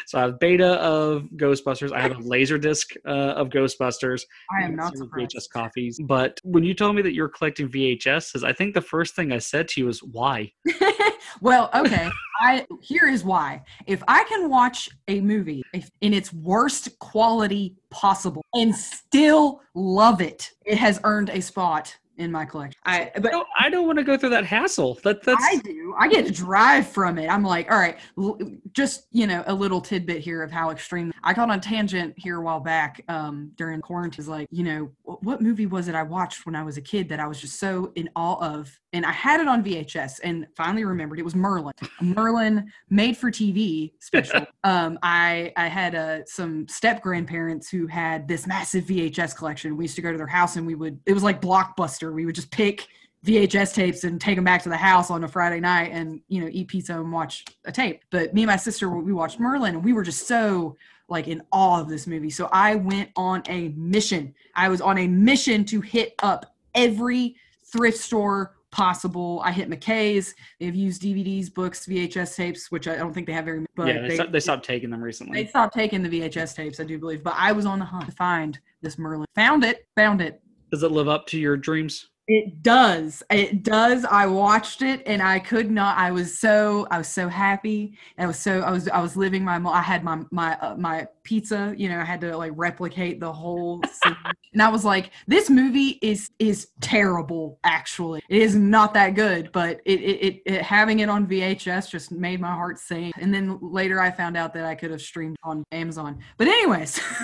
so 0.06 0.18
I 0.18 0.22
have 0.22 0.40
beta 0.40 0.74
of 0.76 1.24
Ghostbusters. 1.36 1.92
I 1.92 2.02
have 2.02 2.18
a 2.18 2.22
laser 2.22 2.58
disc 2.58 2.94
uh, 3.06 3.10
of 3.10 3.50
Ghostbusters. 3.50 4.24
I 4.52 4.64
am 4.64 4.76
not 4.76 4.98
surprised. 4.98 5.36
VHS 5.36 5.50
copies. 5.50 6.00
But 6.04 6.40
when 6.44 6.64
you 6.64 6.74
told 6.74 6.96
me 6.96 7.02
that 7.02 7.14
you're 7.14 7.30
collecting 7.30 7.70
VHSs, 7.70 8.44
I 8.44 8.54
think 8.54 8.74
the 8.74 8.82
first 8.82 9.16
thing 9.16 9.32
I 9.32 9.40
said 9.40 9.68
to 9.70 9.82
you 9.82 9.88
was, 9.88 10.02
"Why?" 10.02 10.52
well, 11.42 11.70
okay. 11.74 12.10
I 12.42 12.66
here 12.82 13.08
is 13.08 13.24
why. 13.24 13.62
If 13.86 14.04
I 14.08 14.24
can 14.24 14.50
watch 14.50 14.90
a 15.08 15.22
movie 15.22 15.62
if, 15.74 15.90
in 16.02 16.14
its 16.14 16.34
worst 16.34 16.98
quality 17.00 17.76
possible 17.92 18.44
and 18.54 18.76
still 18.76 19.62
love 19.76 20.22
it, 20.22 20.52
it 20.66 20.78
has 20.78 21.00
earned 21.04 21.30
a 21.30 21.42
spot 21.42 21.96
in 22.22 22.32
my 22.32 22.46
collection. 22.46 22.80
I 22.86 23.12
but 23.16 23.32
No, 23.32 23.46
I 23.60 23.70
don't 23.70 23.88
want 23.88 23.98
to 23.98 24.04
go 24.04 24.16
through 24.16 24.30
that 24.30 24.46
hassle. 24.46 25.00
That 25.04 25.24
that's 25.24 25.44
I 25.44 25.58
do. 25.58 25.96
I 25.98 26.08
get 26.08 26.26
to 26.28 26.32
drive 26.32 26.88
from 26.88 27.18
it. 27.18 27.28
I'm 27.28 27.44
like, 27.44 27.70
all 27.72 27.80
right, 27.80 27.98
l- 28.18 28.40
just 28.74 29.08
you 29.12 29.28
know, 29.28 29.44
a 29.48 29.54
little 29.54 29.82
tidbit 29.82 30.22
here 30.22 30.44
of 30.44 30.52
how 30.52 30.70
extreme. 30.70 31.12
I 31.24 31.34
got 31.34 31.50
on 31.50 31.58
a 31.58 31.62
tangent 31.62 32.14
here 32.18 32.38
a 32.38 32.42
while 32.42 32.60
back 32.60 33.04
um, 33.08 33.52
during 33.56 33.82
quarantine. 33.82 34.22
Is 34.22 34.28
like, 34.28 34.48
you 34.52 34.64
know, 34.64 34.92
wh- 35.04 35.22
what 35.24 35.42
movie 35.42 35.66
was 35.66 35.88
it 35.88 35.96
I 35.96 36.04
watched 36.04 36.46
when 36.46 36.56
I 36.56 36.64
was 36.64 36.78
a 36.78 36.82
kid 36.82 37.10
that 37.10 37.20
I 37.20 37.28
was 37.28 37.42
just 37.42 37.60
so 37.60 37.92
in 37.96 38.10
awe 38.16 38.40
of, 38.40 38.80
and 38.94 39.06
I 39.06 39.12
had 39.12 39.40
it 39.42 39.48
on 39.48 39.64
VHS, 39.64 40.20
and 40.24 40.46
finally 40.56 40.86
remembered 40.86 41.20
it 41.20 41.26
was 41.26 41.36
Merlin, 41.36 41.74
a 41.82 42.04
Merlin 42.04 42.72
made 42.90 43.18
for 43.18 43.32
TV 43.32 43.94
special. 44.00 44.46
um, 44.64 45.00
I 45.02 45.52
I 45.58 45.68
had 45.68 45.96
uh, 45.96 46.26
some 46.26 46.68
step 46.68 47.02
grandparents 47.02 47.70
who 47.70 47.88
had 47.88 48.28
this 48.28 48.46
massive 48.46 48.86
VHS 48.86 49.36
collection. 49.36 49.76
We 49.76 49.86
used 49.86 49.96
to 49.96 50.02
go 50.02 50.12
to 50.12 50.18
their 50.18 50.28
house, 50.28 50.56
and 50.56 50.68
we 50.68 50.76
would. 50.76 51.00
It 51.06 51.14
was 51.14 51.24
like 51.24 51.42
Blockbuster. 51.42 52.11
We 52.14 52.26
would 52.26 52.36
just 52.36 52.52
pick 52.52 52.88
VHS 53.26 53.74
tapes 53.74 54.04
and 54.04 54.20
take 54.20 54.36
them 54.36 54.44
back 54.44 54.64
to 54.64 54.70
the 54.70 54.78
house 54.78 55.12
on 55.12 55.24
a 55.24 55.28
Friday 55.28 55.60
night 55.60 55.92
and 55.92 56.22
you 56.28 56.42
know 56.42 56.50
eat 56.52 56.68
pizza 56.68 56.94
and 56.94 57.12
watch 57.12 57.46
a 57.66 57.72
tape. 57.72 58.02
But 58.10 58.34
me 58.34 58.44
and 58.44 58.50
my 58.50 58.58
sister 58.58 58.90
we 58.90 59.14
watched 59.14 59.40
Merlin 59.40 59.76
and 59.76 59.84
we 59.84 59.94
were 59.94 60.04
just 60.04 60.28
so 60.28 60.76
like 61.08 61.28
in 61.28 61.44
awe 61.52 61.80
of 61.80 61.90
this 61.90 62.08
movie. 62.08 62.30
So 62.30 62.50
I 62.52 62.76
went 62.76 63.10
on 63.16 63.44
a 63.48 63.70
mission. 63.70 64.34
I 64.56 64.70
was 64.70 64.82
on 64.82 64.98
a 64.98 65.08
mission 65.08 65.66
to 65.66 65.82
hit 65.82 66.16
up 66.24 66.56
every 66.74 67.36
thrift 67.72 67.98
store 67.98 68.56
possible. 68.72 69.42
I 69.44 69.52
hit 69.52 69.70
McKay's. 69.70 70.34
They've 70.60 70.74
used 70.74 71.02
DVDs, 71.02 71.54
books, 71.54 71.86
VHS 71.86 72.36
tapes, 72.36 72.72
which 72.72 72.88
I 72.88 72.96
don't 72.96 73.14
think 73.14 73.28
they 73.28 73.34
have 73.34 73.46
very. 73.46 73.60
many. 73.60 73.68
But 73.76 73.88
yeah. 73.88 74.08
They, 74.08 74.16
stopped, 74.16 74.32
they 74.32 74.40
stopped 74.40 74.66
taking 74.66 74.90
them 74.90 75.04
recently. 75.04 75.44
they 75.44 75.50
stopped 75.50 75.76
taking 75.76 76.02
the 76.02 76.10
VHS 76.10 76.56
tapes, 76.56 76.80
I 76.80 76.86
do 76.86 76.98
believe. 76.98 77.24
But 77.24 77.36
I 77.38 77.52
was 77.52 77.66
on 77.66 77.78
the 77.78 77.86
hunt 77.86 78.08
to 78.08 78.12
find 78.14 78.58
this 78.82 78.98
Merlin. 78.98 79.28
Found 79.36 79.64
it. 79.64 79.86
Found 79.96 80.22
it. 80.22 80.42
Does 80.72 80.84
it 80.84 80.92
live 80.92 81.10
up 81.10 81.28
to 81.28 81.40
your 81.40 81.58
dreams? 81.58 82.08
It 82.28 82.64
does. 82.64 83.24
It 83.30 83.62
does. 83.62 84.06
I 84.06 84.26
watched 84.26 84.84
it 84.84 85.02
and 85.06 85.22
I 85.22 85.38
could 85.38 85.70
not. 85.70 85.98
I 85.98 86.12
was 86.12 86.40
so. 86.40 86.88
I 86.90 86.98
was 86.98 87.10
so 87.10 87.28
happy. 87.28 87.98
I 88.18 88.26
was 88.26 88.40
so. 88.40 88.62
I 88.62 88.72
was. 88.72 88.88
I 88.88 89.02
was 89.02 89.18
living 89.18 89.44
my. 89.44 89.58
I 89.58 89.82
had 89.82 90.04
my 90.04 90.22
my 90.32 90.58
uh, 90.60 90.76
my 90.78 91.08
pizza. 91.24 91.74
You 91.76 91.90
know, 91.90 92.00
I 92.00 92.06
had 92.06 92.22
to 92.22 92.38
like 92.38 92.54
replicate 92.56 93.20
the 93.20 93.34
whole. 93.34 93.82
scene. 93.92 94.16
and 94.54 94.62
I 94.62 94.70
was 94.70 94.86
like, 94.86 95.12
this 95.28 95.50
movie 95.50 96.00
is 96.02 96.30
is 96.40 96.70
terrible. 96.80 97.60
Actually, 97.66 98.22
it 98.30 98.42
is 98.42 98.56
not 98.56 98.94
that 98.94 99.16
good. 99.16 99.52
But 99.52 99.82
it 99.84 100.00
it, 100.00 100.26
it, 100.26 100.42
it 100.46 100.62
having 100.62 101.00
it 101.00 101.10
on 101.10 101.28
VHS 101.28 101.90
just 101.90 102.14
made 102.14 102.40
my 102.40 102.54
heart 102.54 102.80
sing. 102.80 103.12
And 103.20 103.34
then 103.34 103.58
later 103.62 104.00
I 104.00 104.10
found 104.10 104.38
out 104.38 104.54
that 104.54 104.64
I 104.64 104.76
could 104.76 104.92
have 104.92 105.02
streamed 105.02 105.36
on 105.44 105.66
Amazon. 105.74 106.20
But 106.38 106.48
anyways. 106.48 106.98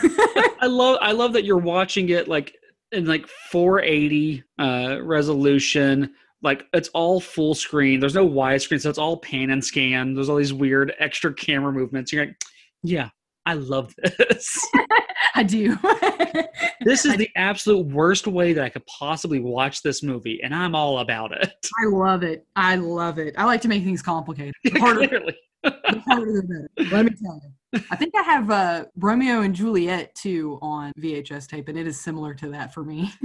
I 0.59 0.65
love 0.65 0.97
I 1.01 1.13
love 1.13 1.31
that 1.33 1.45
you're 1.45 1.57
watching 1.57 2.09
it 2.09 2.27
like 2.27 2.57
in 2.91 3.05
like 3.05 3.27
480 3.51 4.43
uh 4.59 4.97
resolution. 5.01 6.13
Like 6.43 6.65
it's 6.73 6.89
all 6.89 7.19
full 7.19 7.55
screen. 7.55 7.99
There's 7.99 8.15
no 8.15 8.27
widescreen, 8.27 8.79
so 8.79 8.89
it's 8.89 8.99
all 8.99 9.17
pan 9.17 9.49
and 9.49 9.63
scan. 9.63 10.13
There's 10.13 10.29
all 10.29 10.35
these 10.35 10.53
weird 10.53 10.93
extra 10.99 11.33
camera 11.33 11.71
movements. 11.71 12.13
You're 12.13 12.27
like, 12.27 12.41
yeah, 12.83 13.09
I 13.45 13.53
love 13.53 13.93
this. 13.95 14.59
I 15.37 15.43
do. 15.43 15.77
this 16.81 17.05
is 17.05 17.15
the 17.15 17.29
absolute 17.35 17.85
worst 17.85 18.25
way 18.25 18.53
that 18.53 18.63
I 18.63 18.69
could 18.69 18.85
possibly 18.87 19.39
watch 19.39 19.83
this 19.83 20.01
movie, 20.01 20.41
and 20.43 20.53
I'm 20.53 20.73
all 20.73 20.99
about 20.99 21.31
it. 21.31 21.53
I 21.79 21.85
love 21.85 22.23
it. 22.23 22.45
I 22.55 22.75
love 22.75 23.19
it. 23.19 23.35
I 23.37 23.45
like 23.45 23.61
to 23.61 23.67
make 23.67 23.83
things 23.83 24.01
complicated. 24.01 24.55
The 24.63 24.79
harder, 24.79 25.07
Clearly. 25.07 25.37
The 25.71 26.03
harder 26.07 26.33
the 26.33 26.67
better. 26.75 26.95
Let 26.95 27.05
me 27.05 27.11
tell 27.21 27.41
you. 27.43 27.81
I 27.91 27.95
think 27.95 28.13
I 28.15 28.21
have 28.23 28.49
uh, 28.49 28.85
Romeo 28.97 29.41
and 29.41 29.53
Juliet 29.53 30.15
too 30.15 30.57
on 30.61 30.91
VHS 30.99 31.47
tape, 31.47 31.67
and 31.67 31.77
it 31.77 31.85
is 31.87 31.99
similar 31.99 32.33
to 32.35 32.49
that 32.49 32.73
for 32.73 32.83
me. 32.83 33.11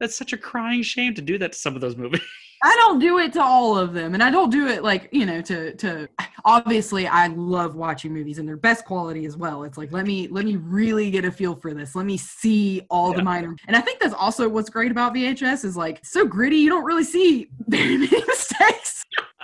That's 0.00 0.16
such 0.16 0.32
a 0.32 0.36
crying 0.36 0.82
shame 0.82 1.14
to 1.14 1.22
do 1.22 1.38
that 1.38 1.52
to 1.52 1.58
some 1.58 1.74
of 1.74 1.80
those 1.80 1.96
movies. 1.96 2.20
I 2.64 2.76
don't 2.76 2.98
do 3.00 3.18
it 3.18 3.32
to 3.32 3.42
all 3.42 3.76
of 3.78 3.92
them, 3.92 4.14
and 4.14 4.22
I 4.22 4.30
don't 4.30 4.50
do 4.50 4.68
it 4.68 4.82
like 4.84 5.08
you 5.12 5.24
know 5.26 5.40
to 5.42 5.74
to. 5.76 6.08
Obviously, 6.44 7.06
I 7.08 7.28
love 7.28 7.74
watching 7.76 8.12
movies 8.12 8.38
and 8.38 8.46
their 8.48 8.56
best 8.56 8.84
quality 8.84 9.24
as 9.24 9.36
well. 9.36 9.62
It's 9.64 9.78
like 9.78 9.90
let 9.92 10.06
me 10.06 10.28
let 10.28 10.44
me 10.44 10.56
really 10.56 11.10
get 11.10 11.24
a 11.24 11.32
feel 11.32 11.56
for 11.56 11.72
this. 11.72 11.94
Let 11.96 12.04
me 12.06 12.16
see 12.16 12.82
all 12.90 13.10
Yeah. 13.10 13.16
the 13.16 13.22
minor. 13.24 13.56
And 13.66 13.76
I 13.76 13.80
think 13.80 13.98
that's 14.00 14.14
also 14.14 14.48
what's 14.48 14.68
great 14.70 14.90
about 14.92 15.14
VHS 15.14 15.64
is 15.64 15.76
like 15.76 16.00
so 16.04 16.24
gritty. 16.26 16.56
You 16.56 16.68
don't 16.68 16.84
really 16.84 17.04
see 17.04 17.48
very 17.68 17.96
many 17.96 18.22
mistakes. 18.28 19.02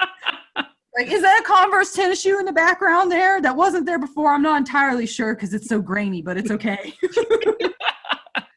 Like, 0.98 1.12
is 1.12 1.22
that 1.22 1.40
a 1.40 1.44
Converse 1.44 1.92
tennis 1.92 2.20
shoe 2.20 2.40
in 2.40 2.44
the 2.44 2.52
background 2.52 3.12
there 3.12 3.40
that 3.40 3.54
wasn't 3.54 3.86
there 3.86 4.00
before? 4.00 4.32
I'm 4.32 4.42
not 4.42 4.56
entirely 4.58 5.06
sure 5.06 5.32
because 5.32 5.54
it's 5.54 5.68
so 5.68 5.80
grainy, 5.80 6.22
but 6.22 6.36
it's 6.36 6.50
okay. 6.50 6.92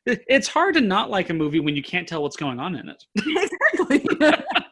It's 0.08 0.48
hard 0.48 0.74
to 0.74 0.82
not 0.82 1.12
like 1.12 1.30
a 1.30 1.34
movie 1.34 1.60
when 1.60 1.76
you 1.76 1.84
can't 1.84 2.08
tell 2.08 2.24
what's 2.24 2.36
going 2.36 2.60
on 2.60 2.76
in 2.76 2.90
it. 2.90 3.06
exactly. 3.16 4.04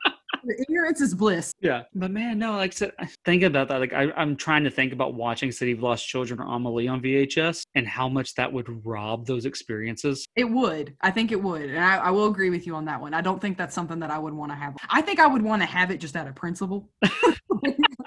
Ignorance 0.58 1.02
is 1.02 1.14
bliss. 1.14 1.54
Yeah, 1.62 1.84
but 1.94 2.12
man, 2.12 2.40
no. 2.40 2.54
Like 2.54 2.80
I 2.82 3.10
think 3.26 3.44
about 3.44 3.68
that. 3.70 3.80
Like 3.80 3.94
I, 3.94 4.12
I'm 4.16 4.36
trying 4.36 4.64
to 4.64 4.70
think 4.70 4.94
about 4.94 5.14
watching 5.14 5.52
City 5.52 5.74
of 5.74 5.82
Lost 5.82 6.08
Children 6.08 6.40
or 6.40 6.54
Amelie 6.54 6.88
on 6.88 7.02
VHS 7.02 7.64
and 7.76 7.88
how 7.88 8.10
much 8.10 8.34
that 8.36 8.52
would 8.52 8.86
rob 8.86 9.26
those 9.26 9.46
experiences. 9.46 10.26
It 10.36 10.46
would. 10.46 10.96
I 11.02 11.12
think 11.12 11.32
it 11.32 11.42
would. 11.42 11.70
And 11.70 11.80
I, 11.80 11.98
I 11.98 12.12
will 12.12 12.28
agree 12.28 12.50
with 12.50 12.66
you 12.66 12.76
on 12.76 12.86
that 12.86 13.00
one. 13.00 13.14
I 13.14 13.22
don't 13.22 13.42
think 13.42 13.58
that's 13.58 13.76
something 13.76 14.00
that 14.00 14.12
I 14.12 14.18
would 14.18 14.34
want 14.34 14.52
to 14.52 14.56
have. 14.56 14.76
I 14.90 15.02
think 15.02 15.20
I 15.20 15.28
would 15.28 15.42
want 15.42 15.62
to 15.62 15.66
have 15.66 15.92
it 15.92 16.00
just 16.00 16.16
out 16.16 16.28
of 16.28 16.36
principle. 16.36 16.90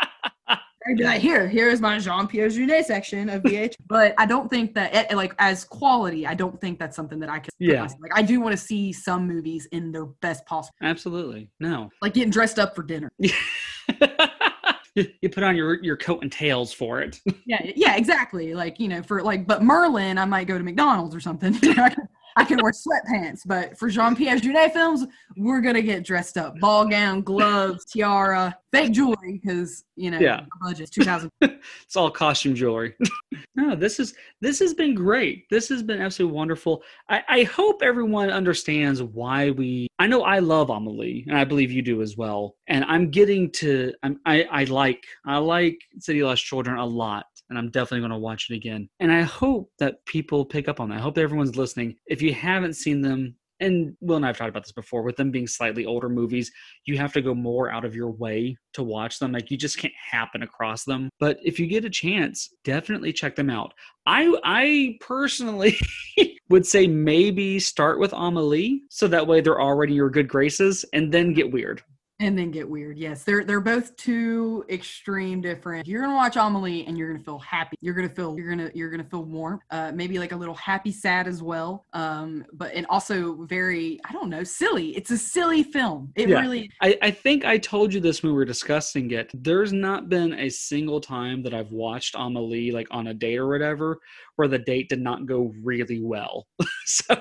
I'd 0.89 0.97
be 0.97 1.05
like, 1.05 1.21
here, 1.21 1.49
here 1.49 1.69
is 1.69 1.81
my 1.81 1.99
Jean 1.99 2.27
Pierre 2.27 2.49
Jeunet 2.49 2.85
section 2.85 3.29
of 3.29 3.43
VH. 3.43 3.75
but 3.87 4.15
I 4.19 4.27
don't 4.27 4.49
think 4.49 4.75
that, 4.75 4.95
eh, 4.95 5.15
like, 5.15 5.35
as 5.39 5.65
quality, 5.65 6.27
I 6.27 6.35
don't 6.35 6.61
think 6.61 6.79
that's 6.79 6.97
something 6.97 7.21
that 7.21 7.29
I 7.29 7.39
can. 7.39 7.51
Yeah. 7.59 7.83
Like, 8.01 8.13
I 8.15 8.23
do 8.23 8.41
want 8.41 8.53
to 8.53 8.57
see 8.57 8.93
some 8.93 9.27
movies 9.27 9.67
in 9.73 9.93
their 9.93 10.07
best 10.07 10.45
possible, 10.47 10.75
Absolutely. 10.83 11.49
No. 11.61 11.91
like 12.01 12.15
getting 12.15 12.31
dressed 12.31 12.59
up 12.59 12.75
for 12.75 12.83
dinner. 12.83 13.13
you 13.19 15.07
you 15.21 15.29
put 15.31 15.43
on 15.43 15.57
your, 15.57 15.83
your 15.83 15.97
coat 15.97 16.23
and 16.23 16.31
tails 16.31 16.73
for 16.73 17.01
it. 17.01 17.21
Yeah, 17.47 17.63
yeah, 17.75 17.97
exactly. 17.97 18.55
Like, 18.55 18.79
you 18.79 18.89
know, 18.89 19.03
for 19.03 19.23
like, 19.23 19.47
but 19.47 19.63
Merlin, 19.63 20.19
I 20.19 20.25
might 20.25 20.47
go 20.47 20.59
to 20.59 20.65
McDonald's 20.65 21.15
or 21.15 21.21
something. 21.21 21.55
You 21.63 21.75
know, 21.77 21.85
I, 21.85 21.91
can, 21.91 22.09
I 22.37 22.45
can 22.45 22.59
wear 22.63 22.73
sweatpants. 22.73 23.41
But 23.47 23.79
for 23.79 23.89
Jean 23.89 24.17
Pierre 24.17 24.37
Jeunet 24.37 24.73
films, 24.73 25.07
we're 25.37 25.61
going 25.61 25.75
to 25.75 25.83
get 25.83 26.05
dressed 26.05 26.37
up 26.37 26.59
ball 26.61 26.87
gown, 26.87 27.23
gloves, 27.23 27.85
tiara, 27.85 28.57
fake 28.71 28.93
jewelry, 28.93 29.41
because, 29.43 29.85
you 29.97 30.11
know, 30.11 30.19
Yeah. 30.19 30.45
budget's 30.63 30.91
2000. 30.91 31.31
it's 31.43 31.97
all 31.97 32.11
costume 32.11 32.55
jewelry. 32.55 32.95
no, 33.55 33.75
this 33.77 34.01
is 34.01 34.15
this 34.41 34.59
has 34.61 34.75
been 34.75 34.95
great. 34.95 35.45
This 35.51 35.69
has 35.69 35.83
been 35.83 36.01
absolutely 36.01 36.37
wonderful. 36.37 36.83
I, 37.09 37.23
I 37.29 37.43
hope 37.45 37.83
everyone 37.83 38.31
understands 38.31 39.03
why 39.03 39.51
we. 39.51 39.87
I 39.99 40.07
know 40.07 40.23
I 40.23 40.39
love 40.41 40.71
Amelie, 40.71 41.25
and 41.29 41.37
I 41.37 41.45
believe 41.45 41.71
you 41.71 41.83
do 41.83 42.03
as 42.03 42.17
well. 42.17 42.57
And 42.69 42.85
I'm 42.87 43.11
getting 43.11 43.51
to. 43.53 43.93
I'm, 44.03 44.21
I 44.27 44.45
I 44.45 44.65
like 44.65 45.05
I 45.27 45.37
like 45.39 45.79
City 45.99 46.23
Lost 46.25 46.45
Children 46.45 46.79
a 46.79 46.85
lot, 46.87 47.27
and 47.53 47.59
I'm 47.59 47.71
definitely 47.71 48.01
going 48.01 48.13
to 48.13 48.19
watch 48.19 48.49
it 48.51 48.55
again. 48.55 48.89
And 48.99 49.13
I 49.13 49.23
hope 49.23 49.71
that 49.79 50.05
people 50.07 50.45
pick 50.45 50.69
up 50.69 50.81
on 50.81 50.89
that. 50.89 50.99
I 50.99 51.03
hope 51.03 51.15
that 51.17 51.23
everyone's 51.23 51.57
listening. 51.57 51.97
If 52.07 52.23
you 52.23 52.33
haven't 52.33 52.75
seen 52.75 53.03
them. 53.03 53.37
And 53.61 53.95
Will 54.01 54.17
and 54.17 54.25
I 54.25 54.29
have 54.29 54.39
talked 54.39 54.49
about 54.49 54.65
this 54.65 54.73
before. 54.73 55.03
With 55.03 55.15
them 55.15 55.31
being 55.31 55.47
slightly 55.47 55.87
older 55.87 56.09
movies, 56.09 56.51
you 56.85 56.99
have 56.99 57.13
to 57.13 57.23
go 57.23 57.33
more 57.33 57.71
out 57.71 57.85
of 57.85 57.95
your 57.95 58.11
way 58.11 58.57
to 58.73 58.83
watch 58.83 59.21
them. 59.21 59.31
Like 59.31 59.53
you 59.53 59.57
just 59.57 59.79
can't 59.79 59.93
happen 60.11 60.43
across 60.43 60.83
them. 60.83 61.09
But 61.21 61.39
if 61.45 61.61
you 61.61 61.69
get 61.69 61.85
a 61.85 61.91
chance, 61.91 62.49
definitely 62.65 63.13
check 63.13 63.37
them 63.37 63.51
out. 63.51 63.73
I 64.05 64.37
I 64.43 64.97
personally 65.01 65.79
would 66.49 66.67
say 66.67 66.89
maybe 66.89 67.61
start 67.61 68.01
with 68.01 68.13
Amelie 68.13 68.83
so 68.91 69.07
that 69.07 69.29
way 69.29 69.41
they're 69.41 69.61
already 69.61 69.95
your 69.95 70.11
good 70.11 70.27
graces 70.27 70.85
and 70.93 71.13
then 71.13 71.33
get 71.33 71.53
weird. 71.53 71.85
And 72.23 72.39
then 72.39 72.53
get 72.53 72.69
weird. 72.69 72.99
Yes, 72.99 73.25
they're 73.25 73.45
they're 73.45 73.61
both 73.61 73.97
two 73.97 74.65
extreme 74.69 75.41
different. 75.41 75.89
You're 75.89 76.03
gonna 76.03 76.15
watch 76.15 76.37
Amelie 76.37 76.87
and 76.87 76.97
you're 76.97 77.13
gonna 77.13 77.25
feel 77.25 77.41
happy. 77.41 77.77
You're 77.81 77.95
gonna 77.95 78.09
feel 78.09 78.37
you're 78.39 78.49
gonna 78.49 78.71
you're 78.75 78.91
gonna 78.91 79.03
feel 79.05 79.25
warm. 79.25 79.61
Uh, 79.71 79.91
maybe 79.93 80.21
like 80.21 80.31
a 80.31 80.37
little 80.37 80.55
happy 80.55 80.93
sad 80.93 81.27
as 81.27 81.43
well. 81.43 81.87
Um, 81.93 82.45
but 82.53 82.73
and 82.75 82.87
also 82.87 83.43
very 83.47 83.99
I 84.09 84.13
don't 84.13 84.31
know 84.31 84.45
silly. 84.45 84.97
It's 84.97 85.11
a 85.11 85.19
silly 85.19 85.65
film. 85.65 86.13
It 86.15 86.29
Yeah. 86.29 86.41
really 86.41 86.71
I, 86.81 86.97
I 87.03 87.11
think 87.11 87.45
I 87.45 87.59
told 87.59 87.93
you 87.93 88.01
this 88.01 88.23
when 88.23 88.31
we 88.33 88.37
were 88.37 88.45
discussing 88.45 89.11
it. 89.11 89.31
There's 89.35 89.73
not 89.73 90.09
been 90.09 90.35
a 90.35 90.49
single 90.49 91.01
time 91.01 91.43
that 91.43 91.55
I've 91.55 91.73
watched 91.73 92.15
Amelie 92.17 92.71
like 92.71 92.87
on 92.93 93.09
a 93.09 93.15
date 93.15 93.39
or 93.39 93.49
whatever 93.49 93.99
where 94.37 94.47
the 94.49 94.59
date 94.59 94.89
did 94.89 95.01
not 95.01 95.27
go 95.27 95.53
really 95.61 96.01
well. 96.01 96.47
so 96.87 97.17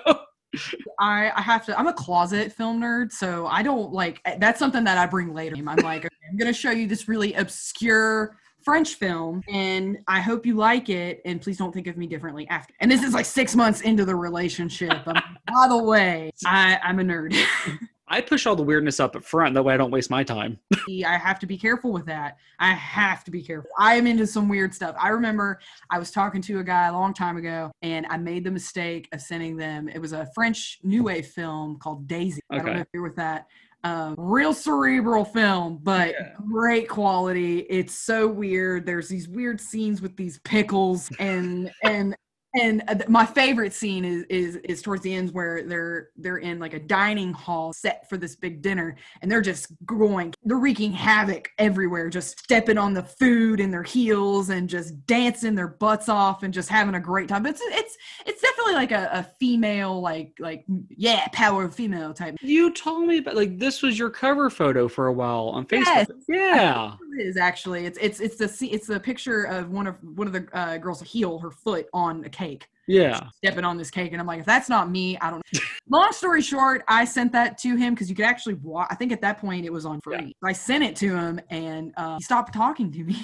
I 1.00 1.32
I 1.36 1.42
have 1.42 1.66
to. 1.66 1.78
I'm 1.78 1.88
a 1.88 1.94
closet 1.94 2.52
film 2.52 2.82
nerd, 2.82 3.12
so 3.12 3.48
I 3.48 3.64
don't 3.64 3.92
like. 3.92 4.22
That's 4.40 4.60
something 4.60 4.84
that 4.84 4.98
I 4.98 5.06
bring 5.06 5.34
later. 5.34 5.56
I'm 5.58 5.66
like, 5.66 6.06
okay, 6.06 6.16
I'm 6.30 6.38
gonna 6.38 6.54
show 6.54 6.72
you 6.72 6.88
this 6.88 7.08
really 7.08 7.34
obscure 7.34 8.38
French 8.64 8.96
film, 8.96 9.42
and 9.48 9.98
I 10.08 10.20
hope 10.22 10.46
you 10.46 10.56
like 10.56 10.90
it. 10.90 11.22
And 11.26 11.42
please 11.42 11.58
don't 11.58 11.74
think 11.74 11.88
of 11.88 11.98
me 11.98 12.08
differently 12.08 12.48
after. 12.50 12.74
And 12.80 12.92
this 12.92 13.04
is 13.04 13.14
like 13.14 13.26
six 13.26 13.56
months 13.56 13.82
into 13.82 14.06
the 14.06 14.16
relationship. 14.16 15.08
Um, 15.08 15.16
by 15.48 15.68
the 15.68 15.78
way, 15.78 16.32
I, 16.46 16.80
I'm 16.84 17.00
a 17.00 17.04
nerd. 17.04 17.36
I 18.12 18.20
push 18.20 18.46
all 18.46 18.58
the 18.58 18.64
weirdness 18.64 19.00
up 19.00 19.16
at 19.16 19.24
front. 19.24 19.54
That 19.56 19.64
way 19.64 19.74
I 19.74 19.78
don't 19.78 19.90
waste 19.90 20.10
my 20.10 20.22
time. 20.22 20.60
I 21.06 21.18
have 21.18 21.40
to 21.40 21.46
be 21.46 21.58
careful 21.58 21.94
with 21.94 22.06
that. 22.08 22.36
I 22.60 22.74
have 22.74 23.24
to 23.24 23.32
be 23.32 23.42
careful. 23.42 23.70
I 23.80 23.96
am 23.96 24.06
into 24.06 24.28
some 24.28 24.50
weird 24.50 24.76
stuff. 24.76 24.96
I 25.00 25.10
remember 25.10 25.60
I 25.90 25.98
was 25.98 26.12
talking 26.12 26.42
to 26.42 26.60
a 26.60 26.64
guy 26.64 26.88
a 26.88 26.92
long 26.92 27.14
time 27.14 27.38
ago, 27.38 27.72
and 27.82 28.06
I 28.10 28.18
made 28.18 28.44
the 28.44 28.52
mistake 28.52 29.08
of 29.14 29.22
sending 29.22 29.56
them. 29.56 29.88
It 29.88 30.00
was 30.00 30.12
a 30.12 30.28
French 30.36 30.80
new 30.84 31.04
wave 31.04 31.28
film 31.28 31.78
called 31.80 32.06
Daisy. 32.06 32.42
I 32.52 32.58
don't 32.58 32.66
know 32.76 32.82
if 32.82 32.88
you're 32.94 33.04
with 33.04 33.16
that. 33.16 33.48
Um, 33.86 34.14
real 34.18 34.54
cerebral 34.54 35.24
film, 35.26 35.80
but 35.82 36.10
Yeah. 36.12 36.34
great 36.52 36.90
quality. 36.90 37.60
It's 37.62 37.94
so 37.96 38.28
weird. 38.28 38.86
There's 38.86 39.08
these 39.08 39.30
weird 39.30 39.62
scenes 39.62 40.02
with 40.02 40.18
these 40.18 40.38
pickles, 40.44 41.10
and 41.18 41.72
and 41.84 42.16
and 42.56 42.84
uh, 42.88 42.96
my 43.08 43.26
favorite 43.26 43.74
scene 43.74 44.06
is 44.06 44.24
is 44.30 44.56
is 44.58 44.82
towards 44.82 45.02
the 45.02 45.14
end 45.14 45.32
where 45.32 45.64
they're 45.64 46.10
they're 46.18 46.38
in 46.38 46.60
like 46.60 46.74
a 46.74 46.80
dining 46.80 47.34
hall 47.34 47.74
set 47.74 48.10
for 48.10 48.18
this 48.18 48.36
big 48.36 48.62
dinner 48.62 48.96
and 49.22 49.32
they're 49.32 49.42
just 49.42 49.68
going 49.86 50.34
they're 50.44 50.58
wreaking 50.58 50.92
havoc 50.92 51.50
everywhere 51.58 52.10
just 52.10 52.40
stepping 52.40 52.78
on 52.78 52.94
the 52.94 53.04
food 53.04 53.60
in 53.60 53.72
their 53.72 53.84
heels 53.84 54.50
and 54.50 54.70
just 54.70 55.06
dancing 55.06 55.56
their 55.56 55.68
butts 55.68 56.10
off 56.10 56.44
and 56.44 56.54
just 56.54 56.70
having 56.70 56.96
a 56.96 57.00
great 57.00 57.28
time. 57.28 57.46
It's 57.46 57.62
it's 57.64 57.98
it's 58.26 58.41
definitely 58.62 58.74
like 58.74 58.92
a, 58.92 59.10
a 59.20 59.24
female 59.40 60.00
like 60.02 60.34
like 60.40 60.64
yeah 60.90 61.28
power 61.34 61.64
of 61.66 61.76
female 61.76 62.14
type 62.14 62.36
You 62.42 62.72
told 62.74 63.08
me 63.08 63.18
about 63.20 63.36
like 63.36 63.58
this 63.60 63.82
was 63.82 63.98
your 63.98 64.10
cover 64.10 64.50
photo 64.50 64.88
for 64.88 65.08
a 65.08 65.14
while 65.14 65.50
on 65.50 65.66
Facebook. 65.66 65.86
Yes. 65.86 66.08
Yeah. 66.28 66.94
it 67.20 67.28
is 67.28 67.38
actually 67.38 67.86
it's 67.86 67.98
it's 68.02 68.20
it's 68.20 68.38
the 68.38 68.68
it's 68.68 68.88
the 68.88 69.00
picture 69.00 69.44
of 69.44 69.70
one 69.72 69.88
of 69.88 69.96
one 70.16 70.28
of 70.28 70.34
the 70.34 70.48
uh, 70.54 70.78
girls 70.78 71.02
heel 71.02 71.40
her 71.40 71.52
foot 71.52 71.88
on 71.94 72.24
a 72.26 72.30
cake 72.30 72.68
Yeah. 72.88 73.28
stepping 73.38 73.66
on 73.66 73.78
this 73.78 73.90
cake 73.92 74.12
and 74.12 74.22
i'm 74.22 74.28
like 74.28 74.40
if 74.40 74.46
that's 74.46 74.70
not 74.70 74.90
me 74.90 75.18
i 75.20 75.30
don't 75.30 75.42
know 75.54 75.60
long 75.90 76.12
story 76.12 76.42
short 76.42 76.84
i 76.88 77.04
sent 77.06 77.32
that 77.34 77.58
to 77.60 77.76
him 77.76 77.94
because 77.94 78.10
you 78.10 78.16
could 78.16 78.26
actually 78.26 78.56
watch 78.56 78.88
i 78.92 78.96
think 78.96 79.12
at 79.12 79.22
that 79.22 79.40
point 79.40 79.66
it 79.66 79.72
was 79.74 79.86
on 79.86 80.00
free 80.02 80.36
i 80.44 80.54
sent 80.54 80.84
it 80.84 80.96
to 80.96 81.16
him 81.16 81.40
and 81.50 81.94
uh, 81.98 82.18
he 82.18 82.24
stopped 82.24 82.54
talking 82.54 82.92
to 82.92 83.04
me 83.04 83.24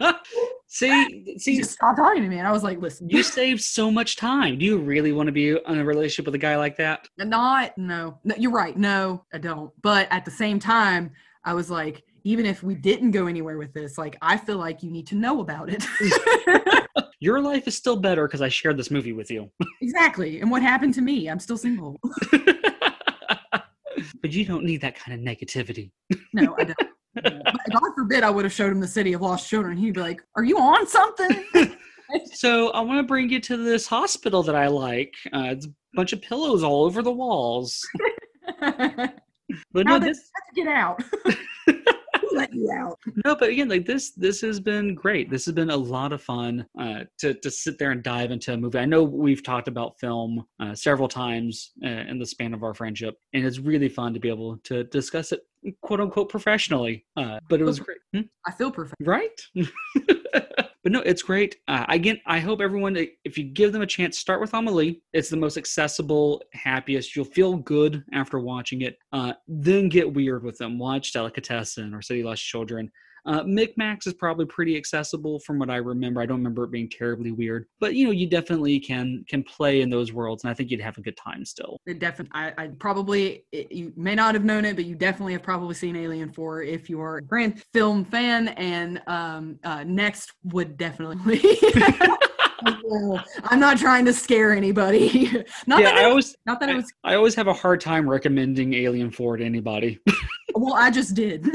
see, 0.66 1.38
see, 1.38 1.56
just 1.56 1.72
stopped 1.72 1.98
talking 1.98 2.22
to 2.22 2.28
me 2.28 2.38
and 2.38 2.46
i 2.46 2.52
was 2.52 2.62
like 2.62 2.80
listen. 2.80 3.08
you 3.08 3.22
save 3.22 3.60
so 3.60 3.90
much 3.90 4.16
time. 4.16 4.58
Do 4.58 4.64
you 4.64 4.78
really 4.78 5.12
want 5.12 5.26
to 5.28 5.32
be 5.32 5.50
in 5.50 5.78
a 5.78 5.84
relationship 5.84 6.26
with 6.26 6.34
a 6.34 6.38
guy 6.38 6.56
like 6.56 6.76
that? 6.76 7.06
not 7.18 7.76
no, 7.78 8.18
no 8.24 8.34
you're 8.36 8.50
right. 8.50 8.76
No 8.76 9.24
i 9.32 9.38
don't. 9.38 9.70
But 9.82 10.08
at 10.10 10.24
the 10.24 10.30
same 10.30 10.58
time 10.58 11.10
i 11.44 11.54
was 11.54 11.70
like 11.70 12.04
even 12.24 12.46
if 12.46 12.62
we 12.62 12.74
didn't 12.74 13.10
go 13.10 13.26
anywhere 13.26 13.58
with 13.58 13.72
this 13.74 13.98
like 13.98 14.16
i 14.22 14.36
feel 14.36 14.56
like 14.56 14.82
you 14.82 14.90
need 14.90 15.06
to 15.08 15.14
know 15.14 15.40
about 15.40 15.68
it. 15.70 15.84
Your 17.20 17.40
life 17.40 17.66
is 17.66 17.74
still 17.74 17.96
better 17.96 18.26
because 18.26 18.42
I 18.42 18.50
shared 18.50 18.76
this 18.76 18.90
movie 18.90 19.14
with 19.14 19.30
you. 19.30 19.50
exactly. 19.80 20.42
And 20.42 20.50
what 20.50 20.60
happened 20.60 20.92
to 20.94 21.00
me? 21.00 21.30
I'm 21.30 21.40
still 21.40 21.56
single. 21.56 21.98
But 24.20 24.32
you 24.32 24.44
don't 24.44 24.64
need 24.64 24.80
that 24.80 24.96
kind 24.96 25.18
of 25.18 25.24
negativity. 25.24 25.90
no 26.32 26.54
i 26.58 26.64
don't 26.64 26.88
god 27.22 27.90
forbid 27.94 28.22
i 28.22 28.30
would 28.30 28.44
have 28.44 28.52
showed 28.52 28.72
him 28.72 28.80
the 28.80 28.86
city 28.86 29.12
of 29.12 29.20
lost 29.20 29.48
children 29.48 29.76
he'd 29.76 29.94
be 29.94 30.00
like 30.00 30.20
are 30.36 30.44
you 30.44 30.58
on 30.58 30.86
something 30.86 31.44
So 32.32 32.70
I 32.70 32.80
want 32.80 32.98
to 32.98 33.02
bring 33.02 33.30
you 33.30 33.40
to 33.40 33.56
this 33.56 33.86
hospital 33.86 34.42
that 34.44 34.54
I 34.54 34.68
like. 34.68 35.14
Uh, 35.32 35.46
it's 35.48 35.66
a 35.66 35.72
bunch 35.94 36.12
of 36.12 36.22
pillows 36.22 36.62
all 36.62 36.84
over 36.84 37.02
the 37.02 37.12
walls. 37.12 37.86
But 39.72 39.86
How 39.86 39.98
no, 39.98 40.06
this 40.06 40.30
Let's 40.34 40.56
get 40.56 40.68
out. 40.68 41.02
Let 42.34 42.52
you 42.54 42.70
out? 42.72 42.98
no, 43.24 43.34
but 43.36 43.48
again, 43.50 43.68
like 43.68 43.86
this, 43.86 44.10
this 44.12 44.40
has 44.42 44.60
been 44.60 44.94
great. 44.94 45.30
This 45.30 45.44
has 45.46 45.54
been 45.54 45.70
a 45.70 45.76
lot 45.76 46.12
of 46.12 46.22
fun 46.22 46.66
uh, 46.78 47.04
to 47.18 47.34
to 47.34 47.50
sit 47.50 47.78
there 47.78 47.90
and 47.92 48.02
dive 48.02 48.30
into 48.30 48.52
a 48.52 48.56
movie. 48.56 48.78
I 48.78 48.84
know 48.84 49.02
we've 49.02 49.42
talked 49.42 49.68
about 49.68 49.98
film 49.98 50.44
uh, 50.60 50.74
several 50.74 51.08
times 51.08 51.72
uh, 51.84 51.88
in 51.88 52.18
the 52.18 52.26
span 52.26 52.54
of 52.54 52.62
our 52.62 52.74
friendship, 52.74 53.16
and 53.32 53.44
it's 53.44 53.58
really 53.58 53.88
fun 53.88 54.12
to 54.14 54.20
be 54.20 54.28
able 54.28 54.58
to 54.64 54.84
discuss 54.84 55.32
it, 55.32 55.40
quote 55.82 56.00
unquote, 56.00 56.28
professionally. 56.28 57.04
Uh, 57.16 57.38
but 57.48 57.60
it 57.60 57.64
was 57.64 57.78
great, 57.80 57.98
Hmm? 58.12 58.22
I 58.46 58.52
feel 58.52 58.70
perfect. 58.70 58.96
right? 59.04 59.40
but 60.84 60.92
no, 60.92 61.00
it's 61.00 61.22
great. 61.22 61.56
Uh, 61.66 61.86
again, 61.88 62.20
I 62.26 62.38
hope 62.38 62.60
everyone, 62.60 62.96
if 63.24 63.38
you 63.38 63.44
give 63.44 63.72
them 63.72 63.80
a 63.80 63.86
chance, 63.86 64.18
start 64.18 64.40
with 64.40 64.52
Amelie. 64.52 65.00
It's 65.14 65.30
the 65.30 65.36
most 65.36 65.56
accessible, 65.56 66.42
happiest. 66.52 67.16
You'll 67.16 67.24
feel 67.24 67.56
good 67.56 68.04
after 68.12 68.38
watching 68.38 68.82
it. 68.82 68.98
Uh, 69.10 69.32
then 69.48 69.88
get 69.88 70.12
weird 70.12 70.44
with 70.44 70.58
them. 70.58 70.78
Watch 70.78 71.12
Delicatessen 71.12 71.94
or 71.94 72.02
City 72.02 72.22
Lost 72.22 72.44
Children. 72.44 72.92
Uh, 73.26 73.42
Micmacs 73.44 74.06
is 74.06 74.14
probably 74.14 74.46
pretty 74.46 74.76
accessible 74.76 75.38
from 75.40 75.58
what 75.58 75.70
I 75.70 75.76
remember. 75.76 76.20
I 76.20 76.26
don't 76.26 76.38
remember 76.38 76.64
it 76.64 76.70
being 76.70 76.88
terribly 76.88 77.32
weird, 77.32 77.66
but 77.80 77.94
you 77.94 78.04
know, 78.04 78.10
you 78.10 78.28
definitely 78.28 78.78
can 78.78 79.24
can 79.28 79.42
play 79.42 79.80
in 79.80 79.90
those 79.90 80.12
worlds, 80.12 80.44
and 80.44 80.50
I 80.50 80.54
think 80.54 80.70
you'd 80.70 80.80
have 80.80 80.98
a 80.98 81.02
good 81.02 81.16
time 81.16 81.44
still. 81.44 81.78
It 81.86 81.98
definitely, 81.98 82.32
I, 82.34 82.52
I 82.56 82.66
probably, 82.78 83.44
it, 83.52 83.72
you 83.72 83.92
may 83.96 84.14
not 84.14 84.34
have 84.34 84.44
known 84.44 84.64
it, 84.64 84.76
but 84.76 84.84
you 84.84 84.94
definitely 84.94 85.32
have 85.32 85.42
probably 85.42 85.74
seen 85.74 85.96
Alien 85.96 86.32
4 86.32 86.62
if 86.62 86.90
you 86.90 87.00
are 87.00 87.18
a 87.18 87.22
grand 87.22 87.62
film 87.72 88.04
fan. 88.04 88.48
And 88.48 89.02
um, 89.06 89.58
uh, 89.64 89.84
next 89.84 90.32
would 90.44 90.76
definitely. 90.76 91.40
I'm 93.44 93.60
not 93.60 93.78
trying 93.78 94.04
to 94.06 94.12
scare 94.12 94.52
anybody. 94.52 95.30
not, 95.66 95.80
yeah, 95.80 95.90
that 95.90 95.98
I 95.98 96.04
always 96.04 96.36
not 96.46 96.60
that 96.60 96.68
it 96.68 96.76
was. 96.76 96.92
I 97.02 97.14
always 97.14 97.34
have 97.34 97.46
a 97.46 97.52
hard 97.52 97.80
time 97.80 98.08
recommending 98.08 98.74
Alien 98.74 99.10
4 99.10 99.38
to 99.38 99.44
anybody. 99.44 99.98
Well, 100.56 100.74
I 100.74 100.88
just 100.88 101.16
did 101.16 101.50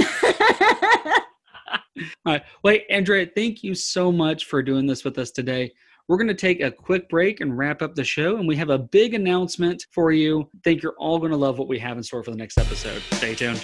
right. 2.26 2.44
Wait, 2.64 2.86
Andrea, 2.90 3.28
thank 3.36 3.64
you 3.64 3.76
so 3.76 4.12
much 4.12 4.46
for 4.46 4.62
doing 4.62 4.86
this 4.86 5.04
with 5.04 5.18
us 5.18 5.32
today. 5.32 5.72
We're 6.08 6.18
going 6.18 6.28
to 6.28 6.34
take 6.34 6.62
a 6.62 6.72
quick 6.72 7.08
break 7.08 7.40
and 7.40 7.56
wrap 7.56 7.84
up 7.84 7.94
the 7.94 8.04
show, 8.04 8.38
and 8.38 8.48
we 8.48 8.56
have 8.56 8.72
a 8.72 8.80
big 8.80 9.14
announcement 9.14 9.86
for 9.92 10.12
you. 10.12 10.42
I 10.42 10.60
think 10.64 10.82
you're 10.82 10.96
all 10.98 11.20
going 11.20 11.32
to 11.32 11.38
love 11.38 11.60
what 11.60 11.68
we 11.68 11.78
have 11.80 11.98
in 11.98 12.04
store 12.04 12.24
for 12.24 12.32
the 12.32 12.38
next 12.38 12.58
episode. 12.58 13.02
Stay 13.12 13.36
tuned. 13.36 13.64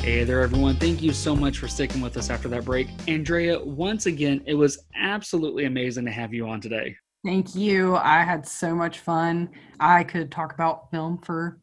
Hey 0.00 0.24
there, 0.24 0.40
everyone. 0.40 0.74
Thank 0.76 1.02
you 1.02 1.12
so 1.12 1.36
much 1.36 1.58
for 1.58 1.68
sticking 1.68 2.00
with 2.00 2.16
us 2.16 2.30
after 2.30 2.48
that 2.48 2.64
break. 2.64 2.88
Andrea, 3.06 3.62
once 3.62 4.06
again, 4.06 4.42
it 4.46 4.54
was 4.54 4.78
absolutely 4.96 5.66
amazing 5.66 6.06
to 6.06 6.10
have 6.10 6.32
you 6.32 6.48
on 6.48 6.60
today. 6.60 6.96
Thank 7.28 7.54
you. 7.54 7.94
I 7.94 8.22
had 8.22 8.48
so 8.48 8.74
much 8.74 9.00
fun. 9.00 9.50
I 9.78 10.02
could 10.02 10.30
talk 10.30 10.54
about 10.54 10.90
film 10.90 11.18
for, 11.18 11.60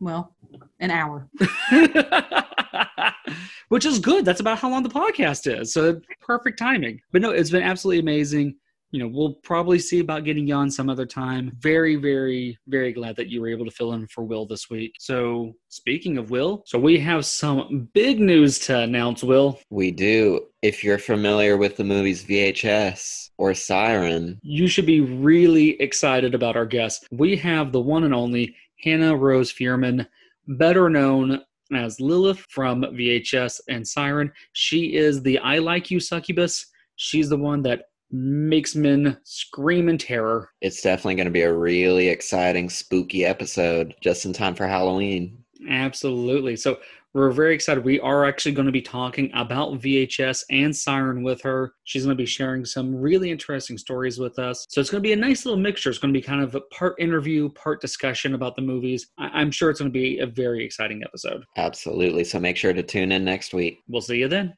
well, 0.00 0.34
an 0.80 0.90
hour. 0.90 1.28
Which 3.68 3.84
is 3.84 3.98
good. 3.98 4.24
That's 4.24 4.40
about 4.40 4.58
how 4.58 4.70
long 4.70 4.82
the 4.82 4.88
podcast 4.88 5.60
is. 5.60 5.74
So 5.74 6.00
perfect 6.22 6.58
timing. 6.58 7.02
But 7.12 7.20
no, 7.20 7.28
it's 7.28 7.50
been 7.50 7.62
absolutely 7.62 8.00
amazing 8.00 8.56
you 8.90 8.98
know, 8.98 9.08
we'll 9.08 9.36
probably 9.36 9.78
see 9.78 10.00
about 10.00 10.24
getting 10.24 10.46
you 10.46 10.54
on 10.54 10.70
some 10.70 10.90
other 10.90 11.06
time. 11.06 11.50
Very, 11.60 11.96
very, 11.96 12.58
very 12.66 12.92
glad 12.92 13.16
that 13.16 13.28
you 13.28 13.40
were 13.40 13.48
able 13.48 13.64
to 13.64 13.70
fill 13.70 13.94
in 13.94 14.06
for 14.06 14.22
Will 14.22 14.44
this 14.44 14.68
week. 14.68 14.96
So, 14.98 15.54
speaking 15.70 16.18
of 16.18 16.30
Will, 16.30 16.62
so 16.66 16.78
we 16.78 16.98
have 16.98 17.24
some 17.24 17.88
big 17.94 18.20
news 18.20 18.58
to 18.66 18.80
announce, 18.80 19.24
Will. 19.24 19.58
We 19.70 19.92
do. 19.92 20.48
If 20.60 20.84
you're 20.84 20.98
familiar 20.98 21.56
with 21.56 21.78
the 21.78 21.84
movies 21.84 22.22
VHS 22.22 23.21
or 23.38 23.54
Siren, 23.54 24.38
you 24.42 24.68
should 24.68 24.86
be 24.86 25.00
really 25.00 25.80
excited 25.80 26.34
about 26.34 26.56
our 26.56 26.66
guest. 26.66 27.06
We 27.10 27.36
have 27.36 27.72
the 27.72 27.80
one 27.80 28.04
and 28.04 28.14
only 28.14 28.54
Hannah 28.82 29.16
Rose 29.16 29.50
Fierman, 29.50 30.06
better 30.46 30.88
known 30.88 31.40
as 31.74 32.00
Lilith 32.00 32.44
from 32.50 32.82
VHS 32.82 33.60
and 33.68 33.86
Siren. 33.86 34.32
She 34.52 34.94
is 34.94 35.22
the 35.22 35.38
I 35.38 35.58
Like 35.58 35.90
You 35.90 36.00
succubus. 36.00 36.66
She's 36.96 37.28
the 37.28 37.38
one 37.38 37.62
that 37.62 37.86
makes 38.10 38.76
men 38.76 39.16
scream 39.24 39.88
in 39.88 39.96
terror. 39.96 40.50
It's 40.60 40.82
definitely 40.82 41.14
going 41.14 41.26
to 41.26 41.32
be 41.32 41.42
a 41.42 41.52
really 41.52 42.08
exciting, 42.08 42.68
spooky 42.68 43.24
episode 43.24 43.94
just 44.02 44.26
in 44.26 44.32
time 44.32 44.54
for 44.54 44.66
Halloween. 44.66 45.42
Absolutely. 45.68 46.56
So 46.56 46.78
we're 47.14 47.30
very 47.30 47.54
excited. 47.54 47.84
We 47.84 48.00
are 48.00 48.24
actually 48.24 48.52
going 48.52 48.66
to 48.66 48.72
be 48.72 48.82
talking 48.82 49.30
about 49.34 49.80
VHS 49.80 50.44
and 50.50 50.74
Siren 50.74 51.22
with 51.22 51.42
her. 51.42 51.74
She's 51.84 52.04
going 52.04 52.16
to 52.16 52.20
be 52.20 52.26
sharing 52.26 52.64
some 52.64 52.94
really 52.94 53.30
interesting 53.30 53.76
stories 53.76 54.18
with 54.18 54.38
us. 54.38 54.66
So 54.70 54.80
it's 54.80 54.90
going 54.90 55.02
to 55.02 55.06
be 55.06 55.12
a 55.12 55.16
nice 55.16 55.44
little 55.44 55.60
mixture. 55.60 55.90
It's 55.90 55.98
going 55.98 56.12
to 56.12 56.18
be 56.18 56.24
kind 56.24 56.42
of 56.42 56.54
a 56.54 56.60
part 56.72 56.94
interview, 56.98 57.50
part 57.50 57.80
discussion 57.80 58.34
about 58.34 58.56
the 58.56 58.62
movies. 58.62 59.08
I- 59.18 59.42
am 59.42 59.50
sure 59.50 59.70
it's 59.70 59.80
going 59.80 59.92
to 59.92 59.98
be 59.98 60.20
a 60.20 60.26
very 60.26 60.64
exciting 60.64 61.02
episode. 61.04 61.44
Absolutely. 61.56 62.24
So 62.24 62.40
make 62.40 62.56
sure 62.56 62.72
to 62.72 62.82
tune 62.82 63.12
in 63.12 63.24
next 63.24 63.52
week. 63.52 63.80
We'll 63.88 64.02
see 64.02 64.18
you 64.18 64.28
then. 64.28 64.54